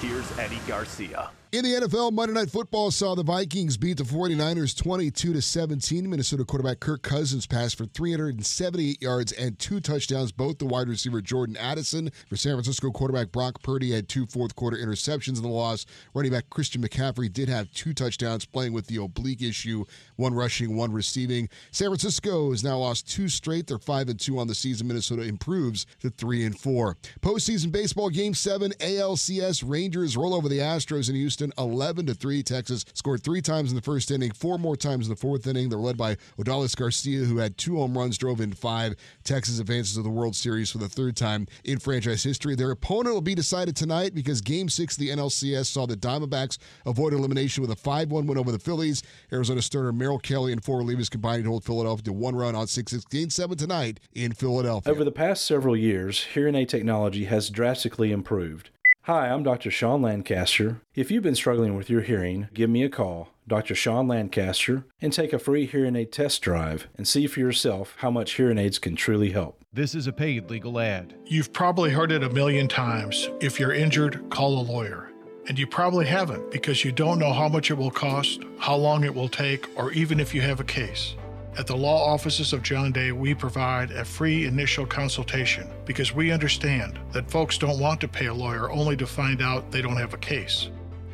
here's 0.00 0.38
Eddie 0.38 0.60
Garcia. 0.66 1.30
In 1.52 1.62
the 1.62 1.74
NFL, 1.74 2.12
Monday 2.12 2.34
Night 2.34 2.50
Football 2.50 2.90
saw 2.90 3.14
the 3.14 3.22
Vikings 3.22 3.76
beat 3.76 3.98
the 3.98 4.02
49ers 4.02 4.76
22 4.76 5.32
to 5.32 5.40
17. 5.40 6.10
Minnesota 6.10 6.44
quarterback 6.44 6.80
Kirk 6.80 7.02
Cousins 7.02 7.46
passed 7.46 7.78
for 7.78 7.86
378 7.86 9.00
yards 9.00 9.30
and 9.30 9.56
two 9.56 9.78
touchdowns. 9.78 10.32
Both 10.32 10.58
the 10.58 10.66
wide 10.66 10.88
receiver 10.88 11.20
Jordan 11.20 11.56
Addison 11.56 12.10
for 12.28 12.34
San 12.36 12.54
Francisco 12.54 12.90
quarterback 12.90 13.30
Brock 13.30 13.62
Purdy 13.62 13.92
had 13.92 14.08
two 14.08 14.26
fourth 14.26 14.56
quarter 14.56 14.76
interceptions 14.76 15.36
in 15.36 15.44
the 15.44 15.48
loss. 15.48 15.86
Running 16.14 16.32
back 16.32 16.50
Christian 16.50 16.82
McCaffrey 16.82 17.32
did 17.32 17.48
have 17.48 17.70
two 17.70 17.94
touchdowns 17.94 18.44
playing 18.44 18.72
with 18.72 18.88
the 18.88 19.00
oblique 19.00 19.42
issue, 19.42 19.84
one 20.16 20.34
rushing, 20.34 20.76
one 20.76 20.90
receiving. 20.90 21.48
San 21.70 21.88
Francisco 21.88 22.50
has 22.50 22.64
now 22.64 22.78
lost 22.78 23.08
two 23.08 23.28
straight. 23.28 23.68
They're 23.68 23.78
5 23.78 24.08
and 24.08 24.18
2 24.18 24.36
on 24.40 24.48
the 24.48 24.54
season. 24.54 24.88
Minnesota 24.88 25.22
improves 25.22 25.86
to 26.00 26.10
3 26.10 26.44
and 26.44 26.58
4. 26.58 26.96
Postseason 27.20 27.70
baseball 27.70 28.10
game 28.10 28.34
7 28.34 28.72
ALCS 28.80 29.62
Rangers 29.64 30.16
roll 30.16 30.34
over 30.34 30.48
the 30.48 30.58
Astros 30.58 31.08
in 31.08 31.14
Houston 31.14 31.35
11 31.40 32.06
to 32.06 32.14
3. 32.14 32.42
Texas 32.42 32.84
scored 32.94 33.22
3 33.22 33.40
times 33.40 33.70
in 33.70 33.76
the 33.76 33.82
first 33.82 34.10
inning, 34.10 34.32
4 34.32 34.58
more 34.58 34.76
times 34.76 35.06
in 35.06 35.10
the 35.10 35.16
fourth 35.16 35.46
inning. 35.46 35.68
They're 35.68 35.78
led 35.78 35.96
by 35.96 36.16
Adolis 36.38 36.76
Garcia 36.76 37.24
who 37.24 37.38
had 37.38 37.56
2 37.58 37.76
home 37.76 37.96
runs, 37.96 38.18
drove 38.18 38.40
in 38.40 38.52
5. 38.52 38.94
Texas 39.24 39.58
advances 39.58 39.94
to 39.94 40.02
the 40.02 40.10
World 40.10 40.36
Series 40.36 40.70
for 40.70 40.78
the 40.78 40.88
third 40.88 41.16
time 41.16 41.46
in 41.64 41.78
franchise 41.78 42.22
history. 42.22 42.54
Their 42.54 42.70
opponent 42.70 43.14
will 43.14 43.20
be 43.20 43.34
decided 43.34 43.76
tonight 43.76 44.14
because 44.14 44.40
game 44.40 44.68
6 44.68 44.94
of 44.94 44.98
the 44.98 45.10
NLCS 45.10 45.66
saw 45.66 45.86
the 45.86 45.96
Diamondbacks 45.96 46.58
avoid 46.84 47.12
elimination 47.12 47.62
with 47.62 47.70
a 47.70 47.76
5-1 47.76 48.26
win 48.26 48.38
over 48.38 48.52
the 48.52 48.58
Phillies. 48.58 49.02
Arizona 49.32 49.62
starter 49.62 49.92
Merrill 49.92 50.18
Kelly 50.18 50.52
and 50.52 50.64
four 50.64 50.80
relievers 50.80 51.10
combined 51.10 51.44
to 51.44 51.50
hold 51.50 51.64
Philadelphia 51.64 52.04
to 52.04 52.12
one 52.12 52.36
run 52.36 52.54
on 52.54 52.66
6-6 52.66 53.08
game 53.10 53.30
7 53.30 53.56
tonight 53.56 54.00
in 54.14 54.32
Philadelphia. 54.32 54.92
Over 54.92 55.04
the 55.04 55.12
past 55.12 55.46
several 55.46 55.76
years, 55.76 56.24
hearing 56.24 56.54
aid 56.54 56.68
technology 56.68 57.24
has 57.24 57.50
drastically 57.50 58.12
improved. 58.12 58.70
Hi, 59.06 59.28
I'm 59.28 59.44
Dr. 59.44 59.70
Sean 59.70 60.02
Lancaster. 60.02 60.80
If 60.96 61.12
you've 61.12 61.22
been 61.22 61.36
struggling 61.36 61.76
with 61.76 61.88
your 61.88 62.00
hearing, 62.00 62.48
give 62.52 62.68
me 62.68 62.82
a 62.82 62.88
call, 62.88 63.28
Dr. 63.46 63.76
Sean 63.76 64.08
Lancaster, 64.08 64.84
and 65.00 65.12
take 65.12 65.32
a 65.32 65.38
free 65.38 65.64
hearing 65.64 65.94
aid 65.94 66.10
test 66.10 66.42
drive 66.42 66.88
and 66.96 67.06
see 67.06 67.28
for 67.28 67.38
yourself 67.38 67.94
how 67.98 68.10
much 68.10 68.32
hearing 68.32 68.58
aids 68.58 68.80
can 68.80 68.96
truly 68.96 69.30
help. 69.30 69.62
This 69.72 69.94
is 69.94 70.08
a 70.08 70.12
paid 70.12 70.50
legal 70.50 70.80
ad. 70.80 71.14
You've 71.24 71.52
probably 71.52 71.90
heard 71.90 72.10
it 72.10 72.24
a 72.24 72.30
million 72.30 72.66
times. 72.66 73.30
If 73.40 73.60
you're 73.60 73.72
injured, 73.72 74.28
call 74.28 74.58
a 74.58 74.66
lawyer. 74.66 75.08
And 75.46 75.56
you 75.56 75.68
probably 75.68 76.06
haven't 76.06 76.50
because 76.50 76.84
you 76.84 76.90
don't 76.90 77.20
know 77.20 77.32
how 77.32 77.48
much 77.48 77.70
it 77.70 77.78
will 77.78 77.92
cost, 77.92 78.42
how 78.58 78.74
long 78.74 79.04
it 79.04 79.14
will 79.14 79.28
take, 79.28 79.68
or 79.78 79.92
even 79.92 80.18
if 80.18 80.34
you 80.34 80.40
have 80.40 80.58
a 80.58 80.64
case. 80.64 81.14
At 81.58 81.66
the 81.66 81.76
law 81.76 82.12
offices 82.12 82.52
of 82.52 82.62
John 82.62 82.92
Day, 82.92 83.12
we 83.12 83.32
provide 83.32 83.90
a 83.90 84.04
free 84.04 84.44
initial 84.44 84.84
consultation 84.84 85.66
because 85.86 86.14
we 86.14 86.30
understand 86.30 86.98
that 87.12 87.30
folks 87.30 87.56
don't 87.56 87.80
want 87.80 87.98
to 88.02 88.08
pay 88.08 88.26
a 88.26 88.34
lawyer 88.34 88.70
only 88.70 88.94
to 88.98 89.06
find 89.06 89.40
out 89.40 89.70
they 89.72 89.80
don't 89.80 89.96
have 89.96 90.12
a 90.12 90.18
case. 90.18 90.68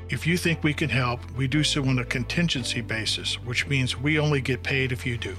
If 0.09 0.27
you 0.27 0.37
think 0.37 0.65
we 0.65 0.75
can 0.75 0.91
help, 0.91 1.21
we 1.37 1.47
do 1.47 1.63
so 1.63 1.85
on 1.85 2.01
a 2.01 2.05
contingency 2.05 2.81
basis, 2.81 3.37
which 3.45 3.69
means 3.69 3.97
we 3.97 4.19
only 4.19 4.41
get 4.41 4.65
paid 4.65 4.91
if 4.91 5.07
you 5.07 5.17
do. 5.17 5.37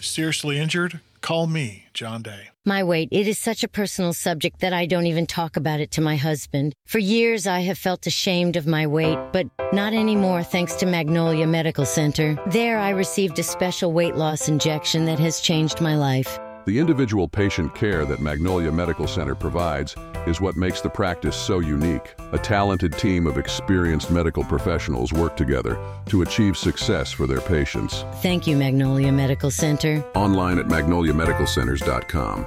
Seriously 0.00 0.58
injured? 0.58 1.00
Call 1.20 1.46
me, 1.46 1.86
John 1.94 2.22
Day. 2.22 2.48
My 2.64 2.82
weight, 2.82 3.08
it 3.10 3.26
is 3.26 3.38
such 3.38 3.64
a 3.64 3.68
personal 3.68 4.12
subject 4.12 4.60
that 4.60 4.72
I 4.72 4.86
don't 4.86 5.06
even 5.06 5.26
talk 5.26 5.56
about 5.56 5.80
it 5.80 5.90
to 5.92 6.00
my 6.00 6.16
husband. 6.16 6.74
For 6.86 6.98
years, 6.98 7.46
I 7.46 7.60
have 7.60 7.78
felt 7.78 8.06
ashamed 8.06 8.56
of 8.56 8.66
my 8.66 8.86
weight, 8.86 9.18
but 9.32 9.46
not 9.72 9.92
anymore 9.92 10.42
thanks 10.42 10.74
to 10.76 10.86
Magnolia 10.86 11.46
Medical 11.46 11.86
Center. 11.86 12.38
There, 12.46 12.78
I 12.78 12.90
received 12.90 13.38
a 13.38 13.42
special 13.42 13.92
weight 13.92 14.16
loss 14.16 14.48
injection 14.48 15.06
that 15.06 15.18
has 15.18 15.40
changed 15.40 15.80
my 15.80 15.96
life. 15.96 16.38
The 16.68 16.78
individual 16.78 17.26
patient 17.26 17.74
care 17.74 18.04
that 18.04 18.20
Magnolia 18.20 18.70
Medical 18.70 19.06
Center 19.06 19.34
provides 19.34 19.96
is 20.26 20.42
what 20.42 20.54
makes 20.54 20.82
the 20.82 20.90
practice 20.90 21.34
so 21.34 21.60
unique. 21.60 22.14
A 22.32 22.38
talented 22.38 22.92
team 22.92 23.26
of 23.26 23.38
experienced 23.38 24.10
medical 24.10 24.44
professionals 24.44 25.10
work 25.10 25.34
together 25.34 25.82
to 26.10 26.20
achieve 26.20 26.58
success 26.58 27.10
for 27.10 27.26
their 27.26 27.40
patients. 27.40 28.04
Thank 28.16 28.46
you, 28.46 28.54
Magnolia 28.54 29.12
Medical 29.12 29.50
Center. 29.50 30.04
Online 30.14 30.58
at 30.58 30.66
magnoliamedicalcenters.com. 30.66 32.46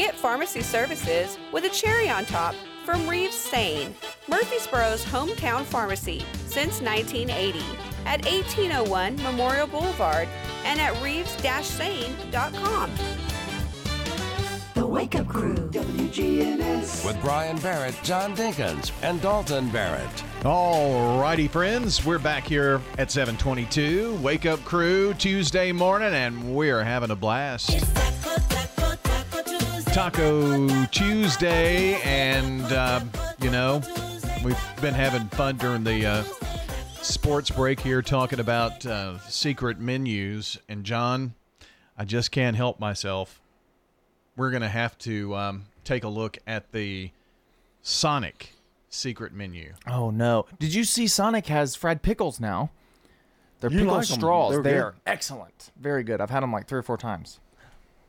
Get 0.00 0.14
pharmacy 0.14 0.62
services 0.62 1.36
with 1.52 1.66
a 1.66 1.68
cherry 1.68 2.08
on 2.08 2.24
top 2.24 2.54
from 2.86 3.06
Reeves 3.06 3.34
Sain, 3.34 3.94
Murfreesboro's 4.28 5.04
hometown 5.04 5.62
pharmacy 5.62 6.24
since 6.46 6.80
1980 6.80 7.58
at 8.06 8.24
1801 8.24 9.16
Memorial 9.16 9.66
Boulevard 9.66 10.26
and 10.64 10.80
at 10.80 10.98
reeves-sain.com. 11.02 12.90
The 14.72 14.86
Wake 14.86 15.16
Up 15.16 15.28
Crew, 15.28 15.56
WGNS. 15.56 17.04
With 17.04 17.20
Brian 17.20 17.58
Barrett, 17.58 17.94
John 18.02 18.34
Dinkins, 18.34 18.92
and 19.02 19.20
Dalton 19.20 19.68
Barrett. 19.68 20.24
All 20.46 21.20
righty, 21.20 21.46
friends. 21.46 22.06
We're 22.06 22.18
back 22.18 22.46
here 22.46 22.80
at 22.96 23.10
722. 23.10 24.18
Wake 24.22 24.46
up 24.46 24.64
crew 24.64 25.12
Tuesday 25.12 25.72
morning, 25.72 26.14
and 26.14 26.56
we're 26.56 26.82
having 26.82 27.10
a 27.10 27.16
blast. 27.16 27.84
Taco 29.92 30.68
Tuesday, 30.86 32.00
and 32.02 32.62
uh, 32.72 33.00
you 33.42 33.50
know, 33.50 33.82
we've 34.44 34.56
been 34.80 34.94
having 34.94 35.26
fun 35.30 35.56
during 35.56 35.82
the 35.82 36.06
uh, 36.06 36.22
sports 37.02 37.50
break 37.50 37.80
here 37.80 38.00
talking 38.00 38.38
about 38.38 38.86
uh, 38.86 39.18
secret 39.28 39.80
menus. 39.80 40.58
And 40.68 40.84
John, 40.84 41.34
I 41.98 42.04
just 42.04 42.30
can't 42.30 42.54
help 42.56 42.78
myself. 42.78 43.40
We're 44.36 44.50
going 44.50 44.62
to 44.62 44.68
have 44.68 44.96
to 44.98 45.34
um, 45.34 45.64
take 45.82 46.04
a 46.04 46.08
look 46.08 46.38
at 46.46 46.70
the 46.70 47.10
Sonic 47.82 48.54
secret 48.88 49.32
menu. 49.32 49.72
Oh 49.88 50.10
no! 50.10 50.46
Did 50.60 50.72
you 50.72 50.84
see 50.84 51.08
Sonic 51.08 51.46
has 51.46 51.74
fried 51.74 52.02
pickles 52.02 52.38
now? 52.38 52.70
They're 53.58 53.70
You 53.72 53.80
pickle 53.80 53.94
like 53.94 54.10
'em. 54.10 54.16
straws. 54.16 54.52
They're 54.52 54.62
They're, 54.62 54.90
good. 54.92 55.00
excellent. 55.06 55.70
Very 55.78 56.04
good. 56.04 56.20
I've 56.20 56.30
had 56.30 56.42
them 56.44 56.52
like 56.52 56.68
three 56.68 56.78
or 56.78 56.82
four 56.84 56.96
times. 56.96 57.40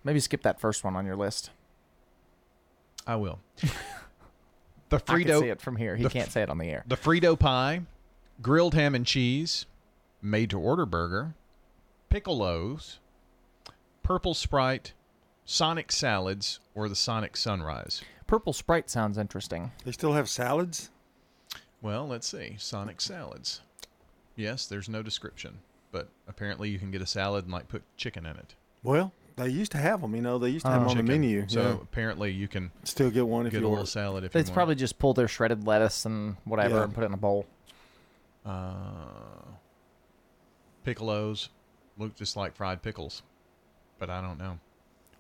Maybe 0.03 0.19
skip 0.19 0.43
that 0.43 0.59
first 0.59 0.83
one 0.83 0.95
on 0.95 1.05
your 1.07 1.15
list. 1.15 1.49
I 3.11 3.15
will. 3.15 3.39
The 4.89 5.01
I 5.07 5.23
can 5.23 5.39
see 5.39 5.47
it 5.47 5.61
from 5.61 5.77
here. 5.77 5.95
He 5.95 6.03
can't 6.09 6.29
say 6.29 6.41
it 6.41 6.49
on 6.49 6.57
the 6.57 6.65
air. 6.65 6.83
The 6.85 6.97
Frito 6.97 7.39
pie, 7.39 7.83
grilled 8.41 8.73
ham 8.73 8.93
and 8.93 9.05
cheese, 9.05 9.65
made 10.21 10.49
to 10.49 10.59
order 10.59 10.85
burger, 10.85 11.33
Pickle-O's, 12.09 12.99
purple 14.03 14.33
sprite, 14.33 14.91
Sonic 15.45 15.93
salads, 15.93 16.59
or 16.75 16.89
the 16.89 16.95
Sonic 16.97 17.38
sunrise. 17.38 18.01
Purple 18.27 18.51
Sprite 18.51 18.89
sounds 18.89 19.17
interesting. 19.17 19.71
They 19.85 19.93
still 19.93 20.11
have 20.11 20.27
salads? 20.29 20.89
Well, 21.81 22.05
let's 22.05 22.27
see. 22.27 22.55
Sonic 22.57 22.99
salads. 22.99 23.61
Yes, 24.35 24.65
there's 24.65 24.89
no 24.89 25.01
description, 25.01 25.59
but 25.93 26.09
apparently 26.27 26.67
you 26.67 26.79
can 26.79 26.91
get 26.91 27.01
a 27.01 27.07
salad 27.07 27.45
and 27.45 27.53
like 27.53 27.69
put 27.69 27.83
chicken 27.95 28.25
in 28.25 28.35
it. 28.35 28.55
Well, 28.83 29.13
they 29.43 29.49
used 29.49 29.72
to 29.73 29.77
have 29.77 30.01
them. 30.01 30.15
You 30.15 30.22
know, 30.22 30.38
they 30.38 30.49
used 30.49 30.65
to 30.65 30.72
have 30.72 30.81
them 30.81 30.89
on 30.89 30.97
the 30.97 31.03
Chicken. 31.03 31.22
menu. 31.22 31.45
So 31.47 31.61
yeah. 31.61 31.72
apparently 31.81 32.31
you 32.31 32.47
can 32.47 32.72
Still 32.84 33.09
get 33.11 33.27
one 33.27 33.45
if 33.45 33.53
you 33.53 33.59
get 33.59 33.61
you 33.61 33.68
a 33.68 33.69
order. 33.69 33.81
little 33.81 33.88
salad 33.91 34.23
if 34.23 34.31
They 34.34 34.39
you 34.39 34.43
want. 34.45 34.53
probably 34.53 34.76
just 34.76 34.97
pull 34.99 35.13
their 35.13 35.27
shredded 35.27 35.65
lettuce 35.68 36.05
and 36.05 36.38
whatever 36.45 36.77
Yeah. 36.77 36.84
and 36.84 36.93
put 36.93 37.03
it 37.03 37.07
in 37.07 37.13
a 37.13 37.18
bowl. 37.18 37.45
Uh, 38.45 38.61
Pickle-O's 40.84 41.49
look 41.97 42.15
just 42.15 42.35
like 42.35 42.55
fried 42.55 42.81
pickles, 42.81 43.22
but 43.99 44.09
I 44.09 44.22
don't 44.22 44.38
know. 44.38 44.57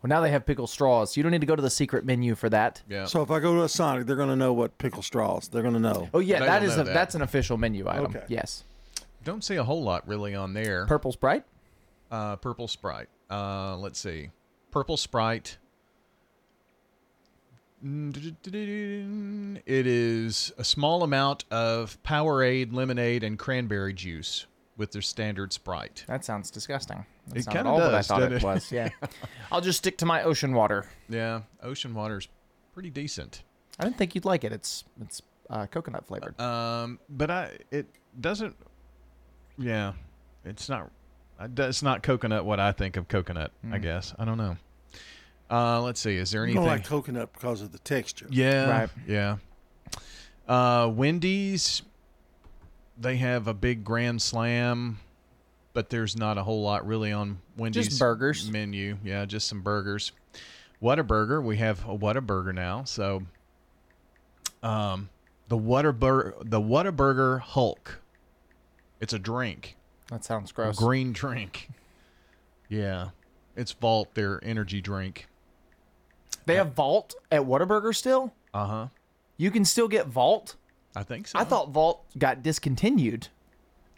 Well, 0.01 0.07
now 0.09 0.21
they 0.21 0.31
have 0.31 0.47
pickle 0.47 0.65
straws. 0.65 1.15
You 1.15 1.21
don't 1.21 1.31
need 1.31 1.41
to 1.41 1.47
go 1.47 1.55
to 1.55 1.61
the 1.61 1.69
secret 1.69 2.03
menu 2.05 2.33
for 2.33 2.49
that. 2.49 2.81
Yeah. 2.89 3.05
So 3.05 3.21
if 3.21 3.29
I 3.29 3.39
go 3.39 3.53
to 3.57 3.63
a 3.63 3.69
Sonic, 3.69 4.07
they're 4.07 4.15
going 4.15 4.29
to 4.29 4.35
know 4.35 4.51
what 4.51 4.75
pickle 4.79 5.03
straws. 5.03 5.47
They're 5.47 5.61
going 5.61 5.75
to 5.75 5.79
know. 5.79 6.09
Oh 6.15 6.19
yeah, 6.19 6.39
They 6.39 6.45
that 6.47 6.61
will 6.63 6.69
is 6.71 6.75
know 6.75 6.81
a, 6.81 6.85
that. 6.85 6.93
that's 6.95 7.13
an 7.13 7.21
official 7.21 7.57
menu 7.57 7.87
item. 7.87 8.05
Okay. 8.05 8.23
Yes. 8.27 8.63
Don't 9.23 9.43
see 9.43 9.57
a 9.57 9.63
whole 9.63 9.83
lot 9.83 10.07
really 10.07 10.33
on 10.33 10.53
there. 10.53 10.87
Purple 10.87 11.11
Sprite. 11.11 11.43
Uh, 12.09 12.35
purple 12.37 12.67
Sprite. 12.67 13.07
Uh, 13.31 13.77
let's 13.77 13.99
see. 13.99 14.29
Purple 14.71 14.97
Sprite. 14.97 15.57
It 17.83 19.87
is 19.87 20.51
a 20.57 20.63
small 20.63 21.03
amount 21.03 21.45
of 21.49 22.01
Powerade, 22.03 22.73
lemonade, 22.73 23.23
and 23.23 23.39
cranberry 23.39 23.93
juice 23.93 24.45
with 24.77 24.91
their 24.91 25.01
standard 25.01 25.51
Sprite. 25.53 26.03
That 26.07 26.23
sounds 26.23 26.51
disgusting. 26.51 27.05
That's 27.27 27.41
It 27.41 27.45
not 27.47 27.55
kinda 27.55 27.69
at 27.69 27.73
all 27.73 27.79
what 27.79 27.95
I 27.95 28.01
thought 28.01 28.23
it 28.23 28.33
it? 28.33 28.43
was. 28.43 28.71
Yeah. 28.71 28.89
I'll 29.51 29.61
just 29.61 29.79
stick 29.79 29.97
to 29.99 30.05
my 30.05 30.23
ocean 30.23 30.53
water. 30.53 30.85
Yeah, 31.09 31.41
ocean 31.63 31.93
water's 31.93 32.27
pretty 32.73 32.89
decent. 32.89 33.43
I 33.79 33.83
didn't 33.85 33.97
think 33.97 34.15
you'd 34.15 34.25
like 34.25 34.43
it. 34.43 34.51
It's 34.51 34.83
it's 35.01 35.21
uh, 35.49 35.65
coconut 35.67 36.05
flavored. 36.05 36.39
Um, 36.39 36.99
but 37.09 37.31
I 37.31 37.57
it 37.71 37.87
doesn't. 38.19 38.55
Yeah, 39.57 39.93
it's 40.45 40.69
not. 40.69 40.91
I- 41.41 41.61
It's 41.67 41.81
not 41.83 42.03
coconut. 42.03 42.45
What 42.45 42.59
I 42.59 42.71
think 42.71 42.97
of 42.97 43.07
coconut, 43.07 43.51
I 43.63 43.77
Mm. 43.77 43.81
guess. 43.81 44.13
I 44.19 44.25
don't 44.25 44.37
know. 44.37 44.57
Uh, 45.49 45.81
let's 45.81 45.99
see. 45.99 46.15
Is 46.15 46.31
there 46.31 46.43
anything? 46.43 46.61
don't 46.61 46.69
like 46.69 46.85
coconut 46.85 47.33
because 47.33 47.61
of 47.61 47.71
the 47.71 47.79
texture. 47.79 48.27
Yeah. 48.29 48.69
Right. 48.69 48.89
Yeah. 49.07 49.37
Uh, 50.47 50.87
Wendy's, 50.93 51.81
they 52.97 53.17
have 53.17 53.47
a 53.47 53.53
big 53.53 53.83
Grand 53.83 54.21
Slam, 54.21 54.99
but 55.73 55.89
there's 55.89 56.15
not 56.15 56.37
a 56.37 56.43
whole 56.43 56.61
lot 56.61 56.85
really 56.87 57.11
on 57.11 57.41
Wendy's 57.57 57.97
burgers. 57.99 58.49
menu. 58.49 58.97
Yeah, 59.03 59.25
just 59.25 59.47
some 59.47 59.61
burgers. 59.61 60.11
Whataburger, 60.81 61.43
we 61.43 61.57
have 61.57 61.83
a 61.85 61.97
Whataburger 61.97 62.53
now. 62.53 62.83
So, 62.85 63.23
um, 64.63 65.09
the 65.47 65.57
Whataburger, 65.57 66.33
the 66.49 66.61
Whataburger 66.61 67.39
Hulk. 67.41 67.99
It's 68.99 69.13
a 69.13 69.19
drink, 69.19 69.75
That 70.11 70.23
sounds 70.23 70.51
gross. 70.51 70.77
green 70.77 71.13
drink. 71.13 71.69
Yeah, 72.69 73.09
it's 73.57 73.73
Vault, 73.73 74.13
their 74.13 74.41
energy 74.45 74.79
drink. 74.79 75.27
They 76.45 76.55
have 76.55 76.71
Vault 76.73 77.13
at 77.29 77.41
Whataburger 77.41 77.93
still. 77.93 78.33
Uh 78.53 78.65
huh. 78.65 78.87
You 79.35 79.51
can 79.51 79.65
still 79.65 79.89
get 79.89 80.07
Vault. 80.07 80.55
I 80.95 81.03
think 81.03 81.27
so. 81.27 81.37
I 81.37 81.43
thought 81.43 81.71
Vault 81.71 82.05
got 82.17 82.41
discontinued. 82.43 83.27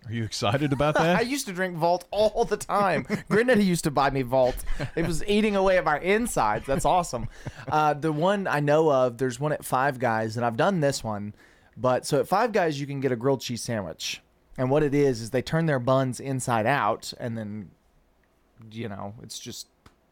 Are 0.08 0.12
you 0.12 0.24
excited 0.24 0.74
about 0.74 0.96
that? 0.96 1.16
I 1.20 1.22
used 1.22 1.46
to 1.46 1.54
drink 1.54 1.76
Vault 1.78 2.06
all 2.10 2.46
the 2.46 2.58
time. 2.58 3.06
Granddaddy 3.30 3.64
used 3.64 3.84
to 3.84 3.92
buy 3.92 4.10
me 4.10 4.24
Vault. 4.24 4.56
It 4.96 5.06
was 5.06 5.24
eating 5.26 5.56
away 5.56 5.78
at 5.78 5.86
my 5.86 6.00
insides. 6.00 6.66
That's 6.66 6.84
awesome. 6.86 7.30
Uh, 7.68 7.94
the 7.94 8.12
one 8.12 8.48
I 8.48 8.60
know 8.60 8.92
of, 8.92 9.20
there's 9.20 9.40
one 9.40 9.52
at 9.54 9.64
Five 9.64 10.00
Guys, 10.00 10.36
and 10.36 10.44
I've 10.44 10.58
done 10.58 10.80
this 10.80 11.04
one. 11.04 11.36
But 11.78 12.08
so 12.08 12.20
at 12.20 12.28
Five 12.28 12.52
Guys, 12.54 12.82
you 12.82 12.88
can 12.88 13.02
get 13.02 13.12
a 13.12 13.16
grilled 13.16 13.42
cheese 13.42 13.62
sandwich. 13.62 14.20
And 14.58 14.70
what 14.70 14.84
it 14.84 14.94
is, 14.94 15.22
is 15.22 15.30
they 15.32 15.42
turn 15.42 15.66
their 15.66 15.80
buns 15.80 16.20
inside 16.20 16.66
out 16.66 17.14
and 17.20 17.38
then, 17.38 17.72
you 18.72 18.88
know, 18.88 19.16
it's 19.24 19.40
just 19.40 19.68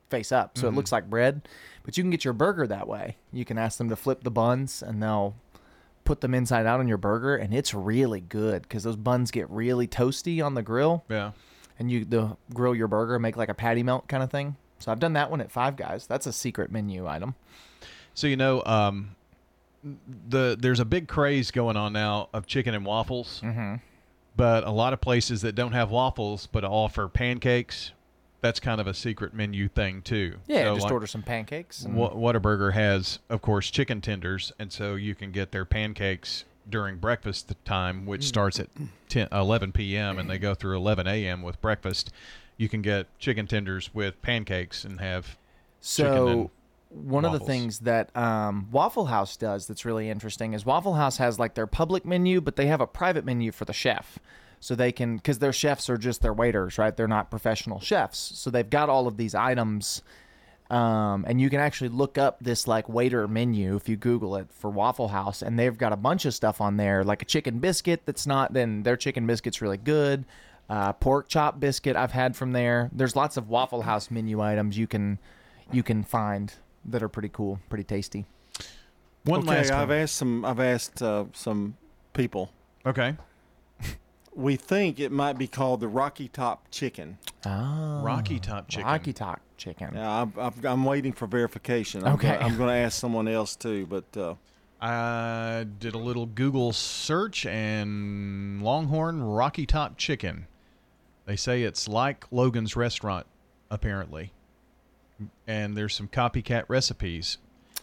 face 0.10 0.32
up. 0.32 0.58
So 0.58 0.66
Mhm. 0.68 0.74
it 0.74 0.76
looks 0.76 0.92
like 0.92 1.10
bread. 1.10 1.48
But 1.84 1.98
you 1.98 2.04
can 2.04 2.10
get 2.12 2.26
your 2.26 2.34
burger 2.34 2.66
that 2.68 2.88
way. 2.88 3.18
You 3.32 3.46
can 3.46 3.58
ask 3.58 3.78
them 3.78 3.90
to 3.90 3.96
flip 3.96 4.24
the 4.24 4.32
buns 4.32 4.82
and 4.84 5.02
they'll 5.02 5.36
put 6.04 6.22
them 6.22 6.34
inside 6.34 6.66
out 6.66 6.80
on 6.80 6.88
your 6.88 6.98
burger. 6.98 7.36
And 7.36 7.54
it's 7.54 7.74
really 7.74 8.20
good 8.22 8.64
because 8.64 8.84
those 8.84 8.96
buns 8.96 9.30
get 9.32 9.50
really 9.50 9.88
toasty 9.88 10.44
on 10.44 10.56
the 10.56 10.64
grill. 10.64 11.04
Yeah. 11.08 11.32
And 11.80 11.90
you 11.92 12.04
the 12.04 12.36
grill 12.54 12.76
your 12.76 12.88
burger, 12.88 13.20
make 13.20 13.38
like 13.38 13.50
a 13.50 13.54
patty 13.54 13.84
melt 13.84 14.08
kind 14.08 14.22
of 14.24 14.30
thing. 14.32 14.56
So 14.80 14.92
I've 14.92 15.00
done 15.00 15.14
that 15.14 15.30
one 15.30 15.40
at 15.42 15.52
Five 15.52 15.76
Guys. 15.76 16.08
That's 16.08 16.26
a 16.26 16.34
secret 16.34 16.72
menu 16.72 17.08
item. 17.08 17.36
So 18.16 18.26
you 18.28 18.36
know, 18.36 18.64
um, 18.66 19.16
the 20.28 20.58
there's 20.60 20.80
a 20.80 20.86
big 20.86 21.08
craze 21.08 21.52
going 21.52 21.78
on 21.78 21.94
now 21.94 22.30
of 22.34 22.46
chicken 22.48 22.74
and 22.74 22.86
waffles. 22.86 23.42
Mm-hmm. 23.44 23.76
But 24.36 24.64
a 24.64 24.72
lot 24.72 24.94
of 24.94 25.02
places 25.02 25.42
that 25.42 25.56
don't 25.56 25.74
have 25.74 25.92
waffles 25.92 26.48
but 26.48 26.64
offer 26.64 27.08
pancakes, 27.08 27.92
that's 28.42 28.60
kind 28.60 28.80
of 28.82 28.88
a 28.88 28.94
secret 28.94 29.34
menu 29.34 29.68
thing 29.68 30.02
too. 30.02 30.38
Yeah, 30.48 30.64
So, 30.64 30.74
just 30.76 30.84
like, 30.86 30.94
order 30.94 31.08
some 31.08 31.22
pancakes. 31.22 31.84
And, 31.84 31.96
Wha- 31.96 32.14
Whataburger 32.14 32.74
has, 32.74 33.20
of 33.30 33.42
course, 33.42 33.70
chicken 33.70 34.02
tenders, 34.02 34.52
and 34.58 34.72
so 34.72 34.96
you 34.96 35.14
can 35.16 35.32
get 35.32 35.52
their 35.52 35.66
pancakes 35.66 36.46
during 36.70 36.98
breakfast 36.98 37.54
time, 37.66 38.06
which 38.06 38.22
Mm. 38.22 38.28
starts 38.28 38.60
at 38.60 38.70
10, 39.10 39.28
11 39.32 39.72
p.m. 39.74 40.18
and 40.18 40.30
they 40.30 40.38
go 40.40 40.56
through 40.56 40.78
11 40.78 41.08
a.m. 41.08 41.42
with 41.42 41.60
breakfast. 41.62 42.12
You 42.58 42.70
can 42.70 42.82
get 42.82 43.08
chicken 43.20 43.48
tenders 43.48 43.94
with 43.94 44.22
pancakes 44.22 44.86
and 44.86 45.00
have 45.02 45.38
chicken 45.84 46.14
So 46.14 46.52
one 46.92 47.26
of 47.26 47.32
the 47.32 47.40
things 47.40 47.80
that 47.80 48.16
um, 48.16 48.68
Waffle 48.72 49.06
House 49.06 49.38
does 49.38 49.68
that's 49.68 49.86
really 49.86 50.10
interesting 50.10 50.54
is 50.54 50.66
Waffle 50.66 50.96
House 50.96 51.18
has 51.18 51.40
like 51.40 51.56
their 51.56 51.68
public 51.68 52.06
menu, 52.06 52.42
but 52.42 52.56
they 52.56 52.68
have 52.68 52.82
a 52.82 52.88
private 52.88 53.26
menu 53.26 53.52
for 53.52 53.66
the 53.66 53.74
chef. 53.74 54.20
So 54.60 54.76
they 54.76 54.92
can, 54.92 55.16
because 55.16 55.40
their 55.40 55.54
chefs 55.54 55.90
are 55.90 55.98
just 55.98 56.22
their 56.22 56.34
waiters, 56.34 56.78
right? 56.78 56.96
They're 56.96 57.08
not 57.08 57.32
professional 57.32 57.80
chefs. 57.80 58.20
So 58.20 58.52
they've 58.52 58.70
got 58.70 58.90
all 58.90 59.08
of 59.08 59.18
these 59.18 59.34
items. 59.34 60.04
Um, 60.70 61.26
and 61.28 61.42
you 61.42 61.50
can 61.50 61.60
actually 61.60 61.90
look 61.90 62.18
up 62.18 62.38
this 62.40 62.68
like 62.68 62.88
waiter 62.88 63.28
menu 63.28 63.76
if 63.76 63.90
you 63.90 63.98
Google 63.98 64.36
it 64.36 64.48
for 64.52 64.70
Waffle 64.70 65.10
House, 65.10 65.42
and 65.42 65.58
they've 65.58 65.78
got 65.78 65.94
a 65.94 65.98
bunch 65.98 66.26
of 66.26 66.34
stuff 66.34 66.62
on 66.62 66.78
there, 66.78 67.04
like 67.04 67.22
a 67.22 67.26
chicken 67.26 67.60
biscuit 67.60 68.02
that's 68.06 68.28
not. 68.28 68.54
Then 68.54 68.84
their 68.84 68.96
chicken 68.96 69.26
biscuit's 69.26 69.62
really 69.62 69.78
good. 69.78 70.26
Uh, 70.70 70.94
pork 70.94 71.28
chop 71.28 71.60
biscuit 71.60 71.96
I've 71.96 72.14
had 72.14 72.38
from 72.38 72.54
there. 72.54 72.90
There's 72.94 73.16
lots 73.16 73.36
of 73.36 73.50
Waffle 73.50 73.82
House 73.82 74.10
menu 74.10 74.42
items 74.42 74.78
you 74.78 74.88
can 74.88 75.20
you 75.72 75.84
can 75.84 76.04
find 76.04 76.54
that 76.86 77.02
are 77.04 77.10
pretty 77.10 77.30
cool, 77.30 77.60
pretty 77.70 77.84
tasty. 77.84 78.26
One 79.24 79.42
okay, 79.42 79.50
last 79.58 79.72
I've 79.72 79.90
one. 79.90 79.98
asked 79.98 80.16
some. 80.16 80.46
I've 80.46 80.60
asked 80.60 81.02
uh, 81.02 81.26
some 81.34 81.76
people. 82.14 82.52
Okay. 82.86 83.16
We 84.34 84.56
think 84.56 84.98
it 85.02 85.12
might 85.12 85.38
be 85.38 85.46
called 85.46 85.82
the 85.82 85.90
Rocky 85.90 86.30
Top 86.30 86.68
Chicken. 86.72 87.18
Oh, 87.46 88.02
Rocky 88.02 88.40
Top 88.40 88.70
chicken. 88.70 88.88
Rocky 88.88 89.12
Top 89.12 89.42
chicken. 89.58 89.92
Yeah, 89.94 90.22
I'm, 90.22 90.34
I'm, 90.38 90.54
I'm 90.64 90.86
waiting 90.86 91.12
for 91.12 91.28
verification. 91.28 92.06
I'm 92.06 92.14
Okay. 92.14 92.30
Gonna, 92.32 92.46
I'm 92.46 92.56
going 92.58 92.70
to 92.70 92.76
ask 92.76 92.98
someone 92.98 93.28
else 93.28 93.58
too, 93.58 93.86
but 93.88 94.06
uh, 94.16 94.36
I 94.82 95.66
did 95.80 95.96
a 95.96 95.98
little 95.98 96.26
Google 96.28 96.72
search 96.72 97.46
and 97.46 98.62
Longhorn 98.62 99.22
Rocky 99.22 99.66
Top 99.66 99.98
Chicken. 99.98 100.48
They 101.26 101.36
say 101.36 101.64
it's 101.64 101.90
like 101.90 102.26
Logan's 102.32 102.78
Restaurant, 102.78 103.28
apparently. 103.70 104.32
And 105.48 105.76
there's 105.76 105.96
some 105.96 106.08
copycat 106.08 106.66
recipes. 106.68 107.38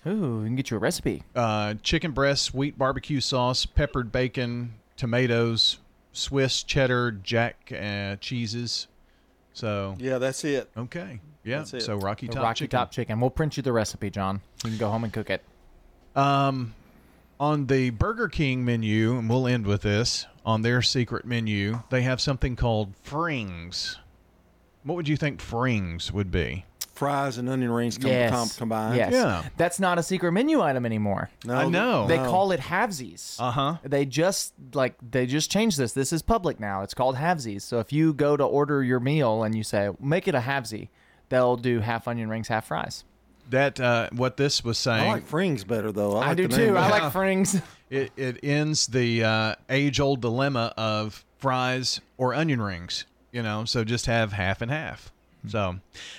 Ooh, 0.06 0.40
you 0.40 0.44
can 0.44 0.56
get 0.56 0.70
you 0.70 0.76
a 0.76 0.80
recipe. 0.80 1.22
Uh, 1.34 1.74
chicken 1.82 2.12
breast, 2.12 2.44
sweet 2.44 2.78
barbecue 2.78 3.20
sauce, 3.20 3.66
peppered 3.66 4.12
bacon, 4.12 4.74
tomatoes, 4.96 5.78
Swiss 6.12 6.62
cheddar, 6.62 7.12
jack 7.12 7.72
uh, 7.72 8.16
cheeses. 8.16 8.86
So 9.52 9.96
yeah, 9.98 10.18
that's 10.18 10.44
it. 10.44 10.70
Okay, 10.76 11.20
yeah. 11.44 11.58
That's 11.58 11.74
it. 11.74 11.82
So 11.82 11.96
Rocky 11.96 12.26
The 12.26 12.34
Top 12.34 12.42
Rocky 12.44 12.58
Chicken. 12.60 12.78
Top 12.78 12.90
chicken. 12.92 13.20
We'll 13.20 13.30
print 13.30 13.56
you 13.56 13.62
the 13.62 13.72
recipe, 13.72 14.08
John. 14.08 14.40
You 14.64 14.70
can 14.70 14.78
go 14.78 14.88
home 14.88 15.04
and 15.04 15.12
cook 15.12 15.30
it. 15.30 15.42
Um, 16.14 16.74
on 17.40 17.66
the 17.66 17.90
Burger 17.90 18.28
King 18.28 18.64
menu, 18.64 19.18
and 19.18 19.28
we'll 19.28 19.46
end 19.46 19.66
with 19.66 19.82
this. 19.82 20.26
On 20.44 20.62
their 20.62 20.80
secret 20.80 21.24
menu, 21.24 21.82
they 21.90 22.02
have 22.02 22.20
something 22.20 22.56
called 22.56 22.94
frings. 23.04 23.96
What 24.84 24.94
would 24.94 25.08
you 25.08 25.16
think 25.16 25.40
frings 25.40 26.10
would 26.12 26.30
be? 26.30 26.64
Fries 26.98 27.38
and 27.38 27.48
onion 27.48 27.70
rings 27.70 27.96
com- 27.96 28.10
yes. 28.10 28.30
com- 28.30 28.48
combined. 28.48 28.96
Yes. 28.96 29.12
Yeah. 29.12 29.44
That's 29.56 29.78
not 29.78 29.98
a 29.98 30.02
secret 30.02 30.32
menu 30.32 30.60
item 30.60 30.84
anymore. 30.84 31.30
No, 31.44 31.54
I 31.54 31.68
know. 31.68 32.06
They 32.06 32.18
no. 32.18 32.28
call 32.28 32.52
it 32.52 32.60
halvesies. 32.60 33.36
Uh 33.38 33.50
huh. 33.52 33.76
They 33.84 34.04
just 34.04 34.52
like 34.74 34.96
they 35.10 35.26
just 35.26 35.50
changed 35.50 35.78
this. 35.78 35.92
This 35.92 36.12
is 36.12 36.22
public 36.22 36.58
now. 36.58 36.82
It's 36.82 36.94
called 36.94 37.16
halvesies. 37.16 37.62
So 37.62 37.78
if 37.78 37.92
you 37.92 38.12
go 38.12 38.36
to 38.36 38.44
order 38.44 38.82
your 38.82 39.00
meal 39.00 39.44
and 39.44 39.54
you 39.54 39.62
say 39.62 39.90
make 40.00 40.26
it 40.28 40.34
a 40.34 40.40
halvesie, 40.40 40.88
they'll 41.28 41.56
do 41.56 41.80
half 41.80 42.08
onion 42.08 42.28
rings, 42.28 42.48
half 42.48 42.66
fries. 42.66 43.04
That 43.50 43.80
uh, 43.80 44.10
what 44.12 44.36
this 44.36 44.62
was 44.62 44.76
saying. 44.76 44.96
I 44.96 45.00
saying. 45.00 45.12
like 45.12 45.28
frings 45.28 45.66
better 45.66 45.92
though. 45.92 46.16
I, 46.16 46.30
I, 46.30 46.34
do 46.34 46.48
the 46.48 46.56
too. 46.56 46.66
name 46.66 46.76
I 46.76 46.90
like 46.90 47.12
frings. 47.12 47.62
It 47.90 48.12
it 48.18 48.40
ends 48.42 48.86
the 48.88 49.24
uh, 49.24 49.54
age 49.70 49.98
old 49.98 50.20
dilemma 50.20 50.74
of 50.76 51.24
fries 51.38 52.02
or 52.18 52.34
onion 52.34 52.60
rings. 52.60 53.06
You 53.32 53.42
know, 53.42 53.64
so 53.64 53.82
just 53.82 54.04
have 54.04 54.32
half 54.32 54.60
and 54.60 54.70
half. 54.70 55.10
So, 55.48 55.76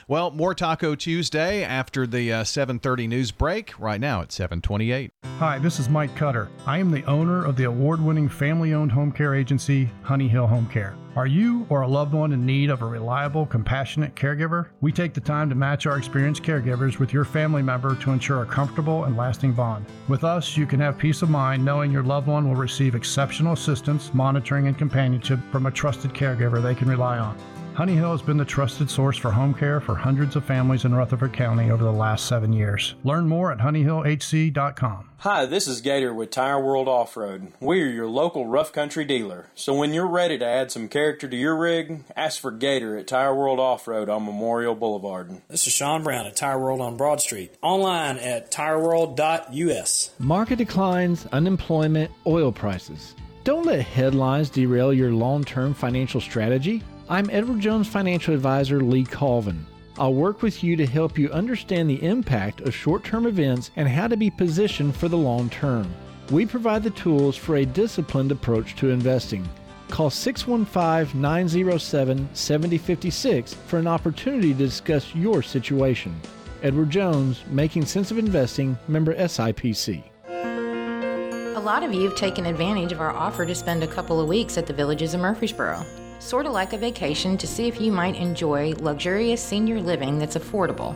well, 0.07 0.31
more 0.31 0.53
Taco 0.53 0.95
Tuesday 0.95 1.63
after 1.63 2.07
the 2.07 2.33
uh, 2.33 2.43
7:30 2.43 3.07
news 3.07 3.31
break. 3.31 3.79
Right 3.79 4.01
now 4.01 4.21
at 4.21 4.29
7:28. 4.29 5.11
Hi, 5.37 5.59
this 5.59 5.79
is 5.79 5.87
Mike 5.87 6.15
Cutter. 6.15 6.49
I 6.65 6.79
am 6.79 6.91
the 6.91 7.03
owner 7.05 7.45
of 7.45 7.55
the 7.55 7.65
award 7.65 8.01
winning 8.01 8.27
family 8.27 8.73
owned 8.73 8.91
home 8.91 9.11
care 9.11 9.35
agency, 9.35 9.89
Honey 10.03 10.27
Hill 10.27 10.47
Home 10.47 10.67
Care. 10.67 10.95
Are 11.15 11.27
you 11.27 11.65
or 11.69 11.81
a 11.81 11.87
loved 11.87 12.13
one 12.13 12.31
in 12.33 12.45
need 12.45 12.69
of 12.69 12.81
a 12.81 12.85
reliable, 12.85 13.45
compassionate 13.45 14.15
caregiver? 14.15 14.67
We 14.79 14.91
take 14.91 15.13
the 15.13 15.19
time 15.19 15.49
to 15.49 15.55
match 15.55 15.85
our 15.85 15.97
experienced 15.97 16.43
caregivers 16.43 16.99
with 16.99 17.11
your 17.11 17.25
family 17.25 17.61
member 17.61 17.95
to 17.95 18.11
ensure 18.11 18.43
a 18.43 18.45
comfortable 18.45 19.05
and 19.05 19.17
lasting 19.17 19.53
bond. 19.53 19.85
With 20.07 20.23
us, 20.23 20.55
you 20.55 20.65
can 20.65 20.79
have 20.79 20.97
peace 20.97 21.21
of 21.21 21.29
mind 21.29 21.65
knowing 21.65 21.91
your 21.91 22.03
loved 22.03 22.27
one 22.27 22.47
will 22.47 22.55
receive 22.55 22.95
exceptional 22.95 23.53
assistance, 23.53 24.13
monitoring, 24.13 24.67
and 24.67 24.77
companionship 24.77 25.39
from 25.51 25.65
a 25.65 25.71
trusted 25.71 26.13
caregiver 26.13 26.61
they 26.61 26.75
can 26.75 26.87
rely 26.87 27.17
on. 27.17 27.37
Honey 27.79 27.95
Hill 27.95 28.11
has 28.11 28.21
been 28.21 28.35
the 28.35 28.43
trusted 28.43 28.89
source 28.89 29.15
for 29.15 29.31
home 29.31 29.53
care 29.53 29.79
for 29.79 29.95
hundreds 29.95 30.35
of 30.35 30.43
families 30.43 30.83
in 30.83 30.93
Rutherford 30.93 31.31
County 31.31 31.71
over 31.71 31.81
the 31.81 31.93
last 31.93 32.25
seven 32.25 32.51
years. 32.51 32.95
Learn 33.05 33.25
more 33.29 33.53
at 33.53 33.59
honeyhillhc.com. 33.59 35.09
Hi, 35.19 35.45
this 35.45 35.65
is 35.65 35.79
Gator 35.79 36.13
with 36.13 36.29
Tire 36.29 36.61
World 36.61 36.89
Off 36.89 37.15
Road. 37.15 37.53
We 37.61 37.81
are 37.81 37.87
your 37.87 38.07
local 38.07 38.45
rough 38.47 38.73
country 38.73 39.05
dealer. 39.05 39.47
So 39.55 39.73
when 39.73 39.93
you're 39.93 40.09
ready 40.09 40.37
to 40.39 40.45
add 40.45 40.73
some 40.73 40.89
character 40.89 41.29
to 41.29 41.37
your 41.37 41.55
rig, 41.55 42.03
ask 42.17 42.41
for 42.41 42.51
Gator 42.51 42.97
at 42.97 43.07
Tire 43.07 43.33
World 43.33 43.61
Off 43.61 43.87
Road 43.87 44.09
on 44.09 44.25
Memorial 44.25 44.75
Boulevard. 44.75 45.41
This 45.47 45.65
is 45.65 45.71
Sean 45.71 46.03
Brown 46.03 46.25
at 46.27 46.35
Tire 46.35 46.59
World 46.59 46.81
on 46.81 46.97
Broad 46.97 47.21
Street. 47.21 47.55
Online 47.61 48.17
at 48.17 48.51
tireworld.us. 48.51 50.11
Market 50.19 50.57
declines, 50.57 51.27
unemployment, 51.27 52.11
oil 52.27 52.51
prices. 52.51 53.15
Don't 53.45 53.65
let 53.65 53.79
headlines 53.85 54.49
derail 54.49 54.93
your 54.93 55.13
long 55.13 55.45
term 55.45 55.73
financial 55.73 56.19
strategy. 56.19 56.83
I'm 57.11 57.27
Edward 57.31 57.59
Jones 57.59 57.87
financial 57.87 58.35
advisor 58.35 58.81
Lee 58.81 59.03
Colvin. 59.03 59.65
I'll 59.97 60.13
work 60.13 60.43
with 60.43 60.63
you 60.63 60.75
to 60.75 60.85
help 60.85 61.17
you 61.17 61.31
understand 61.31 61.89
the 61.89 62.03
impact 62.03 62.61
of 62.61 62.75
short 62.75 63.03
term 63.03 63.25
events 63.25 63.71
and 63.77 63.89
how 63.89 64.07
to 64.07 64.15
be 64.15 64.29
positioned 64.29 64.95
for 64.95 65.07
the 65.07 65.17
long 65.17 65.49
term. 65.49 65.91
We 66.29 66.45
provide 66.45 66.83
the 66.83 66.91
tools 66.91 67.35
for 67.35 67.55
a 67.55 67.65
disciplined 67.65 68.31
approach 68.31 68.75
to 68.75 68.91
investing. 68.91 69.49
Call 69.87 70.11
615 70.11 71.19
907 71.19 72.29
7056 72.31 73.55
for 73.55 73.79
an 73.79 73.87
opportunity 73.87 74.53
to 74.53 74.59
discuss 74.59 75.15
your 75.15 75.41
situation. 75.41 76.15
Edward 76.61 76.91
Jones, 76.91 77.43
Making 77.49 77.87
Sense 77.87 78.11
of 78.11 78.19
Investing, 78.19 78.77
member 78.87 79.15
SIPC. 79.15 80.03
A 80.27 81.59
lot 81.59 81.81
of 81.81 81.91
you 81.91 82.03
have 82.03 82.15
taken 82.15 82.45
advantage 82.45 82.91
of 82.91 83.01
our 83.01 83.11
offer 83.11 83.47
to 83.47 83.55
spend 83.55 83.81
a 83.81 83.87
couple 83.87 84.21
of 84.21 84.27
weeks 84.27 84.59
at 84.59 84.67
the 84.67 84.73
Villages 84.73 85.15
of 85.15 85.21
Murfreesboro. 85.21 85.83
Sort 86.19 86.45
of 86.45 86.51
like 86.51 86.73
a 86.73 86.77
vacation 86.77 87.37
to 87.37 87.47
see 87.47 87.69
if 87.69 87.79
you 87.79 87.93
might 87.93 88.17
enjoy 88.17 88.73
luxurious 88.73 89.41
senior 89.41 89.79
living 89.79 90.19
that's 90.19 90.35
affordable. 90.35 90.93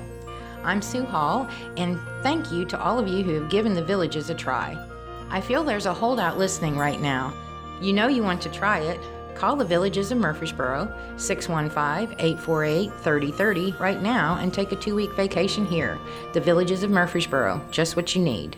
I'm 0.66 0.82
Sue 0.82 1.06
Hall, 1.06 1.48
and 1.78 1.98
thank 2.22 2.52
you 2.52 2.66
to 2.66 2.80
all 2.80 3.00
of 3.00 3.08
you 3.08 3.24
who 3.24 3.34
have 3.40 3.50
given 3.50 3.74
the 3.74 3.84
Villages 3.84 4.30
a 4.30 4.36
try. 4.36 4.78
I 5.30 5.40
feel 5.40 5.64
there's 5.64 5.86
a 5.86 5.94
holdout 5.94 6.38
listening 6.38 6.78
right 6.78 7.00
now. 7.00 7.34
You 7.82 7.94
know 7.94 8.08
you 8.08 8.22
want 8.22 8.42
to 8.42 8.52
try 8.52 8.80
it. 8.80 9.00
Call 9.34 9.56
the 9.56 9.66
Villages 9.66 10.12
of 10.12 10.18
Murfreesboro, 10.18 10.94
615 11.16 12.20
848 12.20 12.92
3030 13.02 13.72
right 13.80 14.02
now 14.02 14.38
and 14.42 14.54
take 14.54 14.74
a 14.74 14.76
two 14.76 14.94
week 14.94 15.14
vacation 15.14 15.66
here. 15.66 15.98
The 16.34 16.42
Villages 16.42 16.84
of 16.84 16.92
Murfreesboro, 16.92 17.62
just 17.72 17.96
what 17.96 18.14
you 18.14 18.22
need. 18.22 18.58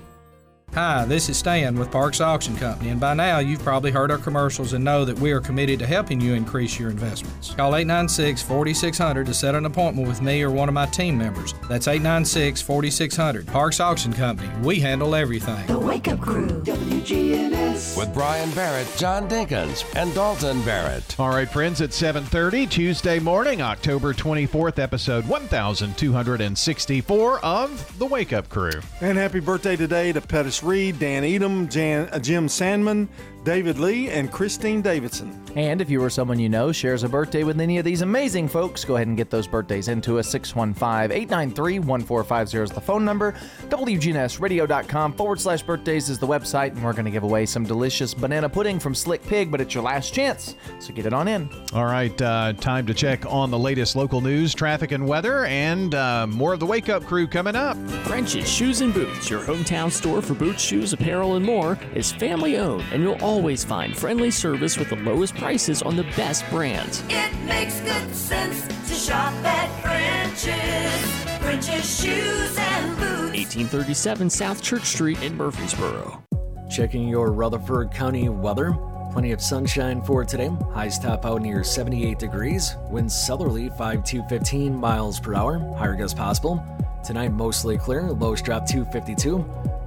Hi, 0.76 1.06
this 1.06 1.30
is 1.30 1.38
Stan 1.38 1.80
with 1.80 1.90
Parks 1.90 2.20
Auction 2.20 2.54
Company, 2.58 2.90
and 2.90 3.00
by 3.00 3.14
now 3.14 3.40
you've 3.40 3.64
probably 3.64 3.92
heard 3.92 4.12
our 4.12 4.18
commercials 4.18 4.74
and 4.74 4.84
know 4.84 5.06
that 5.06 5.18
we 5.18 5.32
are 5.32 5.40
committed 5.40 5.80
to 5.80 5.86
helping 5.86 6.20
you 6.20 6.34
increase 6.34 6.78
your 6.78 6.90
investments. 6.90 7.54
Call 7.54 7.78
896 7.78 8.42
4600 8.42 9.26
to 9.26 9.34
set 9.34 9.56
an 9.56 9.68
appointment 9.68 10.06
with 10.06 10.22
me 10.22 10.44
or 10.44 10.52
one 10.52 10.68
of 10.68 10.74
my 10.74 10.86
team 10.88 11.18
members. 11.18 11.54
That's 11.70 11.88
896 11.88 12.62
4600. 12.62 13.48
Parks 13.48 13.80
Auction 13.80 14.12
Company, 14.12 14.50
we 14.64 14.82
handle 14.82 15.16
everything. 15.16 15.66
The 15.68 15.80
Wake 15.80 16.10
Up 16.10 16.20
Crew, 16.20 16.50
WGNS. 16.64 17.98
With 17.98 18.14
Brian 18.14 18.52
Barrett, 18.52 18.94
John 18.98 19.30
Dinkins, 19.30 19.86
and 19.96 20.14
Dalton 20.14 20.62
Barrett. 20.64 21.18
All 21.18 21.30
right, 21.30 21.50
friends, 21.50 21.80
at 21.80 21.92
7:30 21.92 22.70
Tuesday 22.70 23.20
morning, 23.20 23.62
October 23.62 24.14
24th, 24.14 24.80
episode 24.80 25.26
1264 25.26 27.40
of 27.40 27.98
The 27.98 28.06
Wake 28.06 28.34
Up 28.34 28.50
Crew. 28.50 28.82
And 29.00 29.18
happy 29.18 29.40
birthday 29.40 29.78
today 29.78 30.12
to 30.12 30.20
Pettis 30.20 30.65
Reed, 30.66 31.00
Dan 31.00 31.24
Edom, 31.24 31.70
Jan, 31.70 32.10
uh, 32.12 32.20
Jim 32.20 32.50
Sandman, 32.50 33.08
David 33.46 33.78
Lee, 33.78 34.10
and 34.10 34.32
Christine 34.32 34.82
Davidson. 34.82 35.40
And 35.56 35.80
if 35.80 35.90
you 35.90 36.04
or 36.04 36.10
someone 36.10 36.40
you 36.40 36.50
know 36.50 36.72
shares 36.72 37.04
a 37.04 37.10
birthday 37.10 37.44
with 37.44 37.62
any 37.62 37.78
of 37.78 37.86
these 37.86 38.02
amazing 38.02 38.48
folks, 38.48 38.84
go 38.84 38.96
ahead 38.96 39.08
and 39.08 39.16
get 39.16 39.30
those 39.30 39.48
birthdays 39.48 39.88
into 39.88 40.18
us. 40.20 40.28
615 40.30 41.16
893 41.16 41.80
1450 41.80 42.58
is 42.58 42.72
the 42.72 42.82
phone 42.82 43.06
number. 43.06 43.34
WGNSradio.com 43.70 45.14
forward 45.14 45.40
slash 45.40 45.62
birthdays 45.62 46.10
is 46.10 46.18
the 46.18 46.28
website. 46.28 46.72
And 46.72 46.84
we're 46.84 46.94
going 46.94 47.06
to 47.06 47.12
give 47.12 47.24
away 47.24 47.46
some 47.46 47.64
delicious 47.64 48.14
banana 48.14 48.50
pudding 48.50 48.80
from 48.80 48.96
Slick 48.96 49.24
Pig, 49.24 49.52
but 49.52 49.62
it's 49.62 49.74
your 49.74 49.84
last 49.84 50.14
chance. 50.14 50.56
So 50.80 50.92
get 50.92 51.06
it 51.06 51.14
on 51.14 51.28
in. 51.28 51.48
All 51.74 51.86
right, 51.86 52.20
uh, 52.22 52.54
time 52.54 52.88
to 52.88 52.94
check 52.94 53.26
on 53.28 53.52
the 53.52 53.60
latest 53.60 53.96
local 53.96 54.22
news, 54.22 54.56
traffic, 54.56 54.92
and 54.92 55.08
weather, 55.08 55.46
and 55.46 55.94
uh, 55.94 56.26
more 56.28 56.54
of 56.54 56.60
the 56.60 56.66
Wake 56.66 56.90
Up 56.90 57.04
Crew 57.06 57.28
coming 57.28 57.56
up. 57.56 57.78
French's 58.06 58.50
Shoes 58.50 58.82
and 58.82 58.94
Boots, 58.94 59.30
your 59.30 59.42
hometown 59.42 59.92
store 59.92 60.22
for 60.22 60.34
boots, 60.34 60.64
shoes, 60.64 60.94
apparel, 60.94 61.36
and 61.36 61.46
more, 61.46 61.78
is 61.94 62.12
family 62.12 62.58
owned, 62.58 62.84
and 62.92 63.04
you'll 63.04 63.22
always 63.36 63.66
find 63.66 63.98
friendly 63.98 64.32
service 64.32 64.78
with 64.78 64.90
the 64.90 64.96
lowest 64.96 65.36
prices 65.36 65.82
on 65.82 65.98
the 65.98 66.06
best 66.16 66.50
brands. 66.50 67.04
It 67.10 67.34
makes 67.44 67.82
good 67.82 68.16
sense 68.16 68.66
to 68.88 68.94
shop 68.94 69.34
at 69.44 69.68
French's. 69.82 71.44
French's 71.44 72.02
Shoes 72.02 72.58
and 72.58 72.96
Boots. 72.96 73.36
1837 73.36 74.30
South 74.30 74.62
Church 74.64 74.86
Street 74.86 75.22
in 75.22 75.36
Murfreesboro. 75.36 76.24
Checking 76.72 77.10
your 77.10 77.34
Rutherford 77.34 77.92
County 77.92 78.30
weather. 78.30 78.72
Plenty 79.12 79.34
of 79.34 79.42
sunshine 79.42 80.02
for 80.02 80.24
today. 80.24 80.50
Highs 80.74 80.98
top 80.98 81.26
out 81.26 81.42
near 81.42 81.62
78 81.62 82.18
degrees. 82.18 82.78
Winds 82.90 83.14
southerly 83.14 83.68
5 83.78 84.02
to 84.06 84.24
15 84.30 84.74
miles 84.74 85.20
per 85.20 85.36
hour. 85.36 85.60
Higher 85.78 85.96
gusts 85.96 86.18
possible. 86.18 86.64
Tonight 87.04 87.34
mostly 87.34 87.78
clear. 87.78 88.04
Lows 88.04 88.42
drop 88.42 88.66
to 88.68 88.86
52. 88.86 89.38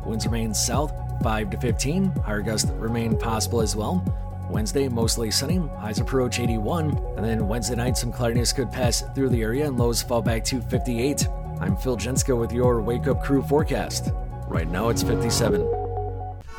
Winds 0.05 0.27
remain 0.27 0.53
south 0.53 0.93
5 1.23 1.51
to 1.51 1.59
15. 1.59 2.07
Higher 2.24 2.40
gusts 2.40 2.70
remain 2.73 3.16
possible 3.16 3.61
as 3.61 3.74
well. 3.74 4.05
Wednesday 4.51 4.89
mostly 4.89 5.31
sunny. 5.31 5.59
Highs 5.78 6.01
approach 6.01 6.40
81. 6.40 6.97
And 7.16 7.24
then 7.24 7.49
Wednesday 7.49 7.77
night 7.77 7.97
some 7.97 8.12
cloudiness 8.12 8.53
could 8.53 8.70
pass 8.70 9.03
through 9.15 9.28
the 9.31 9.43
area 9.43 9.66
and 9.66 9.78
lows 9.78 10.03
fall 10.03 10.23
back 10.23 10.45
to 10.45 10.61
58. 10.61 11.28
I'm 11.61 11.77
Phil 11.77 11.97
Jenska 11.97 12.39
with 12.39 12.53
your 12.53 12.81
Wake 12.81 13.09
Up 13.09 13.23
Crew 13.23 13.43
forecast. 13.43 14.12
Right 14.47 14.69
now 14.69 14.89
it's 14.89 15.03
57. 15.03 15.88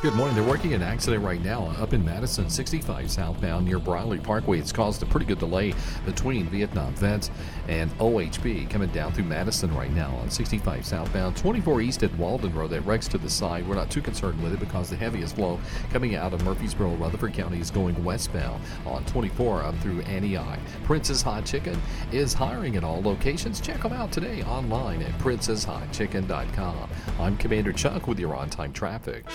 Good 0.02 0.14
morning. 0.14 0.34
They're 0.34 0.48
working 0.48 0.72
an 0.72 0.80
accident 0.80 1.22
right 1.22 1.44
now 1.44 1.66
uh, 1.66 1.82
up 1.82 1.92
in 1.92 2.02
Madison, 2.02 2.48
65 2.48 3.10
southbound 3.10 3.66
near 3.66 3.78
Briley 3.78 4.18
Parkway. 4.18 4.58
It's 4.58 4.72
caused 4.72 5.02
a 5.02 5.06
pretty 5.06 5.26
good 5.26 5.38
delay 5.38 5.74
between 6.06 6.46
Vietnam 6.46 6.94
Vets 6.94 7.30
and 7.68 7.90
OHB 7.98 8.70
coming 8.70 8.88
down 8.92 9.12
through 9.12 9.24
Madison 9.24 9.74
right 9.74 9.92
now 9.92 10.16
on 10.22 10.30
65 10.30 10.86
southbound. 10.86 11.36
24 11.36 11.82
east 11.82 12.02
at 12.02 12.14
Waldron 12.16 12.54
Road. 12.54 12.70
That 12.70 12.80
wrecks 12.86 13.08
to 13.08 13.18
the 13.18 13.28
side. 13.28 13.68
We're 13.68 13.74
not 13.74 13.90
too 13.90 14.00
concerned 14.00 14.42
with 14.42 14.54
it 14.54 14.60
because 14.60 14.88
the 14.88 14.96
heaviest 14.96 15.36
flow 15.36 15.60
coming 15.92 16.14
out 16.14 16.32
of 16.32 16.42
Murfreesboro, 16.46 16.94
Rutherford 16.94 17.34
County 17.34 17.60
is 17.60 17.70
going 17.70 18.02
westbound 18.02 18.64
on 18.86 19.04
24 19.04 19.64
up 19.64 19.76
through 19.80 20.00
Antioch. 20.02 20.60
Princess 20.84 21.20
Hot 21.20 21.44
Chicken 21.44 21.78
is 22.10 22.32
hiring 22.32 22.76
at 22.76 22.84
all 22.84 23.02
locations. 23.02 23.60
Check 23.60 23.82
them 23.82 23.92
out 23.92 24.12
today 24.12 24.42
online 24.44 25.02
at 25.02 25.12
princesshotchicken.com. 25.18 26.88
I'm 27.18 27.36
Commander 27.36 27.74
Chuck 27.74 28.08
with 28.08 28.18
your 28.18 28.34
on 28.34 28.48
time 28.48 28.72
traffic. 28.72 29.26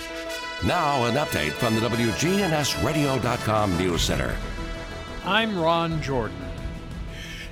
Now, 0.64 1.04
an 1.04 1.14
update 1.16 1.50
from 1.52 1.74
the 1.74 1.82
WGNSradio.com 1.82 3.76
News 3.76 4.00
Center. 4.00 4.34
I'm 5.24 5.58
Ron 5.58 6.00
Jordan. 6.00 6.38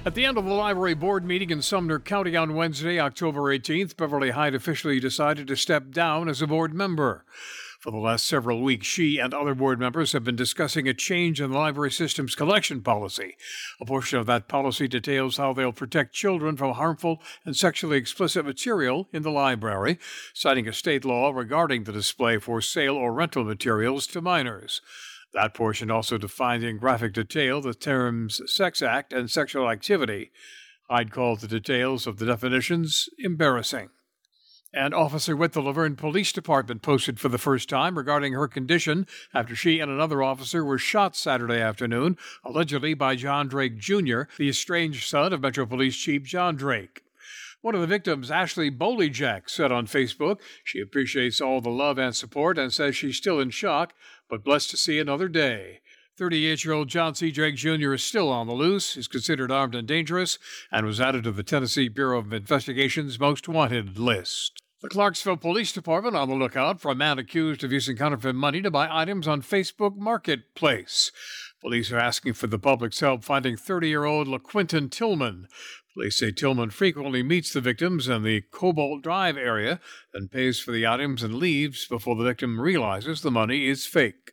At 0.07 0.15
the 0.15 0.25
end 0.25 0.39
of 0.39 0.47
the 0.47 0.55
library 0.55 0.95
board 0.95 1.23
meeting 1.25 1.51
in 1.51 1.61
Sumner 1.61 1.99
County 1.99 2.35
on 2.35 2.55
Wednesday, 2.55 2.99
October 2.99 3.43
18th, 3.43 3.99
Beverly 3.99 4.31
Hyde 4.31 4.55
officially 4.55 5.01
decided 5.01 5.47
to 5.49 5.57
step 5.57 5.91
down 5.91 6.31
as 6.31 6.41
a 6.41 6.47
board 6.47 6.73
member. 6.73 7.27
For 7.85 7.91
the 7.91 7.99
last 7.99 8.25
several 8.25 8.63
weeks, 8.63 8.87
she 8.87 9.19
and 9.19 9.35
other 9.35 9.55
board 9.55 9.79
members 9.79 10.13
have 10.13 10.25
been 10.25 10.37
discussing 10.37 10.89
a 10.89 10.95
change 10.95 11.39
in 11.39 11.51
the 11.51 11.59
library 11.59 11.91
system's 11.91 12.35
collection 12.35 12.81
policy. 12.81 13.37
A 13.79 13.85
portion 13.85 14.19
of 14.19 14.25
that 14.25 14.49
policy 14.49 14.89
details 14.89 15.37
how 15.37 15.53
they'll 15.53 15.71
protect 15.71 16.15
children 16.15 16.57
from 16.57 16.73
harmful 16.73 17.21
and 17.45 17.55
sexually 17.55 17.99
explicit 17.99 18.47
material 18.47 19.11
in 19.13 19.21
the 19.21 19.31
library, 19.31 19.99
citing 20.33 20.67
a 20.67 20.73
state 20.73 21.05
law 21.05 21.31
regarding 21.31 21.85
the 21.85 21.93
display 21.93 22.39
for 22.39 22.63
sale 22.63 22.97
or 22.97 23.13
rental 23.13 23.45
materials 23.45 24.07
to 24.07 24.23
minors. 24.23 24.81
That 25.35 25.53
portion 25.53 25.91
also 25.91 26.17
defines 26.17 26.65
in 26.65 26.79
graphic 26.79 27.13
detail 27.13 27.61
the 27.61 27.75
terms 27.75 28.41
sex 28.51 28.81
act 28.81 29.13
and 29.13 29.31
sexual 29.31 29.69
activity. 29.69 30.31
I'd 30.89 31.13
call 31.13 31.37
the 31.37 31.49
details 31.49 32.07
of 32.07 32.17
the 32.17 32.25
definitions 32.25 33.11
embarrassing. 33.19 33.91
And 34.77 34.93
Officer 34.93 35.37
with 35.37 35.53
the 35.53 35.63
La 35.63 35.71
Vergne 35.71 35.95
Police 35.95 36.33
Department 36.33 36.83
posted 36.83 37.21
for 37.21 37.29
the 37.29 37.39
first 37.39 37.69
time 37.69 37.97
regarding 37.97 38.33
her 38.33 38.49
condition 38.49 39.07
after 39.33 39.55
she 39.55 39.79
and 39.79 39.89
another 39.89 40.21
officer 40.21 40.65
were 40.65 40.79
shot 40.79 41.15
Saturday 41.15 41.61
afternoon, 41.61 42.19
allegedly 42.43 42.93
by 42.93 43.15
John 43.15 43.47
Drake 43.47 43.79
Jr., 43.79 44.23
the 44.37 44.49
estranged 44.49 45.09
son 45.09 45.33
of 45.33 45.43
Metro 45.43 45.65
Police 45.65 45.97
Chief 45.97 46.25
John 46.25 46.57
Drake. 46.57 47.05
One 47.61 47.77
of 47.77 47.83
the 47.83 47.87
victims, 47.87 48.33
Ashley 48.33 48.69
Bolejack, 48.69 49.49
said 49.49 49.71
on 49.71 49.87
Facebook 49.87 50.41
she 50.65 50.81
appreciates 50.81 51.41
all 51.41 51.61
the 51.61 51.71
love 51.71 51.97
and 51.97 52.15
support 52.15 52.59
and 52.59 52.73
says 52.73 52.97
she's 52.97 53.17
still 53.17 53.39
in 53.39 53.51
shock, 53.51 53.95
but 54.29 54.43
blessed 54.43 54.71
to 54.71 54.77
see 54.77 54.99
another 54.99 55.29
day. 55.29 55.83
38 56.17 56.65
year 56.65 56.75
old 56.75 56.89
John 56.89 57.15
C. 57.15 57.31
Drake 57.31 57.55
Jr. 57.55 57.93
is 57.93 58.03
still 58.03 58.29
on 58.29 58.49
the 58.49 58.55
loose, 58.55 58.97
is 58.97 59.07
considered 59.07 59.53
armed 59.53 59.77
and 59.77 59.87
dangerous, 59.87 60.37
and 60.73 60.85
was 60.85 61.01
added 61.01 61.23
to 61.25 61.33
the 61.33 61.45
Tennessee 61.45 61.89
Bureau 61.89 62.19
of 62.19 62.33
Investigation's 62.33 63.21
most 63.21 63.49
wanted 63.49 64.01
list. 64.01 64.64
The 64.85 64.91
Clarksville 64.91 65.39
Police 65.39 65.73
Department 65.73 66.15
on 66.15 66.29
the 66.29 66.35
lookout 66.35 66.79
for 66.79 66.91
a 66.91 66.95
man 66.95 67.19
accused 67.19 67.65
of 67.65 67.73
using 67.73 67.97
counterfeit 67.97 68.35
money 68.35 68.61
to 68.61 68.71
buy 68.71 68.87
items 68.91 69.27
on 69.27 69.41
Facebook 69.41 69.97
Marketplace. 69.97 71.11
Police 71.63 71.91
are 71.91 71.99
asking 71.99 72.35
for 72.35 72.49
the 72.49 72.59
public's 72.59 73.01
help 73.01 73.25
finding 73.25 73.57
30 73.57 73.89
year 73.89 74.05
old 74.05 74.29
LaQuinton 74.29 74.91
Tillman. 74.91 75.49
Police 75.95 76.19
say 76.19 76.33
Tillman 76.33 76.69
frequently 76.69 77.23
meets 77.23 77.51
the 77.51 77.63
victims 77.63 78.09
in 78.09 78.25
the 78.25 78.43
Cobalt 78.53 79.03
Drive 79.03 79.39
area, 79.39 79.81
and 80.13 80.31
pays 80.31 80.61
for 80.61 80.73
the 80.73 80.87
items 80.87 81.23
and 81.23 81.37
leaves 81.37 81.87
before 81.87 82.15
the 82.15 82.25
victim 82.25 82.61
realizes 82.61 83.23
the 83.23 83.31
money 83.31 83.67
is 83.67 83.87
fake. 83.87 84.33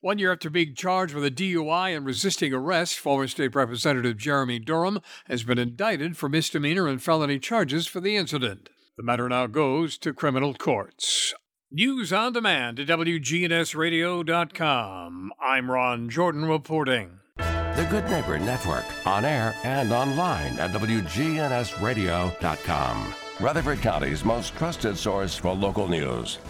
One 0.00 0.18
year 0.18 0.32
after 0.32 0.50
being 0.50 0.74
charged 0.74 1.14
with 1.14 1.24
a 1.24 1.30
DUI 1.30 1.96
and 1.96 2.04
resisting 2.04 2.52
arrest, 2.52 2.98
former 2.98 3.28
State 3.28 3.54
Representative 3.54 4.16
Jeremy 4.16 4.58
Durham 4.58 4.98
has 5.28 5.44
been 5.44 5.56
indicted 5.56 6.16
for 6.16 6.28
misdemeanor 6.28 6.88
and 6.88 7.00
felony 7.00 7.38
charges 7.38 7.86
for 7.86 8.00
the 8.00 8.16
incident. 8.16 8.70
The 8.98 9.04
matter 9.04 9.28
now 9.28 9.46
goes 9.46 9.96
to 9.98 10.12
criminal 10.12 10.54
courts. 10.54 11.32
News 11.70 12.12
on 12.12 12.32
demand 12.32 12.80
at 12.80 12.88
WGNSradio.com. 12.88 15.32
I'm 15.40 15.70
Ron 15.70 16.10
Jordan 16.10 16.46
reporting. 16.46 17.20
The 17.36 17.86
Good 17.90 18.10
Neighbor 18.10 18.40
Network, 18.40 18.84
on 19.06 19.24
air 19.24 19.54
and 19.62 19.92
online 19.92 20.58
at 20.58 20.72
WGNSradio.com. 20.72 23.14
Rutherford 23.38 23.78
County's 23.78 24.24
most 24.24 24.56
trusted 24.56 24.98
source 24.98 25.36
for 25.36 25.54
local 25.54 25.86
news. 25.86 26.40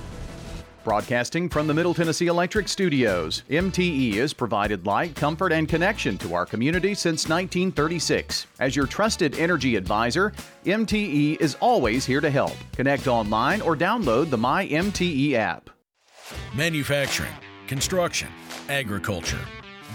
Broadcasting 0.84 1.48
from 1.48 1.66
the 1.66 1.74
Middle 1.74 1.92
Tennessee 1.92 2.28
Electric 2.28 2.68
Studios, 2.68 3.42
MTE 3.50 4.14
has 4.14 4.32
provided 4.32 4.86
light, 4.86 5.14
comfort, 5.14 5.52
and 5.52 5.68
connection 5.68 6.16
to 6.18 6.34
our 6.34 6.46
community 6.46 6.94
since 6.94 7.28
1936. 7.28 8.46
As 8.60 8.76
your 8.76 8.86
trusted 8.86 9.38
energy 9.38 9.76
advisor, 9.76 10.32
MTE 10.64 11.40
is 11.40 11.56
always 11.56 12.06
here 12.06 12.20
to 12.20 12.30
help. 12.30 12.56
Connect 12.72 13.06
online 13.08 13.60
or 13.60 13.76
download 13.76 14.30
the 14.30 14.38
My 14.38 14.66
MTE 14.68 15.34
app. 15.34 15.68
Manufacturing, 16.54 17.34
construction, 17.66 18.28
agriculture. 18.68 19.40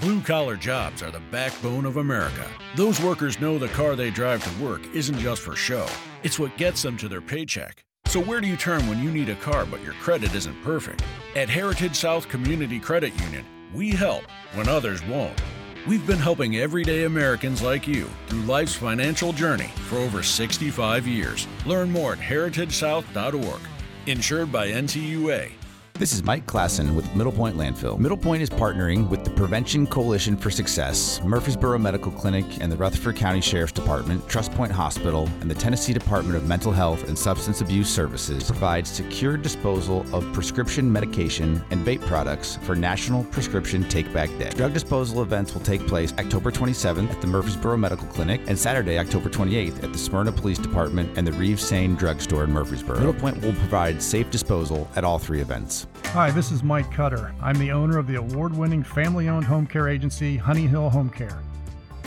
Blue 0.02 0.22
collar 0.22 0.58
jobs 0.58 1.02
are 1.02 1.12
the 1.12 1.22
backbone 1.32 1.86
of 1.86 1.98
America. 1.98 2.46
Those 2.76 3.02
workers 3.02 3.40
know 3.40 3.58
the 3.58 3.70
car 3.70 3.96
they 3.96 4.10
drive 4.10 4.44
to 4.44 4.64
work 4.64 4.86
isn't 4.94 5.18
just 5.20 5.42
for 5.42 5.56
show, 5.56 5.88
it's 6.24 6.40
what 6.40 6.58
gets 6.58 6.82
them 6.82 6.98
to 6.98 7.08
their 7.08 7.22
paycheck. 7.22 7.86
So, 8.14 8.20
where 8.20 8.40
do 8.40 8.48
you 8.48 8.56
turn 8.56 8.88
when 8.88 9.02
you 9.02 9.10
need 9.10 9.30
a 9.30 9.36
car 9.36 9.66
but 9.66 9.82
your 9.82 9.94
credit 9.94 10.36
isn't 10.36 10.62
perfect? 10.62 11.04
At 11.36 11.50
Heritage 11.50 11.96
South 11.96 12.30
Community 12.30 12.80
Credit 12.80 13.12
Union, 13.24 13.44
we 13.74 13.90
help 13.90 14.26
when 14.54 14.70
others 14.70 15.04
won't. 15.08 15.42
We've 15.88 16.06
been 16.06 16.20
helping 16.20 16.58
everyday 16.58 17.06
Americans 17.06 17.64
like 17.64 17.88
you 17.88 18.08
through 18.28 18.44
life's 18.44 18.76
financial 18.76 19.34
journey 19.34 19.72
for 19.90 19.98
over 19.98 20.22
65 20.22 21.08
years. 21.08 21.48
Learn 21.66 21.90
more 21.90 22.14
at 22.14 22.20
heritagesouth.org. 22.20 23.62
Insured 24.06 24.52
by 24.52 24.68
NCUA. 24.68 25.63
This 26.00 26.12
is 26.12 26.24
Mike 26.24 26.48
Klassen 26.48 26.96
with 26.96 27.16
Middle 27.16 27.32
Point 27.32 27.56
Landfill. 27.56 28.00
Middle 28.00 28.18
Point 28.18 28.42
is 28.42 28.50
partnering 28.50 29.08
with 29.10 29.24
the 29.24 29.30
Prevention 29.30 29.86
Coalition 29.86 30.36
for 30.36 30.50
Success, 30.50 31.22
Murfreesboro 31.24 31.78
Medical 31.78 32.12
Clinic, 32.12 32.46
and 32.60 32.72
the 32.72 32.76
Rutherford 32.76 33.16
County 33.16 33.40
Sheriff's 33.40 33.74
Department, 33.74 34.28
Trust 34.28 34.52
Point 34.54 34.72
Hospital, 34.72 35.30
and 35.42 35.52
the 35.52 35.56
Tennessee 35.56 35.94
Department 35.94 36.36
of 36.36 36.48
Mental 36.48 36.72
Health 36.72 37.08
and 37.08 37.18
Substance 37.18 37.62
Abuse 37.62 37.90
Services 37.90 38.48
to 38.48 38.54
provide 38.54 38.88
secure 38.88 39.38
disposal 39.38 40.04
of 40.12 40.26
prescription 40.34 40.92
medication 40.92 41.64
and 41.70 41.86
vape 41.86 42.02
products 42.08 42.58
for 42.64 42.76
National 42.76 43.24
Prescription 43.26 43.88
Take 43.88 44.12
Back 44.12 44.30
Day. 44.40 44.50
Drug 44.50 44.74
disposal 44.74 45.22
events 45.22 45.54
will 45.54 45.62
take 45.62 45.88
place 45.88 46.12
October 46.18 46.52
27th 46.52 47.12
at 47.12 47.22
the 47.22 47.28
Murfreesboro 47.28 47.78
Medical 47.78 48.08
Clinic 48.08 48.42
and 48.48 48.58
Saturday, 48.58 48.98
October 48.98 49.30
28th 49.30 49.84
at 49.84 49.94
the 49.94 50.00
Smyrna 50.00 50.32
Police 50.32 50.58
Department 50.58 51.16
and 51.20 51.28
the 51.28 51.34
Reeves 51.34 51.64
Sain 51.64 51.94
Drugstore 51.96 52.46
in 52.46 52.52
Murfreesboro. 52.52 52.98
Middle 52.98 53.14
Point 53.14 53.42
will 53.44 53.54
provide 53.54 54.02
safe 54.02 54.32
disposal 54.32 54.90
at 54.96 55.04
all 55.04 55.20
three 55.20 55.40
events. 55.40 55.83
Hi, 56.14 56.30
this 56.30 56.52
is 56.52 56.62
Mike 56.62 56.92
Cutter. 56.92 57.34
I'm 57.42 57.58
the 57.58 57.72
owner 57.72 57.98
of 57.98 58.06
the 58.06 58.16
award 58.16 58.56
winning 58.56 58.84
family 58.84 59.30
owned 59.30 59.46
home 59.46 59.66
care 59.66 59.90
agency, 59.90 60.38
Honey 60.38 60.68
Hill 60.68 60.90
Home 60.92 61.10
Care. 61.10 61.42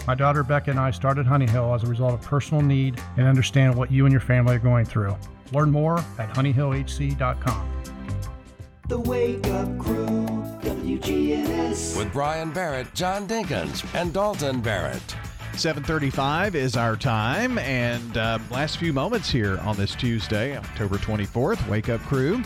My 0.06 0.14
daughter 0.14 0.44
Becca 0.44 0.70
and 0.70 0.78
I 0.78 0.92
started 0.92 1.26
Honey 1.26 1.48
Hill 1.48 1.74
as 1.74 1.82
a 1.82 1.88
result 1.88 2.14
of 2.14 2.22
personal 2.22 2.62
need 2.62 3.00
and 3.16 3.26
understand 3.26 3.74
what 3.74 3.90
you 3.90 4.06
and 4.06 4.12
your 4.12 4.20
family 4.20 4.54
are 4.54 4.60
going 4.60 4.84
through. 4.84 5.16
Learn 5.52 5.72
more 5.72 5.98
at 6.18 6.32
honeyhillhc.com. 6.34 7.72
The 8.88 8.98
Wake 9.00 9.44
Up 9.48 9.78
Crew, 9.78 10.06
WGNS. 10.62 11.98
With 11.98 12.12
Brian 12.12 12.52
Barrett, 12.52 12.94
John 12.94 13.26
Dinkins, 13.26 13.84
and 13.94 14.12
Dalton 14.12 14.60
Barrett. 14.60 15.16
7:35 15.54 16.54
is 16.54 16.76
our 16.76 16.96
time, 16.96 17.58
and 17.58 18.16
uh, 18.16 18.38
last 18.50 18.76
few 18.76 18.92
moments 18.92 19.30
here 19.30 19.58
on 19.60 19.76
this 19.76 19.94
Tuesday, 19.96 20.56
October 20.56 20.98
24th. 20.98 21.66
Wake 21.66 21.88
up, 21.88 22.00
crew, 22.02 22.42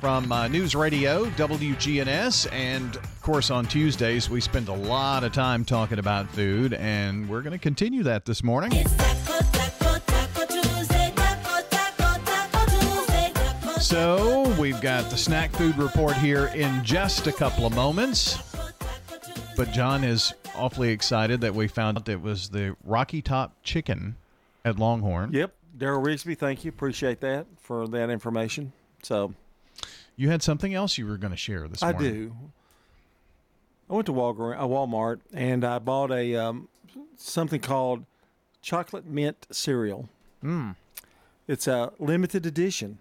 from 0.00 0.30
uh, 0.30 0.48
News 0.48 0.74
Radio 0.74 1.24
WGNS, 1.30 2.52
and 2.52 2.96
of 2.96 3.22
course 3.22 3.50
on 3.50 3.66
Tuesdays 3.66 4.28
we 4.28 4.40
spend 4.40 4.68
a 4.68 4.74
lot 4.74 5.24
of 5.24 5.32
time 5.32 5.64
talking 5.64 5.98
about 5.98 6.28
food, 6.30 6.74
and 6.74 7.28
we're 7.28 7.42
going 7.42 7.52
to 7.52 7.58
continue 7.58 8.02
that 8.02 8.24
this 8.24 8.42
morning. 8.42 8.72
So 13.80 14.54
we've 14.60 14.80
got 14.80 15.10
the 15.10 15.16
snack 15.16 15.52
food 15.52 15.78
report 15.78 16.14
here 16.14 16.46
in 16.54 16.84
just 16.84 17.26
a 17.26 17.32
couple 17.32 17.66
of 17.66 17.74
moments. 17.74 18.38
But 19.56 19.72
John 19.72 20.04
is 20.04 20.34
awfully 20.54 20.90
excited 20.90 21.40
that 21.40 21.54
we 21.54 21.66
found 21.68 21.96
out 21.96 22.08
it 22.08 22.20
was 22.20 22.50
the 22.50 22.76
Rocky 22.84 23.22
Top 23.22 23.54
Chicken 23.62 24.16
at 24.64 24.78
Longhorn. 24.78 25.32
Yep. 25.32 25.54
Daryl 25.78 26.04
Rigsby, 26.04 26.36
thank 26.36 26.64
you. 26.64 26.68
Appreciate 26.68 27.20
that 27.20 27.46
for 27.60 27.88
that 27.88 28.10
information. 28.10 28.72
So 29.02 29.32
You 30.16 30.30
had 30.30 30.42
something 30.42 30.74
else 30.74 30.96
you 30.96 31.06
were 31.06 31.18
going 31.18 31.32
to 31.32 31.36
share 31.36 31.68
this 31.68 31.82
I 31.82 31.92
morning. 31.92 32.10
I 32.10 32.14
do. 32.14 32.36
I 33.88 33.94
went 33.94 34.06
to 34.06 34.12
Walgreens, 34.12 34.58
uh, 34.58 34.66
Walmart 34.66 35.20
and 35.32 35.64
I 35.64 35.78
bought 35.78 36.10
a 36.10 36.34
um, 36.36 36.68
something 37.16 37.60
called 37.60 38.04
chocolate 38.62 39.06
mint 39.06 39.46
cereal. 39.50 40.08
Mm. 40.42 40.74
It's 41.46 41.68
a 41.68 41.92
limited 41.98 42.46
edition, 42.46 42.98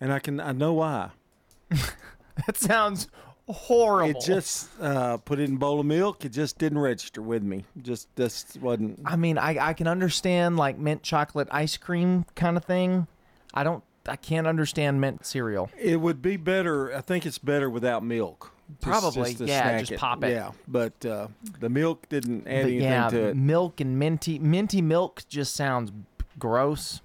and 0.00 0.12
I 0.12 0.18
can 0.18 0.40
I 0.40 0.52
know 0.52 0.72
why. 0.72 1.10
that 1.70 2.56
sounds 2.56 3.08
horrible. 3.48 4.10
It 4.10 4.24
just 4.24 4.68
uh, 4.80 5.18
put 5.18 5.38
it 5.38 5.48
in 5.48 5.56
a 5.56 5.58
bowl 5.58 5.80
of 5.80 5.86
milk. 5.86 6.24
It 6.24 6.30
just 6.30 6.58
didn't 6.58 6.78
register 6.78 7.22
with 7.22 7.42
me. 7.42 7.64
Just 7.80 8.08
just 8.16 8.60
wasn't. 8.60 9.00
I 9.04 9.16
mean, 9.16 9.38
I, 9.38 9.68
I 9.68 9.72
can 9.72 9.86
understand 9.86 10.56
like 10.56 10.78
mint 10.78 11.02
chocolate 11.02 11.48
ice 11.50 11.76
cream 11.76 12.24
kind 12.34 12.56
of 12.56 12.64
thing. 12.64 13.06
I 13.54 13.62
don't. 13.62 13.84
I 14.08 14.16
can't 14.16 14.46
understand 14.46 15.00
mint 15.00 15.24
cereal. 15.26 15.70
It 15.78 16.00
would 16.00 16.22
be 16.22 16.36
better. 16.36 16.94
I 16.94 17.00
think 17.00 17.26
it's 17.26 17.38
better 17.38 17.68
without 17.70 18.04
milk. 18.04 18.52
Just- 18.68 18.80
Probably, 18.82 19.34
to 19.34 19.44
yeah, 19.46 19.80
just 19.82 20.00
pop 20.00 20.24
it. 20.24 20.30
Yeah, 20.32 20.50
but 20.66 21.04
uh, 21.06 21.28
the 21.60 21.68
milk 21.68 22.08
didn't 22.08 22.48
add 22.48 22.62
But 22.62 22.68
anything 22.70 22.82
yeah, 22.82 23.08
to 23.10 23.22
it. 23.28 23.36
milk 23.36 23.80
and 23.80 23.96
minty 23.98 24.38
minty 24.40 24.82
milk 24.82 25.22
just 25.28 25.54
sounds 25.54 25.92
gross. 26.38 27.00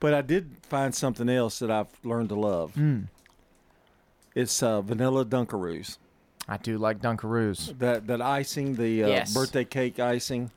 But 0.00 0.14
I 0.14 0.22
did 0.22 0.52
find 0.62 0.94
something 0.94 1.28
else 1.28 1.58
that 1.58 1.70
I've 1.70 1.88
learned 2.04 2.28
to 2.30 2.36
love. 2.36 2.72
Mm. 2.74 3.08
It's 4.34 4.62
uh, 4.62 4.80
vanilla 4.80 5.24
Dunkaroos. 5.24 5.98
I 6.48 6.56
do 6.56 6.78
like 6.78 7.00
Dunkaroos. 7.02 7.78
That 7.78 8.06
that 8.06 8.22
icing, 8.22 8.76
the 8.76 9.04
uh, 9.04 9.08
Yes. 9.08 9.34
birthday 9.34 9.64
cake 9.64 9.98
icing. 10.00 10.50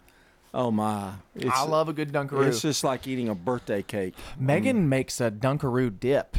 Oh 0.53 0.69
my! 0.71 1.13
I 1.49 1.63
love 1.65 1.87
a 1.87 1.93
good 1.93 2.11
Dunkaroo. 2.11 2.47
It's 2.47 2.61
just 2.61 2.83
like 2.83 3.07
eating 3.07 3.29
a 3.29 3.35
birthday 3.35 3.81
cake. 3.83 4.15
Megan 4.37 4.89
makes 4.89 5.21
a 5.21 5.31
Dunkaroo 5.31 5.97
dip, 5.97 6.35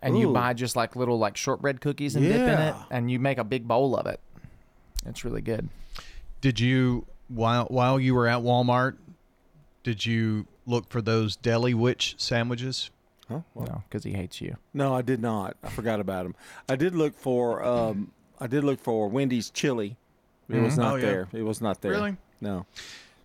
and 0.00 0.16
you 0.18 0.32
buy 0.32 0.52
just 0.54 0.76
like 0.76 0.94
little 0.94 1.18
like 1.18 1.36
shortbread 1.36 1.80
cookies 1.80 2.14
and 2.14 2.24
dip 2.24 2.36
in 2.40 2.48
it, 2.60 2.74
and 2.90 3.10
you 3.10 3.18
make 3.18 3.38
a 3.38 3.44
big 3.44 3.66
bowl 3.66 3.96
of 3.96 4.06
it. 4.06 4.20
It's 5.06 5.24
really 5.24 5.40
good. 5.42 5.68
Did 6.40 6.60
you 6.60 7.06
while 7.26 7.64
while 7.64 7.98
you 7.98 8.14
were 8.14 8.28
at 8.28 8.42
Walmart? 8.42 8.96
Did 9.82 10.06
you 10.06 10.46
look 10.66 10.88
for 10.88 11.00
those 11.02 11.34
deli 11.34 11.74
witch 11.74 12.14
sandwiches? 12.18 12.90
Huh? 13.28 13.40
No, 13.56 13.82
because 13.88 14.04
he 14.04 14.12
hates 14.12 14.40
you. 14.40 14.56
No, 14.72 14.94
I 14.94 15.02
did 15.02 15.20
not. 15.20 15.56
I 15.64 15.68
forgot 15.68 15.98
about 16.00 16.22
them. 16.24 16.34
I 16.68 16.76
did 16.76 16.94
look 16.94 17.14
for 17.18 17.64
um, 17.64 18.12
I 18.38 18.46
did 18.46 18.62
look 18.62 18.78
for 18.80 19.08
Wendy's 19.08 19.50
chili. 19.50 19.96
It 20.48 20.60
was 20.60 20.74
Mhm. 20.74 20.78
not 20.78 20.92
Oh, 20.92 20.96
yeah. 20.96 21.02
there. 21.02 21.28
It 21.32 21.42
was 21.42 21.60
not 21.60 21.80
there. 21.80 21.90
Really? 21.90 22.16
No. 22.40 22.64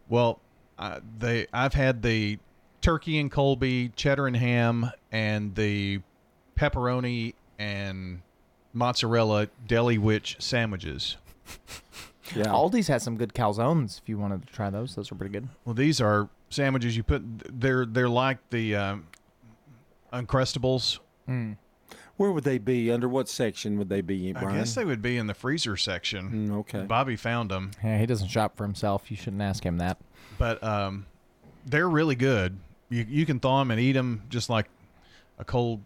Well, 0.09 0.39
uh, 0.77 0.99
they 1.17 1.47
I've 1.53 1.73
had 1.73 2.01
the 2.01 2.39
turkey 2.81 3.19
and 3.19 3.31
Colby, 3.31 3.89
cheddar 3.95 4.27
and 4.27 4.35
ham, 4.35 4.91
and 5.11 5.55
the 5.55 6.01
pepperoni 6.57 7.33
and 7.57 8.21
mozzarella 8.73 9.47
deli 9.67 9.97
witch 9.97 10.37
sandwiches. 10.39 11.17
Yeah. 12.35 12.45
Aldi's 12.45 12.87
has 12.87 13.03
some 13.03 13.17
good 13.17 13.33
calzones. 13.33 14.01
If 14.01 14.07
you 14.07 14.17
wanted 14.17 14.47
to 14.47 14.53
try 14.53 14.69
those, 14.69 14.95
those 14.95 15.11
are 15.11 15.15
pretty 15.15 15.33
good. 15.33 15.49
Well, 15.65 15.75
these 15.75 15.99
are 15.99 16.29
sandwiches 16.49 16.95
you 16.95 17.03
put. 17.03 17.21
They're 17.59 17.85
they're 17.85 18.09
like 18.09 18.37
the 18.49 18.75
um, 18.75 19.07
uncrustables. 20.11 20.99
Where 22.17 22.31
would 22.31 22.43
they 22.43 22.57
be? 22.59 22.91
Under 22.91 23.09
what 23.09 23.27
section 23.27 23.77
would 23.79 23.89
they 23.89 24.01
be, 24.01 24.31
Brian? 24.33 24.49
I 24.49 24.57
guess 24.59 24.75
they 24.75 24.85
would 24.85 25.01
be 25.01 25.17
in 25.17 25.25
the 25.27 25.33
freezer 25.33 25.75
section. 25.75 26.49
Mm, 26.49 26.55
okay. 26.59 26.83
Bobby 26.83 27.15
found 27.15 27.49
them, 27.49 27.71
Yeah, 27.83 27.97
he 27.97 28.05
doesn't 28.05 28.27
shop 28.27 28.55
for 28.55 28.63
himself. 28.63 29.09
You 29.09 29.17
shouldn't 29.17 29.41
ask 29.41 29.65
him 29.65 29.77
that. 29.79 29.97
but 30.37 30.63
um, 30.63 31.05
they're 31.65 31.89
really 31.89 32.15
good. 32.15 32.57
You 32.89 33.05
you 33.09 33.25
can 33.25 33.39
thaw 33.39 33.59
them 33.59 33.71
and 33.71 33.79
eat 33.79 33.93
them 33.93 34.21
just 34.29 34.49
like 34.49 34.67
a 35.39 35.43
cold, 35.45 35.81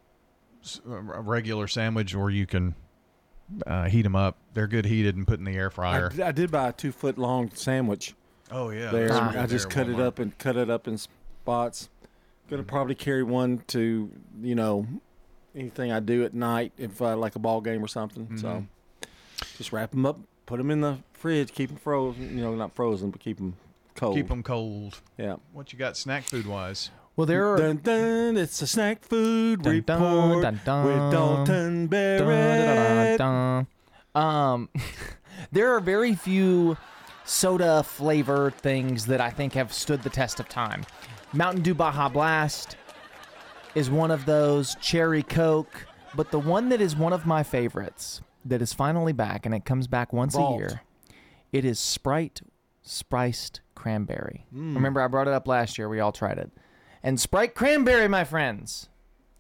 s- 0.64 0.82
a 0.86 0.92
regular 1.22 1.68
sandwich, 1.68 2.14
or 2.14 2.30
you 2.30 2.46
can 2.46 2.76
uh, 3.66 3.86
heat 3.86 4.02
them 4.02 4.16
up. 4.16 4.36
They're 4.54 4.68
good 4.68 4.86
heated 4.86 5.16
and 5.16 5.26
put 5.26 5.40
in 5.40 5.46
the 5.46 5.56
air 5.56 5.70
fryer. 5.70 6.12
I 6.22 6.34
did 6.34 6.52
buy 6.52 6.68
a 6.70 6.74
two 6.74 6.92
foot 6.92 7.18
long 7.18 7.52
sandwich. 7.54 8.14
Oh, 8.52 8.70
yeah, 8.72 8.92
There, 8.92 9.08
those 9.10 9.18
I 9.18 9.46
just 9.46 9.70
there 9.70 9.86
cut 9.86 9.94
at 9.94 10.00
it 10.00 10.02
up 10.06 10.20
and 10.20 10.38
cut 10.38 10.58
it 10.58 10.70
up 10.70 10.88
in 10.88 10.98
spots. 10.98 11.90
Gonna 12.50 12.64
probably 12.64 12.96
carry 12.96 13.24
one 13.24 13.60
to 13.68 14.10
you 14.42 14.56
know 14.56 14.86
anything 15.58 15.92
I 15.92 16.00
do 16.00 16.24
at 16.24 16.34
night 16.34 16.72
if 16.78 17.02
uh, 17.02 17.18
like 17.18 17.36
a 17.36 17.40
ball 17.40 17.62
game 17.62 17.84
or 17.84 17.88
something. 17.88 18.38
So 18.38 18.48
Mhm. 18.48 18.68
just 19.58 19.72
wrap 19.74 19.92
them 19.92 20.06
up, 20.06 20.20
put 20.46 20.58
them 20.58 20.70
in 20.72 20.82
the 20.82 20.98
fridge, 21.14 21.52
keep 21.54 21.70
them 21.70 21.78
frozen. 21.78 22.38
You 22.38 22.44
know, 22.44 22.56
not 22.56 22.74
frozen, 22.76 23.10
but 23.12 23.20
keep 23.20 23.38
them 23.38 23.56
cold. 23.96 24.16
Keep 24.16 24.30
them 24.30 24.44
cold. 24.44 25.02
Yeah. 25.18 25.36
What 25.54 25.74
you 25.74 25.80
got 25.80 25.98
snack 25.98 26.24
food 26.24 26.46
wise? 26.48 26.92
Well, 27.16 27.26
there 27.26 27.48
are 27.52 27.58
Dun 27.58 27.78
dun! 27.78 28.38
It's 28.38 28.62
a 28.62 28.68
snack 28.68 29.02
food 29.04 29.64
Dun, 29.64 29.82
dun, 29.82 30.02
report 30.02 30.44
dun, 30.44 30.62
dun. 30.64 30.86
with 30.86 31.12
Dalton 31.12 31.88
Dun, 31.88 31.88
Barrett. 31.88 33.18
dun, 33.18 33.18
dun, 33.18 33.68
dun. 34.16 34.24
Um, 34.24 34.70
there 35.52 35.74
are 35.76 35.80
very 35.80 36.14
few 36.14 36.78
soda 37.26 37.82
flavor 37.84 38.52
things 38.52 39.08
that 39.08 39.20
I 39.20 39.32
think 39.32 39.54
have 39.54 39.74
stood 39.74 40.04
the 40.04 40.10
test 40.12 40.40
of 40.40 40.48
time. 40.48 40.86
Mountain 41.34 41.64
Dew 41.64 41.74
Baja 41.74 42.08
Blast 42.08 42.78
is 43.78 43.90
one 43.90 44.12
of 44.12 44.26
those. 44.26 44.76
Cherry 44.82 45.24
Coke, 45.24 45.86
but 46.16 46.32
the 46.32 46.40
one 46.40 46.70
that 46.70 46.82
is 46.82 46.96
one 46.96 47.14
of 47.14 47.26
my 47.26 47.44
favorites 47.44 48.22
that 48.46 48.62
is 48.62 48.74
finally 48.74 49.14
back, 49.14 49.46
and 49.46 49.54
it 49.54 49.66
comes 49.66 49.88
back 49.88 50.12
once 50.14 50.36
Vault. 50.36 50.56
a 50.56 50.58
year. 50.60 50.82
It 51.52 51.64
is 51.66 51.80
Sprite 51.80 52.42
spiced 52.82 53.62
cranberry. 53.76 54.46
Mm. 54.54 54.76
Remember, 54.76 55.02
I 55.02 55.08
brought 55.08 55.28
it 55.28 55.34
up 55.34 55.48
last 55.48 55.78
year. 55.78 55.90
We 55.90 56.00
all 56.00 56.12
tried 56.12 56.38
it. 56.38 56.52
And 57.04 57.20
Sprite 57.20 57.54
cranberry, 57.56 58.08
my 58.08 58.24
friends, 58.24 58.90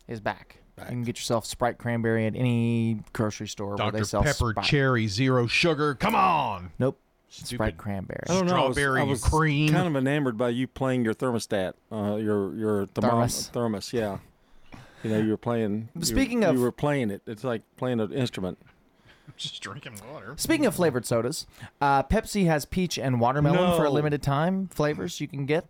is 0.07 0.19
back. 0.21 0.57
You 0.77 0.83
can 0.85 1.03
get 1.03 1.17
yourself 1.17 1.45
Sprite 1.45 1.79
cranberry 1.79 2.27
at 2.27 2.35
any 2.35 2.99
grocery 3.11 3.47
store 3.47 3.75
where 3.77 3.91
they 3.91 4.03
sell 4.03 4.21
Pepper 4.21 4.51
Sprite. 4.51 4.65
cherry 4.67 5.07
zero 5.07 5.47
sugar. 5.47 5.95
Come 5.95 6.13
on. 6.13 6.71
Nope. 6.77 6.99
Stupid. 7.29 7.55
Sprite 7.55 7.77
cranberry. 7.77 8.21
I 8.29 8.33
don't 8.33 8.45
know. 8.45 8.55
I 8.55 8.67
was- 8.67 8.75
Strawberry 8.77 9.01
I 9.01 9.03
was, 9.03 9.23
cream. 9.23 9.69
kind 9.73 9.87
of 9.87 9.95
enamored 9.95 10.37
by 10.37 10.49
you 10.49 10.67
playing 10.67 11.03
your 11.03 11.13
thermostat, 11.15 11.73
uh, 11.91 12.15
your 12.15 12.55
your 12.55 12.85
thermo- 12.85 13.09
Thermos. 13.09 13.47
thermos. 13.49 13.91
Yeah. 13.91 14.19
You 15.03 15.09
know, 15.11 15.19
you 15.19 15.29
were 15.29 15.37
playing. 15.37 15.89
Speaking 16.01 16.41
you, 16.41 16.47
of- 16.49 16.55
you 16.55 16.61
were 16.61 16.71
playing 16.71 17.11
it. 17.11 17.21
It's 17.27 17.43
like 17.43 17.61
playing 17.77 17.99
an 17.99 18.11
instrument. 18.11 18.57
Just 19.37 19.61
drinking 19.61 19.99
water. 20.11 20.33
Speaking 20.37 20.65
of 20.65 20.73
flavored 20.75 21.05
sodas, 21.05 21.45
uh, 21.81 22.01
Pepsi 22.03 22.45
has 22.47 22.65
peach 22.65 22.97
and 22.97 23.19
watermelon 23.19 23.75
for 23.77 23.85
a 23.85 23.89
limited 23.89 24.23
time 24.23 24.67
flavors 24.69 25.19
you 25.21 25.27
can 25.27 25.45
get. 25.45 25.67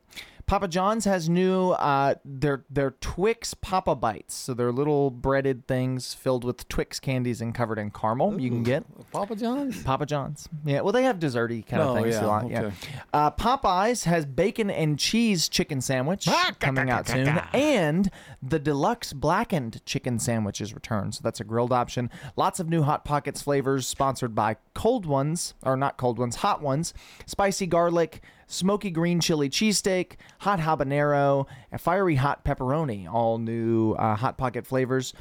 Papa 0.47 0.69
John's 0.69 1.03
has 1.03 1.27
new 1.27 1.71
uh 1.71 2.15
their 2.23 2.63
their 2.69 2.91
Twix 3.01 3.53
Papa 3.53 3.95
Bites. 3.95 4.33
So 4.33 4.53
they're 4.53 4.71
little 4.71 5.11
breaded 5.11 5.67
things 5.67 6.13
filled 6.13 6.45
with 6.45 6.67
Twix 6.69 7.01
candies 7.01 7.41
and 7.41 7.53
covered 7.53 7.77
in 7.77 7.91
caramel. 7.91 8.39
you 8.39 8.49
can 8.49 8.63
get 8.63 8.85
Papa 9.11 9.35
John's. 9.35 9.83
Papa 9.83 10.05
John's. 10.05 10.47
Yeah, 10.63 10.81
well 10.81 10.93
they 10.93 11.03
have 11.03 11.19
desserty 11.19 11.65
kind 11.67 11.83
Oh, 11.83 11.97
of 11.97 12.01
things. 12.01 12.15
yeah, 12.15 12.21
you 12.21 12.27
want, 12.27 12.53
okay. 12.53 12.71
Uh, 13.13 13.29
Popeyes 13.31 14.05
has 14.05 14.25
bacon 14.25 14.69
and 14.69 14.97
cheese 14.97 15.49
chicken 15.49 15.81
sandwich 15.81 16.27
coming 16.59 16.89
out 16.89 17.07
soon, 17.09 17.27
and 17.53 18.09
the 18.41 18.57
deluxe 18.59 19.11
blackened 19.11 19.85
chicken 19.85 20.17
sandwich 20.17 20.61
is 20.61 20.73
returned. 20.73 21.15
So 21.15 21.21
that's 21.23 21.41
a 21.41 21.43
grilled 21.43 21.73
option. 21.73 22.09
Lots 22.37 22.61
of 22.61 22.69
new 22.69 22.83
hot 22.83 23.03
pockets 23.03 23.41
flavors 23.41 23.85
sponsored 23.85 24.33
by 24.33 24.55
Cold 24.73 25.05
Ones, 25.05 25.55
or 25.61 25.75
not 25.75 25.97
Cold 25.97 26.17
Ones, 26.19 26.37
Hot 26.37 26.61
Ones, 26.61 26.93
spicy 27.25 27.67
garlic, 27.67 28.21
smoky 28.47 28.89
green 28.89 29.19
chili 29.19 29.49
cheesesteak, 29.49 30.13
hot 30.39 30.59
habanero, 30.59 31.45
fiery 31.77 32.15
hot 32.15 32.43
pepperoni. 32.43 33.11
All 33.11 33.37
new 33.37 33.93
uh, 33.93 34.15
hot 34.15 34.37
pocket 34.37 34.65
flavors. 34.65 35.13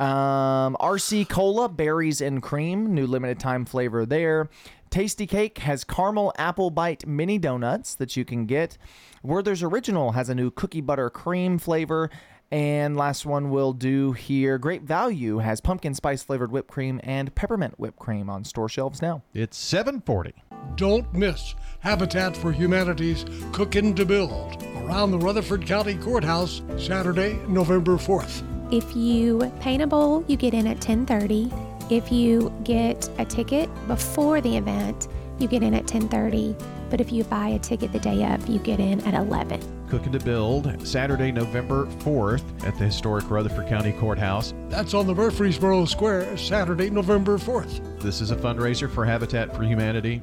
Um, 0.00 0.76
RC 0.80 1.28
Cola, 1.28 1.68
berries 1.68 2.20
and 2.20 2.40
cream, 2.40 2.94
new 2.94 3.06
limited 3.06 3.40
time 3.40 3.64
flavor 3.64 4.06
there. 4.06 4.48
Tastykake 4.90 5.58
has 5.58 5.84
caramel 5.84 6.32
apple 6.38 6.70
bite 6.70 7.06
mini 7.06 7.36
donuts 7.36 7.94
that 7.96 8.16
you 8.16 8.24
can 8.24 8.46
get. 8.46 8.78
Werther's 9.22 9.62
Original 9.62 10.12
has 10.12 10.28
a 10.28 10.34
new 10.34 10.50
cookie 10.50 10.80
butter 10.80 11.10
cream 11.10 11.58
flavor. 11.58 12.10
And 12.50 12.96
last 12.96 13.26
one 13.26 13.50
we'll 13.50 13.74
do 13.74 14.12
here. 14.12 14.56
Great 14.56 14.82
Value 14.82 15.38
has 15.38 15.60
pumpkin 15.60 15.94
spice 15.94 16.22
flavored 16.22 16.50
whipped 16.50 16.70
cream 16.70 16.98
and 17.04 17.34
peppermint 17.34 17.78
whipped 17.78 17.98
cream 17.98 18.30
on 18.30 18.44
store 18.44 18.70
shelves 18.70 19.02
now. 19.02 19.22
It's 19.34 19.58
740. 19.58 20.32
Don't 20.76 21.12
miss 21.12 21.54
Habitat 21.80 22.36
for 22.36 22.52
Humanity's 22.52 23.24
Cookin' 23.52 23.94
to 23.94 24.04
Build 24.04 24.62
around 24.76 25.10
the 25.10 25.18
Rutherford 25.18 25.66
County 25.66 25.94
Courthouse 25.96 26.62
Saturday, 26.76 27.38
November 27.48 27.96
4th. 27.96 28.42
If 28.72 28.94
you 28.94 29.50
paint 29.60 29.82
a 29.82 29.86
bowl, 29.86 30.24
you 30.28 30.36
get 30.36 30.54
in 30.54 30.66
at 30.66 30.80
10:30. 30.80 31.52
If 31.90 32.12
you 32.12 32.52
get 32.64 33.08
a 33.18 33.24
ticket 33.24 33.68
before 33.86 34.40
the 34.40 34.56
event, 34.56 35.08
you 35.38 35.48
get 35.48 35.62
in 35.62 35.74
at 35.74 35.86
10:30. 35.86 36.54
But 36.90 37.00
if 37.00 37.12
you 37.12 37.24
buy 37.24 37.48
a 37.48 37.58
ticket 37.58 37.92
the 37.92 37.98
day 37.98 38.24
of, 38.24 38.46
you 38.48 38.58
get 38.58 38.80
in 38.80 39.00
at 39.06 39.14
11. 39.14 39.60
Cooking 39.88 40.12
to 40.12 40.20
Build, 40.20 40.86
Saturday, 40.86 41.32
November 41.32 41.86
4th 42.00 42.42
at 42.66 42.76
the 42.78 42.84
historic 42.84 43.30
Rutherford 43.30 43.68
County 43.68 43.92
Courthouse. 43.92 44.52
That's 44.68 44.94
on 44.94 45.06
the 45.06 45.14
Murfreesboro 45.14 45.86
Square 45.86 46.36
Saturday, 46.36 46.90
November 46.90 47.38
4th. 47.38 47.80
This 48.00 48.20
is 48.20 48.30
a 48.30 48.36
fundraiser 48.36 48.90
for 48.90 49.04
Habitat 49.04 49.56
for 49.56 49.62
Humanity. 49.62 50.22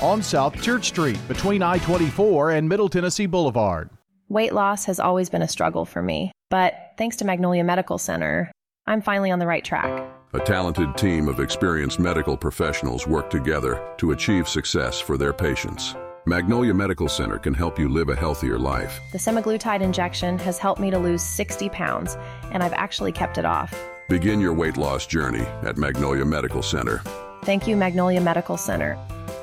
On 0.00 0.22
South 0.22 0.62
Church 0.62 0.86
Street 0.86 1.18
between 1.26 1.60
I 1.60 1.78
24 1.78 2.52
and 2.52 2.68
Middle 2.68 2.88
Tennessee 2.88 3.26
Boulevard. 3.26 3.90
Weight 4.28 4.52
loss 4.52 4.84
has 4.84 5.00
always 5.00 5.28
been 5.28 5.42
a 5.42 5.48
struggle 5.48 5.84
for 5.84 6.00
me, 6.00 6.30
but 6.50 6.92
thanks 6.96 7.16
to 7.16 7.24
Magnolia 7.24 7.64
Medical 7.64 7.98
Center, 7.98 8.52
I'm 8.86 9.02
finally 9.02 9.32
on 9.32 9.40
the 9.40 9.46
right 9.46 9.64
track. 9.64 10.08
A 10.34 10.38
talented 10.38 10.96
team 10.96 11.26
of 11.26 11.40
experienced 11.40 11.98
medical 11.98 12.36
professionals 12.36 13.08
work 13.08 13.28
together 13.28 13.92
to 13.96 14.12
achieve 14.12 14.48
success 14.48 15.00
for 15.00 15.16
their 15.16 15.32
patients. 15.32 15.96
Magnolia 16.26 16.74
Medical 16.74 17.08
Center 17.08 17.38
can 17.38 17.54
help 17.54 17.76
you 17.76 17.88
live 17.88 18.08
a 18.08 18.14
healthier 18.14 18.58
life. 18.58 19.00
The 19.10 19.18
semaglutide 19.18 19.80
injection 19.80 20.38
has 20.40 20.58
helped 20.58 20.80
me 20.80 20.92
to 20.92 20.98
lose 20.98 21.24
60 21.24 21.70
pounds, 21.70 22.16
and 22.52 22.62
I've 22.62 22.74
actually 22.74 23.10
kept 23.10 23.36
it 23.36 23.44
off. 23.44 23.74
Begin 24.08 24.38
your 24.38 24.52
weight 24.52 24.76
loss 24.76 25.06
journey 25.06 25.44
at 25.62 25.76
Magnolia 25.76 26.24
Medical 26.24 26.62
Center. 26.62 27.02
Thank 27.42 27.66
you, 27.66 27.76
Magnolia 27.76 28.20
Medical 28.20 28.56
Center. 28.56 28.96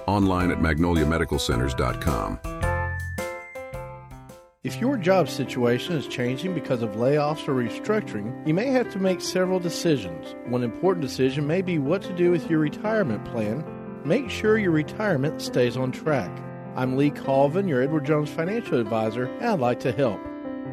Online 0.07 0.51
at 0.51 0.59
magnoliamedicalcenters.com. 0.59 2.39
If 4.65 4.81
your 4.81 4.97
job 4.97 5.29
situation 5.29 5.95
is 5.95 6.07
changing 6.07 6.55
because 6.55 6.81
of 6.81 6.93
layoffs 6.93 7.47
or 7.47 7.53
restructuring, 7.53 8.47
you 8.47 8.53
may 8.55 8.71
have 8.71 8.91
to 8.93 8.99
make 8.99 9.21
several 9.21 9.59
decisions. 9.59 10.33
One 10.47 10.63
important 10.63 11.05
decision 11.05 11.45
may 11.45 11.61
be 11.61 11.77
what 11.77 12.01
to 12.01 12.13
do 12.13 12.31
with 12.31 12.49
your 12.49 12.57
retirement 12.57 13.23
plan. 13.25 13.63
Make 14.03 14.31
sure 14.31 14.57
your 14.57 14.71
retirement 14.71 15.39
stays 15.39 15.77
on 15.77 15.91
track. 15.91 16.35
I'm 16.75 16.97
Lee 16.97 17.11
Colvin, 17.11 17.67
your 17.67 17.83
Edward 17.83 18.05
Jones 18.05 18.31
financial 18.31 18.79
advisor, 18.79 19.25
and 19.25 19.45
I'd 19.45 19.59
like 19.59 19.81
to 19.81 19.91
help. 19.91 20.19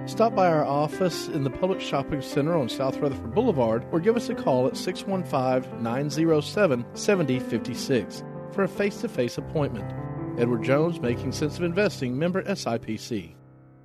Stop 0.06 0.34
by 0.34 0.48
our 0.48 0.64
office 0.64 1.28
in 1.28 1.44
the 1.44 1.50
Publix 1.50 1.80
Shopping 1.80 2.22
Center 2.22 2.56
on 2.56 2.70
South 2.70 2.96
Rutherford 2.96 3.34
Boulevard 3.34 3.84
or 3.92 4.00
give 4.00 4.16
us 4.16 4.30
a 4.30 4.34
call 4.34 4.66
at 4.66 4.76
615 4.76 5.82
907 5.82 6.86
7056 6.94 8.24
for 8.52 8.64
a 8.64 8.68
face 8.68 9.00
to 9.00 9.08
face 9.08 9.38
appointment. 9.38 9.90
Edward 10.38 10.62
Jones, 10.62 11.00
Making 11.00 11.32
Sense 11.32 11.58
of 11.58 11.64
Investing, 11.64 12.18
member 12.18 12.42
SIPC. 12.42 13.34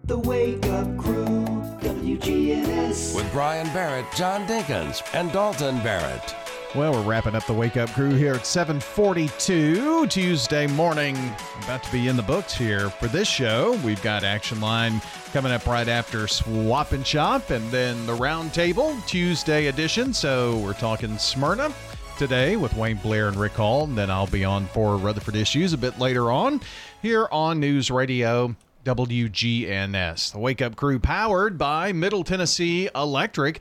The 0.06 0.18
Wake 0.18 0.66
Up 0.68 0.98
Crew, 0.98 1.26
WGNS. 1.82 3.16
With 3.16 3.30
Brian 3.32 3.68
Barrett, 3.74 4.06
John 4.16 4.48
Dinkins, 4.48 5.04
and 5.14 5.32
Dalton 5.32 5.78
Barrett. 5.80 6.34
Well, 6.76 6.94
we're 6.94 7.02
wrapping 7.02 7.34
up 7.34 7.46
the 7.46 7.54
Wake 7.54 7.78
Up 7.78 7.90
Crew 7.90 8.12
here 8.12 8.34
at 8.34 8.46
742 8.46 10.08
Tuesday 10.08 10.68
morning. 10.68 11.18
About 11.64 11.82
to 11.84 11.92
be 11.92 12.08
in 12.08 12.16
the 12.16 12.24
books 12.24 12.54
here 12.54 12.90
for 12.90 13.08
this 13.08 13.28
show. 13.28 13.80
We've 13.84 14.02
got 14.02 14.24
Action 14.24 14.60
Line 14.60 15.02
coming 15.32 15.52
up 15.52 15.66
right 15.66 15.88
after 15.88 16.28
Swap 16.28 16.92
and 16.92 17.08
Shop 17.08 17.50
and 17.50 17.70
then 17.72 18.06
the 18.06 18.16
Roundtable 18.16 19.04
Tuesday 19.08 19.68
edition. 19.68 20.14
So 20.14 20.58
we're 20.58 20.74
talking 20.74 21.18
Smyrna 21.18 21.70
today 22.18 22.56
with 22.56 22.76
Wayne 22.76 22.98
Blair 22.98 23.28
and 23.28 23.38
Rick 23.38 23.54
Hall. 23.54 23.84
And 23.84 23.98
then 23.98 24.10
I'll 24.10 24.28
be 24.28 24.44
on 24.44 24.66
for 24.68 24.98
Rutherford 24.98 25.36
Issues 25.36 25.74
a 25.74 25.78
bit 25.78 26.00
later 26.00 26.32
on 26.32 26.62
here 27.02 27.28
on 27.32 27.60
News 27.60 27.92
Radio 27.92 28.56
WGNS. 28.86 30.32
The 30.32 30.40
Wake 30.40 30.62
Up 30.62 30.76
Crew 30.76 31.00
powered 31.00 31.58
by 31.58 31.92
Middle 31.92 32.24
Tennessee 32.24 32.90
Electric. 32.96 33.60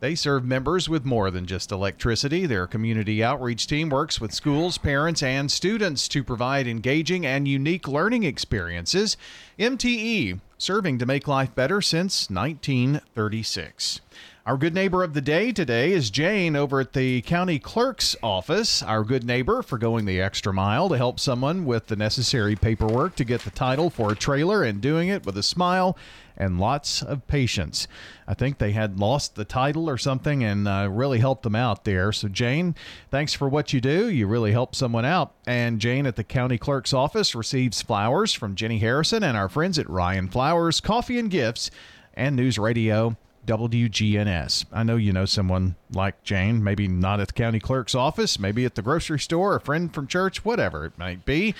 They 0.00 0.16
serve 0.16 0.44
members 0.44 0.88
with 0.88 1.04
more 1.04 1.30
than 1.30 1.46
just 1.46 1.70
electricity. 1.70 2.44
Their 2.44 2.66
community 2.66 3.22
outreach 3.22 3.68
team 3.68 3.88
works 3.88 4.20
with 4.20 4.32
schools, 4.32 4.78
parents, 4.78 5.22
and 5.22 5.48
students 5.48 6.08
to 6.08 6.24
provide 6.24 6.66
engaging 6.66 7.24
and 7.24 7.46
unique 7.46 7.86
learning 7.86 8.24
experiences. 8.24 9.16
MTE, 9.60 10.40
serving 10.58 10.98
to 10.98 11.06
make 11.06 11.28
life 11.28 11.54
better 11.54 11.80
since 11.80 12.28
1936. 12.28 14.00
Our 14.44 14.56
good 14.56 14.74
neighbor 14.74 15.04
of 15.04 15.14
the 15.14 15.20
day 15.20 15.52
today 15.52 15.92
is 15.92 16.10
Jane 16.10 16.56
over 16.56 16.80
at 16.80 16.94
the 16.94 17.22
county 17.22 17.60
clerk's 17.60 18.16
office. 18.24 18.82
Our 18.82 19.04
good 19.04 19.22
neighbor 19.22 19.62
for 19.62 19.78
going 19.78 20.04
the 20.04 20.20
extra 20.20 20.52
mile 20.52 20.88
to 20.88 20.96
help 20.96 21.20
someone 21.20 21.64
with 21.64 21.86
the 21.86 21.94
necessary 21.94 22.56
paperwork 22.56 23.14
to 23.16 23.24
get 23.24 23.42
the 23.42 23.52
title 23.52 23.88
for 23.88 24.10
a 24.10 24.16
trailer 24.16 24.64
and 24.64 24.80
doing 24.80 25.08
it 25.08 25.24
with 25.24 25.38
a 25.38 25.44
smile 25.44 25.96
and 26.36 26.58
lots 26.58 27.02
of 27.02 27.24
patience. 27.28 27.86
I 28.26 28.34
think 28.34 28.58
they 28.58 28.72
had 28.72 28.98
lost 28.98 29.36
the 29.36 29.44
title 29.44 29.88
or 29.88 29.96
something 29.96 30.42
and 30.42 30.66
uh, 30.66 30.88
really 30.90 31.20
helped 31.20 31.44
them 31.44 31.54
out 31.54 31.84
there. 31.84 32.10
So, 32.10 32.26
Jane, 32.26 32.74
thanks 33.12 33.34
for 33.34 33.48
what 33.48 33.72
you 33.72 33.80
do. 33.80 34.10
You 34.10 34.26
really 34.26 34.50
help 34.50 34.74
someone 34.74 35.04
out. 35.04 35.34
And 35.46 35.78
Jane 35.78 36.04
at 36.04 36.16
the 36.16 36.24
county 36.24 36.58
clerk's 36.58 36.92
office 36.92 37.36
receives 37.36 37.80
flowers 37.80 38.32
from 38.32 38.56
Jenny 38.56 38.80
Harrison 38.80 39.22
and 39.22 39.36
our 39.36 39.48
friends 39.48 39.78
at 39.78 39.88
Rion 39.88 40.26
Flowers, 40.26 40.80
Coffee 40.80 41.20
and 41.20 41.30
Gifts, 41.30 41.70
and 42.14 42.34
News 42.34 42.58
Radio. 42.58 43.16
WGNS. 43.46 44.66
I 44.72 44.82
know 44.82 44.96
you 44.96 45.12
know 45.12 45.24
someone 45.24 45.76
like 45.90 46.22
Jane, 46.22 46.62
maybe 46.62 46.88
not 46.88 47.20
at 47.20 47.28
the 47.28 47.34
county 47.34 47.60
clerk's 47.60 47.94
office, 47.94 48.38
maybe 48.38 48.64
at 48.64 48.76
the 48.76 48.82
grocery 48.82 49.18
store, 49.18 49.56
a 49.56 49.60
friend 49.60 49.92
from 49.92 50.06
church, 50.06 50.44
whatever 50.44 50.84
it 50.84 50.98
might 50.98 51.24
be. 51.24 51.54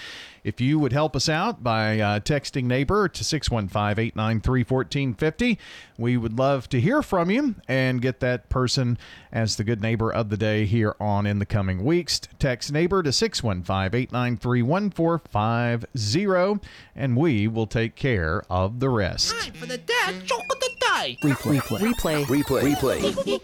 If 0.44 0.60
you 0.60 0.78
would 0.78 0.92
help 0.92 1.14
us 1.14 1.28
out 1.28 1.62
by 1.62 2.00
uh, 2.00 2.20
texting 2.20 2.64
neighbor 2.64 3.08
to 3.08 3.24
615 3.24 4.04
893 4.04 4.64
1450, 4.64 5.58
we 5.98 6.16
would 6.16 6.38
love 6.38 6.68
to 6.70 6.80
hear 6.80 7.02
from 7.02 7.30
you 7.30 7.54
and 7.68 8.02
get 8.02 8.20
that 8.20 8.48
person 8.48 8.98
as 9.30 9.56
the 9.56 9.64
good 9.64 9.80
neighbor 9.80 10.12
of 10.12 10.30
the 10.30 10.36
day 10.36 10.66
here 10.66 10.96
on 10.98 11.26
in 11.26 11.38
the 11.38 11.46
coming 11.46 11.84
weeks. 11.84 12.20
Text 12.38 12.72
neighbor 12.72 13.02
to 13.02 13.12
615 13.12 14.00
893 14.00 14.62
1450, 14.62 16.68
and 16.96 17.16
we 17.16 17.46
will 17.46 17.66
take 17.68 17.94
care 17.94 18.42
of 18.50 18.80
the 18.80 18.88
rest. 18.88 19.32
for 19.54 19.66
the 19.66 19.78
dad 19.78 20.26
joke 20.26 20.61
of 21.02 21.06
the 21.06 21.12
day. 21.14 21.18
Replay. 21.22 21.60
Replay. 21.78 22.24
Replay. 22.24 22.62
Replay. 22.62 23.40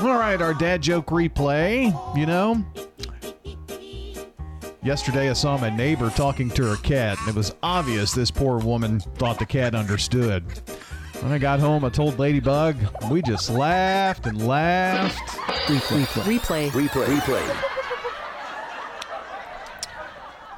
All 0.00 0.18
right, 0.18 0.40
our 0.40 0.54
dad 0.54 0.80
joke 0.82 1.06
replay. 1.06 1.92
You 2.16 2.26
know, 2.26 2.64
yesterday 4.82 5.30
I 5.30 5.32
saw 5.32 5.56
my 5.58 5.70
neighbor 5.70 6.10
talking 6.10 6.50
to 6.50 6.66
her 6.66 6.76
cat, 6.76 7.18
and 7.20 7.28
it 7.28 7.34
was 7.34 7.54
obvious 7.62 8.12
this 8.12 8.30
poor 8.30 8.58
woman 8.58 9.00
thought 9.00 9.38
the 9.38 9.46
cat 9.46 9.74
understood. 9.74 10.44
When 11.20 11.32
I 11.32 11.38
got 11.38 11.60
home, 11.60 11.84
I 11.84 11.88
told 11.88 12.18
Ladybug. 12.18 12.76
We 13.10 13.22
just 13.22 13.48
laughed 13.48 14.26
and 14.26 14.46
laughed. 14.46 15.16
Replay. 15.68 16.04
Replay. 16.04 16.70
Replay. 16.70 17.04
Replay. 17.04 17.64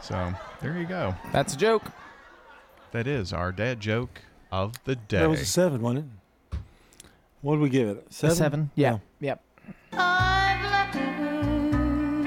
So 0.01 0.33
there 0.61 0.77
you 0.79 0.87
go. 0.87 1.15
That's 1.33 1.55
a 1.55 1.57
joke. 1.57 1.85
That 2.93 3.07
is 3.07 3.33
our 3.33 3.53
dad 3.53 3.81
joke 3.81 4.21
of 4.55 4.73
the 4.85 4.95
day. 4.95 5.19
That 5.19 5.29
was 5.31 5.41
a 5.41 5.47
seven, 5.47 5.83
wasn't 5.83 6.07
it? 6.53 6.59
What 7.43 7.55
did 7.57 7.61
we 7.63 7.69
give 7.69 7.89
it? 7.89 8.07
A 8.09 8.13
Seven. 8.13 8.37
seven. 8.37 8.71
Yeah. 8.77 8.99
Yep. 9.21 9.43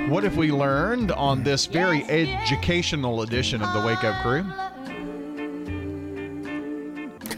What 0.09 0.23
have 0.23 0.37
we 0.37 0.51
learned 0.51 1.11
on 1.11 1.43
this 1.43 1.65
very 1.65 2.03
educational 2.05 3.21
edition 3.23 3.61
of 3.61 3.73
the 3.73 3.81
Wake 3.87 4.03
Up 4.03 4.21
Crew? 4.21 4.45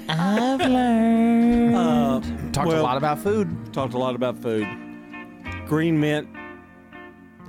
I've 0.09 0.59
learned. 0.59 1.75
Uh, 1.75 2.21
Talked 2.51 2.71
a 2.71 2.81
lot 2.81 2.97
about 2.97 3.19
food. 3.19 3.47
Talked 3.73 3.93
a 3.93 3.97
lot 3.97 4.15
about 4.15 4.37
food. 4.41 4.67
Green 5.67 5.99
mint. 5.99 6.27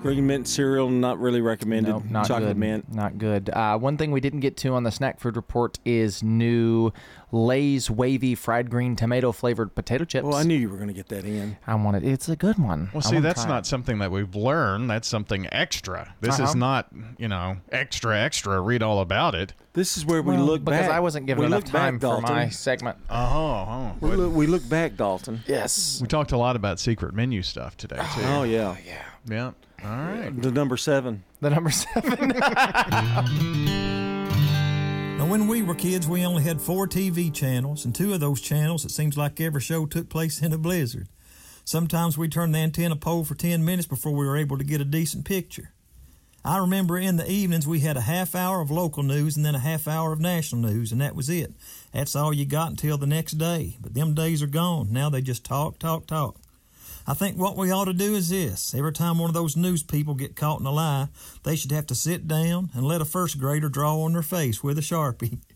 Green 0.03 0.27
mint 0.27 0.49
cereal, 0.49 0.89
not 0.89 1.21
really 1.21 1.43
recommended. 1.43 1.91
Nope, 1.91 2.05
not 2.09 2.27
Chocolate 2.27 2.51
good. 2.51 2.57
mint. 2.57 2.95
Not 2.95 3.19
good. 3.19 3.51
Uh, 3.51 3.77
one 3.77 3.99
thing 3.99 4.13
we 4.13 4.21
didn't 4.21 4.41
get 4.41 4.57
to 4.59 4.73
on 4.73 4.83
the 4.83 4.91
snack 4.91 5.21
food 5.21 5.37
report 5.37 5.79
is 5.85 6.23
new 6.23 6.91
Lay's 7.33 7.91
wavy 7.91 8.35
fried 8.35 8.71
green 8.71 8.97
tomato 8.97 9.31
flavored 9.31 9.75
potato 9.75 10.05
chips. 10.07 10.25
Well, 10.25 10.37
I 10.37 10.43
knew 10.43 10.55
you 10.55 10.71
were 10.71 10.77
going 10.79 10.89
to 10.89 10.95
get 10.95 11.09
that 11.09 11.27
in. 11.27 11.59
I 11.67 11.75
wanted. 11.75 12.03
It's 12.03 12.31
a 12.31 12.35
good 12.35 12.59
one. 12.59 12.89
Well, 12.95 13.03
I 13.05 13.11
see, 13.11 13.19
that's 13.21 13.45
not 13.45 13.65
it. 13.65 13.69
something 13.69 13.99
that 13.99 14.11
we've 14.11 14.35
learned. 14.35 14.89
That's 14.89 15.07
something 15.07 15.47
extra. 15.53 16.15
This 16.23 16.37
Uh-huh. 16.41 16.49
is 16.49 16.55
not, 16.55 16.89
you 17.19 17.29
know, 17.29 17.59
extra, 17.71 18.19
extra. 18.19 18.59
Read 18.63 18.83
all 18.83 19.01
about 19.01 19.35
it. 19.35 19.53
This 19.75 19.99
is 19.99 20.07
where 20.07 20.23
we 20.23 20.35
Well, 20.35 20.45
look 20.47 20.65
because 20.65 20.81
back. 20.87 20.91
I 20.93 21.01
wasn't 21.01 21.27
given 21.27 21.43
we 21.43 21.47
enough 21.47 21.65
look 21.65 21.73
back, 21.75 21.83
time 21.83 22.01
for 22.01 22.21
my 22.23 22.49
segment. 22.49 22.97
Oh, 23.11 23.93
We 24.01 24.13
look, 24.13 24.33
we 24.35 24.47
look 24.47 24.67
back, 24.67 24.97
Dalton. 24.97 25.43
Yes. 25.47 25.99
We 26.01 26.09
talked 26.09 26.33
a 26.33 26.39
lot 26.39 26.57
about 26.57 26.81
secret 26.81 27.13
menu 27.15 27.43
stuff 27.43 27.77
today, 27.77 27.97
too. 28.15 28.23
Oh 28.25 28.45
yeah. 28.45 28.77
yeah. 28.87 29.03
Yeah. 29.29 29.51
All 29.85 29.91
right. 29.91 30.31
The 30.31 30.51
number 30.51 30.77
seven. 30.77 31.25
The 31.41 31.51
number 31.51 31.71
seven. 31.71 32.33
Now, 35.21 35.27
when 35.27 35.49
we 35.49 35.61
were 35.61 35.75
kids, 35.75 36.09
we 36.09 36.25
only 36.25 36.43
had 36.43 36.63
four 36.63 36.89
TV 36.89 37.31
channels, 37.31 37.85
and 37.85 37.95
two 37.95 38.15
of 38.15 38.21
those 38.21 38.41
channels, 38.41 38.87
it 38.87 38.91
seems 38.91 39.19
like 39.19 39.39
every 39.39 39.61
show 39.61 39.85
took 39.85 40.09
place 40.09 40.41
in 40.41 40.51
a 40.55 40.57
blizzard. 40.57 41.09
Sometimes 41.63 42.17
we 42.17 42.27
turned 42.27 42.55
the 42.55 42.61
antenna 42.61 42.97
pole 42.97 43.25
for 43.25 43.35
10 43.35 43.63
minutes 43.63 43.87
before 43.87 44.13
we 44.13 44.25
were 44.25 44.39
able 44.39 44.57
to 44.57 44.65
get 44.65 44.81
a 44.81 44.85
decent 44.87 45.27
picture. 45.27 45.75
I 46.43 46.57
remember 46.57 46.97
in 46.97 47.17
the 47.17 47.31
evenings 47.31 47.69
we 47.69 47.81
had 47.81 47.99
a 47.99 48.01
half 48.01 48.35
hour 48.35 48.63
of 48.63 48.71
local 48.71 49.03
news 49.03 49.37
and 49.37 49.45
then 49.45 49.55
a 49.55 49.59
half 49.59 49.87
hour 49.87 50.15
of 50.15 50.21
national 50.21 50.63
news, 50.63 50.91
and 50.91 51.03
that 51.03 51.15
was 51.15 51.29
it. 51.29 51.53
That's 51.93 52.17
all 52.17 52.33
you 52.33 52.47
got 52.47 52.71
until 52.71 52.97
the 52.97 53.07
next 53.07 53.33
day. 53.33 53.77
But 53.79 53.93
them 53.93 54.15
days 54.15 54.43
are 54.43 54.47
gone. 54.47 54.91
Now 54.91 55.11
they 55.11 55.21
just 55.21 55.45
talk, 55.45 55.79
talk, 55.79 56.07
talk. 56.07 56.40
I 57.11 57.15
think 57.15 57.37
what 57.37 57.57
we 57.57 57.73
ought 57.73 57.87
to 57.87 57.93
do 57.93 58.15
is 58.15 58.29
this. 58.29 58.73
Every 58.73 58.93
time 58.93 59.19
one 59.19 59.29
of 59.29 59.35
those 59.35 59.57
news 59.57 59.83
people 59.83 60.15
get 60.15 60.37
caught 60.37 60.61
in 60.61 60.67
a 60.67 60.71
lie, 60.71 61.09
they 61.43 61.57
should 61.57 61.73
have 61.73 61.87
to 61.87 61.95
sit 61.97 62.29
down 62.29 62.71
and 62.73 62.85
let 62.85 63.01
a 63.01 63.05
first 63.05 63.37
grader 63.37 63.69
draw 63.69 64.01
on 64.03 64.13
their 64.13 64.23
face 64.23 64.63
with 64.63 64.79
a 64.79 64.81
Sharpie. 64.81 65.41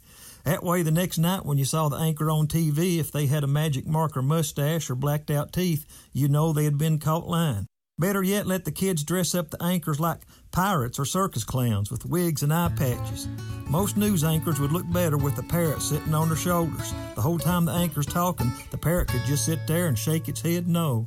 That 0.45 0.63
way, 0.63 0.83
the 0.83 0.91
next 0.91 1.17
night 1.17 1.47
when 1.47 1.57
you 1.57 1.65
saw 1.65 1.89
the 1.89 1.97
anchor 1.97 2.29
on 2.29 2.49
TV, 2.49 2.99
if 2.99 3.11
they 3.11 3.27
had 3.27 3.45
a 3.45 3.47
magic 3.47 3.87
marker 3.87 4.21
mustache 4.21 4.91
or 4.91 4.95
blacked 4.95 5.31
out 5.31 5.55
teeth, 5.55 5.87
you 6.13 6.29
know 6.29 6.53
they 6.53 6.65
had 6.65 6.77
been 6.77 6.99
caught 6.99 7.27
lying. 7.27 7.67
Better 7.99 8.23
yet, 8.23 8.47
let 8.47 8.67
the 8.67 8.71
kids 8.71 9.05
dress 9.05 9.35
up 9.35 9.51
the 9.51 9.63
anchors 9.63 10.01
like 10.01 10.27
pirates 10.51 10.99
or 10.99 11.07
circus 11.07 11.45
clowns 11.45 11.91
with 11.91 12.05
wigs 12.05 12.43
and 12.43 12.53
eye 12.53 12.73
patches. 12.77 13.27
Most 13.71 13.97
news 13.97 14.23
anchors 14.23 14.61
would 14.61 14.73
look 14.73 14.85
better 14.93 15.17
with 15.17 15.37
the 15.37 15.43
parrot 15.45 15.81
sitting 15.81 16.13
on 16.13 16.29
their 16.29 16.37
shoulders. 16.37 16.93
The 17.15 17.23
whole 17.23 17.39
time 17.39 17.65
the 17.65 17.73
anchor's 17.73 18.05
talking, 18.05 18.53
the 18.71 18.77
parrot 18.77 19.09
could 19.09 19.25
just 19.25 19.47
sit 19.47 19.67
there 19.67 19.87
and 19.87 19.99
shake 19.99 20.29
its 20.29 20.43
head 20.43 20.69
no. 20.69 21.07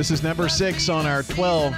This 0.00 0.10
is 0.10 0.22
number 0.22 0.48
six 0.48 0.88
on 0.88 1.04
our 1.04 1.22
12 1.22 1.74